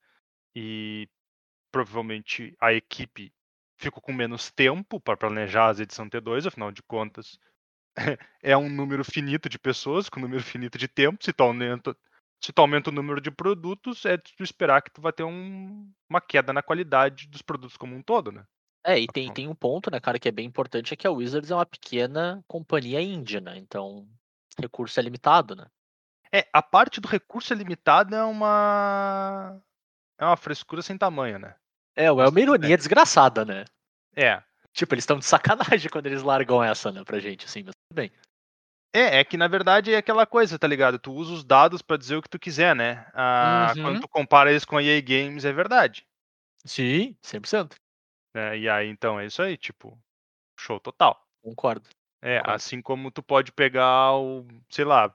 e 0.55 1.09
provavelmente 1.73 2.57
a 2.61 2.73
equipe 2.73 3.33
ficou 3.77 4.01
com 4.01 4.13
menos 4.13 4.51
tempo 4.51 5.01
para 5.01 5.17
planejar 5.17 5.69
as 5.69 5.81
edições 5.81 6.11
T2, 6.11 6.47
afinal 6.47 6.71
de 6.71 6.83
contas, 6.83 7.39
é 8.43 8.57
um 8.57 8.69
número 8.69 9.05
finito 9.05 9.49
de 9.49 9.59
pessoas 9.59 10.09
com 10.09 10.21
um 10.21 10.23
número 10.23 10.43
finito 10.43 10.79
de 10.79 10.87
tempo. 10.87 11.25
Se 11.25 11.33
tu 11.33 11.43
aumenta, 11.43 11.97
se 12.43 12.53
tu 12.53 12.61
aumenta 12.61 12.91
o 12.91 12.93
número 12.93 13.21
de 13.21 13.31
produtos, 13.31 14.05
é 14.05 14.17
de 14.17 14.35
tu 14.37 14.45
esperar 14.45 14.83
que 14.83 14.91
tu 14.91 15.01
vai 15.01 15.13
ter 15.13 15.25
um- 15.25 15.91
uma 16.09 16.21
queda 16.21 16.53
na 16.53 16.63
qualidade 16.63 17.27
dos 17.27 17.43
produtos 17.43 17.77
como 17.77 17.97
um 17.97 18.03
todo, 18.03 18.31
né? 18.31 18.45
É, 18.85 18.99
e 18.99 19.07
tem, 19.09 19.33
tem 19.33 19.49
um 19.49 19.55
ponto, 19.55 19.91
né, 19.91 20.01
cara, 20.01 20.19
que 20.19 20.29
é 20.29 20.33
bem 20.33 20.47
importante, 20.47 20.95
é 20.95 20.97
que 20.97 21.07
a 21.07 21.11
Wizards 21.11 21.51
é 21.51 21.55
uma 21.55 21.67
pequena 21.67 22.43
companhia 22.47 23.03
indie, 23.03 23.41
né? 23.41 23.59
Então, 23.59 24.09
recurso 24.61 24.99
é 24.99 25.03
limitado, 25.03 25.55
né? 25.57 25.67
É, 26.33 26.47
a 26.53 26.63
parte 26.63 27.01
do 27.01 27.09
recurso 27.09 27.53
ilimitado 27.53 28.15
é 28.15 28.23
uma 28.23 29.61
é 30.19 30.25
uma 30.25 30.37
frescura 30.37 30.83
sem 30.83 30.99
tamanho, 30.99 31.39
né? 31.39 31.55
É, 31.97 32.07
é 32.07 32.13
uma 32.13 32.41
ironia 32.41 32.77
desgraçada, 32.77 33.45
né? 33.45 33.65
É. 34.15 34.43
Tipo, 34.73 34.95
eles 34.95 35.03
estão 35.03 35.19
de 35.19 35.25
sacanagem 35.25 35.89
quando 35.91 36.07
eles 36.07 36.23
largam 36.23 36.63
essa, 36.63 36.93
né, 36.93 37.03
pra 37.05 37.19
gente, 37.19 37.47
assim, 37.47 37.63
mas 37.63 37.75
tudo 37.75 37.97
bem. 37.97 38.13
É, 38.95 39.21
é 39.21 39.25
que 39.25 39.37
na 39.37 39.49
verdade 39.49 39.93
é 39.93 39.97
aquela 39.97 40.27
coisa, 40.27 40.59
tá 40.59 40.67
ligado? 40.67 40.99
Tu 40.99 41.13
usa 41.13 41.33
os 41.33 41.45
dados 41.45 41.83
pra 41.83 41.97
dizer 41.97 42.17
o 42.17 42.23
que 42.23 42.29
tu 42.29 42.39
quiser, 42.39 42.75
né? 42.75 43.07
Ah, 43.15 43.73
Uhum. 43.77 43.83
Quando 43.83 44.01
tu 44.01 44.09
compara 44.09 44.53
isso 44.53 44.67
com 44.67 44.77
a 44.77 44.83
EA 44.83 45.01
Games, 45.01 45.45
é 45.45 45.53
verdade. 45.53 46.07
Sim, 46.65 47.17
100%. 47.23 47.75
Né? 48.35 48.59
E 48.59 48.69
aí, 48.69 48.89
então, 48.89 49.19
é 49.19 49.27
isso 49.27 49.43
aí, 49.43 49.57
tipo, 49.57 49.99
show 50.59 50.81
total. 50.81 51.21
Concordo. 51.43 51.89
É, 52.21 52.43
assim 52.45 52.83
como 52.83 53.11
tu 53.11 53.23
pode 53.23 53.53
pegar 53.53 54.17
o, 54.17 54.47
sei 54.69 54.85
lá, 54.85 55.15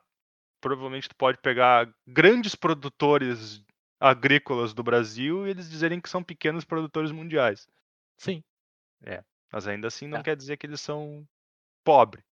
provavelmente 0.62 1.10
tu 1.10 1.16
pode 1.16 1.38
pegar 1.40 1.94
grandes 2.08 2.56
produtores 2.56 3.64
agrícolas 4.00 4.74
do 4.74 4.84
Brasil 4.84 5.46
e 5.46 5.50
eles 5.50 5.70
dizerem 5.70 6.00
que 6.00 6.10
são 6.10 6.24
pequenos 6.24 6.64
produtores 6.66 7.12
mundiais. 7.12 7.68
Sim. 8.18 8.44
Mas 9.54 9.68
ainda 9.68 9.88
assim 9.88 10.08
não 10.08 10.18
É. 10.18 10.24
quer 10.24 10.36
dizer 10.36 10.58
que 10.58 10.66
eles 10.66 10.82
são 10.82 11.28
pobres. 11.84 12.26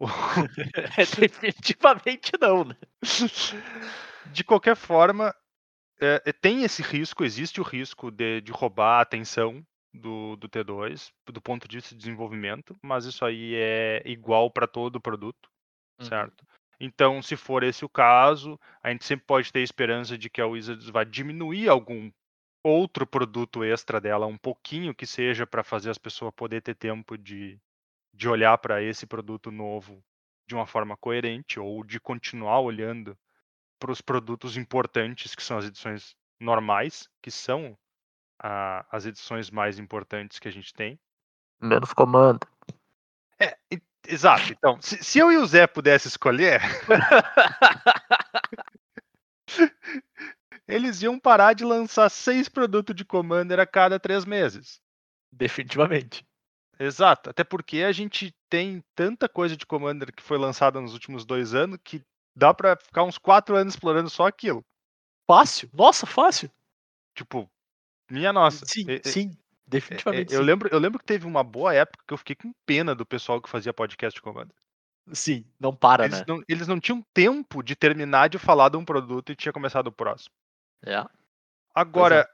É, 0.98 1.06
definitivamente 1.18 2.32
não, 2.38 2.64
né? 2.64 2.76
De 4.32 4.44
qualquer 4.44 4.76
forma, 4.76 5.34
é, 6.00 6.22
é, 6.26 6.32
tem 6.32 6.62
esse 6.62 6.82
risco, 6.82 7.24
existe 7.24 7.60
o 7.60 7.64
risco 7.64 8.10
de, 8.10 8.42
de 8.42 8.52
roubar 8.52 8.98
a 8.98 9.00
atenção 9.00 9.66
do, 9.92 10.36
do 10.36 10.48
T2, 10.48 11.12
do 11.32 11.40
ponto 11.40 11.66
de 11.68 11.76
vista 11.78 11.94
de 11.94 11.98
desenvolvimento, 11.98 12.76
mas 12.82 13.04
isso 13.04 13.24
aí 13.24 13.54
é 13.54 14.02
igual 14.06 14.50
para 14.50 14.66
todo 14.66 15.00
produto, 15.00 15.48
Uhum. 16.00 16.06
certo? 16.06 16.44
Então, 16.80 17.20
se 17.22 17.36
for 17.36 17.62
esse 17.64 17.84
o 17.84 17.88
caso, 17.88 18.58
a 18.82 18.90
gente 18.90 19.04
sempre 19.04 19.26
pode 19.26 19.52
ter 19.52 19.60
esperança 19.60 20.16
de 20.16 20.30
que 20.30 20.40
a 20.40 20.46
Wizards 20.46 20.88
vai 20.88 21.04
diminuir 21.04 21.68
algum 21.68 22.10
outro 22.62 23.06
produto 23.06 23.64
extra 23.64 24.00
dela, 24.00 24.26
um 24.26 24.38
pouquinho 24.38 24.94
que 24.94 25.06
seja 25.06 25.46
para 25.46 25.64
fazer 25.64 25.90
as 25.90 25.98
pessoas 25.98 26.32
poder 26.34 26.62
ter 26.62 26.74
tempo 26.74 27.16
de, 27.18 27.58
de 28.14 28.28
olhar 28.28 28.56
para 28.58 28.82
esse 28.82 29.06
produto 29.06 29.50
novo 29.50 30.02
de 30.46 30.54
uma 30.54 30.66
forma 30.66 30.96
coerente 30.96 31.60
ou 31.60 31.84
de 31.84 32.00
continuar 32.00 32.60
olhando 32.60 33.18
para 33.78 33.92
os 33.92 34.00
produtos 34.00 34.56
importantes 34.56 35.34
que 35.34 35.42
são 35.42 35.58
as 35.58 35.64
edições 35.66 36.16
normais, 36.40 37.08
que 37.22 37.30
são 37.30 37.78
a- 38.38 38.84
as 38.90 39.06
edições 39.06 39.50
mais 39.50 39.78
importantes 39.78 40.38
que 40.38 40.48
a 40.48 40.52
gente 40.52 40.72
tem. 40.74 40.98
Menos 41.60 41.92
comando. 41.92 42.46
É, 43.38 43.56
e- 43.70 43.82
exato. 44.06 44.52
Então, 44.52 44.80
se, 44.80 45.02
se 45.02 45.18
eu 45.18 45.30
e 45.32 45.36
o 45.36 45.46
Zé 45.46 45.66
pudesse 45.66 46.08
escolher, 46.08 46.60
eles 50.66 51.02
iam 51.02 51.18
parar 51.18 51.52
de 51.54 51.64
lançar 51.64 52.08
seis 52.10 52.48
produtos 52.48 52.94
de 52.94 53.04
Commander 53.04 53.58
a 53.60 53.66
cada 53.66 53.98
três 53.98 54.24
meses. 54.24 54.80
Definitivamente. 55.32 56.26
Exato, 56.78 57.30
até 57.30 57.42
porque 57.42 57.82
a 57.82 57.90
gente 57.92 58.32
tem 58.48 58.82
tanta 58.94 59.28
coisa 59.28 59.56
de 59.56 59.66
Commander 59.66 60.12
que 60.14 60.22
foi 60.22 60.38
lançada 60.38 60.80
nos 60.80 60.92
últimos 60.92 61.24
dois 61.24 61.52
anos 61.54 61.78
que 61.82 62.04
dá 62.36 62.54
pra 62.54 62.76
ficar 62.76 63.02
uns 63.02 63.18
quatro 63.18 63.56
anos 63.56 63.74
explorando 63.74 64.08
só 64.08 64.26
aquilo. 64.28 64.64
Fácil. 65.26 65.68
Nossa, 65.72 66.06
fácil. 66.06 66.48
Tipo, 67.14 67.50
minha 68.10 68.32
nossa. 68.32 68.64
sim, 68.66 68.84
sim. 69.04 69.30
é- 69.32 69.48
Definitivamente 69.68 70.32
é, 70.32 70.36
eu, 70.36 70.40
sim. 70.40 70.46
lembro, 70.46 70.68
eu 70.72 70.78
lembro 70.78 70.98
que 70.98 71.04
teve 71.04 71.26
uma 71.26 71.44
boa 71.44 71.74
época 71.74 72.02
que 72.06 72.14
eu 72.14 72.18
fiquei 72.18 72.34
com 72.34 72.52
pena 72.64 72.94
do 72.94 73.04
pessoal 73.04 73.40
que 73.40 73.50
fazia 73.50 73.72
podcast 73.74 74.16
de 74.16 74.22
Commander. 74.22 74.56
Sim, 75.12 75.44
não 75.60 75.74
para, 75.74 76.04
Eles 76.06 76.18
né? 76.20 76.24
não, 76.26 76.42
eles 76.48 76.66
não 76.68 76.80
tinham 76.80 77.02
tempo 77.14 77.62
de 77.62 77.76
terminar 77.76 78.28
de 78.28 78.38
falar 78.38 78.70
de 78.70 78.76
um 78.76 78.84
produto 78.84 79.30
e 79.32 79.36
tinha 79.36 79.52
começado 79.52 79.88
o 79.88 79.92
próximo. 79.92 80.34
É. 80.84 81.04
Agora, 81.74 82.28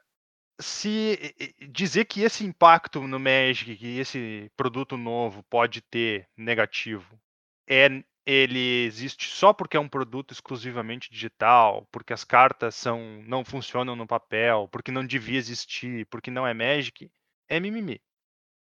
se 0.60 1.34
e- 1.40 1.54
e- 1.60 1.68
dizer 1.68 2.04
que 2.04 2.20
esse 2.22 2.44
impacto 2.44 3.06
no 3.06 3.18
Magic, 3.18 3.76
que 3.76 3.98
esse 3.98 4.50
produto 4.56 4.96
novo 4.96 5.42
pode 5.44 5.80
ter 5.82 6.28
negativo, 6.36 7.18
é 7.68 8.02
ele 8.26 8.84
existe 8.84 9.28
só 9.28 9.52
porque 9.52 9.76
é 9.76 9.80
um 9.80 9.88
produto 9.88 10.32
exclusivamente 10.32 11.10
digital, 11.10 11.86
porque 11.92 12.12
as 12.12 12.24
cartas 12.24 12.74
são 12.74 13.22
não 13.26 13.44
funcionam 13.44 13.94
no 13.94 14.06
papel, 14.06 14.68
porque 14.72 14.90
não 14.90 15.06
devia 15.06 15.38
existir, 15.38 16.06
porque 16.06 16.30
não 16.30 16.46
é 16.46 16.54
Magic, 16.54 17.10
é 17.48 17.60
mimimi. 17.60 18.00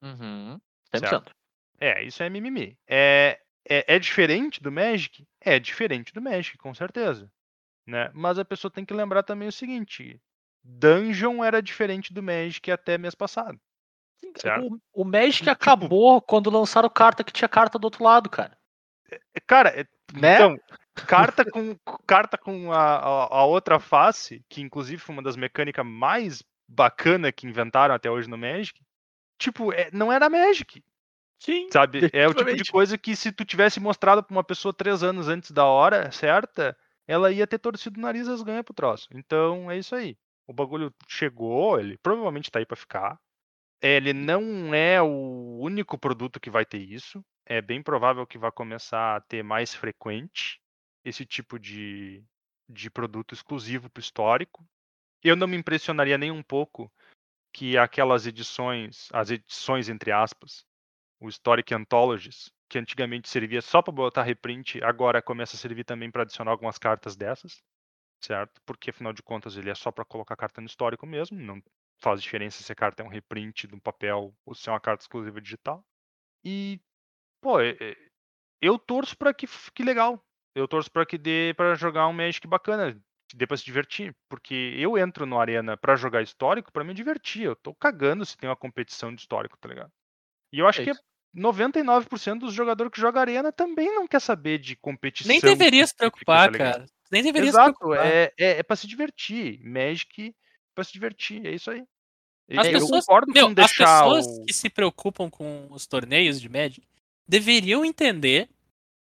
Uhum. 0.02 0.60
Certo. 0.94 1.30
100%. 1.30 1.32
É, 1.80 2.02
isso 2.04 2.22
é 2.22 2.28
mimimi. 2.28 2.76
É, 2.86 3.40
é, 3.68 3.94
é 3.94 3.98
diferente 3.98 4.62
do 4.62 4.70
Magic? 4.70 5.26
É 5.40 5.58
diferente 5.58 6.12
do 6.12 6.20
Magic, 6.20 6.56
com 6.58 6.74
certeza. 6.74 7.30
Né? 7.86 8.10
Mas 8.14 8.38
a 8.38 8.44
pessoa 8.44 8.70
tem 8.70 8.84
que 8.84 8.94
lembrar 8.94 9.22
também 9.22 9.48
o 9.48 9.52
seguinte: 9.52 10.20
Dungeon 10.62 11.42
era 11.42 11.60
diferente 11.60 12.12
do 12.12 12.22
Magic 12.22 12.70
até 12.70 12.96
mês 12.96 13.14
passado. 13.14 13.60
O, 14.94 15.02
o 15.02 15.04
Magic 15.04 15.40
Tipo- 15.40 15.50
acabou 15.50 16.22
quando 16.22 16.50
lançaram 16.50 16.88
carta 16.88 17.24
que 17.24 17.32
tinha 17.32 17.48
carta 17.48 17.78
do 17.78 17.84
outro 17.84 18.04
lado, 18.04 18.30
cara. 18.30 18.56
Cara, 19.46 19.68
é- 19.70 19.86
Né? 20.14 20.34
então, 20.34 20.58
carta 21.06 21.44
com, 21.44 21.76
carta 22.06 22.36
com 22.38 22.72
a, 22.72 22.96
a, 23.34 23.44
outra 23.44 23.78
face, 23.78 24.44
que 24.48 24.60
inclusive 24.60 25.00
foi 25.00 25.14
uma 25.14 25.22
das 25.22 25.36
mecânicas 25.36 25.84
mais 25.84 26.42
bacana 26.68 27.32
que 27.32 27.46
inventaram 27.46 27.94
até 27.94 28.10
hoje 28.10 28.28
no 28.28 28.38
Magic, 28.38 28.80
tipo, 29.38 29.72
é- 29.72 29.90
não 29.92 30.12
era 30.12 30.28
Magic. 30.30 30.82
Sim. 31.38 31.68
Sabe? 31.72 32.08
É 32.12 32.28
o 32.28 32.34
tipo 32.34 32.54
de 32.54 32.70
coisa 32.70 32.96
que 32.96 33.16
se 33.16 33.32
tu 33.32 33.44
tivesse 33.44 33.80
mostrado 33.80 34.22
pra 34.22 34.32
uma 34.34 34.44
pessoa 34.44 34.72
três 34.72 35.02
anos 35.02 35.28
antes 35.28 35.50
da 35.50 35.64
hora 35.64 36.10
certa, 36.12 36.76
ela 37.06 37.32
ia 37.32 37.46
ter 37.46 37.58
torcido 37.58 37.98
o 37.98 38.02
nariz 38.02 38.28
as 38.28 38.42
ganhas 38.42 38.62
pro 38.62 38.72
troço. 38.74 39.08
Então 39.12 39.70
é 39.70 39.76
isso 39.76 39.94
aí. 39.94 40.16
O 40.46 40.52
bagulho 40.52 40.94
chegou, 41.08 41.80
ele 41.80 41.98
provavelmente 41.98 42.50
tá 42.50 42.58
aí 42.60 42.66
pra 42.66 42.76
ficar. 42.76 43.18
Ele 43.80 44.12
não 44.12 44.72
é 44.72 45.02
o 45.02 45.58
único 45.60 45.98
produto 45.98 46.38
que 46.38 46.50
vai 46.50 46.64
ter 46.64 46.78
isso. 46.78 47.24
É 47.54 47.60
bem 47.60 47.82
provável 47.82 48.26
que 48.26 48.38
vai 48.38 48.50
começar 48.50 49.14
a 49.14 49.20
ter 49.20 49.42
mais 49.42 49.74
frequente 49.74 50.58
esse 51.04 51.26
tipo 51.26 51.58
de, 51.58 52.24
de 52.66 52.90
produto 52.90 53.34
exclusivo 53.34 53.90
pro 53.90 54.00
histórico. 54.00 54.66
Eu 55.22 55.36
não 55.36 55.46
me 55.46 55.58
impressionaria 55.58 56.16
nem 56.16 56.30
um 56.30 56.42
pouco 56.42 56.90
que 57.52 57.76
aquelas 57.76 58.26
edições, 58.26 59.10
as 59.12 59.30
edições 59.30 59.90
entre 59.90 60.10
aspas, 60.10 60.64
o 61.20 61.28
Historic 61.28 61.74
Anthologies, 61.74 62.50
que 62.70 62.78
antigamente 62.78 63.28
servia 63.28 63.60
só 63.60 63.82
para 63.82 63.92
botar 63.92 64.22
reprint, 64.22 64.82
agora 64.82 65.20
começa 65.20 65.54
a 65.54 65.58
servir 65.58 65.84
também 65.84 66.10
para 66.10 66.22
adicionar 66.22 66.52
algumas 66.52 66.78
cartas 66.78 67.16
dessas, 67.16 67.62
certo? 68.24 68.62
Porque 68.64 68.88
afinal 68.88 69.12
de 69.12 69.22
contas 69.22 69.58
ele 69.58 69.68
é 69.68 69.74
só 69.74 69.92
para 69.92 70.06
colocar 70.06 70.36
carta 70.36 70.62
no 70.62 70.66
histórico 70.66 71.06
mesmo, 71.06 71.38
não 71.38 71.62
faz 72.00 72.22
diferença 72.22 72.62
se 72.62 72.72
a 72.72 72.74
carta 72.74 73.02
é 73.02 73.06
um 73.06 73.10
reprint 73.10 73.66
de 73.66 73.74
um 73.74 73.78
papel 73.78 74.34
ou 74.46 74.54
se 74.54 74.70
é 74.70 74.72
uma 74.72 74.80
carta 74.80 75.04
exclusiva 75.04 75.38
digital. 75.38 75.84
E, 76.42 76.80
pô, 77.42 77.60
é- 77.60 77.76
é- 77.80 77.96
eu 78.62 78.78
torço 78.78 79.16
para 79.16 79.34
que 79.34 79.46
fique 79.46 79.82
legal. 79.82 80.24
Eu 80.54 80.66
torço 80.68 80.90
para 80.90 81.04
que 81.04 81.18
dê 81.18 81.52
para 81.56 81.74
jogar 81.74 82.06
um 82.08 82.12
Magic 82.12 82.46
bacana, 82.46 82.92
que 83.28 83.36
dê 83.36 83.46
para 83.46 83.56
se 83.56 83.64
divertir, 83.64 84.14
porque 84.28 84.74
eu 84.78 84.96
entro 84.96 85.26
no 85.26 85.38
Arena 85.40 85.76
para 85.76 85.96
jogar 85.96 86.22
histórico 86.22 86.70
para 86.72 86.84
me 86.84 86.94
divertir. 86.94 87.42
Eu 87.42 87.56
tô 87.56 87.74
cagando 87.74 88.24
se 88.24 88.36
tem 88.36 88.48
uma 88.48 88.56
competição 88.56 89.14
de 89.14 89.20
histórico, 89.20 89.58
tá 89.58 89.68
ligado? 89.68 89.90
E 90.52 90.58
eu 90.58 90.68
acho 90.68 90.80
É 90.82 90.84
que 90.84 90.90
isso. 90.90 91.02
99% 91.34 92.40
dos 92.40 92.52
jogadores 92.54 92.92
que 92.92 93.00
jogam 93.00 93.22
Arena 93.22 93.50
também 93.50 93.92
não 93.94 94.06
quer 94.06 94.20
saber 94.20 94.58
de 94.58 94.76
competição. 94.76 95.28
Nem 95.30 95.40
deveria 95.40 95.86
se 95.86 95.96
preocupar, 95.96 96.52
tá 96.52 96.58
cara. 96.58 96.86
Nem 97.10 97.22
deveria 97.22 97.50
se 97.50 97.56
Exato, 97.56 97.78
preocupar. 97.78 98.06
é, 98.06 98.32
é, 98.38 98.58
é 98.58 98.62
para 98.62 98.76
se 98.76 98.86
divertir. 98.86 99.58
Magic 99.64 100.34
para 100.74 100.84
se 100.84 100.92
divertir, 100.92 101.44
é 101.46 101.50
isso 101.52 101.70
aí. 101.70 101.82
As 102.56 102.66
eu 102.66 102.72
pessoas- 102.72 103.06
concordo 103.06 103.32
Meu, 103.32 103.46
com 103.46 103.50
as 103.50 103.54
deixar 103.54 104.02
pessoas 104.02 104.26
o... 104.26 104.44
que 104.44 104.52
se 104.52 104.68
preocupam 104.68 105.30
com 105.30 105.68
os 105.70 105.86
torneios 105.86 106.38
de 106.40 106.48
Magic 106.50 106.86
deveriam 107.28 107.84
entender. 107.84 108.48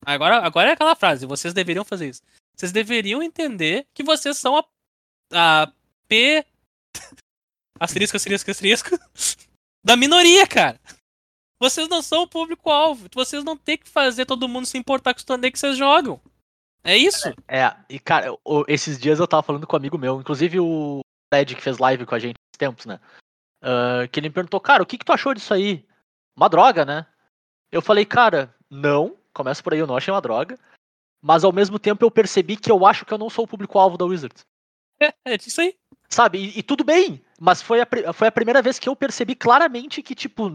Agora, 0.05 0.37
agora 0.37 0.69
é 0.69 0.73
aquela 0.73 0.95
frase, 0.95 1.25
vocês 1.25 1.53
deveriam 1.53 1.85
fazer 1.85 2.09
isso. 2.09 2.21
Vocês 2.55 2.71
deveriam 2.71 3.21
entender 3.21 3.87
que 3.93 4.03
vocês 4.03 4.37
são 4.37 4.57
a, 4.57 4.65
a 5.33 5.71
P. 6.07 6.45
Asterisco, 7.79 8.17
asterisco, 8.17 8.51
asterisco. 8.51 8.89
Da 9.83 9.97
minoria, 9.97 10.45
cara. 10.45 10.79
Vocês 11.59 11.89
não 11.89 12.03
são 12.03 12.21
o 12.21 12.27
público-alvo. 12.27 13.07
Vocês 13.15 13.43
não 13.43 13.57
tem 13.57 13.79
que 13.79 13.89
fazer 13.89 14.27
todo 14.27 14.47
mundo 14.47 14.67
se 14.67 14.77
importar 14.77 15.11
com 15.11 15.17
os 15.17 15.23
torneios 15.23 15.53
que 15.53 15.57
vocês 15.57 15.75
jogam. 15.75 16.21
É 16.83 16.95
isso. 16.95 17.33
É, 17.47 17.75
e 17.89 17.99
cara, 17.99 18.27
esses 18.67 18.99
dias 18.99 19.19
eu 19.19 19.27
tava 19.27 19.41
falando 19.41 19.65
com 19.65 19.75
um 19.75 19.79
amigo 19.79 19.97
meu, 19.97 20.19
inclusive 20.19 20.59
o 20.59 21.01
Ted 21.31 21.55
que 21.55 21.61
fez 21.63 21.79
live 21.79 22.05
com 22.05 22.13
a 22.13 22.19
gente 22.19 22.35
esses 22.35 22.59
tempos, 22.59 22.85
né? 22.85 22.99
Ah, 23.61 24.07
que 24.11 24.19
ele 24.19 24.29
me 24.29 24.33
perguntou, 24.33 24.59
cara, 24.59 24.81
o 24.81 24.85
que, 24.85 24.97
que 24.97 25.05
tu 25.05 25.13
achou 25.13 25.33
disso 25.33 25.53
aí? 25.53 25.85
Uma 26.35 26.49
droga, 26.49 26.83
né? 26.83 27.05
Eu 27.71 27.81
falei, 27.81 28.05
cara, 28.05 28.53
não, 28.69 29.15
começa 29.33 29.61
por 29.63 29.73
aí, 29.73 29.79
eu 29.79 29.87
não 29.87 29.95
achei 29.97 30.13
uma 30.13 30.21
droga. 30.21 30.57
Mas 31.21 31.43
ao 31.43 31.51
mesmo 31.53 31.77
tempo 31.77 32.03
eu 32.03 32.09
percebi 32.11 32.57
que 32.57 32.71
eu 32.71 32.85
acho 32.85 33.05
que 33.05 33.13
eu 33.13 33.17
não 33.17 33.29
sou 33.29 33.45
o 33.45 33.47
público-alvo 33.47 33.97
da 33.97 34.05
Wizards. 34.05 34.41
É, 34.99 35.13
é 35.25 35.35
isso 35.35 35.61
aí. 35.61 35.75
Sabe? 36.09 36.39
E, 36.39 36.59
e 36.59 36.63
tudo 36.63 36.83
bem, 36.83 37.23
mas 37.39 37.61
foi 37.61 37.81
a, 37.81 37.87
foi 38.13 38.27
a 38.27 38.31
primeira 38.31 38.61
vez 38.61 38.77
que 38.79 38.89
eu 38.89 38.95
percebi 38.95 39.35
claramente 39.35 40.01
que, 40.01 40.13
tipo, 40.15 40.49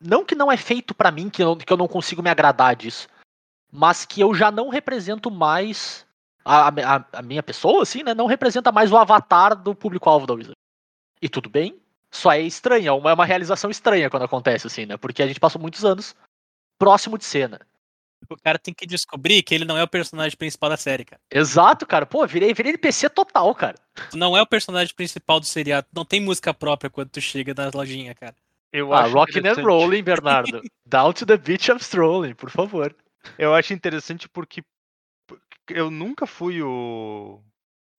não 0.00 0.24
que 0.24 0.34
não 0.34 0.50
é 0.50 0.56
feito 0.56 0.94
pra 0.94 1.10
mim, 1.10 1.30
que 1.30 1.42
eu, 1.42 1.56
que 1.56 1.72
eu 1.72 1.76
não 1.76 1.88
consigo 1.88 2.22
me 2.22 2.28
agradar 2.28 2.76
disso, 2.76 3.08
mas 3.72 4.04
que 4.04 4.20
eu 4.20 4.34
já 4.34 4.50
não 4.50 4.68
represento 4.68 5.30
mais 5.30 6.06
a, 6.44 6.68
a- 6.68 7.04
a 7.12 7.22
minha 7.22 7.42
pessoa, 7.42 7.82
assim, 7.82 8.02
né? 8.02 8.12
Não 8.12 8.26
representa 8.26 8.70
mais 8.70 8.92
o 8.92 8.96
avatar 8.96 9.56
do 9.56 9.74
público-alvo 9.74 10.26
da 10.26 10.34
Wizard. 10.34 10.56
E 11.22 11.28
tudo 11.28 11.48
bem, 11.48 11.80
só 12.12 12.32
é 12.32 12.42
estranha, 12.42 12.88
é 12.88 12.92
uma, 12.92 13.10
é 13.10 13.14
uma 13.14 13.24
realização 13.24 13.70
estranha 13.70 14.10
quando 14.10 14.24
acontece, 14.24 14.66
assim, 14.66 14.84
né? 14.84 14.96
Porque 14.96 15.22
a 15.22 15.26
gente 15.26 15.40
passou 15.40 15.60
muitos 15.60 15.84
anos 15.84 16.14
próximo 16.78 17.18
de 17.18 17.24
cena. 17.24 17.60
O 18.28 18.36
cara 18.36 18.58
tem 18.58 18.74
que 18.74 18.86
descobrir 18.86 19.42
que 19.42 19.54
ele 19.54 19.64
não 19.64 19.76
é 19.76 19.82
o 19.82 19.88
personagem 19.88 20.36
principal 20.36 20.70
da 20.70 20.76
série, 20.76 21.04
cara. 21.04 21.20
Exato, 21.30 21.86
cara. 21.86 22.06
Pô, 22.06 22.26
virei, 22.26 22.52
virei 22.52 22.72
NPC 22.72 23.08
total, 23.10 23.54
cara. 23.54 23.76
Tu 24.10 24.16
não 24.16 24.36
é 24.36 24.42
o 24.42 24.46
personagem 24.46 24.94
principal 24.94 25.38
do 25.38 25.46
seriado. 25.46 25.86
Não 25.92 26.04
tem 26.04 26.20
música 26.20 26.52
própria 26.52 26.90
quando 26.90 27.10
tu 27.10 27.20
chega 27.20 27.54
nas 27.54 27.72
lojinhas, 27.72 28.16
cara. 28.18 28.34
Eu 28.72 28.92
Ah, 28.92 29.06
rockin' 29.06 29.46
and 29.46 29.62
rolling, 29.62 30.02
Bernardo. 30.02 30.60
Down 30.84 31.12
to 31.12 31.24
the 31.24 31.36
beach 31.36 31.70
I'm 31.70 31.76
strolling, 31.76 32.34
por 32.34 32.50
favor. 32.50 32.94
Eu 33.38 33.54
acho 33.54 33.72
interessante 33.72 34.28
porque 34.28 34.62
eu 35.68 35.90
nunca 35.90 36.26
fui 36.26 36.62
o, 36.62 37.40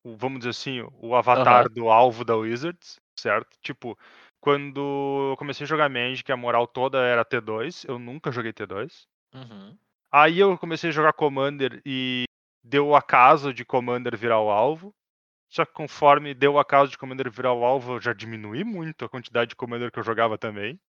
o, 0.04 0.16
vamos 0.16 0.40
dizer 0.40 0.52
assim, 0.52 0.82
o 1.00 1.16
avatar 1.16 1.70
do 1.70 1.90
alvo 1.90 2.24
da 2.24 2.36
Wizards, 2.36 3.00
certo? 3.20 3.58
Tipo, 3.62 3.98
quando 4.40 5.32
eu 5.32 5.38
comecei 5.38 5.66
a 5.66 5.68
jogar 5.68 5.90
Magic, 5.90 6.32
a 6.32 6.38
moral 6.38 6.68
toda 6.68 7.00
era 7.00 7.26
T2, 7.26 7.86
eu 7.88 7.98
nunca 8.00 8.32
joguei 8.32 8.54
T2. 8.54 9.06
Uhum. 9.34 9.78
Aí 10.12 10.40
eu 10.40 10.58
comecei 10.58 10.90
a 10.90 10.94
jogar 10.94 11.14
Commander 11.14 11.82
e 11.86 12.26
deu 12.64 12.88
o 12.88 12.96
acaso 12.96 13.54
de 13.54 13.66
Commander 13.66 14.18
virar 14.18 14.40
o 14.40 14.50
alvo. 14.50 14.94
Só 15.50 15.66
que 15.66 15.74
conforme 15.74 16.34
deu 16.34 16.54
o 16.54 16.60
acaso 16.60 16.92
de 16.92 16.98
Commander 16.98 17.32
virar 17.32 17.54
o 17.54 17.64
alvo, 17.64 17.94
eu 17.96 18.02
já 18.02 18.14
diminui 18.14 18.64
muito 18.64 19.06
a 19.06 19.10
quantidade 19.10 19.50
de 19.50 19.56
Commander 19.56 19.92
que 19.92 20.00
eu 20.00 20.04
jogava 20.04 20.38
também. 20.38 20.80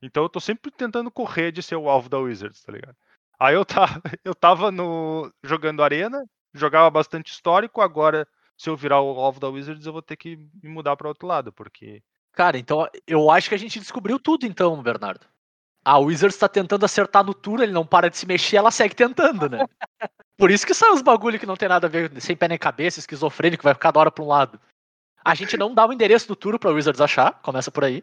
Então 0.00 0.22
eu 0.22 0.28
tô 0.28 0.40
sempre 0.40 0.70
tentando 0.70 1.10
correr 1.10 1.50
de 1.52 1.62
ser 1.62 1.76
o 1.76 1.88
alvo 1.88 2.08
da 2.08 2.18
Wizards, 2.18 2.62
tá 2.62 2.72
ligado? 2.72 2.96
Aí 3.38 3.54
eu 3.54 3.64
tava, 3.64 4.00
eu 4.24 4.34
tava 4.34 4.70
no, 4.70 5.32
jogando 5.42 5.82
Arena, 5.82 6.24
jogava 6.54 6.90
bastante 6.90 7.32
histórico, 7.32 7.80
agora 7.80 8.26
se 8.56 8.70
eu 8.70 8.76
virar 8.76 9.00
o 9.00 9.18
alvo 9.20 9.40
da 9.40 9.48
Wizards 9.48 9.86
eu 9.86 9.92
vou 9.92 10.02
ter 10.02 10.16
que 10.16 10.36
me 10.62 10.68
mudar 10.68 10.96
para 10.96 11.08
outro 11.08 11.26
lado, 11.26 11.52
porque 11.52 12.02
Cara, 12.36 12.58
então 12.58 12.86
eu 13.06 13.30
acho 13.30 13.48
que 13.48 13.54
a 13.54 13.58
gente 13.58 13.80
descobriu 13.80 14.18
tudo, 14.20 14.44
então, 14.46 14.80
Bernardo. 14.82 15.26
A 15.82 15.98
Wizards 15.98 16.36
tá 16.38 16.48
tentando 16.48 16.84
acertar 16.84 17.24
no 17.24 17.32
turno, 17.32 17.64
ele 17.64 17.72
não 17.72 17.86
para 17.86 18.10
de 18.10 18.18
se 18.18 18.26
mexer, 18.26 18.56
ela 18.58 18.70
segue 18.70 18.94
tentando, 18.94 19.48
né? 19.48 19.58
Por 20.36 20.50
isso 20.50 20.66
que 20.66 20.74
são 20.74 20.92
os 20.92 21.00
bagulho 21.00 21.38
que 21.40 21.46
não 21.46 21.56
tem 21.56 21.68
nada 21.68 21.86
a 21.86 21.90
ver, 21.90 22.12
sem 22.20 22.36
pé 22.36 22.46
nem 22.46 22.58
cabeça, 22.58 22.98
esquizofrênico, 23.00 23.62
vai 23.64 23.72
ficar 23.72 23.90
da 23.90 24.00
hora 24.00 24.10
pra 24.10 24.22
um 24.22 24.28
lado. 24.28 24.60
A 25.24 25.34
gente 25.34 25.56
não 25.56 25.74
dá 25.74 25.86
o 25.86 25.92
endereço 25.92 26.28
do 26.28 26.36
turno 26.36 26.58
pra 26.58 26.70
Wizards 26.70 27.00
achar, 27.00 27.40
começa 27.42 27.70
por 27.70 27.84
aí. 27.84 28.02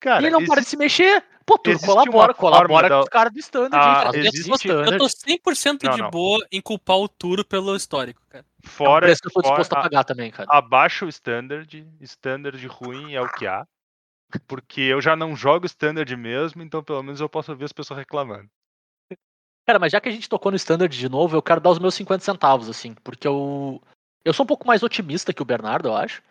cara, 0.00 0.22
e 0.22 0.24
ele 0.26 0.30
não 0.30 0.38
para 0.46 0.54
de 0.54 0.60
existe- 0.60 0.70
se 0.70 0.76
mexer. 0.76 1.22
Pô, 1.48 1.58
existe 1.64 1.86
colabora, 1.86 2.34
colabora 2.34 2.88
com 2.90 3.00
os 3.00 3.08
caras 3.08 3.32
do 3.32 3.38
standard, 3.38 3.74
Ah, 3.74 4.10
existe-. 4.14 4.68
Eu 4.68 4.98
tô 4.98 5.08
100% 5.08 5.84
Não, 5.84 5.94
de 5.94 6.02
não. 6.02 6.10
boa 6.10 6.46
em 6.52 6.60
culpar 6.60 6.98
o 6.98 7.08
Turo 7.08 7.42
pelo 7.42 7.74
histórico, 7.74 8.20
cara. 8.28 8.44
É 8.44 8.66
um 8.66 8.70
fora, 8.70 9.06
preço 9.06 9.22
que 9.22 9.28
eu 9.28 9.32
tô 9.32 9.40
fora- 9.40 9.54
disposto 9.54 9.72
a 9.72 9.82
pagar 9.82 10.04
também, 10.04 10.30
cara. 10.30 10.46
abaixo 10.52 11.06
o 11.06 11.08
standard, 11.08 11.88
standard 12.02 12.66
ruim 12.66 13.14
é 13.14 13.20
o 13.22 13.28
que 13.32 13.46
há. 13.46 13.66
Porque 14.46 14.82
eu 14.82 15.00
já 15.00 15.16
não 15.16 15.34
jogo 15.34 15.64
standard 15.64 16.14
mesmo, 16.14 16.62
então 16.62 16.84
pelo 16.84 17.02
menos 17.02 17.18
eu 17.18 17.30
posso 17.30 17.50
ouvir 17.50 17.64
as 17.64 17.72
pessoas 17.72 17.98
reclamando. 17.98 18.50
Cara, 19.66 19.78
mas 19.78 19.90
já 19.92 20.00
que 20.02 20.08
a 20.08 20.12
gente 20.12 20.28
tocou 20.28 20.50
no 20.52 20.56
standard 20.56 20.94
de 20.94 21.08
novo, 21.08 21.34
eu 21.34 21.42
quero 21.42 21.60
dar 21.62 21.70
os 21.70 21.78
meus 21.78 21.94
50 21.94 22.22
centavos, 22.24 22.68
assim, 22.68 22.94
porque 23.02 23.26
eu. 23.26 23.82
Eu 24.24 24.34
sou 24.34 24.44
um 24.44 24.46
pouco 24.46 24.66
mais 24.66 24.82
otimista 24.82 25.32
que 25.32 25.40
o 25.40 25.46
Bernardo, 25.46 25.88
eu 25.88 25.94
acho. 25.96 26.22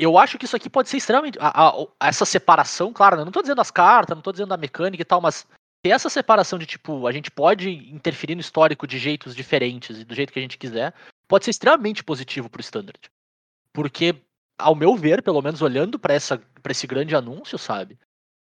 Eu 0.00 0.16
acho 0.16 0.38
que 0.38 0.46
isso 0.46 0.56
aqui 0.56 0.70
pode 0.70 0.88
ser 0.88 0.96
extremamente. 0.96 1.38
a- 1.40 1.68
a- 1.68 1.86
essa 2.08 2.24
separação, 2.24 2.92
claro, 2.92 3.16
né? 3.16 3.24
Não 3.24 3.32
tô 3.32 3.42
dizendo 3.42 3.60
as 3.60 3.70
cartas, 3.70 4.16
não 4.16 4.22
tô 4.22 4.32
dizendo 4.32 4.54
a 4.54 4.56
mecânica 4.56 5.02
e 5.02 5.04
tal, 5.04 5.20
mas 5.20 5.46
ter 5.82 5.90
essa 5.90 6.08
separação 6.08 6.58
de 6.58 6.66
tipo, 6.66 7.06
a 7.06 7.12
gente 7.12 7.30
pode 7.30 7.68
interferir 7.92 8.34
no 8.34 8.40
histórico 8.40 8.86
de 8.86 8.98
jeitos 8.98 9.34
diferentes 9.36 9.98
e 9.98 10.04
do 10.04 10.14
jeito 10.14 10.32
que 10.32 10.38
a 10.38 10.42
gente 10.42 10.56
quiser, 10.56 10.94
pode 11.28 11.44
ser 11.44 11.50
extremamente 11.50 12.02
positivo 12.02 12.48
pro 12.48 12.60
standard. 12.62 12.98
Porque, 13.74 14.16
ao 14.58 14.74
meu 14.74 14.96
ver, 14.96 15.22
pelo 15.22 15.42
menos 15.42 15.60
olhando 15.60 15.98
para 15.98 16.14
esse 16.14 16.86
grande 16.86 17.14
anúncio, 17.14 17.58
sabe? 17.58 17.98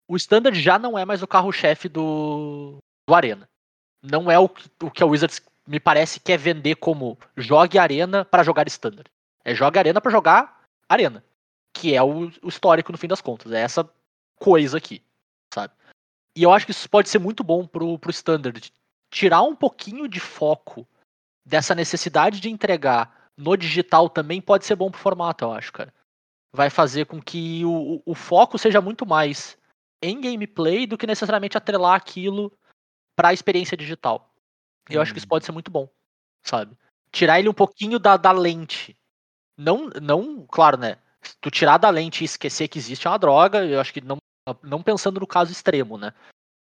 O 0.07 0.17
standard 0.17 0.59
já 0.61 0.79
não 0.79 0.99
é 0.99 1.05
mais 1.05 1.23
o 1.23 1.27
carro-chefe 1.27 1.89
do, 1.89 2.77
do 3.09 3.15
Arena 3.15 3.49
não 4.03 4.31
é 4.31 4.39
o 4.39 4.49
o 4.83 4.91
que 4.91 5.03
a 5.03 5.07
Wizards 5.07 5.43
me 5.67 5.79
parece 5.81 6.21
que 6.21 6.33
é 6.33 6.37
vender 6.37 6.77
como 6.77 7.19
jogue 7.37 7.79
arena 7.79 8.25
para 8.25 8.43
jogar 8.43 8.67
standard. 8.69 9.11
É 9.45 9.55
jogue 9.55 9.79
arena 9.79 10.01
para 10.01 10.11
jogar 10.11 10.63
arena, 10.89 11.23
que 11.79 11.95
é 11.95 12.03
o, 12.03 12.27
o 12.43 12.49
histórico 12.49 12.91
no 12.91 12.99
fim 12.99 13.07
das 13.07 13.21
contas. 13.21 13.53
É 13.53 13.61
essa 13.61 13.89
coisa 14.37 14.79
aqui, 14.79 15.01
sabe? 15.55 15.73
E 16.35 16.43
eu 16.43 16.53
acho 16.53 16.67
que 16.67 16.73
isso 16.73 16.91
pode 16.91 17.09
ser 17.09 17.21
muito 17.21 17.45
bom 17.45 17.67
pro, 17.67 17.99
pro 17.99 18.11
standard. 18.11 18.73
Tirar 19.11 19.43
um 19.43 19.55
pouquinho 19.55 20.09
de 20.09 20.19
foco 20.19 20.87
dessa 21.47 21.75
necessidade 21.75 22.41
de 22.41 22.51
entregar 22.51 23.31
no 23.37 23.57
digital 23.57 24.11
também 24.11 24.41
pode 24.41 24.67
ser 24.67 24.75
bom 24.75 24.91
pro 24.91 25.01
formato, 25.01 25.45
eu 25.45 25.53
acho, 25.53 25.73
cara. 25.73 25.95
Vai 26.53 26.69
fazer 26.69 27.07
com 27.07 27.23
que 27.23 27.65
o, 27.65 28.03
o 28.05 28.15
foco 28.15 28.59
seja 28.59 28.81
muito 28.81 29.07
mais 29.07 29.57
em 30.03 30.21
gameplay 30.21 30.87
do 30.87 30.99
que 30.99 31.07
necessariamente 31.07 31.57
atrelar 31.57 31.95
aquilo 31.95 32.53
para 33.17 33.29
a 33.29 33.33
experiência 33.33 33.77
digital. 33.77 34.35
Eu 34.91 35.01
acho 35.01 35.13
que 35.13 35.19
isso 35.19 35.29
pode 35.29 35.45
ser 35.45 35.53
muito 35.53 35.71
bom, 35.71 35.89
sabe? 36.43 36.77
Tirar 37.13 37.39
ele 37.39 37.49
um 37.49 37.55
pouquinho 37.55 37.99
da, 37.99 38.17
da 38.17 38.33
lente. 38.33 38.97
Não, 39.57 39.89
não, 40.01 40.47
claro, 40.47 40.77
né? 40.79 40.99
Tu 41.41 41.51
tirar 41.51 41.79
da 41.79 41.91
lente 41.91 42.23
e 42.23 42.25
esquecer 42.25 42.69
que 42.69 42.79
existe 42.79 43.07
é 43.07 43.11
uma 43.11 43.19
droga, 43.19 43.65
eu 43.65 43.81
acho 43.81 43.93
que 43.93 44.01
não, 44.01 44.19
não 44.63 44.83
pensando 44.83 45.21
no 45.21 45.27
caso 45.27 45.53
extremo, 45.53 45.99
né? 45.99 46.13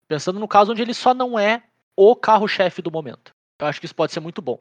Pensando 0.08 0.40
no 0.40 0.48
caso 0.48 0.72
onde 0.72 0.82
ele 0.82 0.94
só 0.94 1.14
não 1.14 1.38
é 1.38 1.64
o 1.96 2.16
carro-chefe 2.16 2.82
do 2.82 2.92
momento. 2.92 3.32
Eu 3.60 3.68
acho 3.68 3.80
que 3.80 3.86
isso 3.86 3.96
pode 3.96 4.12
ser 4.12 4.20
muito 4.20 4.42
bom. 4.42 4.60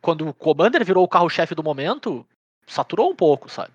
Quando 0.00 0.28
o 0.28 0.34
Commander 0.34 0.84
virou 0.84 1.04
o 1.04 1.08
carro-chefe 1.08 1.54
do 1.54 1.62
momento, 1.62 2.26
saturou 2.66 3.10
um 3.10 3.16
pouco, 3.16 3.48
sabe? 3.48 3.72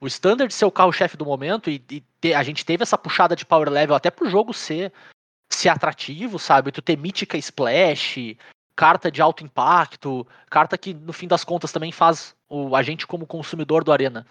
O 0.00 0.06
Standard 0.06 0.52
ser 0.52 0.64
o 0.64 0.72
carro-chefe 0.72 1.16
do 1.16 1.26
momento 1.26 1.68
e, 1.68 1.84
e 1.90 2.00
ter- 2.20 2.34
a 2.34 2.42
gente 2.42 2.64
teve 2.64 2.82
essa 2.82 2.96
puxada 2.96 3.36
de 3.36 3.44
power 3.44 3.68
level 3.68 3.94
até 3.94 4.10
pro 4.10 4.30
jogo 4.30 4.54
ser, 4.54 4.92
ser 5.52 5.68
atrativo, 5.68 6.38
sabe? 6.38 6.72
Tu 6.72 6.80
ter 6.80 6.96
mítica 6.96 7.36
splash, 7.36 8.36
carta 8.74 9.10
de 9.10 9.20
alto 9.20 9.44
impacto, 9.44 10.26
carta 10.48 10.78
que 10.78 10.94
no 10.94 11.12
fim 11.12 11.28
das 11.28 11.44
contas 11.44 11.70
também 11.70 11.92
faz 11.92 12.34
o, 12.48 12.74
a 12.74 12.82
gente 12.82 13.06
como 13.06 13.26
consumidor 13.26 13.84
do 13.84 13.92
Arena 13.92 14.26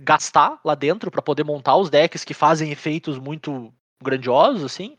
gastar 0.00 0.60
lá 0.64 0.74
dentro 0.74 1.10
para 1.10 1.22
poder 1.22 1.44
montar 1.44 1.76
os 1.76 1.90
decks 1.90 2.24
que 2.24 2.34
fazem 2.34 2.70
efeitos 2.70 3.18
muito 3.18 3.72
grandiosos, 4.02 4.62
assim. 4.64 4.96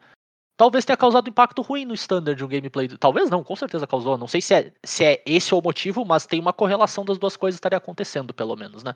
Talvez 0.59 0.83
tenha 0.85 0.97
causado 0.97 1.29
impacto 1.29 1.61
ruim 1.61 1.85
no 1.85 1.93
standard 1.93 2.35
de 2.35 2.43
um 2.43 2.47
gameplay. 2.47 2.87
Talvez 2.87 3.29
não, 3.29 3.43
com 3.43 3.55
certeza 3.55 3.85
causou. 3.85 4.17
Não 4.17 4.27
sei 4.27 4.41
se 4.41 4.55
é, 4.55 4.73
se 4.83 5.03
é 5.03 5.21
esse 5.25 5.53
o 5.53 5.61
motivo, 5.61 6.03
mas 6.03 6.25
tem 6.25 6.39
uma 6.39 6.51
correlação 6.51 7.05
das 7.05 7.19
duas 7.19 7.37
coisas 7.37 7.57
estaria 7.57 7.77
acontecendo, 7.77 8.33
pelo 8.33 8.55
menos, 8.55 8.83
né? 8.83 8.95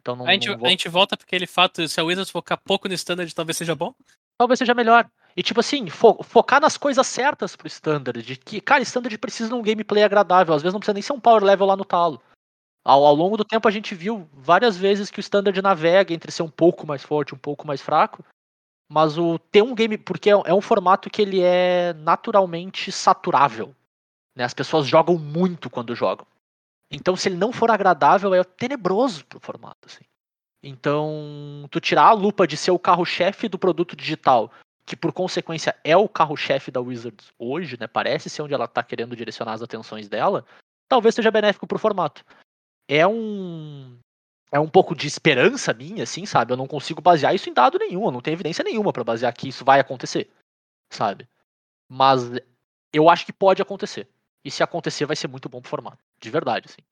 Então 0.00 0.16
não, 0.16 0.26
A 0.26 0.32
gente, 0.32 0.48
vou- 0.56 0.66
a 0.66 0.70
gente 0.70 0.88
volta 0.88 1.16
pra 1.16 1.24
aquele 1.24 1.46
fato, 1.46 1.86
se 1.86 2.00
a 2.00 2.04
Wizards 2.04 2.30
focar 2.30 2.58
pouco 2.64 2.88
no 2.88 2.94
standard, 2.94 3.32
talvez 3.34 3.56
seja 3.58 3.74
bom. 3.74 3.94
talvez 4.38 4.58
seja 4.58 4.74
melhor. 4.74 5.08
E 5.36 5.42
tipo 5.42 5.60
assim, 5.60 5.88
fo- 5.88 6.20
focar 6.24 6.60
nas 6.60 6.76
coisas 6.76 7.06
certas 7.06 7.54
pro 7.54 7.68
standard. 7.68 8.22
De 8.22 8.34
que, 8.36 8.60
cara, 8.60 8.82
standard 8.82 9.16
precisa 9.18 9.50
de 9.50 9.54
um 9.54 9.62
gameplay 9.62 10.02
agradável. 10.02 10.54
Às 10.54 10.62
vezes 10.62 10.72
não 10.72 10.80
precisa 10.80 10.94
nem 10.94 11.02
ser 11.02 11.12
um 11.12 11.20
power 11.20 11.44
level 11.44 11.66
lá 11.66 11.76
no 11.76 11.84
talo. 11.84 12.20
Ao, 12.84 13.04
ao 13.04 13.14
longo 13.14 13.36
do 13.36 13.44
tempo 13.44 13.68
a 13.68 13.70
gente 13.70 13.94
viu 13.94 14.28
várias 14.32 14.76
vezes 14.76 15.10
que 15.10 15.18
o 15.18 15.20
standard 15.20 15.60
navega 15.62 16.12
entre 16.12 16.32
ser 16.32 16.42
um 16.42 16.50
pouco 16.50 16.86
mais 16.86 17.02
forte, 17.02 17.34
um 17.34 17.38
pouco 17.38 17.66
mais 17.66 17.80
fraco. 17.80 18.24
Mas 18.90 19.16
o 19.16 19.38
ter 19.38 19.62
um 19.62 19.74
game. 19.74 19.96
Porque 19.96 20.30
é, 20.30 20.32
é 20.32 20.54
um 20.54 20.60
formato 20.60 21.08
que 21.08 21.22
ele 21.22 21.40
é 21.40 21.94
naturalmente 21.94 22.92
saturável. 22.92 23.74
Né? 24.36 24.44
As 24.44 24.54
pessoas 24.54 24.86
jogam 24.86 25.16
muito 25.16 25.70
quando 25.70 25.94
jogam. 25.94 26.26
Então, 26.90 27.16
se 27.16 27.28
ele 27.28 27.36
não 27.36 27.52
for 27.52 27.70
agradável, 27.70 28.34
é 28.34 28.44
tenebroso 28.44 29.24
pro 29.24 29.40
formato. 29.40 29.86
Assim. 29.86 30.04
Então, 30.62 31.66
tu 31.70 31.80
tirar 31.80 32.08
a 32.08 32.12
lupa 32.12 32.46
de 32.46 32.56
ser 32.56 32.70
o 32.70 32.78
carro-chefe 32.78 33.48
do 33.48 33.58
produto 33.58 33.96
digital, 33.96 34.52
que 34.84 34.94
por 34.94 35.12
consequência 35.12 35.74
é 35.82 35.96
o 35.96 36.08
carro-chefe 36.08 36.70
da 36.70 36.80
Wizards 36.80 37.32
hoje, 37.38 37.78
né? 37.80 37.86
Parece 37.86 38.28
ser 38.28 38.42
onde 38.42 38.52
ela 38.52 38.68
tá 38.68 38.82
querendo 38.82 39.16
direcionar 39.16 39.54
as 39.54 39.62
atenções 39.62 40.08
dela, 40.08 40.44
talvez 40.88 41.14
seja 41.14 41.30
benéfico 41.30 41.66
pro 41.66 41.78
formato. 41.78 42.24
É 42.94 43.06
um 43.06 43.98
é 44.52 44.60
um 44.60 44.68
pouco 44.68 44.94
de 44.94 45.06
esperança 45.06 45.72
minha, 45.72 46.02
assim, 46.02 46.26
sabe? 46.26 46.52
Eu 46.52 46.58
não 46.58 46.66
consigo 46.66 47.00
basear 47.00 47.34
isso 47.34 47.48
em 47.48 47.54
dado 47.54 47.78
nenhum, 47.78 48.04
eu 48.04 48.10
não 48.10 48.20
tenho 48.20 48.34
evidência 48.34 48.62
nenhuma 48.62 48.92
pra 48.92 49.02
basear 49.02 49.32
que 49.32 49.48
isso 49.48 49.64
vai 49.64 49.80
acontecer, 49.80 50.30
sabe? 50.92 51.26
Mas 51.88 52.22
eu 52.92 53.08
acho 53.10 53.24
que 53.26 53.32
pode 53.32 53.62
acontecer. 53.62 54.08
E 54.44 54.50
se 54.50 54.62
acontecer, 54.62 55.06
vai 55.06 55.16
ser 55.16 55.28
muito 55.28 55.48
bom 55.48 55.60
pro 55.62 55.70
formato. 55.70 55.98
De 56.20 56.30
verdade, 56.30 56.66
assim. 56.68 56.82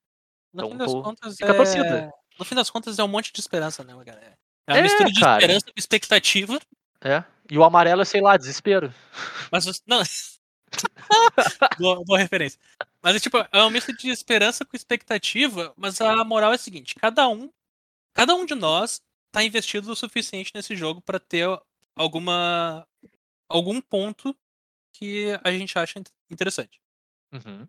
No 0.55 0.63
Então, 0.65 0.71
fim 0.71 0.79
das 0.79 0.93
tô- 0.93 1.03
contas, 1.03 1.37
fica 1.37 1.53
é... 1.53 1.55
torcida. 1.55 2.13
No 2.39 2.45
fim 2.47 2.55
das 2.55 2.71
contas, 2.71 2.99
é 2.99 3.05
um 3.05 3.09
monte 3.09 3.33
de 3.33 3.41
esperança, 3.41 3.85
né, 3.85 3.93
galera? 3.93 4.39
É 4.67 4.73
uma 4.73 4.79
É, 4.79 4.83
mistura 4.83 5.11
de 5.11 5.21
cara. 5.21 5.43
esperança 5.43 5.67
com 5.67 5.73
expectativa, 5.77 6.61
É. 7.03 7.25
E 7.51 7.59
o 7.59 7.65
amarelo 7.65 8.03
é, 8.03 8.05
sei 8.07 8.23
lá, 8.23 8.37
desespero. 8.39 8.95
mas. 9.53 9.67
Não. 9.87 10.01
boa, 11.79 12.03
boa 12.05 12.19
referência. 12.19 12.59
Mas 13.03 13.17
é 13.17 13.21
tipo, 13.21 13.39
é 13.39 13.63
um 13.65 13.71
misto 13.71 13.97
de 13.97 14.11
esperança 14.11 14.65
com 14.65 14.77
expectativa, 14.77 15.73
mas 15.77 16.01
a 16.01 16.25
moral 16.25 16.53
é 16.53 16.57
a 16.57 16.59
seguinte: 16.59 16.95
cada 16.97 17.29
um, 17.29 17.51
cada 18.15 18.35
um 18.35 18.45
de 18.47 18.55
nós 18.55 19.03
tá 19.33 19.43
investido 19.45 19.91
o 19.93 19.97
suficiente 19.97 20.53
nesse 20.55 20.77
jogo 20.77 21.01
pra 21.03 21.19
ter 21.21 21.47
alguma 21.97 22.87
algum 23.49 23.81
ponto 23.81 24.37
que 24.93 25.29
a 25.45 25.53
gente 25.53 25.79
acha 25.79 25.99
in- 25.99 26.05
interessante. 26.31 26.81
Uhum. 27.33 27.69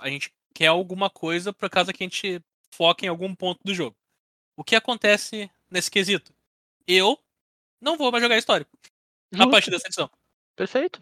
A 0.00 0.08
gente 0.10 0.32
quer 0.54 0.68
alguma 0.68 1.10
coisa 1.10 1.52
por 1.52 1.68
causa 1.70 1.92
que 1.92 2.02
a 2.02 2.06
gente 2.06 2.42
foca 2.74 3.04
em 3.04 3.08
algum 3.08 3.34
ponto 3.34 3.60
do 3.64 3.74
jogo. 3.74 3.96
O 4.56 4.64
que 4.64 4.76
acontece 4.76 5.50
nesse 5.70 5.90
quesito? 5.90 6.34
Eu 6.86 7.18
não 7.80 7.96
vou 7.98 8.10
mais 8.12 8.22
jogar 8.22 8.38
histórico 8.38 8.76
a 9.34 9.38
Justo. 9.38 9.50
partir 9.50 9.70
dessa 9.70 9.86
edição. 9.88 10.10
Perfeito. 10.56 11.00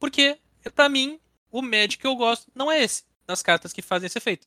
Porque, 0.00 0.38
pra 0.74 0.88
mim, 0.88 1.20
o 1.50 1.62
Magic 1.62 1.98
que 1.98 2.06
eu 2.06 2.16
gosto 2.16 2.50
não 2.54 2.70
é 2.70 2.82
esse, 2.82 3.04
das 3.26 3.42
cartas 3.42 3.72
que 3.72 3.82
fazem 3.82 4.06
esse 4.06 4.18
efeito. 4.18 4.46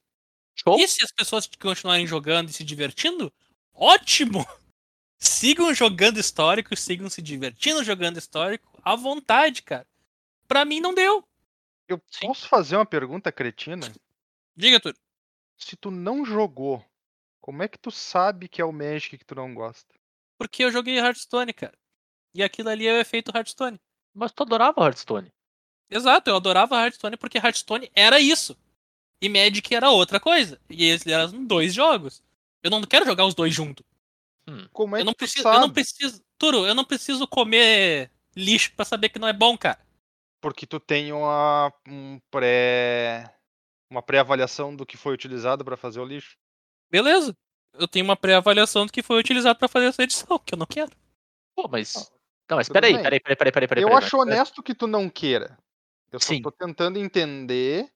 Show. 0.56 0.78
E 0.80 0.88
se 0.88 1.04
as 1.04 1.12
pessoas 1.12 1.50
continuarem 1.60 2.06
jogando 2.06 2.50
e 2.50 2.54
se 2.54 2.64
divertindo, 2.64 3.32
ótimo! 3.74 4.46
Sigam 5.22 5.74
jogando 5.74 6.18
histórico, 6.18 6.74
sigam 6.78 7.10
se 7.10 7.22
divertindo 7.22 7.84
jogando 7.84 8.18
histórico, 8.18 8.80
à 8.82 8.96
vontade, 8.96 9.62
cara. 9.62 9.86
Pra 10.48 10.64
mim 10.64 10.80
não 10.80 10.94
deu. 10.94 11.28
Eu 11.90 12.02
Sim. 12.10 12.28
posso 12.28 12.48
fazer 12.48 12.78
uma 12.78 12.86
pergunta 12.86 13.30
cretina? 13.30 13.92
Diga, 14.56 14.80
tudo. 14.80 14.98
Se 15.58 15.76
tu 15.76 15.92
não 15.92 16.24
jogou, 16.24 16.86
como 17.42 17.64
é 17.64 17.68
que 17.68 17.78
tu 17.78 17.92
sabe 17.92 18.48
que 18.48 18.62
é 18.62 18.66
o 18.66 18.72
Magic 18.72 19.18
que 19.18 19.26
tu 19.26 19.36
não 19.36 19.54
gosta? 19.54 19.94
Porque 20.38 20.64
eu 20.64 20.72
joguei 20.72 20.98
Hearthstone, 20.98 21.52
cara. 21.52 21.78
E 22.34 22.42
aquilo 22.42 22.70
ali 22.70 22.88
é 22.88 22.94
o 22.94 23.02
efeito 23.02 23.36
Hearthstone. 23.36 23.78
Mas 24.14 24.32
tu 24.32 24.44
adorava 24.44 24.86
Hearthstone. 24.86 25.30
Exato, 25.90 26.30
eu 26.30 26.36
adorava 26.36 26.76
Hearthstone 26.76 27.18
porque 27.18 27.38
Hearthstone 27.38 27.92
era 27.96 28.20
isso. 28.20 28.56
E 29.22 29.28
Magic 29.28 29.74
era 29.74 29.90
outra 29.90 30.20
coisa. 30.20 30.60
E 30.70 30.86
eles 30.86 31.06
eram 31.06 31.46
dois 31.46 31.74
jogos. 31.74 32.24
Eu 32.64 32.72
não 32.72 32.82
quero 32.84 33.06
jogar 33.06 33.26
os 33.26 33.34
dois 33.34 33.54
juntos. 33.54 33.86
Como 34.72 34.96
é 34.96 35.02
Eu 35.02 35.06
não, 35.06 35.14
que 35.14 35.18
tu 35.18 35.20
preciso, 35.20 35.44
sabe? 35.44 35.58
eu 35.58 35.62
não 35.62 35.70
preciso. 35.70 36.24
Turo, 36.38 36.66
eu 36.66 36.74
não 36.74 36.86
preciso 36.86 37.28
comer 37.28 38.10
lixo 38.36 38.72
pra 38.76 38.86
saber 38.86 39.10
que 39.10 39.20
não 39.20 39.28
é 39.28 39.34
bom, 39.34 39.58
cara. 39.58 39.80
Porque 40.42 40.66
tu 40.66 40.80
tem 40.80 41.12
uma 41.12 41.72
um 41.88 42.20
pré 42.32 43.30
uma 43.90 44.02
pré-avaliação 44.02 44.76
do 44.76 44.86
que 44.86 44.96
foi 44.96 45.14
utilizado 45.14 45.66
para 45.66 45.76
fazer 45.76 46.00
o 46.00 46.06
lixo. 46.06 46.38
Beleza. 46.92 47.36
Eu 47.74 47.88
tenho 47.88 48.06
uma 48.06 48.16
pré-avaliação 48.16 48.86
do 48.86 48.92
que 48.92 49.04
foi 49.04 49.20
utilizado 49.20 49.58
pra 49.58 49.68
fazer 49.68 49.88
essa 49.88 50.04
edição, 50.04 50.40
que 50.40 50.54
eu 50.54 50.58
não 50.58 50.66
quero. 50.66 50.92
Pô, 51.56 51.68
mas. 51.68 52.12
Não, 52.50 52.58
mas 52.58 52.70
peraí, 52.70 52.94
peraí, 52.94 53.20
peraí, 53.20 53.36
peraí, 53.36 53.52
peraí, 53.52 53.68
peraí. 53.68 53.84
eu 53.84 53.90
peraí, 53.90 54.04
acho 54.04 54.18
honesto 54.18 54.64
que 54.64 54.74
tu 54.74 54.88
não 54.88 55.10
queira. 55.10 55.58
Eu 56.12 56.20
só 56.20 56.34
Sim. 56.34 56.42
tô 56.42 56.52
tentando 56.52 56.98
entender 56.98 57.92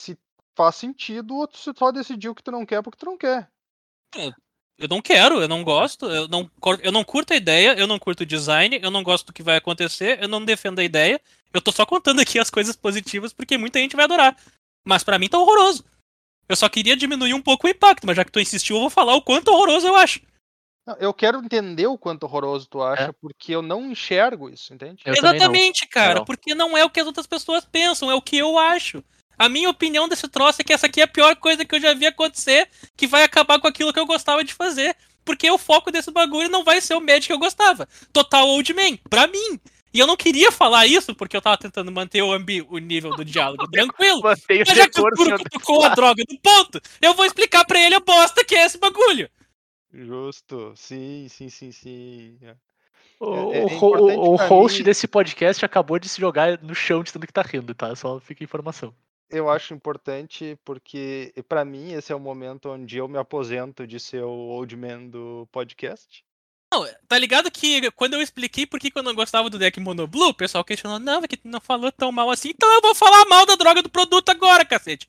se 0.00 0.18
faz 0.56 0.76
sentido 0.76 1.36
ou 1.36 1.46
tu 1.46 1.58
só 1.58 1.92
decidiu 1.92 2.34
que 2.34 2.42
tu 2.42 2.50
não 2.50 2.66
quer 2.66 2.82
porque 2.82 2.98
tu 2.98 3.06
não 3.06 3.16
quer. 3.16 3.48
Eu 4.76 4.88
não 4.88 5.00
quero, 5.00 5.40
eu 5.40 5.48
não 5.48 5.62
gosto, 5.62 6.06
eu 6.06 6.26
não, 6.26 6.50
eu 6.82 6.90
não 6.90 7.04
curto 7.04 7.32
a 7.32 7.36
ideia, 7.36 7.74
eu 7.78 7.86
não 7.86 7.98
curto 7.98 8.22
o 8.22 8.26
design, 8.26 8.78
eu 8.82 8.90
não 8.90 9.04
gosto 9.04 9.26
do 9.26 9.32
que 9.32 9.42
vai 9.42 9.56
acontecer, 9.56 10.20
eu 10.20 10.28
não 10.28 10.44
defendo 10.44 10.80
a 10.80 10.84
ideia. 10.84 11.20
Eu 11.52 11.60
tô 11.60 11.70
só 11.70 11.86
contando 11.86 12.20
aqui 12.20 12.38
as 12.38 12.50
coisas 12.50 12.74
positivas 12.74 13.32
porque 13.32 13.56
muita 13.56 13.78
gente 13.78 13.94
vai 13.94 14.04
adorar. 14.04 14.36
Mas 14.84 15.04
pra 15.04 15.18
mim 15.18 15.28
tá 15.28 15.38
horroroso. 15.38 15.84
Eu 16.48 16.56
só 16.56 16.68
queria 16.68 16.96
diminuir 16.96 17.34
um 17.34 17.40
pouco 17.40 17.66
o 17.66 17.70
impacto, 17.70 18.06
mas 18.06 18.16
já 18.16 18.24
que 18.24 18.32
tu 18.32 18.40
insistiu, 18.40 18.76
eu 18.76 18.80
vou 18.80 18.90
falar 18.90 19.14
o 19.14 19.22
quanto 19.22 19.48
horroroso 19.48 19.86
eu 19.86 19.96
acho. 19.96 20.20
Não, 20.86 20.96
eu 20.96 21.14
quero 21.14 21.38
entender 21.38 21.86
o 21.86 21.96
quanto 21.96 22.24
horroroso 22.24 22.66
tu 22.68 22.82
acha, 22.82 23.12
porque 23.14 23.54
eu 23.54 23.62
não 23.62 23.90
enxergo 23.90 24.50
isso, 24.50 24.74
entende? 24.74 25.02
Eu. 25.06 25.14
Exatamente, 25.14 25.88
cara, 25.88 26.16
Não. 26.16 26.24
porque 26.24 26.54
não 26.54 26.76
é 26.76 26.84
o 26.84 26.90
que 26.90 27.00
as 27.00 27.06
outras 27.06 27.26
pessoas 27.26 27.64
pensam, 27.64 28.10
é 28.10 28.14
o 28.14 28.20
que 28.20 28.36
eu 28.36 28.58
acho. 28.58 29.02
A 29.38 29.48
minha 29.48 29.68
opinião 29.68 30.08
desse 30.08 30.28
troço 30.28 30.60
é 30.60 30.64
que 30.64 30.72
essa 30.72 30.86
aqui 30.86 31.00
é 31.00 31.04
a 31.04 31.08
pior 31.08 31.34
coisa 31.36 31.64
que 31.64 31.74
eu 31.74 31.80
já 31.80 31.94
vi 31.94 32.06
acontecer, 32.06 32.68
que 32.96 33.06
vai 33.06 33.24
acabar 33.24 33.58
com 33.58 33.66
aquilo 33.66 33.92
que 33.92 33.98
eu 33.98 34.06
gostava 34.06 34.44
de 34.44 34.54
fazer. 34.54 34.94
Porque 35.24 35.50
o 35.50 35.56
foco 35.58 35.90
desse 35.90 36.10
bagulho 36.10 36.50
não 36.50 36.62
vai 36.62 36.80
ser 36.80 36.94
o 36.94 37.00
Magic 37.00 37.28
que 37.28 37.32
eu 37.32 37.38
gostava. 37.38 37.88
Total 38.12 38.46
Old 38.46 38.74
Man, 38.74 38.98
pra 39.08 39.26
mim. 39.26 39.58
E 39.92 39.98
eu 39.98 40.06
não 40.06 40.16
queria 40.16 40.52
falar 40.52 40.86
isso 40.86 41.14
porque 41.14 41.36
eu 41.36 41.40
tava 41.40 41.56
tentando 41.56 41.90
manter 41.90 42.20
o, 42.20 42.32
ambi 42.32 42.60
o 42.68 42.78
nível 42.78 43.10
do 43.12 43.24
diálogo 43.24 43.66
tranquilo. 43.70 44.20
Mas 44.22 44.44
já 44.66 44.88
que 44.88 45.00
o 45.00 45.10
Turco 45.10 45.48
tocou 45.48 45.84
a 45.84 45.88
droga 45.90 46.22
do 46.28 46.38
ponto, 46.40 46.80
eu 47.00 47.14
vou 47.14 47.24
explicar 47.24 47.64
pra 47.64 47.80
ele 47.80 47.94
a 47.94 48.00
bosta 48.00 48.44
que 48.44 48.54
é 48.54 48.66
esse 48.66 48.76
bagulho. 48.76 49.30
Justo, 49.94 50.72
sim, 50.76 51.28
sim, 51.28 51.48
sim, 51.48 51.70
sim. 51.72 52.38
É. 52.42 52.56
O, 53.20 53.52
É- 53.52 53.58
é 53.60 53.64
o 53.64 54.32
o 54.32 54.36
host 54.36 54.78
mim- 54.78 54.84
desse 54.84 55.06
podcast 55.06 55.64
acabou 55.64 55.98
de 55.98 56.08
se 56.08 56.20
jogar 56.20 56.60
no 56.62 56.74
chão 56.74 57.02
de 57.02 57.12
tanto 57.12 57.26
que 57.26 57.32
tá 57.32 57.42
rindo, 57.42 57.74
tá? 57.74 57.94
Só 57.94 58.18
fica 58.20 58.42
a 58.42 58.46
informação. 58.46 58.94
eu 59.30 59.48
acho 59.48 59.72
importante 59.74 60.56
porque, 60.64 61.32
pra 61.48 61.64
mim, 61.64 61.92
esse 61.92 62.12
é 62.12 62.14
o 62.14 62.20
momento 62.20 62.68
onde 62.70 62.98
eu 62.98 63.08
me 63.08 63.18
aposento 63.18 63.86
de 63.86 63.98
ser 63.98 64.22
o 64.22 64.28
old 64.30 64.76
man 64.76 65.06
do 65.06 65.48
podcast. 65.50 66.24
Não, 66.72 66.84
tá 67.08 67.18
ligado 67.18 67.50
que 67.50 67.90
quando 67.92 68.14
eu 68.14 68.20
expliquei 68.22 68.66
por 68.66 68.78
que 68.80 68.90
que 68.90 68.98
eu 68.98 69.02
não 69.02 69.14
gostava 69.14 69.48
do 69.48 69.58
deck 69.58 69.78
Monoblue, 69.80 70.28
o 70.30 70.34
pessoal 70.34 70.64
questionou, 70.64 70.98
não, 70.98 71.22
é 71.22 71.28
que 71.28 71.36
tu 71.36 71.48
não 71.48 71.60
falou 71.60 71.90
tão 71.92 72.10
mal 72.12 72.30
assim, 72.30 72.50
então 72.50 72.68
eu 72.74 72.80
vou 72.80 72.94
falar 72.94 73.24
mal 73.26 73.46
da 73.46 73.54
droga 73.54 73.80
do 73.82 73.88
produto 73.88 74.28
agora, 74.28 74.64
cacete. 74.64 75.08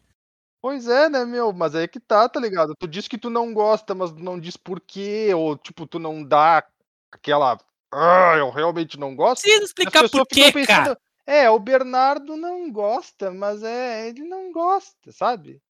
Pois 0.66 0.88
é, 0.88 1.08
né, 1.08 1.24
meu? 1.26 1.54
Mas 1.54 1.76
aí 1.76 1.88
que 1.88 2.00
tá, 2.00 2.28
tá 2.28 2.40
ligado? 2.40 2.74
Tu 2.80 2.88
diz 2.88 3.08
que 3.08 3.20
tu 3.20 3.30
não 3.30 3.54
gosta, 3.54 3.94
mas 3.94 4.12
não 4.14 4.40
diz 4.40 4.58
por 4.58 4.82
quê, 4.82 5.32
ou 5.32 5.56
tipo, 5.56 5.86
tu 5.86 6.00
não 6.00 6.24
dá 6.24 6.66
aquela. 7.12 7.60
Ah, 7.94 8.34
eu 8.36 8.50
realmente 8.50 8.98
não 8.98 9.16
gosto. 9.16 9.44
Precisa 9.44 9.64
explicar 9.64 10.10
por 10.10 10.26
quê, 10.26 10.46
ficam 10.46 10.66
cara. 10.66 10.84
pensando, 10.86 10.98
É, 11.24 11.48
o 11.52 11.60
Bernardo 11.60 12.36
não 12.36 12.72
gosta, 12.72 13.30
mas 13.30 13.62
é, 13.62 14.08
ele 14.08 14.24
não 14.24 14.52
gosta, 14.52 15.12
sabe? 15.12 15.62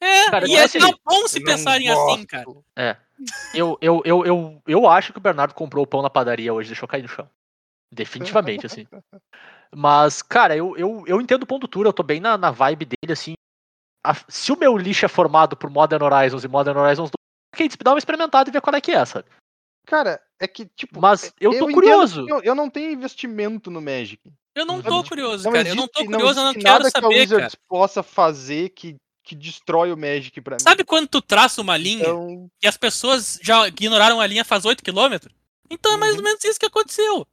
É, 0.00 0.30
Cara, 0.30 0.46
e 0.46 0.50
não 0.50 0.56
é 0.56 0.60
é 0.60 0.64
assim, 0.66 0.78
tão 0.78 0.94
bom 1.04 1.26
se 1.26 1.38
Eu 1.38 1.40
não 1.40 1.46
pensarem 1.46 1.88
assim, 1.88 2.24
cara. 2.24 2.44
gosto. 2.44 2.64
Eu, 3.52 3.76
eu, 3.80 4.02
eu, 4.04 4.24
eu, 4.24 4.62
eu 4.68 4.88
acho 4.88 5.12
que 5.12 5.18
o 5.18 5.22
Bernardo 5.22 5.52
comprou 5.52 5.82
o 5.82 5.88
pão 5.88 6.00
na 6.00 6.08
padaria 6.08 6.54
hoje, 6.54 6.68
deixou 6.68 6.86
cair 6.86 7.02
no 7.02 7.08
chão. 7.08 7.28
Definitivamente, 7.90 8.66
assim. 8.66 8.86
Mas, 9.74 10.22
cara, 10.22 10.56
eu, 10.56 10.76
eu, 10.76 11.02
eu 11.08 11.20
entendo 11.20 11.42
o 11.42 11.46
ponto 11.46 11.66
Tura, 11.66 11.88
eu 11.88 11.92
tô 11.92 12.04
bem 12.04 12.20
na, 12.20 12.38
na 12.38 12.52
vibe 12.52 12.84
dele, 12.84 13.12
assim. 13.12 13.34
A- 14.04 14.14
se 14.28 14.52
o 14.52 14.56
meu 14.58 14.76
lixo 14.76 15.04
é 15.04 15.08
formado 15.08 15.56
por 15.56 15.70
Modern 15.70 16.02
Horizons 16.04 16.44
e 16.44 16.48
Modern 16.48 16.76
Horizons 16.78 17.10
2, 17.10 17.12
ok, 17.54 17.68
dá 17.82 17.92
uma 17.92 17.98
experimentada 17.98 18.48
e 18.50 18.52
ver 18.52 18.60
qual 18.60 18.74
é 18.76 18.80
que 18.80 18.92
é, 18.92 19.04
sabe? 19.04 19.26
Cara, 19.86 20.20
é 20.40 20.46
que, 20.46 20.66
tipo. 20.66 21.00
Mas 21.00 21.32
eu 21.40 21.50
tô 21.52 21.56
entendo 21.56 21.74
curioso. 21.74 22.26
Eu, 22.28 22.42
eu 22.42 22.54
não 22.54 22.68
tenho 22.70 22.90
investimento 22.92 23.70
no 23.70 23.80
Magic. 23.80 24.20
Eu 24.54 24.64
não 24.64 24.80
tô 24.80 25.02
curioso, 25.04 25.44
Não 25.44 25.52
cara. 25.52 25.68
Eu 25.68 25.74
não 25.74 25.88
tô 25.88 26.00
existe- 26.00 26.12
curioso, 26.14 26.38
eu 26.38 26.44
não 26.44 26.50
existe 26.52 26.64
quero 26.64 26.78
nada 26.78 26.90
que 26.92 26.98
a 26.98 27.00
saber, 27.02 27.14
cara. 27.14 27.20
Wizards 27.36 27.54
possa 27.68 28.02
fazer 28.02 28.68
que, 28.70 28.96
que 29.24 29.34
destrói 29.34 29.92
o 29.92 29.96
Magic 29.96 30.40
pra 30.40 30.56
mim. 30.56 30.62
Sabe 30.62 30.84
quando 30.84 31.08
tu 31.08 31.20
traça 31.20 31.60
uma 31.60 31.76
linha 31.76 32.02
Então, 32.04 32.48
e 32.62 32.66
as 32.68 32.76
pessoas 32.76 33.38
já 33.42 33.66
ignoraram 33.68 34.20
a 34.20 34.26
linha 34.26 34.44
faz 34.44 34.64
8km? 34.64 35.28
Então 35.70 35.92
é 35.94 35.96
mais 35.96 36.12
ou 36.12 36.18
Uhum. 36.18 36.24
menos 36.24 36.44
isso 36.44 36.58
que 36.60 36.66
aconteceu. 36.66 37.26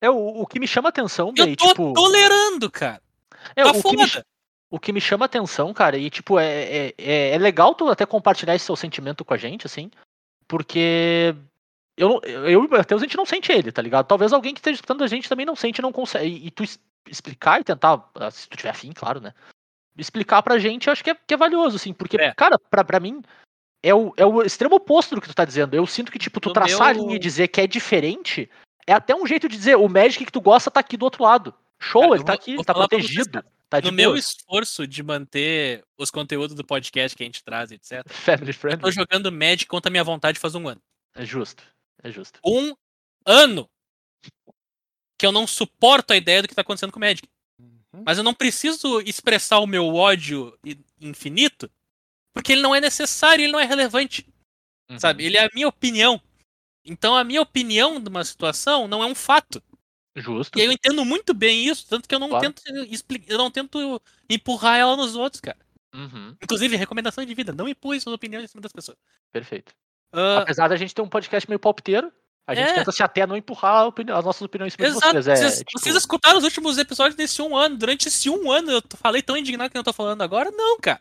É, 0.00 0.10
o, 0.10 0.16
o 0.42 0.46
que 0.46 0.58
me 0.58 0.66
chama 0.66 0.88
atenção, 0.90 1.28
Eu 1.36 1.46
Bey, 1.46 1.56
tô 1.56 1.68
tipo. 1.68 1.92
tolerando, 1.94 2.70
cara. 2.70 3.00
é, 3.54 3.62
tá 3.62 3.70
o, 3.70 3.82
que 3.82 3.96
me, 3.96 4.06
foda. 4.08 4.26
O 4.70 4.78
que 4.80 4.92
me 4.92 5.00
chama 5.00 5.24
atenção, 5.26 5.72
cara, 5.72 5.96
e 5.96 6.10
tipo, 6.10 6.38
é, 6.38 6.46
é, 6.88 6.94
é, 6.98 7.30
é 7.30 7.38
legal 7.38 7.74
tu 7.74 7.88
até 7.88 8.04
compartilhar 8.04 8.54
esse 8.54 8.64
seu 8.64 8.76
sentimento 8.76 9.24
com 9.24 9.32
a 9.32 9.36
gente, 9.36 9.66
assim, 9.66 9.90
porque 10.48 11.34
eu, 11.96 12.20
eu 12.24 12.50
e 12.50 12.56
o 12.56 12.68
Matheus, 12.68 13.02
a 13.02 13.04
gente 13.04 13.16
não 13.16 13.26
sente 13.26 13.52
ele, 13.52 13.72
tá 13.72 13.80
ligado? 13.82 14.06
Talvez 14.06 14.32
alguém 14.32 14.52
que 14.54 14.60
esteja 14.60 14.74
escutando 14.76 15.02
a 15.04 15.06
gente 15.06 15.28
também 15.28 15.46
não 15.46 15.56
sente 15.56 15.78
e 15.78 15.82
não 15.82 15.92
consegue. 15.92 16.26
E, 16.28 16.46
e 16.48 16.50
tu 16.50 16.64
explicar 17.08 17.60
e 17.60 17.64
tentar, 17.64 18.08
ah, 18.16 18.30
se 18.30 18.48
tu 18.48 18.56
tiver 18.56 18.70
afim, 18.70 18.92
claro, 18.92 19.20
né? 19.20 19.32
Explicar 19.96 20.42
pra 20.42 20.58
gente, 20.58 20.88
eu 20.88 20.92
acho 20.92 21.02
que 21.02 21.10
é, 21.10 21.14
que 21.14 21.32
é 21.34 21.36
valioso, 21.36 21.76
assim, 21.76 21.92
porque, 21.92 22.20
É. 22.20 22.34
cara, 22.34 22.58
pra, 22.58 22.84
pra 22.84 23.00
mim, 23.00 23.22
é 23.82 23.94
o, 23.94 24.12
é 24.16 24.26
o 24.26 24.42
extremo 24.42 24.74
oposto 24.76 25.14
do 25.14 25.20
que 25.20 25.28
tu 25.28 25.34
tá 25.34 25.44
dizendo. 25.44 25.74
Eu 25.74 25.86
sinto 25.86 26.12
que, 26.12 26.18
tipo, 26.18 26.38
tu 26.40 26.48
No 26.48 26.52
traçar 26.52 26.78
meu- 26.94 27.04
a 27.04 27.06
linha 27.06 27.16
e 27.16 27.20
dizer 27.20 27.48
que 27.48 27.60
é 27.60 27.66
diferente 27.66 28.50
é 28.86 28.92
até 28.92 29.14
um 29.14 29.26
jeito 29.26 29.48
de 29.48 29.56
dizer 29.56 29.76
o 29.76 29.88
Magic 29.88 30.24
que 30.24 30.32
tu 30.32 30.40
gosta 30.40 30.70
tá 30.70 30.80
aqui 30.80 30.96
do 30.96 31.04
outro 31.04 31.22
lado. 31.24 31.54
Show, 31.80 32.02
Cara, 32.02 32.14
ele 32.14 32.24
tá 32.24 32.32
aqui, 32.34 32.56
vou 32.56 32.64
tá 32.64 32.74
protegido. 32.74 33.44
Tá 33.68 33.80
No 33.80 33.90
meu 33.90 34.10
boa. 34.10 34.18
esforço 34.18 34.86
de 34.86 35.02
manter 35.02 35.84
os 35.98 36.10
conteúdos 36.10 36.54
do 36.54 36.64
podcast 36.64 37.16
que 37.16 37.22
a 37.22 37.26
gente 37.26 37.42
traz, 37.42 37.70
etc. 37.72 38.04
Family 38.08 38.50
Eu 38.50 38.54
tô 38.54 38.60
friendly. 38.60 38.92
jogando 38.92 39.32
Magic 39.32 39.66
contra 39.66 39.90
a 39.90 39.92
minha 39.92 40.04
vontade 40.04 40.38
faz 40.38 40.54
um 40.54 40.68
ano. 40.68 40.80
É 41.14 41.24
justo. 41.24 41.62
É 42.02 42.10
justo. 42.10 42.38
Um 42.44 42.74
ano 43.24 43.68
que 45.18 45.26
eu 45.26 45.32
não 45.32 45.46
suporto 45.46 46.12
a 46.12 46.16
ideia 46.16 46.42
do 46.42 46.48
que 46.48 46.54
tá 46.54 46.60
acontecendo 46.60 46.92
com 46.92 46.98
o 46.98 47.00
Magic. 47.00 47.26
Uhum. 47.58 48.02
Mas 48.04 48.18
eu 48.18 48.24
não 48.24 48.34
preciso 48.34 49.00
expressar 49.00 49.58
o 49.60 49.66
meu 49.66 49.94
ódio 49.94 50.56
infinito, 51.00 51.70
porque 52.34 52.52
ele 52.52 52.60
não 52.60 52.74
é 52.74 52.80
necessário, 52.80 53.42
ele 53.42 53.52
não 53.52 53.60
é 53.60 53.64
relevante, 53.64 54.26
Uhum. 54.90 55.00
sabe? 55.00 55.24
Ele 55.24 55.36
é 55.38 55.44
a 55.46 55.50
minha 55.52 55.66
opinião. 55.66 56.20
Então 56.84 57.16
a 57.16 57.24
minha 57.24 57.42
opinião 57.42 58.00
de 58.00 58.08
uma 58.08 58.24
situação 58.24 58.86
não 58.86 59.02
é 59.02 59.06
um 59.06 59.14
fato. 59.14 59.60
Justo. 60.16 60.58
E 60.58 60.62
eu 60.64 60.72
entendo 60.72 61.04
muito 61.04 61.34
bem 61.34 61.66
isso, 61.66 61.86
tanto 61.88 62.08
que 62.08 62.14
eu 62.14 62.18
não 62.18 62.28
Claro. 62.30 62.44
tento 62.52 62.62
explicar, 62.90 63.30
eu 63.32 63.38
não 63.38 63.50
tento 63.50 64.00
empurrar 64.30 64.78
ela 64.78 64.96
nos 64.96 65.14
outros, 65.14 65.40
cara. 65.40 65.58
Uhum. 65.94 66.34
Inclusive, 66.42 66.74
recomendação 66.76 67.24
de 67.24 67.34
vida, 67.34 67.52
não 67.52 67.68
empurre 67.68 68.00
suas 68.00 68.14
opiniões 68.14 68.44
em 68.44 68.48
cima 68.48 68.60
das 68.62 68.72
pessoas. 68.72 68.96
Perfeito. 69.32 69.72
Ah, 70.12 70.38
Apesar 70.38 70.68
da 70.68 70.76
gente 70.76 70.94
ter 70.94 71.02
um 71.02 71.08
podcast 71.08 71.48
meio 71.48 71.58
palpiteiro, 71.58 72.10
a 72.46 72.54
gente 72.54 72.68
É. 72.70 72.74
tenta 72.74 72.92
se 72.92 73.02
até 73.02 73.26
não 73.26 73.36
empurrar 73.36 73.74
a 73.82 73.86
opini- 73.86 74.10
as 74.12 74.24
nossas 74.24 74.42
opiniões 74.42 74.72
em 74.72 74.76
cima 74.76 74.88
de 74.90 74.96
Exato. 74.96 75.12
vocês. 75.12 75.26
É, 75.28 75.36
vocês, 75.36 75.58
tipo, 75.58 75.78
vocês 75.80 75.96
escutaram 75.96 76.38
os 76.38 76.44
últimos 76.44 76.78
episódios 76.78 77.14
desse 77.16 77.42
um 77.42 77.56
ano. 77.56 77.76
Durante 77.76 78.08
esse 78.08 78.30
um 78.30 78.50
ano 78.50 78.70
eu 78.70 78.82
falei 78.96 79.20
tão 79.22 79.36
indignado 79.36 79.70
que 79.70 79.76
eu 79.78 79.84
tô 79.84 79.92
falando 79.92 80.22
agora? 80.22 80.50
Não, 80.50 80.78
cara. 80.80 81.00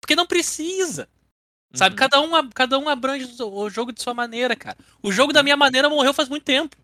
Porque 0.00 0.14
não 0.14 0.26
precisa. 0.26 1.08
Sabe? 1.74 1.94
uhum. 1.94 1.98
Cada, 1.98 2.20
um, 2.20 2.48
cada 2.50 2.78
um 2.78 2.88
abrange 2.88 3.24
o 3.42 3.62
o 3.64 3.70
jogo 3.70 3.92
de 3.92 4.00
sua 4.02 4.14
maneira, 4.14 4.54
cara. 4.54 4.76
O 5.02 5.10
jogo 5.10 5.32
da 5.32 5.42
minha 5.42 5.56
maneira 5.56 5.88
morreu 5.88 6.14
faz 6.14 6.28
muito 6.28 6.44
tempo. 6.44 6.76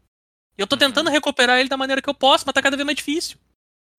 E 0.61 0.63
eu 0.63 0.67
tô 0.67 0.77
Uhum. 0.77 0.81
tentando 0.81 1.09
recuperar 1.09 1.59
ele 1.59 1.71
da 1.71 1.77
maneira 1.79 2.03
que 2.03 2.11
eu 2.11 2.13
posso, 2.15 2.45
mas 2.47 2.53
tá 2.53 2.61
cada 2.61 2.77
vez 2.77 2.85
mais 2.85 2.97
difícil. 2.97 3.39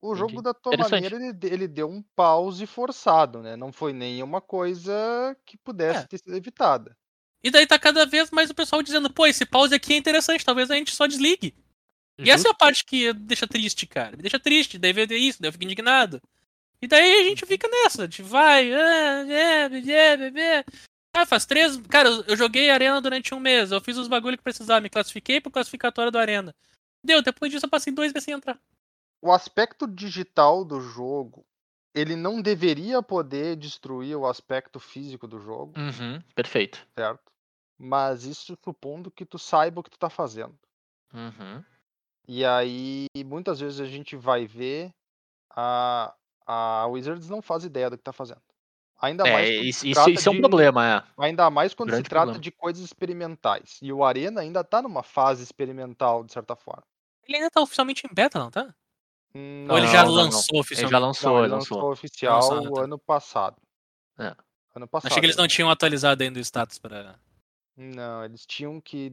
o 0.04 0.16
jogo 0.16 0.32
Entendi. 0.32 0.44
da 0.44 0.54
tua 0.54 0.76
maneira, 0.78 1.16
ele, 1.16 1.36
ele 1.44 1.68
deu 1.68 1.88
um 1.90 2.02
pause 2.16 2.66
forçado, 2.66 3.40
né? 3.42 3.56
Não 3.56 3.72
foi 3.72 3.94
nenhuma 3.94 4.40
coisa 4.42 5.36
que 5.46 5.58
pudesse 5.58 6.00
É. 6.00 6.08
ter 6.08 6.18
sido 6.20 6.36
evitada. 6.36 6.96
E 7.44 7.50
daí 7.52 7.66
tá 7.68 7.78
cada 7.78 8.04
vez 8.06 8.30
mais 8.32 8.50
o 8.50 8.56
pessoal 8.56 8.82
dizendo, 8.84 9.12
pô, 9.14 9.28
esse 9.28 9.46
pause 9.46 9.74
aqui 9.76 9.94
é 9.94 9.98
interessante, 9.98 10.44
talvez 10.46 10.70
a 10.72 10.76
gente 10.76 10.96
só 10.96 11.06
desligue. 11.08 11.54
E 12.20 12.30
essa 12.32 12.48
é 12.48 12.50
Justo. 12.50 12.52
a 12.52 12.54
parte 12.56 12.84
que 12.86 13.12
deixa 13.14 13.48
triste, 13.48 13.86
cara. 13.88 14.16
Me 14.18 14.24
deixa 14.24 14.40
triste, 14.40 14.78
daí 14.80 14.92
vê 14.94 15.06
isso, 15.18 15.40
daí 15.42 15.50
eu 15.50 15.54
fico 15.54 15.64
indignado. 15.66 16.20
E 16.82 16.88
daí 16.88 17.22
a 17.22 17.24
gente 17.30 17.46
fica 17.46 17.68
nessa, 17.68 18.02
a 18.02 18.06
gente 18.06 18.24
vai, 18.24 18.74
ah, 18.74 19.26
é, 19.28 19.66
é, 19.66 19.92
é, 19.92 20.58
é. 20.60 20.66
Ah, 21.14 21.26
faz 21.26 21.46
três. 21.46 21.78
Cara, 21.88 22.10
eu- 22.10 22.38
joguei 22.38 22.70
Arena 22.70 23.02
durante 23.02 23.34
um 23.34 23.40
mês, 23.40 23.72
eu 23.72 23.82
fiz 23.82 23.98
os 23.98 24.08
bagulho 24.08 24.38
que 24.38 24.44
precisava, 24.44 24.80
me 24.82 24.90
classifiquei 24.90 25.42
pro 25.42 25.52
classificatório 25.52 26.12
do 26.12 26.18
Arena. 26.18 26.56
Deu, 27.04 27.22
depois 27.22 27.52
disso 27.52 27.66
eu 27.66 27.70
passei 27.70 27.92
dois 27.94 28.14
meses 28.14 28.24
sem 28.26 28.34
entrar. 28.34 28.58
O 29.22 29.32
aspecto 29.32 29.88
digital 29.88 30.64
do 30.64 30.80
jogo, 30.80 31.46
ele 31.94 32.16
não 32.16 32.42
deveria 32.42 33.04
poder 33.04 33.56
destruir 33.56 34.16
o 34.16 34.26
aspecto 34.26 34.80
físico 34.80 35.28
do 35.28 35.40
jogo, 35.40 35.74
Uhum. 35.78 36.22
Perfeito. 36.34 36.86
certo? 36.96 37.32
Mas 37.78 38.24
isso 38.24 38.58
supondo 38.64 39.12
que 39.12 39.26
tu 39.26 39.38
saiba 39.38 39.82
o 39.82 39.84
que 39.84 39.90
tu 39.90 40.00
tá 40.00 40.10
fazendo. 40.10 40.58
Uhum. 41.14 41.64
E 42.28 42.46
aí, 42.46 43.08
muitas 43.26 43.60
vezes 43.60 43.80
a 43.80 43.86
gente 43.86 44.16
vai 44.16 44.46
ver 44.46 44.94
a, 45.54 46.14
a 46.46 46.86
Wizards 46.88 47.28
não 47.30 47.42
faz 47.42 47.64
ideia 47.66 47.90
do 47.90 47.98
que 47.98 48.04
tá 48.04 48.14
fazendo. 48.14 48.42
Ainda 49.02 49.24
mais 49.24 49.50
É, 49.50 49.54
quando 49.56 49.66
isso, 49.66 49.80
se 49.80 49.90
isso, 49.90 50.30
é 50.30 50.32
um 50.32 50.36
de- 50.36 50.40
problema, 50.42 50.88
é. 50.88 51.04
Ainda 51.26 51.50
mais 51.50 51.74
quando 51.74 51.90
se 51.90 51.94
Grande 51.96 52.10
trata 52.10 52.26
problema. 52.26 52.44
de 52.44 52.52
coisas 52.52 52.84
experimentais. 52.84 53.80
E 53.82 53.92
o 53.92 54.04
Arena 54.04 54.42
ainda 54.42 54.64
tá 54.64 54.82
numa 54.82 55.02
fase 55.02 55.42
experimental, 55.44 56.24
de 56.24 56.32
certa 56.32 56.56
forma. 56.56 56.84
Ele 57.28 57.38
ainda 57.38 57.50
tá 57.50 57.62
oficialmente 57.62 58.06
em 58.06 58.14
beta, 58.14 58.38
não 58.38 58.52
tá? 58.52 58.74
Não, 59.34 59.74
Ou 59.74 59.78
ele 59.80 59.88
já 59.88 60.04
não, 60.04 60.10
não, 60.12 60.24
lançou 60.24 60.46
Ele 60.52 60.60
oficialmente? 60.60 60.92
já 60.92 61.00
lançou, 61.00 61.30
não, 61.32 61.38
ele 61.40 61.46
ele 61.48 61.54
lançou. 61.56 61.78
lançou 61.78 61.92
oficial 61.94 62.50
Lançou, 62.54 62.74
tá. 62.74 62.82
ano 62.84 63.00
passado. 63.00 63.58
É. 64.20 64.36
Ano 64.76 64.88
passado. 64.88 65.10
Achei 65.12 65.20
que 65.20 65.26
eles 65.26 65.36
não 65.38 65.48
tinham 65.48 65.70
atualizado 65.70 66.22
ainda 66.24 66.38
o 66.38 66.42
status 66.42 66.78
pra. 66.78 67.16
Não, 67.76 68.24
eles 68.26 68.46
tinham 68.46 68.80
que. 68.80 69.12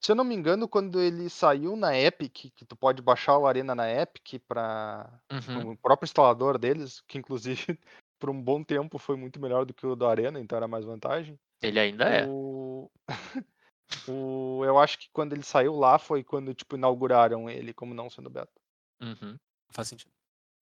Se 0.00 0.12
eu 0.12 0.16
não 0.16 0.24
me 0.24 0.34
engano, 0.34 0.68
quando 0.68 1.00
ele 1.00 1.28
saiu 1.30 1.74
na 1.74 1.98
Epic, 1.98 2.52
que 2.54 2.64
tu 2.64 2.76
pode 2.76 3.00
baixar 3.02 3.38
o 3.38 3.46
Arena 3.46 3.74
na 3.74 3.90
Epic 3.90 4.40
para 4.46 5.10
Uhum. 5.32 5.70
o 5.72 5.76
próprio 5.76 6.06
instalador 6.06 6.58
deles, 6.58 7.02
que 7.08 7.18
inclusive 7.18 7.78
por 8.18 8.30
um 8.30 8.40
bom 8.40 8.62
tempo 8.62 8.98
foi 8.98 9.16
muito 9.16 9.40
melhor 9.40 9.64
do 9.64 9.74
que 9.74 9.86
o 9.86 9.96
do 9.96 10.06
Arena, 10.06 10.40
então 10.40 10.56
era 10.56 10.68
mais 10.68 10.84
vantagem. 10.84 11.38
Ele 11.62 11.78
ainda 11.78 12.04
é. 12.04 12.26
O... 12.26 12.90
o... 14.08 14.62
Eu 14.64 14.78
acho 14.78 14.98
que 14.98 15.08
quando 15.12 15.32
ele 15.32 15.42
saiu 15.42 15.74
lá 15.74 15.98
foi 15.98 16.22
quando 16.22 16.54
tipo 16.54 16.76
inauguraram 16.76 17.48
ele 17.48 17.72
como 17.72 17.94
não 17.94 18.10
sendo 18.10 18.30
beta. 18.30 18.52
Uhum. 19.00 19.36
Faz 19.70 19.88
sentido. 19.88 20.10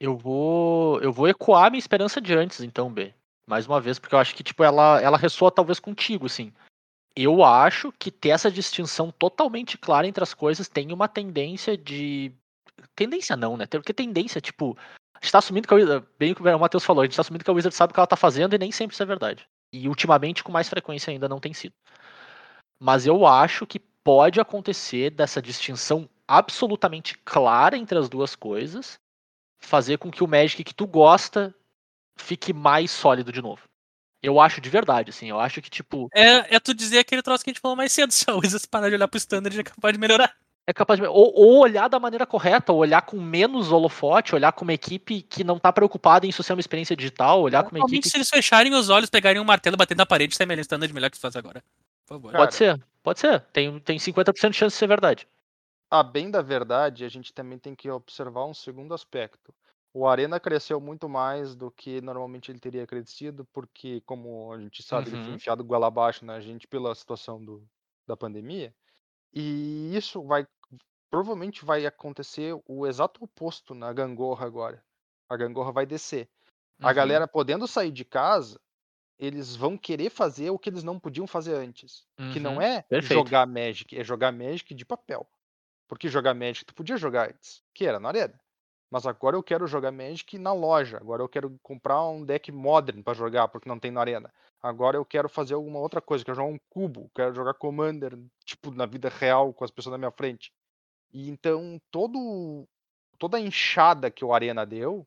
Eu 0.01 0.16
vou. 0.16 1.01
Eu 1.01 1.12
vou 1.12 1.28
ecoar 1.28 1.70
minha 1.70 1.78
esperança 1.78 2.20
de 2.20 2.35
antes, 2.35 2.60
então, 2.60 2.93
B. 2.93 3.14
Mais 3.47 3.66
uma 3.66 3.81
vez, 3.81 3.98
porque 3.98 4.14
eu 4.14 4.18
acho 4.18 4.35
que, 4.35 4.43
tipo, 4.43 4.64
ela, 4.64 5.01
ela 5.01 5.18
ressoa 5.18 5.51
talvez 5.51 5.78
contigo, 5.78 6.26
assim. 6.26 6.52
Eu 7.16 7.44
acho 7.44 7.93
que 7.93 8.10
ter 8.10 8.31
essa 8.31 8.51
distinção 8.51 9.10
totalmente 9.12 9.78
clara 9.78 10.06
entre 10.06 10.22
as 10.22 10.35
coisas 10.35 10.68
tem 10.68 10.93
uma 10.93 11.09
tendência 11.09 11.76
de. 11.76 12.32
Tendência 12.97 13.36
não, 13.36 13.56
né? 13.56 13.66
Porque 13.66 13.94
tendência, 13.94 14.40
tipo. 14.40 14.76
A 15.24 15.26
gente 15.26 15.32
tá 15.32 15.38
assumindo 15.38 15.66
que 15.66 15.72
a 15.72 15.76
Wizard, 15.78 16.06
bem 16.18 16.34
o 16.38 16.59
Matheus 16.59 16.84
falou, 16.84 17.01
a 17.01 17.06
gente 17.06 17.16
tá 17.16 17.22
assumindo 17.22 17.42
que 17.42 17.51
a 17.51 17.55
Wizard 17.55 17.74
sabe 17.74 17.90
o 17.90 17.94
que 17.94 17.98
ela 17.98 18.06
tá 18.06 18.14
fazendo 18.14 18.55
e 18.55 18.59
nem 18.59 18.70
sempre 18.70 18.92
isso 18.92 19.02
é 19.02 19.06
verdade. 19.06 19.48
E 19.72 19.88
ultimamente, 19.88 20.44
com 20.44 20.52
mais 20.52 20.68
frequência 20.68 21.10
ainda, 21.10 21.26
não 21.26 21.40
tem 21.40 21.55
sido. 21.55 21.72
Mas 22.78 23.06
eu 23.06 23.26
acho 23.26 23.66
que 23.66 23.78
pode 23.78 24.38
acontecer 24.38 25.09
dessa 25.09 25.40
distinção 25.40 26.06
absolutamente 26.28 27.16
clara 27.24 27.74
entre 27.74 27.98
as 27.98 28.06
duas 28.06 28.36
coisas, 28.36 28.98
fazer 29.62 29.96
com 29.96 30.10
que 30.10 30.22
o 30.22 30.28
Magic 30.28 30.62
que 30.62 30.74
tu 30.74 30.86
gosta 30.86 31.55
fique 32.18 32.52
mais 32.52 32.90
sólido 32.90 33.32
de 33.32 33.40
novo. 33.40 33.62
Eu 34.22 34.38
acho 34.38 34.60
de 34.60 34.68
verdade, 34.68 35.09
assim, 35.09 35.30
eu 35.30 35.40
acho 35.40 35.62
que, 35.62 35.70
tipo, 35.70 36.10
É, 36.14 36.55
é 36.55 36.60
tu 36.60 36.74
dizer 36.74 36.98
aquele 36.98 37.22
troço 37.22 37.42
que 37.42 37.48
a 37.48 37.52
gente 37.55 37.62
falou 37.62 37.76
mais 37.78 37.92
cedo, 37.92 38.10
se 38.12 38.28
a 38.28 38.34
Wizards 38.34 38.66
parar 38.66 38.90
de 38.90 38.96
olhar 38.96 39.09
pro 39.09 39.16
standard 39.16 39.59
é 39.59 39.64
capaz 39.64 39.94
de 39.94 39.98
melhorar. 39.98 40.36
É 40.66 40.73
capaz 40.73 40.99
de. 40.99 41.07
Ou, 41.07 41.32
ou 41.35 41.59
olhar 41.59 41.89
da 41.89 42.01
maneira 42.01 42.27
correta, 42.27 42.73
ou 42.73 42.78
olhar 42.78 43.03
com 43.03 43.20
menos 43.20 43.70
holofote, 43.70 44.35
olhar 44.35 44.53
com 44.53 44.65
uma 44.65 44.73
equipe 44.73 45.20
que 45.23 45.45
não 45.45 45.59
tá 45.59 45.73
preocupada 45.73 46.24
em 46.24 46.31
isso 46.31 46.43
ser 46.43 46.55
uma 46.55 46.61
experiência 46.61 46.97
digital, 46.97 47.43
olhar 47.43 47.62
com 47.65 47.70
uma 47.70 47.81
equipe. 47.81 48.09
se 48.09 48.16
eles 48.16 48.31
fecharem 48.31 48.73
os 48.74 48.89
olhos, 48.89 49.11
pegarem 49.11 49.41
um 49.41 49.45
martelo, 49.45 49.77
bater 49.77 49.97
na 49.97 50.07
parede 50.07 50.32
e 50.32 50.36
sair 50.36 50.59
standard 50.61 50.93
melhor 50.93 51.11
que 51.11 51.16
se 51.16 51.20
faz 51.23 51.36
agora. 51.36 51.62
Por 52.07 52.15
favor. 52.15 52.32
Cara, 52.32 52.45
Pode 52.45 52.55
ser, 52.55 52.82
pode 53.03 53.20
ser. 53.20 53.41
Tem, 53.53 53.78
tem 53.81 53.99
50% 53.99 54.51
de 54.51 54.57
chance 54.57 54.74
de 54.74 54.78
ser 54.78 54.86
verdade. 54.86 55.28
A 55.91 56.03
bem 56.03 56.31
da 56.31 56.41
verdade, 56.43 57.05
a 57.05 57.09
gente 57.09 57.32
também 57.32 57.59
tem 57.59 57.74
que 57.74 57.91
observar 57.91 58.47
um 58.47 58.55
segundo 58.55 58.95
aspecto. 58.95 59.55
O 59.93 60.09
Arena 60.09 60.41
cresceu 60.41 60.81
muito 60.81 61.09
mais 61.09 61.55
do 61.55 61.70
que 61.70 62.01
normalmente 62.01 62.51
ele 62.51 62.59
teria 62.59 62.86
crescido, 62.86 63.45
porque, 63.53 64.01
como 64.05 64.53
a 64.53 64.59
gente 64.59 64.82
sabe, 64.82 65.09
ele 65.11 65.19
foi 65.19 65.28
Uhum. 65.28 65.35
enfiado 65.36 65.62
goela 65.62 65.86
abaixo 65.86 66.24
na 66.24 66.41
gente 66.41 66.66
pela 66.66 66.95
situação 66.95 67.43
do, 67.45 67.62
da 68.07 68.16
pandemia. 68.16 68.74
E 69.32 69.95
isso 69.95 70.23
vai 70.24 70.47
provavelmente 71.15 71.65
vai 71.65 71.86
acontecer 71.86 72.61
o 72.66 72.85
exato 72.89 73.23
oposto 73.23 73.73
na 73.73 73.93
gangorra 73.93 74.45
agora. 74.47 74.85
A 75.28 75.36
gangorra 75.36 75.70
vai 75.70 75.86
descer. 75.86 76.28
A 76.82 76.89
Uhum. 76.89 76.93
galera 76.93 77.28
podendo 77.28 77.69
sair 77.69 77.93
de 77.93 78.05
casa, 78.05 78.61
eles 79.16 79.55
vão 79.55 79.78
querer 79.78 80.11
fazer 80.11 80.51
o 80.51 80.59
que 80.59 80.69
eles 80.69 80.82
não 80.82 80.99
podiam 80.99 81.24
fazer 81.24 81.55
antes. 81.55 82.05
Que 82.32 82.41
não 82.41 82.55
Uhum, 82.55 82.61
é 82.61 82.85
perfeito. 82.89 83.28
jogar 83.28 83.47
Magic, 83.47 83.97
é 83.97 84.03
jogar 84.03 84.32
Magic 84.32 84.74
de 84.74 84.85
papel. 84.85 85.24
Porque 85.86 86.09
jogar 86.09 86.35
Magic 86.35 86.65
tu 86.65 86.74
podia 86.74 86.97
jogar 86.97 87.31
antes, 87.31 87.62
que 87.73 87.86
era 87.86 88.01
na 88.01 88.09
arena. 88.09 88.41
Mas 88.91 89.07
agora 89.07 89.36
eu 89.36 89.43
quero 89.43 89.69
jogar 89.69 89.93
Magic 89.93 90.36
na 90.36 90.53
loja. 90.53 90.97
Agora 90.97 91.23
eu 91.23 91.28
quero 91.28 91.57
comprar 91.62 92.03
um 92.09 92.24
deck 92.24 92.51
modern 92.51 93.05
pra 93.05 93.15
jogar, 93.15 93.47
porque 93.47 93.69
não 93.69 93.78
tem 93.78 93.93
na 93.93 94.01
arena. 94.01 94.35
Agora 94.61 94.97
eu 94.97 95.05
quero 95.05 95.28
fazer 95.28 95.55
alguma 95.55 95.78
outra 95.78 96.01
coisa, 96.01 96.24
quero 96.24 96.36
jogar 96.36 96.49
um 96.49 96.59
cubo, 96.69 97.09
quero 97.15 97.32
jogar 97.32 97.55
Commander, 97.55 98.19
tipo, 98.45 98.73
na 98.73 98.85
vida 98.85 99.09
real, 99.09 99.55
com 99.55 99.65
as 99.65 99.70
pessoas 99.70 99.93
na 99.93 99.99
minha 99.99 100.11
frente. 100.11 100.53
E 101.15 101.31
então 101.31 101.81
todo 101.93 102.69
toda 103.19 103.39
a 103.39 103.41
enxada 103.41 104.11
que 104.11 104.24
o 104.24 104.35
Arena 104.35 104.66
deu, 104.66 105.07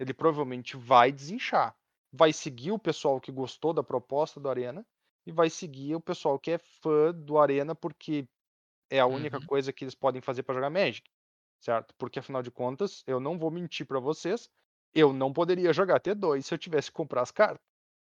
ele 0.00 0.14
provavelmente 0.14 0.76
vai 0.76 1.12
desinchar. 1.12 1.76
Vai 2.12 2.32
seguir 2.32 2.72
o 2.72 2.78
pessoal 2.78 3.20
que 3.20 3.32
gostou 3.32 3.72
da 3.74 3.82
proposta 3.82 4.40
do 4.40 4.48
Arena 4.50 4.86
e 5.26 5.32
vai 5.32 5.50
seguir 5.50 5.96
o 5.96 6.00
pessoal 6.02 6.38
que 6.38 6.52
é 6.52 6.58
fã 6.58 7.12
do 7.14 7.38
Arena 7.38 7.74
porque 7.74 8.28
é 8.90 9.00
a 9.00 9.06
única 9.06 9.40
Uhum. 9.40 9.46
coisa 9.46 9.72
que 9.72 9.84
eles 9.84 9.94
podem 9.94 10.22
fazer 10.22 10.42
para 10.42 10.54
jogar 10.54 10.70
Magic, 10.70 11.10
certo? 11.60 11.94
Porque 11.98 12.18
afinal 12.18 12.42
de 12.42 12.50
contas, 12.50 13.02
eu 13.06 13.20
não 13.20 13.38
vou 13.38 13.50
mentir 13.50 13.86
para 13.86 14.00
vocês, 14.00 14.50
eu 14.94 15.12
não 15.12 15.32
poderia 15.32 15.72
jogar 15.72 16.00
T2 16.00 16.46
se 16.46 16.54
eu 16.54 16.58
tivesse 16.58 16.90
que 16.90 16.96
comprar 16.96 17.22
as 17.22 17.30
cartas. 17.32 17.60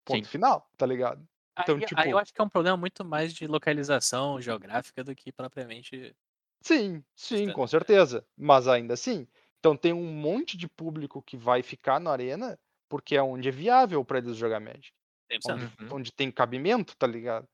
Ponto 0.04 0.26
Sim. 0.26 0.28
final, 0.28 0.68
tá 0.78 0.86
ligado? 0.86 1.26
Então, 1.58 1.80
aí, 1.80 1.82
tipo- 1.82 2.02
aí 2.04 2.10
eu 2.10 2.18
acho 2.18 2.32
que 2.32 2.40
é 2.40 2.44
um 2.44 2.48
problema 2.48 2.76
muito 2.76 3.04
mais 3.04 3.32
de 3.34 3.46
localização 3.46 4.40
geográfica 4.40 5.02
do 5.04 5.14
que 5.14 5.32
propriamente. 5.32 6.14
Sim, 6.60 7.02
sim, 7.14 7.50
com 7.52 7.66
certeza. 7.66 8.24
Mas 8.36 8.68
ainda 8.68 8.94
assim, 8.94 9.26
então 9.58 9.76
tem 9.76 9.92
um 9.92 10.12
monte 10.12 10.56
de 10.56 10.68
público 10.68 11.22
que 11.22 11.36
vai 11.36 11.62
ficar 11.62 12.00
na 12.00 12.10
arena 12.10 12.58
porque 12.88 13.16
é 13.16 13.22
onde 13.22 13.48
é 13.48 13.52
viável 13.52 14.04
para 14.04 14.18
eles 14.18 14.36
jogar 14.36 14.60
Magic. 14.60 14.92
100%. 15.30 15.52
Onde, 15.52 15.64
Uhum. 15.64 15.96
onde 15.96 16.12
tem 16.12 16.30
cabimento, 16.30 16.96
tá 16.96 17.06
ligado? 17.06 17.46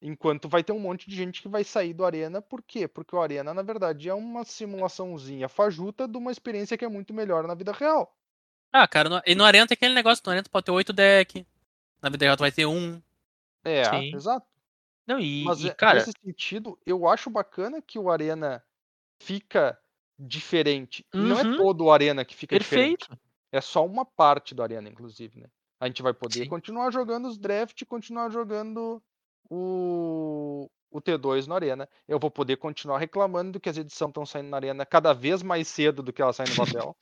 Enquanto 0.00 0.48
vai 0.48 0.64
ter 0.64 0.72
um 0.72 0.80
monte 0.80 1.08
de 1.08 1.14
gente 1.14 1.40
que 1.40 1.48
vai 1.48 1.62
sair 1.62 1.94
do 1.94 2.04
Arena, 2.04 2.42
por 2.42 2.60
quê? 2.60 2.88
Porque 2.88 3.14
o 3.14 3.20
Arena, 3.20 3.54
na 3.54 3.62
verdade, 3.62 4.08
é 4.08 4.14
uma 4.14 4.44
simulaçãozinha 4.44 5.48
fajuta 5.48 6.08
de 6.08 6.18
uma 6.18 6.32
experiência 6.32 6.76
que 6.76 6.84
é 6.84 6.88
muito 6.88 7.14
melhor 7.14 7.46
na 7.46 7.54
vida 7.54 7.70
real. 7.70 8.12
Ah, 8.72 8.88
cara, 8.88 9.08
no, 9.08 9.22
e 9.24 9.34
no 9.36 9.44
Arena 9.44 9.66
tem 9.66 9.74
aquele 9.76 9.94
negócio, 9.94 10.20
no 10.26 10.32
Arena 10.32 10.42
tu 10.42 10.50
pode 10.50 10.64
ter 10.64 10.72
8 10.72 10.92
deck. 10.92 11.46
Na 12.02 12.08
vida 12.08 12.24
real 12.24 12.36
tu 12.36 12.40
vai 12.40 12.50
ter 12.50 12.66
um. 12.66 13.00
É, 13.64 13.84
Sim. 13.84 14.12
exato. 14.12 14.46
Não, 15.06 15.18
e, 15.18 15.44
Mas 15.44 15.60
e, 15.60 15.68
é- 15.68 15.74
cara, 15.74 15.98
nesse 15.98 16.12
sentido, 16.24 16.78
eu 16.86 17.08
acho 17.08 17.28
bacana 17.30 17.82
que 17.82 17.98
o 17.98 18.10
Arena 18.10 18.62
fica 19.20 19.78
diferente. 20.18 21.04
E 21.12 21.18
não 21.18 21.38
é 21.38 21.42
Uhum. 21.42 21.56
todo 21.56 21.84
o 21.84 21.92
Arena 21.92 22.24
que 22.24 22.34
fica 22.36 22.58
diferente. 22.58 23.06
perfeito. 23.08 23.22
É 23.50 23.60
só 23.60 23.84
uma 23.84 24.04
parte 24.04 24.54
do 24.54 24.62
Arena, 24.62 24.88
inclusive, 24.88 25.40
né? 25.40 25.48
A 25.80 25.86
gente 25.86 26.02
vai 26.02 26.14
poder 26.14 26.44
Sim. 26.44 26.48
continuar 26.48 26.90
jogando 26.92 27.26
os 27.26 27.36
draft 27.36 27.80
e 27.80 27.84
continuar 27.84 28.30
jogando 28.30 29.02
o, 29.50 30.70
o 30.90 31.00
T2 31.00 31.46
no 31.46 31.54
Arena. 31.54 31.88
Eu 32.06 32.18
vou 32.18 32.30
poder 32.30 32.56
continuar 32.56 32.98
reclamando 32.98 33.58
que 33.60 33.68
as 33.68 33.76
edições 33.76 34.08
estão 34.10 34.24
saindo 34.24 34.48
na 34.48 34.56
Arena 34.56 34.86
cada 34.86 35.12
vez 35.12 35.42
mais 35.42 35.66
cedo 35.68 36.02
do 36.02 36.12
que 36.12 36.22
elas 36.22 36.36
saem 36.36 36.48
no 36.50 36.56
papel. 36.56 36.96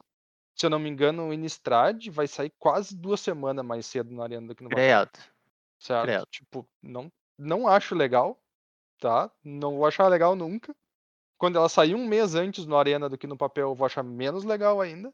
Se 0.56 0.66
eu 0.66 0.70
não 0.70 0.78
me 0.78 0.88
engano, 0.90 1.28
o 1.28 1.32
Innistrad 1.32 2.08
vai 2.08 2.26
sair 2.26 2.52
quase 2.58 2.96
duas 2.96 3.20
semanas 3.20 3.64
mais 3.64 3.86
cedo 3.86 4.12
na 4.12 4.24
Arena 4.24 4.48
do 4.48 4.54
que 4.54 4.62
no 4.62 4.70
papel. 4.70 5.06
Credo. 5.06 5.24
Certo? 5.78 6.04
credo. 6.04 6.26
Tipo, 6.30 6.68
não, 6.82 7.10
não 7.40 7.66
acho 7.66 7.94
legal, 7.94 8.38
tá? 9.00 9.30
Não 9.42 9.76
vou 9.76 9.86
achar 9.86 10.06
legal 10.08 10.36
nunca. 10.36 10.74
Quando 11.38 11.56
ela 11.56 11.68
sair 11.70 11.94
um 11.94 12.06
mês 12.06 12.34
antes 12.34 12.66
no 12.66 12.76
Arena 12.76 13.08
do 13.08 13.16
que 13.16 13.26
no 13.26 13.36
papel, 13.36 13.70
eu 13.70 13.74
vou 13.74 13.86
achar 13.86 14.02
menos 14.02 14.44
legal 14.44 14.80
ainda. 14.80 15.12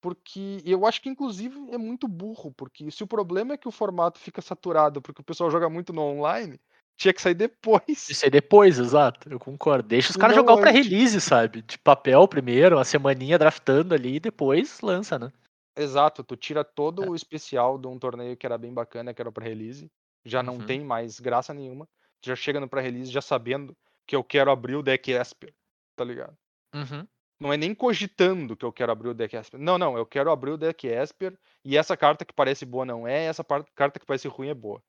Porque 0.00 0.62
eu 0.64 0.86
acho 0.86 1.02
que, 1.02 1.08
inclusive, 1.08 1.58
é 1.72 1.78
muito 1.78 2.06
burro. 2.06 2.52
Porque 2.56 2.88
se 2.90 3.02
o 3.02 3.06
problema 3.06 3.54
é 3.54 3.56
que 3.56 3.66
o 3.66 3.72
formato 3.72 4.20
fica 4.20 4.40
saturado 4.40 5.02
porque 5.02 5.20
o 5.20 5.24
pessoal 5.24 5.50
joga 5.50 5.68
muito 5.68 5.92
no 5.92 6.02
online, 6.02 6.60
tinha 6.96 7.12
que 7.12 7.20
sair 7.20 7.34
depois. 7.34 8.08
Isso 8.08 8.24
aí 8.24 8.30
depois, 8.30 8.78
exato. 8.78 9.28
Eu 9.28 9.40
concordo. 9.40 9.88
Deixa 9.88 10.10
os 10.10 10.16
caras 10.16 10.36
jogar 10.36 10.54
o 10.54 10.60
pré-release, 10.60 11.20
sabe? 11.20 11.62
De 11.62 11.78
papel 11.78 12.28
primeiro, 12.28 12.76
uma 12.76 12.84
semaninha 12.84 13.38
draftando 13.38 13.92
ali 13.92 14.16
e 14.16 14.20
depois 14.20 14.80
lança, 14.80 15.18
né? 15.18 15.32
Exato, 15.76 16.22
tu 16.22 16.36
tira 16.36 16.62
todo 16.62 17.04
É. 17.04 17.10
o 17.10 17.14
especial 17.14 17.76
de 17.76 17.88
um 17.88 17.98
torneio 17.98 18.36
que 18.36 18.46
era 18.46 18.56
bem 18.56 18.72
bacana, 18.72 19.12
que 19.12 19.20
era 19.20 19.28
o 19.28 19.32
pré-release. 19.32 19.90
Já 20.26 20.42
não 20.42 20.56
Uhum. 20.56 20.66
tem 20.66 20.84
mais 20.84 21.20
graça 21.20 21.54
nenhuma. 21.54 21.88
Já 22.24 22.34
chega 22.34 22.58
no 22.58 22.68
pré-release 22.68 23.10
já 23.10 23.22
sabendo 23.22 23.76
que 24.06 24.16
eu 24.16 24.24
quero 24.24 24.50
abrir 24.50 24.74
o 24.74 24.82
deck 24.82 25.10
Esper, 25.12 25.54
tá 25.94 26.04
ligado? 26.04 26.36
Uhum. 26.74 27.06
Não 27.38 27.52
é 27.52 27.56
nem 27.56 27.74
cogitando 27.74 28.56
que 28.56 28.64
eu 28.64 28.72
quero 28.72 28.90
abrir 28.90 29.08
o 29.08 29.14
deck 29.14 29.36
Esper. 29.36 29.60
Não, 29.60 29.78
não, 29.78 29.96
eu 29.96 30.04
quero 30.04 30.30
abrir 30.30 30.50
o 30.50 30.56
deck 30.58 30.86
Esper 30.86 31.38
e 31.64 31.76
essa 31.76 31.96
carta 31.96 32.24
que 32.24 32.32
parece 32.32 32.64
boa 32.66 32.84
não 32.84 33.06
é, 33.06 33.26
essa 33.26 33.44
carta 33.74 34.00
que 34.00 34.06
parece 34.06 34.26
ruim 34.26 34.48
é 34.48 34.54
boa. 34.54 34.82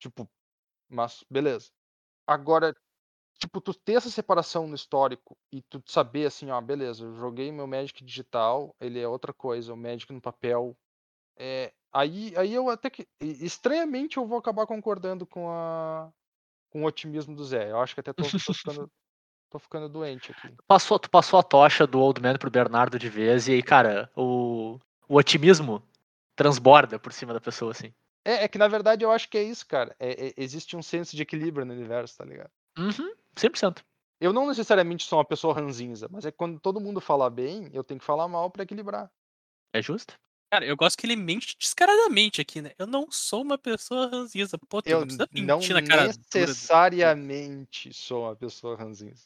Tipo, 0.00 0.28
mas 0.88 1.24
beleza. 1.30 1.70
Agora, 2.26 2.74
tipo, 3.38 3.60
tu 3.60 3.72
ter 3.74 3.94
essa 3.94 4.10
separação 4.10 4.66
no 4.66 4.74
histórico 4.74 5.36
e 5.52 5.62
tu 5.62 5.82
saber 5.86 6.26
assim, 6.26 6.50
ó, 6.50 6.60
beleza, 6.60 7.04
eu 7.04 7.14
joguei 7.14 7.52
meu 7.52 7.66
Magic 7.66 8.02
digital, 8.04 8.74
ele 8.80 8.98
é 8.98 9.06
outra 9.06 9.32
coisa, 9.32 9.72
o 9.72 9.76
Magic 9.76 10.12
no 10.12 10.20
papel. 10.20 10.76
É, 11.36 11.72
aí, 11.92 12.32
aí 12.36 12.54
eu 12.54 12.70
até 12.70 12.90
que. 12.90 13.06
Estranhamente 13.20 14.16
eu 14.16 14.26
vou 14.26 14.38
acabar 14.38 14.66
concordando 14.66 15.26
com 15.26 15.50
a. 15.50 16.10
com 16.70 16.82
o 16.82 16.86
otimismo 16.86 17.34
do 17.34 17.44
Zé. 17.44 17.70
Eu 17.70 17.80
acho 17.80 17.94
que 17.94 18.00
até 18.00 18.12
tô, 18.12 18.22
tô 18.22 18.54
ficando. 18.54 18.90
tô 19.50 19.58
ficando 19.58 19.88
doente 19.88 20.32
aqui. 20.32 20.54
Passou, 20.66 20.98
tu 20.98 21.10
passou 21.10 21.38
a 21.38 21.42
tocha 21.42 21.86
do 21.86 22.00
Old 22.00 22.20
Man 22.22 22.36
pro 22.36 22.50
Bernardo 22.50 22.98
de 22.98 23.08
vez 23.08 23.48
e 23.48 23.52
aí, 23.52 23.62
cara, 23.62 24.10
o, 24.16 24.78
o 25.06 25.16
otimismo 25.16 25.82
transborda 26.34 26.98
por 26.98 27.12
cima 27.12 27.34
da 27.34 27.40
pessoa, 27.40 27.72
assim. 27.72 27.92
É, 28.24 28.44
é 28.44 28.48
que 28.48 28.56
na 28.56 28.68
verdade 28.68 29.04
eu 29.04 29.10
acho 29.10 29.28
que 29.28 29.36
é 29.36 29.42
isso, 29.42 29.66
cara. 29.66 29.94
É- 29.98 30.28
é- 30.28 30.34
existe 30.36 30.76
um 30.76 30.82
senso 30.82 31.14
de 31.14 31.22
equilíbrio 31.22 31.66
no 31.66 31.74
universo, 31.74 32.16
tá 32.16 32.24
ligado? 32.24 32.50
Uhum. 32.78 33.12
100%. 33.36 33.84
Eu 34.20 34.32
não 34.32 34.46
necessariamente 34.46 35.04
sou 35.04 35.18
uma 35.18 35.24
pessoa 35.24 35.52
ranzinza, 35.52 36.08
mas 36.10 36.24
é 36.24 36.30
que 36.30 36.38
quando 36.38 36.60
todo 36.60 36.80
mundo 36.80 37.00
fala 37.00 37.28
bem, 37.28 37.68
eu 37.72 37.82
tenho 37.82 37.98
que 37.98 38.06
falar 38.06 38.28
mal 38.28 38.50
pra 38.50 38.62
equilibrar. 38.62 39.10
É 39.72 39.82
justo? 39.82 40.18
Cara, 40.52 40.66
eu 40.66 40.76
gosto 40.76 40.98
que 40.98 41.06
ele 41.06 41.16
mente 41.16 41.56
descaradamente 41.58 42.38
aqui, 42.38 42.60
né? 42.60 42.72
Eu 42.78 42.86
não 42.86 43.10
sou 43.10 43.40
uma 43.40 43.56
pessoa 43.56 44.06
ranzinza. 44.08 44.58
Pô, 44.68 44.82
tu 44.82 44.86
Eu 44.90 44.98
não 45.00 45.06
precisa 45.06 45.28
não 45.32 45.58
mentir 45.58 45.72
na 45.72 45.82
cara 45.82 46.02
dura. 46.08 46.18
necessariamente 46.34 47.90
sou 47.94 48.24
uma 48.24 48.36
pessoa 48.36 48.76
ranzinza. 48.76 49.22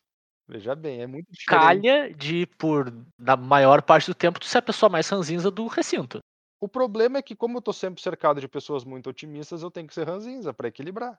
Veja 0.49 0.77
bem, 0.77 1.01
é 1.03 1.07
muito 1.09 1.27
diferente. 1.33 1.61
Calha 1.61 2.15
de, 2.15 2.47
por, 2.57 2.95
na 3.19 3.37
maior 3.37 3.83
parte 3.83 4.07
do 4.07 4.15
tempo, 4.15 4.39
tu 4.39 4.47
ser 4.47 4.59
a 4.59 4.63
pessoa 4.63 4.89
mais 4.89 5.09
ranzinza 5.09 5.51
do 5.51 5.67
recinto. 5.67 6.21
O 6.61 6.69
problema 6.69 7.19
é 7.19 7.23
que, 7.23 7.35
como 7.35 7.59
eu 7.59 7.63
tô 7.63 7.73
sempre 7.73 8.01
cercado 8.01 8.41
de 8.41 8.47
pessoas 8.47 8.85
muito 8.85 9.11
otimistas, 9.11 9.63
eu 9.65 9.71
tenho 9.71 9.89
que 9.89 9.95
ser 9.95 10.07
ranzinza 10.07 10.55
pra 10.55 10.69
equilibrar. 10.69 11.19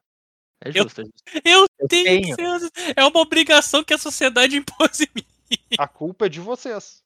É 0.63 0.69
Eu- 0.69 0.83
justo. 0.83 1.01
é 1.01 1.03
justo. 1.03 1.23
Eu, 1.43 1.67
Eu 1.77 1.87
tenho, 1.89 2.05
tenho. 2.05 2.21
que 2.27 2.35
ser 2.35 2.43
ranzinza. 2.47 2.71
É 2.95 3.03
uma 3.03 3.19
obrigação 3.19 3.83
que 3.83 3.93
a 3.93 3.97
sociedade 3.97 4.55
impôs 4.89 5.01
em 5.01 5.07
mim. 5.13 5.25
A 5.77 5.85
culpa 5.85 6.27
é 6.27 6.29
de 6.29 6.39
vocês. 6.39 7.03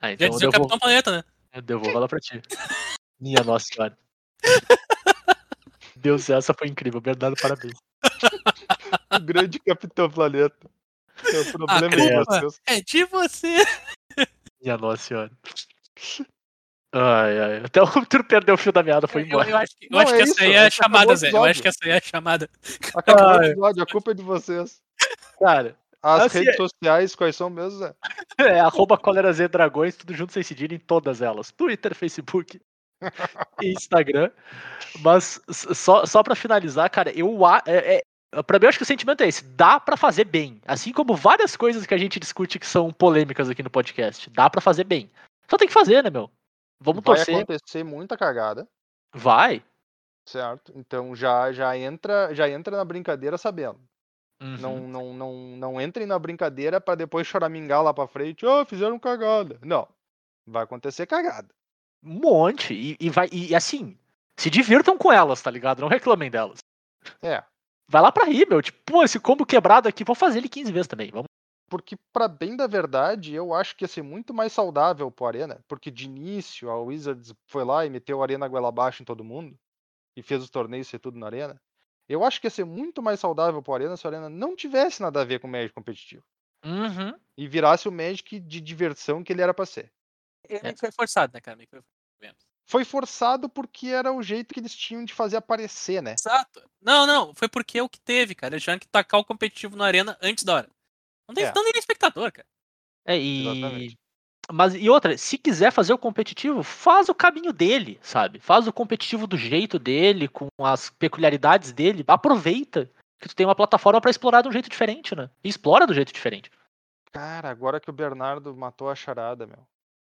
Ah, 0.00 0.08
Já 0.08 0.14
então 0.14 0.26
eu 0.26 0.30
dizia 0.32 0.48
o 0.48 0.52
Capitão 0.52 0.78
Planeta, 0.80 1.12
né? 1.12 1.24
Eu 1.52 1.62
devolvo 1.62 1.96
ela 1.96 2.08
pra 2.08 2.18
ti. 2.18 2.40
Minha 3.18 3.42
Nossa 3.44 3.66
Senhora. 3.66 3.98
Deus, 5.96 6.30
essa 6.30 6.54
foi 6.54 6.68
incrível. 6.68 7.00
Bernardo, 7.00 7.36
parabéns. 7.40 7.74
O 9.12 9.20
grande 9.20 9.58
Capitão 9.60 10.10
Planeta. 10.10 10.70
É 11.24 11.40
o 11.40 11.52
problema 11.52 11.94
é 11.94 12.24
vocês. 12.24 12.60
É 12.66 12.80
de 12.80 13.04
você. 13.04 13.56
Minha 14.62 14.78
Nossa 14.78 15.02
Senhora. 15.02 15.30
Ai, 16.92 17.38
ai. 17.40 17.56
Até 17.64 17.80
o 17.82 17.84
Arthur 17.84 18.24
perdeu 18.24 18.54
o 18.54 18.58
fio 18.58 18.72
da 18.72 18.82
meada, 18.82 19.06
foi 19.06 19.22
Eu, 19.22 19.26
embora. 19.26 19.48
eu 19.48 19.56
acho 19.56 19.76
que, 19.76 19.86
eu 19.86 19.90
Não, 19.92 19.98
acho 20.00 20.14
é 20.14 20.16
que 20.16 20.22
isso, 20.24 20.32
essa 20.32 20.44
aí 20.44 20.52
é 20.52 20.66
a 20.66 20.70
chamada, 20.70 21.16
Zé. 21.16 21.30
Eu 21.30 21.44
acho 21.44 21.62
que 21.62 21.68
essa 21.68 21.78
aí 21.84 21.90
é 21.90 21.96
a 21.98 22.00
chamada. 22.00 22.50
Acabou 22.94 23.26
o 23.26 23.44
episódio, 23.44 23.82
a 23.82 23.86
culpa 23.86 24.10
é 24.10 24.14
de 24.14 24.22
vocês. 24.22 24.80
Cara, 25.38 25.76
As 26.02 26.22
Assim, 26.22 26.38
redes 26.40 26.56
sociais, 26.56 27.14
quais 27.14 27.36
são 27.36 27.50
mesmo, 27.50 27.78
Zé? 27.78 27.94
é 28.38 28.60
arroba 28.60 28.98
Dragões, 29.50 29.96
tudo 29.96 30.14
junto 30.14 30.32
sem 30.32 30.42
cedilha 30.42 30.74
em 30.74 30.78
todas 30.78 31.20
elas. 31.20 31.50
Twitter, 31.50 31.94
Facebook 31.94 32.60
e 33.62 33.72
Instagram. 33.76 34.30
Mas 35.02 35.40
só, 35.48 36.06
só 36.06 36.22
pra 36.22 36.34
finalizar, 36.34 36.90
cara, 36.90 37.10
eu 37.16 37.38
é, 37.66 37.96
é- 37.96 38.02
Pra 38.46 38.60
mim, 38.60 38.64
eu 38.64 38.68
acho 38.68 38.78
que 38.78 38.84
o 38.84 38.86
sentimento 38.86 39.22
é 39.24 39.28
esse. 39.28 39.44
Dá 39.44 39.80
pra 39.80 39.96
fazer 39.96 40.24
bem. 40.24 40.62
Assim 40.64 40.92
como 40.92 41.16
várias 41.16 41.56
coisas 41.56 41.84
que 41.84 41.92
a 41.92 41.98
gente 41.98 42.20
discute 42.20 42.60
que 42.60 42.66
são 42.66 42.92
polêmicas 42.92 43.50
aqui 43.50 43.60
no 43.60 43.68
podcast. 43.70 44.30
Dá 44.30 44.48
pra 44.48 44.60
fazer 44.60 44.84
bem. 44.84 45.10
Só 45.50 45.56
tem 45.56 45.66
que 45.66 45.74
fazer, 45.74 46.04
né, 46.04 46.10
meu? 46.10 46.30
Vamos 46.80 47.02
Vai 47.04 47.16
torcer. 47.16 47.34
acontecer 47.34 47.82
muita 47.82 48.16
cagada, 48.16 48.68
Vai. 49.12 49.64
certo? 50.28 50.72
Então 50.76 51.14
já 51.16 51.52
já 51.52 51.76
entra 51.76 52.32
já 52.32 52.48
entra 52.48 52.76
na 52.76 52.84
brincadeira 52.84 53.36
sabendo. 53.36 53.80
Uhum. 54.40 54.56
Não, 54.56 54.80
não, 54.80 55.14
não, 55.14 55.34
não 55.56 55.80
entrem 55.80 56.06
na 56.06 56.18
brincadeira 56.18 56.80
pra 56.80 56.94
depois 56.94 57.26
choramingar 57.26 57.82
lá 57.82 57.92
pra 57.92 58.08
frente. 58.08 58.46
Ah, 58.46 58.64
fizeram 58.64 58.98
cagada. 58.98 59.58
Não. 59.62 59.86
Vai 60.46 60.64
acontecer 60.64 61.06
cagada. 61.06 61.48
Um 62.02 62.14
monte. 62.20 62.72
E, 62.72 62.96
e 62.98 63.10
vai. 63.10 63.28
E 63.30 63.54
assim, 63.54 63.98
se 64.38 64.48
divirtam 64.48 64.96
com 64.96 65.12
elas, 65.12 65.42
tá 65.42 65.50
ligado? 65.50 65.80
Não 65.80 65.88
reclamem 65.88 66.30
delas. 66.30 66.58
É. 67.22 67.44
Vai 67.86 68.00
lá 68.00 68.10
pra 68.10 68.24
rir, 68.24 68.48
meu. 68.48 68.62
Tipo, 68.62 68.78
pô, 68.84 69.02
esse 69.02 69.20
combo 69.20 69.44
quebrado 69.44 69.88
aqui, 69.88 70.04
vou 70.04 70.14
fazer 70.14 70.38
ele 70.38 70.48
15 70.48 70.72
vezes 70.72 70.88
também. 70.88 71.10
Vamos. 71.10 71.26
Porque, 71.68 71.96
pra 72.12 72.26
bem 72.26 72.56
da 72.56 72.66
verdade, 72.66 73.34
eu 73.34 73.52
acho 73.54 73.76
que 73.76 73.84
ia 73.84 73.88
ser 73.88 74.02
muito 74.02 74.32
mais 74.32 74.52
saudável 74.52 75.10
pro 75.10 75.26
Arena. 75.26 75.60
Porque 75.68 75.90
de 75.90 76.06
início, 76.06 76.70
a 76.70 76.80
Wizards 76.80 77.32
foi 77.46 77.64
lá 77.64 77.84
e 77.84 77.90
meteu 77.90 78.18
o 78.18 78.22
Arena 78.22 78.48
goela 78.48 78.68
abaixo 78.68 79.02
em 79.02 79.04
todo 79.04 79.22
mundo. 79.22 79.56
E 80.16 80.22
fez 80.22 80.42
os 80.42 80.50
torneios 80.50 80.88
ser 80.88 80.98
tudo 80.98 81.18
na 81.18 81.26
Arena. 81.26 81.60
Eu 82.10 82.24
acho 82.24 82.40
que 82.40 82.48
ia 82.48 82.50
ser 82.50 82.64
muito 82.64 83.00
mais 83.00 83.20
saudável 83.20 83.62
pro 83.62 83.72
Arena 83.72 83.96
se 83.96 84.04
o 84.04 84.08
Arena 84.08 84.28
não 84.28 84.56
tivesse 84.56 85.00
nada 85.00 85.20
a 85.20 85.24
ver 85.24 85.38
com 85.38 85.46
o 85.46 85.50
Magic 85.50 85.72
competitivo. 85.72 86.24
Uhum. 86.64 87.16
E 87.36 87.46
virasse 87.46 87.88
o 87.88 87.92
Magic 87.92 88.40
de 88.40 88.60
diversão 88.60 89.22
que 89.22 89.32
ele 89.32 89.42
era 89.42 89.54
pra 89.54 89.64
ser. 89.64 89.92
Ele 90.48 90.72
que 90.72 90.80
foi 90.80 90.90
forçado, 90.90 91.32
né, 91.32 91.40
cara? 91.40 91.56
Foi. 91.70 91.82
Foi 92.66 92.84
forçado 92.84 93.48
porque 93.48 93.88
era 93.88 94.12
o 94.12 94.22
jeito 94.24 94.52
que 94.52 94.58
eles 94.58 94.74
tinham 94.74 95.04
de 95.04 95.14
fazer 95.14 95.36
aparecer, 95.36 96.02
né? 96.02 96.14
Exato. 96.18 96.68
Não, 96.80 97.06
não, 97.06 97.32
foi 97.32 97.48
porque 97.48 97.78
é 97.78 97.82
o 97.82 97.88
que 97.88 98.00
teve, 98.00 98.34
cara. 98.34 98.54
Eles 98.54 98.64
tiveram 98.64 98.80
que 98.80 98.88
tacar 98.88 99.20
o 99.20 99.24
competitivo 99.24 99.76
na 99.76 99.86
arena 99.86 100.18
antes 100.20 100.42
da 100.42 100.54
hora. 100.54 100.70
Não 101.28 101.34
tem, 101.34 101.44
É. 101.44 101.52
nem 101.54 101.72
espectador, 101.76 102.32
cara. 102.32 102.46
É, 103.04 103.16
e. 103.16 103.46
Exatamente. 103.46 103.98
Mas 104.52 104.74
e 104.74 104.88
outra, 104.90 105.16
se 105.16 105.38
quiser 105.38 105.70
fazer 105.70 105.92
o 105.92 105.98
competitivo, 105.98 106.62
faz 106.62 107.08
o 107.08 107.14
caminho 107.14 107.52
dele, 107.52 107.98
sabe? 108.02 108.40
Faz 108.40 108.66
o 108.66 108.72
competitivo 108.72 109.26
do 109.26 109.36
jeito 109.36 109.78
dele, 109.78 110.28
com 110.28 110.48
as 110.62 110.90
peculiaridades 110.90 111.72
dele. 111.72 112.04
Aproveita 112.06 112.90
que 113.20 113.28
tu 113.28 113.36
tem 113.36 113.46
uma 113.46 113.54
plataforma 113.54 114.00
pra 114.00 114.10
explorar 114.10 114.42
de 114.42 114.48
um 114.48 114.52
jeito 114.52 114.68
diferente, 114.68 115.14
né? 115.14 115.30
E 115.44 115.48
explora 115.48 115.86
do 115.86 115.94
jeito 115.94 116.12
diferente. 116.12 116.50
Cara, 117.12 117.50
agora 117.50 117.80
que 117.80 117.90
o 117.90 117.92
Bernardo 117.92 118.56
matou 118.56 118.88
a 118.88 118.94
charada, 118.94 119.46
meu. 119.46 119.58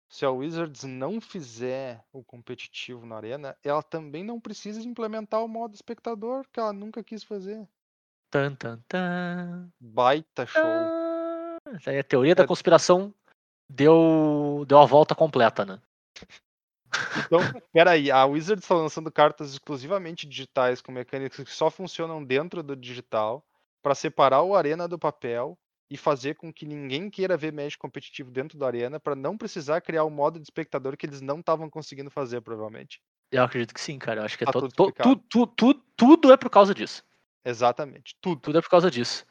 Se 0.08 0.24
a 0.24 0.30
Wizards 0.30 0.84
não 0.84 1.20
fizer 1.20 2.02
o 2.12 2.22
competitivo 2.22 3.06
na 3.06 3.16
arena, 3.16 3.56
ela 3.64 3.82
também 3.82 4.22
não 4.22 4.38
precisa 4.38 4.80
implementar 4.86 5.42
o 5.42 5.48
modo 5.48 5.74
espectador, 5.74 6.44
que 6.52 6.60
ela 6.60 6.72
nunca 6.72 7.02
quis 7.02 7.24
fazer. 7.24 7.66
Tan, 8.30 8.54
tan, 8.54 8.78
tan. 8.88 9.68
Baita 9.80 10.46
show. 10.46 10.62
Isso 11.78 11.88
aí, 11.88 11.98
a 11.98 12.04
teoria 12.04 12.34
da 12.34 12.42
É- 12.44 12.46
conspiração 12.46 13.14
deu, 13.74 14.64
deu 14.66 14.78
a 14.78 14.86
volta 14.86 15.14
completa, 15.14 15.64
né? 15.64 15.80
Então, 17.24 17.40
peraí, 17.72 18.10
a 18.10 18.24
Wizards 18.26 18.64
está 18.64 18.74
lançando 18.74 19.10
cartas 19.10 19.52
exclusivamente 19.52 20.26
digitais 20.26 20.82
com 20.82 20.92
mecânicas 20.92 21.42
que 21.44 21.50
só 21.54 21.70
funcionam 21.70 22.22
dentro 22.22 22.62
do 22.62 22.76
digital 22.76 23.44
para 23.82 23.94
separar 23.94 24.42
o 24.42 24.54
arena 24.54 24.86
do 24.86 24.98
papel 24.98 25.58
e 25.90 25.96
fazer 25.96 26.34
com 26.36 26.52
que 26.52 26.66
ninguém 26.66 27.08
queira 27.10 27.36
ver 27.36 27.52
Magic 27.52 27.78
competitivo 27.78 28.30
dentro 28.30 28.58
da 28.58 28.66
arena 28.66 29.00
para 29.00 29.14
não 29.14 29.36
precisar 29.36 29.80
criar 29.80 30.04
o 30.04 30.10
modo 30.10 30.38
de 30.38 30.44
espectador 30.44 30.96
que 30.96 31.06
eles 31.06 31.20
não 31.20 31.40
estavam 31.40 31.68
conseguindo 31.68 32.10
fazer, 32.10 32.40
provavelmente. 32.42 33.00
Eu 33.30 33.42
acredito 33.42 33.72
que 33.74 33.80
sim, 33.80 33.98
cara. 33.98 34.20
Eu 34.20 34.24
acho 34.26 34.36
que 34.36 34.44
é 34.44 34.46
Tá 34.46 34.52
tudo 34.52 34.68
to- 34.68 34.84
explicado. 34.84 35.16
tu- 35.16 35.46
tu- 35.46 35.74
tu- 35.74 35.82
tudo 35.96 36.32
é 36.32 36.36
por 36.36 36.50
causa 36.50 36.74
disso. 36.74 37.02
Exatamente, 37.44 38.14
tudo. 38.20 38.40
Tudo 38.40 38.58
é 38.58 38.62
por 38.62 38.68
causa 38.70 38.90
disso. 38.90 39.24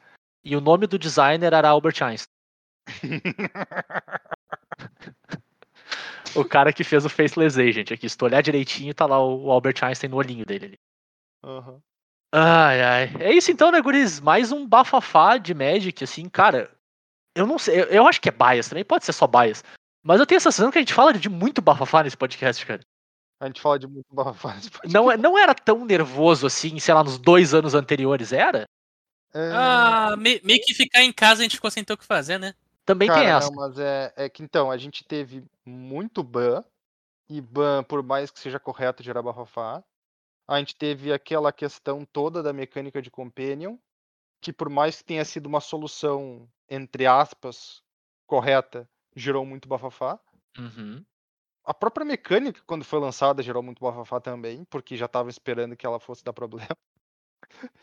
E 0.44 0.56
o 0.56 0.60
nome 0.60 0.86
do 0.88 0.98
designer 0.98 1.52
era 1.52 1.68
Albert 1.68 2.02
Einstein. 2.02 2.26
O 6.34 6.44
cara 6.44 6.72
que 6.72 6.82
fez 6.82 7.04
o 7.04 7.10
Faceless 7.10 7.60
Agent 7.60 7.92
aqui. 7.92 8.08
Se 8.08 8.16
tu 8.16 8.24
olhar 8.24 8.42
direitinho, 8.42 8.94
tá 8.94 9.04
lá 9.04 9.22
o 9.22 9.50
Albert 9.50 9.76
Einstein 9.82 10.08
no 10.10 10.16
olhinho 10.16 10.46
dele 10.46 10.66
ali. 10.66 10.78
Aham. 11.44 11.80
Ai, 12.34 12.82
ai. 12.82 13.16
É 13.20 13.32
isso 13.32 13.50
então, 13.50 13.70
né, 13.70 13.80
guris? 13.82 14.18
Mais 14.18 14.50
um 14.50 14.66
bafafá 14.66 15.36
de 15.36 15.52
Magic, 15.52 16.02
assim, 16.02 16.28
cara. 16.30 16.70
Eu 17.34 17.46
não 17.46 17.58
sei, 17.58 17.80
eu, 17.80 17.84
eu 17.84 18.06
acho 18.06 18.20
que 18.20 18.30
é 18.30 18.32
bias 18.32 18.68
também, 18.68 18.84
pode 18.84 19.04
ser 19.04 19.12
só 19.12 19.26
bias. 19.26 19.62
Mas 20.02 20.20
eu 20.20 20.26
tenho 20.26 20.38
a 20.38 20.40
sensação 20.40 20.70
que 20.70 20.78
a 20.78 20.80
gente 20.80 20.94
fala 20.94 21.12
de 21.12 21.28
muito 21.28 21.60
bafafá 21.60 22.02
nesse 22.02 22.16
podcast, 22.16 22.64
cara. 22.64 22.80
A 23.38 23.46
gente 23.46 23.60
fala 23.60 23.78
de 23.78 23.86
muito 23.86 24.06
bafafá 24.10 24.54
nesse 24.54 24.70
podcast. 24.70 24.94
Não, 24.94 25.10
é- 25.10 25.16
não 25.18 25.38
era 25.38 25.54
tão 25.54 25.84
nervoso 25.84 26.46
assim, 26.46 26.78
sei 26.78 26.94
lá, 26.94 27.04
nos 27.04 27.18
dois 27.18 27.52
anos 27.52 27.74
anteriores, 27.74 28.32
era? 28.32 28.64
É, 29.34 29.50
Ah, 29.54 30.14
me- 30.16 30.40
meio 30.42 30.60
que 30.64 30.72
ficar 30.72 31.02
em 31.02 31.12
casa 31.12 31.40
a 31.40 31.42
gente 31.42 31.56
ficou 31.56 31.70
sem 31.70 31.84
ter 31.84 31.92
o 31.92 31.98
que 31.98 32.06
fazer, 32.06 32.38
né? 32.38 32.54
Também 32.84 33.08
cara, 33.08 33.20
tem 33.20 33.28
essa. 33.30 33.48
não, 33.48 33.54
mas 33.54 33.78
é, 33.78 34.12
é 34.16 34.28
que 34.28 34.42
então, 34.42 34.70
a 34.70 34.76
gente 34.76 35.04
teve 35.04 35.44
muito 35.64 36.22
ban, 36.22 36.64
e 37.28 37.40
ban, 37.40 37.82
por 37.84 38.02
mais 38.02 38.30
que 38.30 38.40
seja 38.40 38.58
correto 38.58 39.02
gerar 39.02 39.22
bafafá, 39.22 39.82
a 40.46 40.58
gente 40.58 40.76
teve 40.76 41.12
aquela 41.12 41.52
questão 41.52 42.04
toda 42.04 42.42
da 42.42 42.52
mecânica 42.52 43.00
de 43.00 43.10
Companion, 43.10 43.76
que 44.40 44.52
por 44.52 44.68
mais 44.68 44.98
que 44.98 45.04
tenha 45.04 45.24
sido 45.24 45.46
uma 45.46 45.60
solução, 45.60 46.48
entre 46.68 47.06
aspas, 47.06 47.82
correta, 48.26 48.88
gerou 49.14 49.46
muito 49.46 49.68
bafafá. 49.68 50.18
Uhum. 50.58 51.04
A 51.64 51.72
própria 51.72 52.04
mecânica, 52.04 52.60
quando 52.66 52.84
foi 52.84 52.98
lançada, 52.98 53.42
gerou 53.42 53.62
muito 53.62 53.80
bafafá 53.80 54.20
também, 54.20 54.64
porque 54.64 54.96
já 54.96 55.06
tava 55.06 55.30
esperando 55.30 55.76
que 55.76 55.86
ela 55.86 56.00
fosse 56.00 56.24
dar 56.24 56.32
problema. 56.32 56.76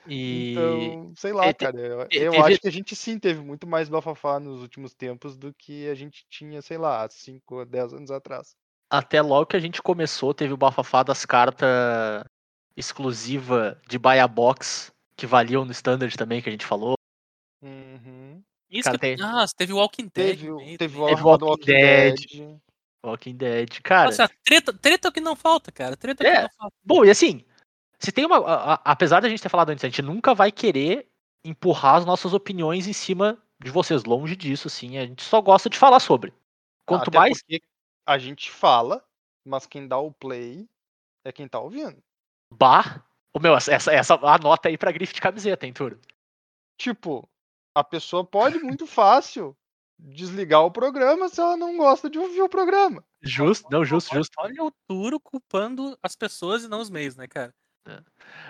E. 0.07 0.51
Então, 0.53 1.13
sei 1.15 1.33
lá, 1.33 1.45
é, 1.45 1.53
cara. 1.53 2.07
Eu, 2.11 2.33
eu 2.33 2.43
acho 2.45 2.59
que 2.59 2.67
a 2.67 2.71
gente 2.71 2.95
sim 2.95 3.17
teve 3.19 3.41
muito 3.41 3.67
mais 3.67 3.87
bafafá 3.89 4.39
nos 4.39 4.61
últimos 4.61 4.93
tempos 4.93 5.37
do 5.37 5.53
que 5.53 5.87
a 5.87 5.95
gente 5.95 6.25
tinha, 6.29 6.61
sei 6.61 6.77
lá, 6.77 7.07
5 7.09 7.55
ou 7.55 7.65
10 7.65 7.93
anos 7.93 8.11
atrás. 8.11 8.55
Até 8.89 9.21
logo 9.21 9.45
que 9.47 9.55
a 9.55 9.59
gente 9.59 9.81
começou, 9.81 10.33
teve 10.33 10.51
o 10.53 10.57
bafafá 10.57 11.03
das 11.03 11.25
cartas 11.25 11.67
exclusiva 12.75 13.79
de 13.87 13.99
buy 13.99 14.19
a 14.19 14.27
box, 14.27 14.91
que 15.15 15.27
valiam 15.27 15.65
no 15.65 15.71
standard 15.71 16.15
também, 16.17 16.41
que 16.41 16.49
a 16.49 16.51
gente 16.51 16.65
falou. 16.65 16.95
Uhum. 17.61 18.41
Isso 18.69 18.85
Cara, 18.85 18.97
que... 18.97 19.01
tem- 19.01 19.17
Nossa, 19.17 19.53
teve 19.55 19.73
o 19.73 19.77
Walking 19.77 20.09
Dead. 20.13 20.39
Teve, 20.39 20.77
teve 20.77 20.97
o 20.97 21.01
Walking 21.01 21.21
Walking 21.45 21.65
Dead. 21.65 22.15
Dead. 22.15 22.59
Walking 23.05 23.35
Dead. 23.35 23.81
Cara, 23.81 24.05
Nossa, 24.05 24.29
treta, 24.43 24.73
treta 24.73 25.07
é 25.07 25.09
o 25.09 25.11
que 25.11 25.21
não 25.21 25.35
falta, 25.35 25.71
cara. 25.71 25.95
Treta 25.97 26.23
é 26.23 26.27
o 26.27 26.29
É. 26.31 26.35
que 26.37 26.41
não 26.43 26.49
falta. 26.57 26.75
bom, 26.83 27.05
e 27.05 27.09
assim, 27.09 27.43
se 27.99 28.11
tem 28.11 28.25
uma. 28.25 28.37
a- 28.37 28.73
a- 28.73 28.81
apesar 28.85 29.19
da 29.19 29.29
gente 29.29 29.41
ter 29.41 29.49
falado 29.49 29.69
antes, 29.69 29.83
a 29.83 29.87
gente 29.87 30.01
nunca 30.01 30.33
vai 30.33 30.51
querer 30.51 31.07
empurrar 31.43 31.95
as 31.95 32.05
nossas 32.05 32.33
opiniões 32.33 32.87
em 32.87 32.93
cima 32.93 33.41
de 33.61 33.71
vocês. 33.71 34.03
Longe 34.03 34.35
disso, 34.35 34.67
assim. 34.67 34.97
A 34.97 35.05
gente 35.05 35.23
só 35.23 35.41
gosta 35.41 35.69
de 35.69 35.77
falar 35.77 35.99
sobre. 35.99 36.33
Quanto 36.85 37.09
Até 37.09 37.17
mais. 37.19 37.43
a 38.05 38.17
gente 38.17 38.49
fala, 38.49 39.05
mas 39.45 39.65
quem 39.65 39.87
dá 39.87 39.97
o 39.97 40.11
play 40.11 40.67
é 41.23 41.31
quem 41.31 41.47
tá 41.47 41.59
ouvindo. 41.59 42.01
Bah. 42.53 43.03
O 43.31 43.39
meu, 43.39 43.55
essa, 43.55 43.71
essa, 43.71 43.93
essa 43.93 44.15
anota 44.15 44.69
aí 44.69 44.77
pra 44.77 44.91
grife 44.91 45.13
de 45.13 45.21
camiseta, 45.21 45.67
hein, 45.67 45.73
Turo? 45.73 45.99
Tipo, 46.79 47.29
a 47.75 47.83
pessoa 47.83 48.25
pode 48.25 48.57
muito 48.59 48.87
fácil 48.87 49.55
desligar 49.99 50.63
o 50.65 50.71
programa 50.71 51.29
se 51.29 51.39
ela 51.39 51.55
não 51.55 51.77
gosta 51.77 52.09
de 52.09 52.17
ouvir 52.17 52.41
o 52.41 52.49
programa. 52.49 53.03
Justo, 53.21 53.67
não, 53.69 53.85
justo, 53.85 54.15
justo. 54.15 54.33
Olha 54.39 54.63
o 54.63 54.71
Turo 54.87 55.19
culpando 55.19 55.97
as 56.01 56.15
pessoas 56.15 56.63
e 56.63 56.67
não 56.67 56.81
os 56.81 56.89
meios, 56.89 57.15
né, 57.15 57.27
cara? 57.27 57.53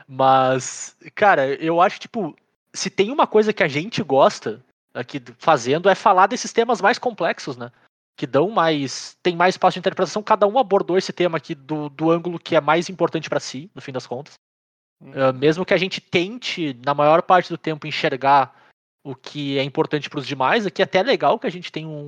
Mas, 0.08 0.98
cara, 1.16 1.54
eu 1.56 1.80
acho, 1.82 2.00
tipo, 2.00 2.36
se 2.74 2.90
tem 2.90 3.12
uma 3.12 3.28
coisa 3.28 3.54
que 3.54 3.64
a 3.64 3.68
gente 3.68 4.02
gosta 4.04 4.64
aqui 4.94 5.20
do- 5.20 5.36
fazendo 5.38 5.90
é 5.90 5.96
falar 5.96 6.28
desses 6.28 6.52
temas 6.52 6.82
mais 6.82 6.98
complexos, 6.98 7.58
né? 7.58 7.72
Que 8.18 8.28
dão 8.28 8.50
mais. 8.50 9.18
tem 9.24 9.36
mais 9.36 9.56
espaço 9.56 9.76
de 9.76 9.80
interpretação. 9.80 10.22
Cada 10.24 10.48
um 10.48 10.58
abordou 10.60 10.98
esse 10.98 11.14
tema 11.14 11.38
aqui 11.38 11.56
do, 11.56 11.90
do 11.90 12.12
ângulo 12.12 12.40
que 12.40 12.56
é 12.56 12.62
mais 12.62 12.90
importante 12.90 13.30
pra 13.30 13.40
si, 13.40 13.70
no 13.74 13.82
fim 13.82 13.92
das 13.92 14.08
contas. 14.08 14.34
Uh, 15.02 15.34
mesmo 15.34 15.66
que 15.66 15.74
a 15.74 15.78
gente 15.78 16.02
tente, 16.02 16.78
na 16.86 16.94
maior 16.94 17.22
parte 17.22 17.50
do 17.50 17.58
tempo, 17.58 17.88
enxergar 17.88 18.54
o 19.04 19.16
que 19.16 19.58
é 19.58 19.64
importante 19.64 20.10
para 20.10 20.20
os 20.20 20.28
demais, 20.28 20.66
aqui 20.66 20.82
é 20.82 20.86
até 20.86 21.02
legal 21.02 21.40
que 21.40 21.48
a 21.48 21.50
gente 21.50 21.72
tem 21.72 21.86
um, 21.86 22.08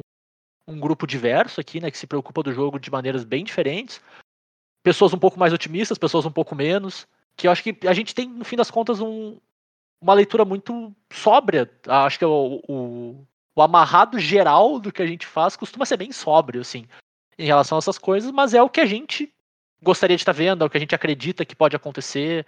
um 0.67 0.77
grupo 0.77 1.07
diverso 1.07 1.61
aqui, 1.61 1.79
né, 1.79 1.89
que 1.89 1.97
se 1.97 2.05
preocupa 2.05 2.43
do 2.43 2.51
jogo 2.51 2.77
de 2.77 2.91
maneiras 2.91 3.23
bem 3.23 3.45
diferentes. 3.45 4.01
Pessoas 4.83 5.13
um 5.13 5.17
pouco 5.17 5.39
mais 5.39 5.53
otimistas, 5.53 5.97
pessoas 5.97 6.25
um 6.25 6.31
pouco 6.31 6.55
menos. 6.55 7.07
Que 7.35 7.47
eu 7.47 7.51
acho 7.51 7.63
que 7.63 7.75
a 7.87 7.93
gente 7.93 8.13
tem, 8.13 8.27
no 8.27 8.45
fim 8.45 8.55
das 8.55 8.71
contas, 8.71 8.99
um, 8.99 9.37
uma 10.01 10.13
leitura 10.13 10.43
muito 10.43 10.93
sóbria. 11.11 11.69
Acho 11.87 12.19
que 12.19 12.25
o, 12.25 12.61
o, 12.67 13.27
o 13.55 13.61
amarrado 13.61 14.19
geral 14.19 14.79
do 14.79 14.91
que 14.91 15.01
a 15.01 15.07
gente 15.07 15.25
faz 15.25 15.55
costuma 15.55 15.85
ser 15.85 15.97
bem 15.97 16.11
sóbrio, 16.11 16.61
assim, 16.61 16.85
em 17.37 17.45
relação 17.45 17.77
a 17.77 17.79
essas 17.79 17.97
coisas, 17.97 18.31
mas 18.31 18.53
é 18.53 18.61
o 18.61 18.69
que 18.69 18.81
a 18.81 18.85
gente 18.85 19.31
gostaria 19.81 20.15
de 20.15 20.21
estar 20.21 20.31
vendo, 20.31 20.63
é 20.63 20.67
o 20.67 20.69
que 20.69 20.77
a 20.77 20.79
gente 20.79 20.93
acredita 20.95 21.45
que 21.45 21.55
pode 21.55 21.75
acontecer 21.75 22.45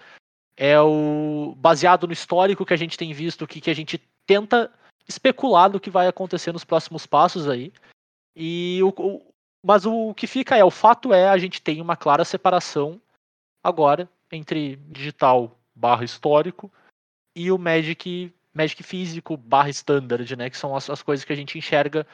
é 0.58 0.80
o 0.80 1.56
baseado 1.58 2.08
no 2.08 2.14
histórico 2.14 2.66
que 2.66 2.74
a 2.74 2.78
gente 2.78 2.98
tem 2.98 3.14
visto, 3.14 3.48
que, 3.48 3.60
que 3.60 3.70
a 3.70 3.74
gente 3.74 4.00
tenta 4.26 4.72
especular 5.08 5.70
do 5.70 5.80
que 5.80 5.90
vai 5.90 6.08
acontecer 6.08 6.52
nos 6.52 6.64
próximos 6.64 7.06
passos 7.06 7.48
aí. 7.50 7.74
E 8.36 8.80
o- 8.84 9.22
mas 9.64 9.86
o 9.86 10.14
que 10.14 10.28
fica 10.28 10.58
é, 10.58 10.64
o 10.64 10.70
fato 10.70 11.14
é, 11.14 11.30
a 11.30 11.38
gente 11.38 11.62
tem 11.62 11.82
uma 11.82 11.96
clara 11.96 12.26
separação 12.26 13.02
agora 13.64 14.10
entre 14.32 14.76
digital 14.88 15.58
barra 15.74 16.04
histórico 16.04 16.72
e 17.36 17.52
o 17.52 17.58
Magic, 17.58 18.34
Magic 18.54 18.84
físico 18.84 19.38
barra 19.38 19.70
standard, 19.70 20.36
né? 20.36 20.50
Que 20.50 20.58
são 20.58 20.76
as, 20.76 20.90
as 20.90 21.02
coisas 21.02 21.24
que 21.24 21.32
a 21.32 21.36
gente 21.36 21.58
enxerga 21.58 22.06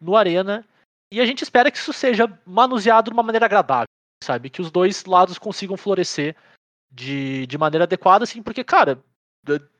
no 0.00 0.16
Arena. 0.16 0.66
E 1.10 1.20
a 1.20 1.26
gente 1.26 1.42
espera 1.42 1.70
que 1.70 1.76
isso 1.76 1.92
seja 1.92 2.40
manuseado 2.46 3.10
de 3.10 3.14
uma 3.14 3.22
maneira 3.22 3.46
agradável, 3.46 3.88
sabe? 4.22 4.48
Que 4.48 4.62
os 4.62 4.70
dois 4.70 5.04
lados 5.04 5.38
consigam 5.38 5.76
florescer 5.76 6.36
de, 6.90 7.46
de 7.46 7.58
maneira 7.58 7.84
adequada, 7.84 8.24
assim, 8.24 8.42
porque, 8.42 8.64
cara, 8.64 9.02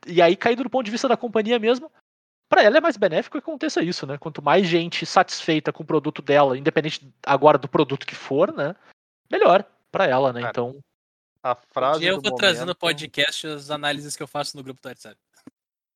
e 0.07 0.21
aí 0.21 0.37
caindo 0.37 0.63
do 0.63 0.71
ponto 0.71 0.85
de 0.85 0.91
vista 0.91 1.09
da 1.09 1.17
companhia 1.17 1.59
mesmo, 1.59 1.91
para 2.53 2.63
ela 2.65 2.77
é 2.77 2.81
mais 2.83 2.99
benéfico 2.99 3.39
que 3.39 3.43
aconteça 3.43 3.83
isso, 3.83 4.07
né? 4.07 4.19
Quanto 4.19 4.43
mais 4.43 4.67
gente 4.69 5.07
satisfeita 5.07 5.73
com 5.73 5.83
o 5.83 5.87
produto 5.87 6.21
dela, 6.21 6.59
independente 6.59 7.11
agora 7.25 7.57
do 7.57 7.67
produto 7.67 8.07
que 8.07 8.15
for, 8.15 8.53
né? 8.53 8.77
Melhor 9.31 9.65
para 9.91 10.07
ela, 10.07 10.35
né? 10.35 10.41
Cara, 10.43 10.51
Então, 10.51 10.81
A 11.43 11.55
frase 11.55 12.05
eu 12.05 12.21
do 12.21 12.29
vou 12.29 12.37
trazer 12.39 12.61
no 12.61 12.67
momento- 12.67 12.79
podcast 12.79 13.47
as 13.47 13.71
análises 13.71 14.15
que 14.17 14.23
eu 14.23 14.27
faço 14.29 14.55
no 14.55 14.63
grupo 14.63 14.83
do 14.83 14.87
WhatsApp. 14.87 15.17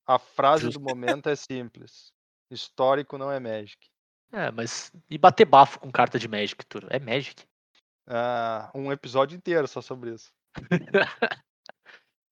A 0.06 0.18
frase 0.18 0.62
Justo. 0.64 0.78
do 0.80 0.84
momento 0.88 1.28
é 1.28 1.36
simples. 1.36 2.10
Histórico 2.50 3.18
não 3.18 3.30
é 3.30 3.38
Magic. 3.38 3.76
é, 4.32 4.50
mas 4.50 4.90
e 5.10 5.18
bater 5.18 5.44
bafo 5.44 5.78
com 5.78 5.90
carta 5.92 6.18
de 6.18 6.26
Magic, 6.26 6.64
Turo? 6.64 6.86
É 6.90 6.98
Magic. 6.98 7.44
Ah, 8.08 8.70
um 8.74 8.90
episódio 8.90 9.36
inteiro 9.36 9.68
só 9.68 9.82
sobre 9.82 10.14
isso. 10.14 10.32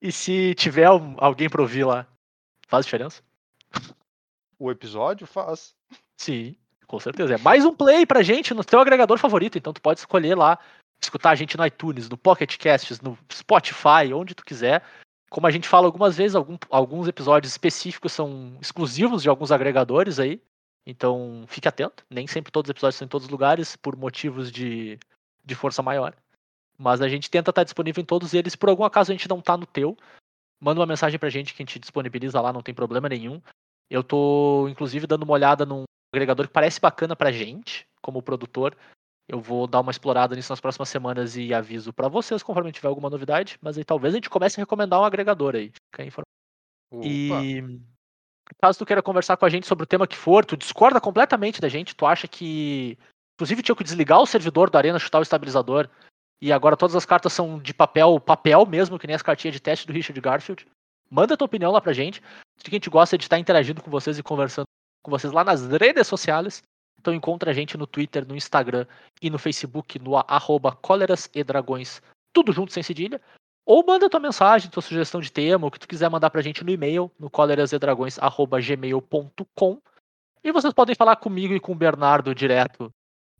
E 0.00 0.12
se 0.12 0.54
tiver 0.54 0.84
al- 0.84 1.14
alguém 1.18 1.48
pra 1.48 1.62
ouvir 1.62 1.84
lá, 1.84 2.06
faz 2.68 2.84
diferença? 2.84 3.22
O 4.58 4.70
episódio 4.70 5.26
faz. 5.26 5.74
Sim, 6.16 6.56
com 6.86 7.00
certeza. 7.00 7.34
É 7.34 7.38
mais 7.38 7.64
um 7.64 7.74
play 7.74 8.06
pra 8.06 8.22
gente 8.22 8.54
no 8.54 8.64
teu 8.64 8.80
agregador 8.80 9.18
favorito. 9.18 9.58
Então 9.58 9.72
tu 9.72 9.80
pode 9.82 10.00
escolher 10.00 10.36
lá, 10.36 10.58
escutar 11.02 11.30
a 11.30 11.34
gente 11.34 11.56
no 11.56 11.66
iTunes, 11.66 12.08
no 12.08 12.16
Pocket 12.16 12.56
Casts, 12.56 13.00
no 13.00 13.18
Spotify, 13.32 14.12
onde 14.14 14.34
tu 14.34 14.44
quiser. 14.44 14.82
Como 15.30 15.46
a 15.46 15.50
gente 15.50 15.68
fala 15.68 15.86
algumas 15.86 16.16
vezes, 16.16 16.36
algum- 16.36 16.58
alguns 16.70 17.08
episódios 17.08 17.52
específicos 17.52 18.12
são 18.12 18.56
exclusivos 18.60 19.22
de 19.22 19.28
alguns 19.28 19.50
agregadores 19.50 20.18
aí. 20.18 20.40
Então 20.86 21.44
fique 21.48 21.66
atento. 21.66 22.04
Nem 22.08 22.26
sempre 22.26 22.52
todos 22.52 22.68
os 22.68 22.70
episódios 22.70 22.96
são 22.96 23.06
em 23.06 23.08
todos 23.08 23.26
os 23.26 23.30
lugares, 23.30 23.74
por 23.74 23.96
motivos 23.96 24.52
de, 24.52 24.98
de 25.44 25.54
força 25.54 25.82
maior. 25.82 26.14
Mas 26.78 27.00
a 27.00 27.08
gente 27.08 27.30
tenta 27.30 27.50
estar 27.50 27.64
disponível 27.64 28.02
em 28.02 28.06
todos 28.06 28.34
eles. 28.34 28.54
Por 28.54 28.68
algum 28.68 28.84
acaso 28.84 29.10
a 29.10 29.14
gente 29.14 29.28
não 29.28 29.40
tá 29.40 29.56
no 29.56 29.66
teu, 29.66 29.96
manda 30.60 30.80
uma 30.80 30.86
mensagem 30.86 31.18
pra 31.18 31.30
gente 31.30 31.54
que 31.54 31.62
a 31.62 31.66
gente 31.66 31.78
disponibiliza 31.78 32.40
lá, 32.40 32.52
não 32.52 32.62
tem 32.62 32.74
problema 32.74 33.08
nenhum. 33.08 33.40
Eu 33.90 34.02
tô, 34.02 34.68
inclusive, 34.68 35.06
dando 35.06 35.22
uma 35.24 35.34
olhada 35.34 35.64
num 35.64 35.84
agregador 36.12 36.46
que 36.46 36.52
parece 36.52 36.80
bacana 36.80 37.14
pra 37.14 37.32
gente, 37.32 37.86
como 38.00 38.22
produtor. 38.22 38.76
Eu 39.28 39.40
vou 39.40 39.66
dar 39.66 39.80
uma 39.80 39.90
explorada 39.90 40.36
nisso 40.36 40.52
nas 40.52 40.60
próximas 40.60 40.88
semanas 40.88 41.36
e 41.36 41.54
aviso 41.54 41.92
pra 41.92 42.08
vocês 42.08 42.42
conforme 42.42 42.72
tiver 42.72 42.88
alguma 42.88 43.08
novidade. 43.08 43.58
Mas 43.62 43.78
aí 43.78 43.84
talvez 43.84 44.14
a 44.14 44.16
gente 44.18 44.30
comece 44.30 44.60
a 44.60 44.62
recomendar 44.62 45.00
um 45.00 45.04
agregador 45.04 45.54
aí. 45.54 45.70
Fica 45.70 46.02
aí 46.02 46.08
informado. 46.08 46.28
E 47.02 47.62
caso 48.60 48.78
tu 48.78 48.86
queira 48.86 49.02
conversar 49.02 49.36
com 49.36 49.46
a 49.46 49.48
gente 49.48 49.66
sobre 49.66 49.84
o 49.84 49.86
tema 49.86 50.06
que 50.06 50.16
for, 50.16 50.44
tu 50.44 50.56
discorda 50.56 51.00
completamente 51.00 51.60
da 51.60 51.68
gente, 51.68 51.96
tu 51.96 52.06
acha 52.06 52.28
que. 52.28 52.98
Inclusive 53.36 53.62
tinha 53.62 53.74
que 53.74 53.82
desligar 53.82 54.20
o 54.20 54.26
servidor 54.26 54.70
da 54.70 54.78
Arena, 54.78 54.98
chutar 54.98 55.18
o 55.18 55.22
estabilizador. 55.22 55.88
E 56.40 56.52
agora 56.52 56.76
todas 56.76 56.94
as 56.94 57.06
cartas 57.06 57.32
são 57.32 57.58
de 57.58 57.72
papel, 57.72 58.20
papel 58.20 58.66
mesmo, 58.66 58.98
que 58.98 59.06
nem 59.06 59.16
as 59.16 59.22
cartinhas 59.22 59.54
de 59.54 59.60
teste 59.60 59.86
do 59.86 59.92
Richard 59.92 60.20
Garfield. 60.20 60.66
Manda 61.10 61.36
tua 61.36 61.44
opinião 61.46 61.70
lá 61.70 61.80
pra 61.80 61.92
gente. 61.92 62.20
A 62.64 62.70
gente 62.70 62.88
gosta 62.90 63.16
de 63.18 63.24
estar 63.24 63.38
interagindo 63.38 63.82
com 63.82 63.90
vocês 63.90 64.18
e 64.18 64.22
conversando 64.22 64.64
com 65.02 65.10
vocês 65.10 65.32
lá 65.32 65.44
nas 65.44 65.66
redes 65.66 66.06
sociais. 66.06 66.62
Então 66.98 67.12
encontra 67.12 67.50
a 67.50 67.54
gente 67.54 67.76
no 67.76 67.86
Twitter, 67.86 68.26
no 68.26 68.34
Instagram 68.34 68.86
e 69.20 69.28
no 69.28 69.38
Facebook, 69.38 69.98
no 69.98 70.16
a- 70.16 70.24
arroba 70.26 70.72
cóleras 70.72 71.28
e 71.34 71.44
dragões, 71.44 72.00
tudo 72.32 72.50
junto 72.52 72.72
sem 72.72 72.82
cedilha. 72.82 73.20
Ou 73.66 73.84
manda 73.84 74.08
tua 74.10 74.20
mensagem, 74.20 74.70
tua 74.70 74.82
sugestão 74.82 75.20
de 75.20 75.30
tema, 75.32 75.66
o 75.66 75.70
que 75.70 75.78
tu 75.78 75.86
quiser 75.88 76.08
mandar 76.10 76.30
pra 76.30 76.40
gente 76.42 76.62
no 76.64 76.70
e-mail, 76.70 77.10
no 77.18 77.28
colerasedragões.gmail.com. 77.30 79.80
E 80.42 80.52
vocês 80.52 80.72
podem 80.74 80.94
falar 80.94 81.16
comigo 81.16 81.54
e 81.54 81.60
com 81.60 81.72
o 81.72 81.76
Bernardo 81.76 82.34
direto 82.34 82.92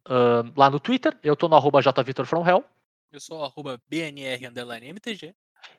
ahn, 0.06 0.50
lá 0.56 0.70
no 0.70 0.80
Twitter. 0.80 1.16
Eu 1.22 1.36
tô 1.36 1.46
no 1.48 1.56
arroba 1.56 1.82
jvitorfromhell. 1.82 2.64
Eu 3.12 3.20
sou 3.20 3.40
o 3.40 3.44
arroba 3.44 3.78
BNR 3.88 4.46
underline 4.46 4.88
MTG. 4.88 5.34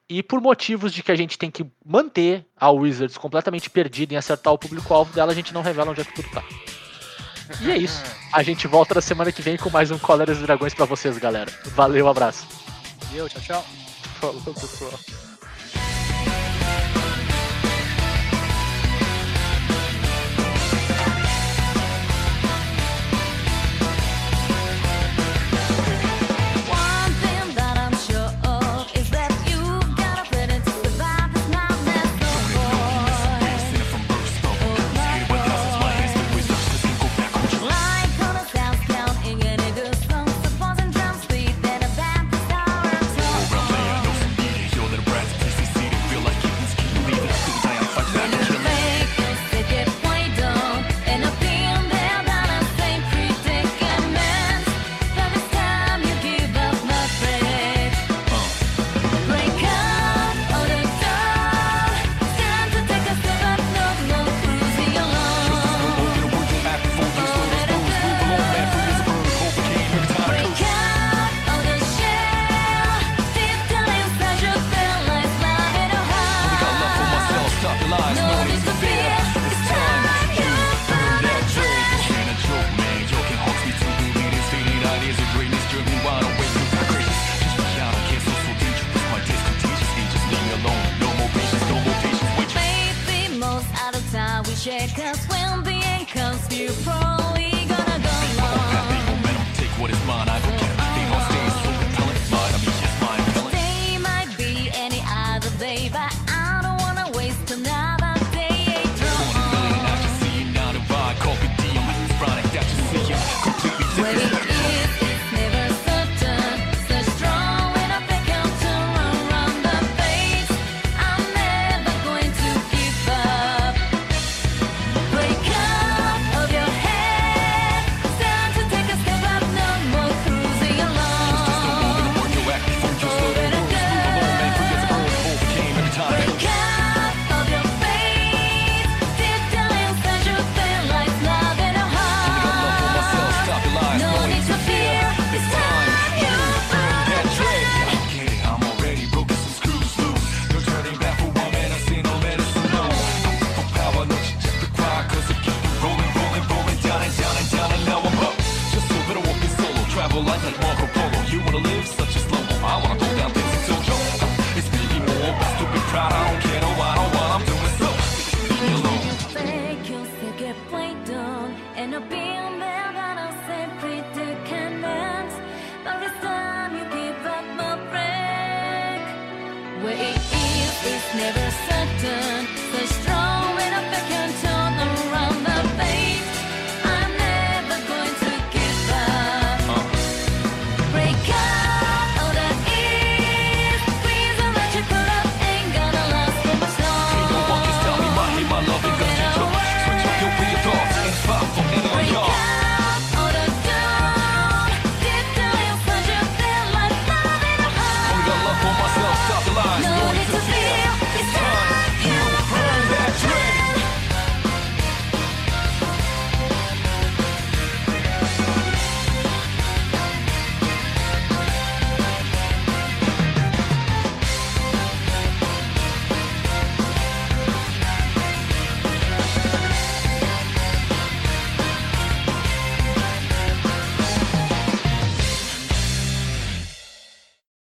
E 0.07 0.21
por 0.21 0.39
motivos 0.39 0.93
de 0.93 1.01
que 1.01 1.11
a 1.11 1.15
gente 1.15 1.37
tem 1.37 1.49
que 1.49 1.65
manter 1.83 2.45
a 2.55 2.69
Wizards 2.69 3.17
completamente 3.17 3.69
perdida 3.69 4.13
em 4.13 4.17
acertar 4.17 4.53
o 4.53 4.57
público-alvo 4.57 5.11
dela, 5.13 5.31
a 5.31 5.35
gente 5.35 5.53
não 5.53 5.61
revela 5.61 5.91
onde 5.91 6.01
é 6.01 6.03
que 6.03 6.13
tudo 6.13 6.29
tá. 6.29 6.43
E 7.61 7.71
é 7.71 7.77
isso. 7.77 8.03
A 8.31 8.43
gente 8.43 8.67
volta 8.67 8.95
na 8.95 9.01
semana 9.01 9.31
que 9.31 9.41
vem 9.41 9.57
com 9.57 9.69
mais 9.69 9.91
um 9.91 9.97
Coleras 9.97 10.37
e 10.37 10.41
Dragões 10.41 10.73
pra 10.73 10.85
vocês, 10.85 11.17
galera. 11.17 11.51
Valeu, 11.75 12.07
abraço. 12.07 12.47
Valeu, 13.07 13.27
tchau, 13.29 13.41
tchau. 13.41 13.65
Falou, 14.19 14.41
pessoal. 14.41 14.99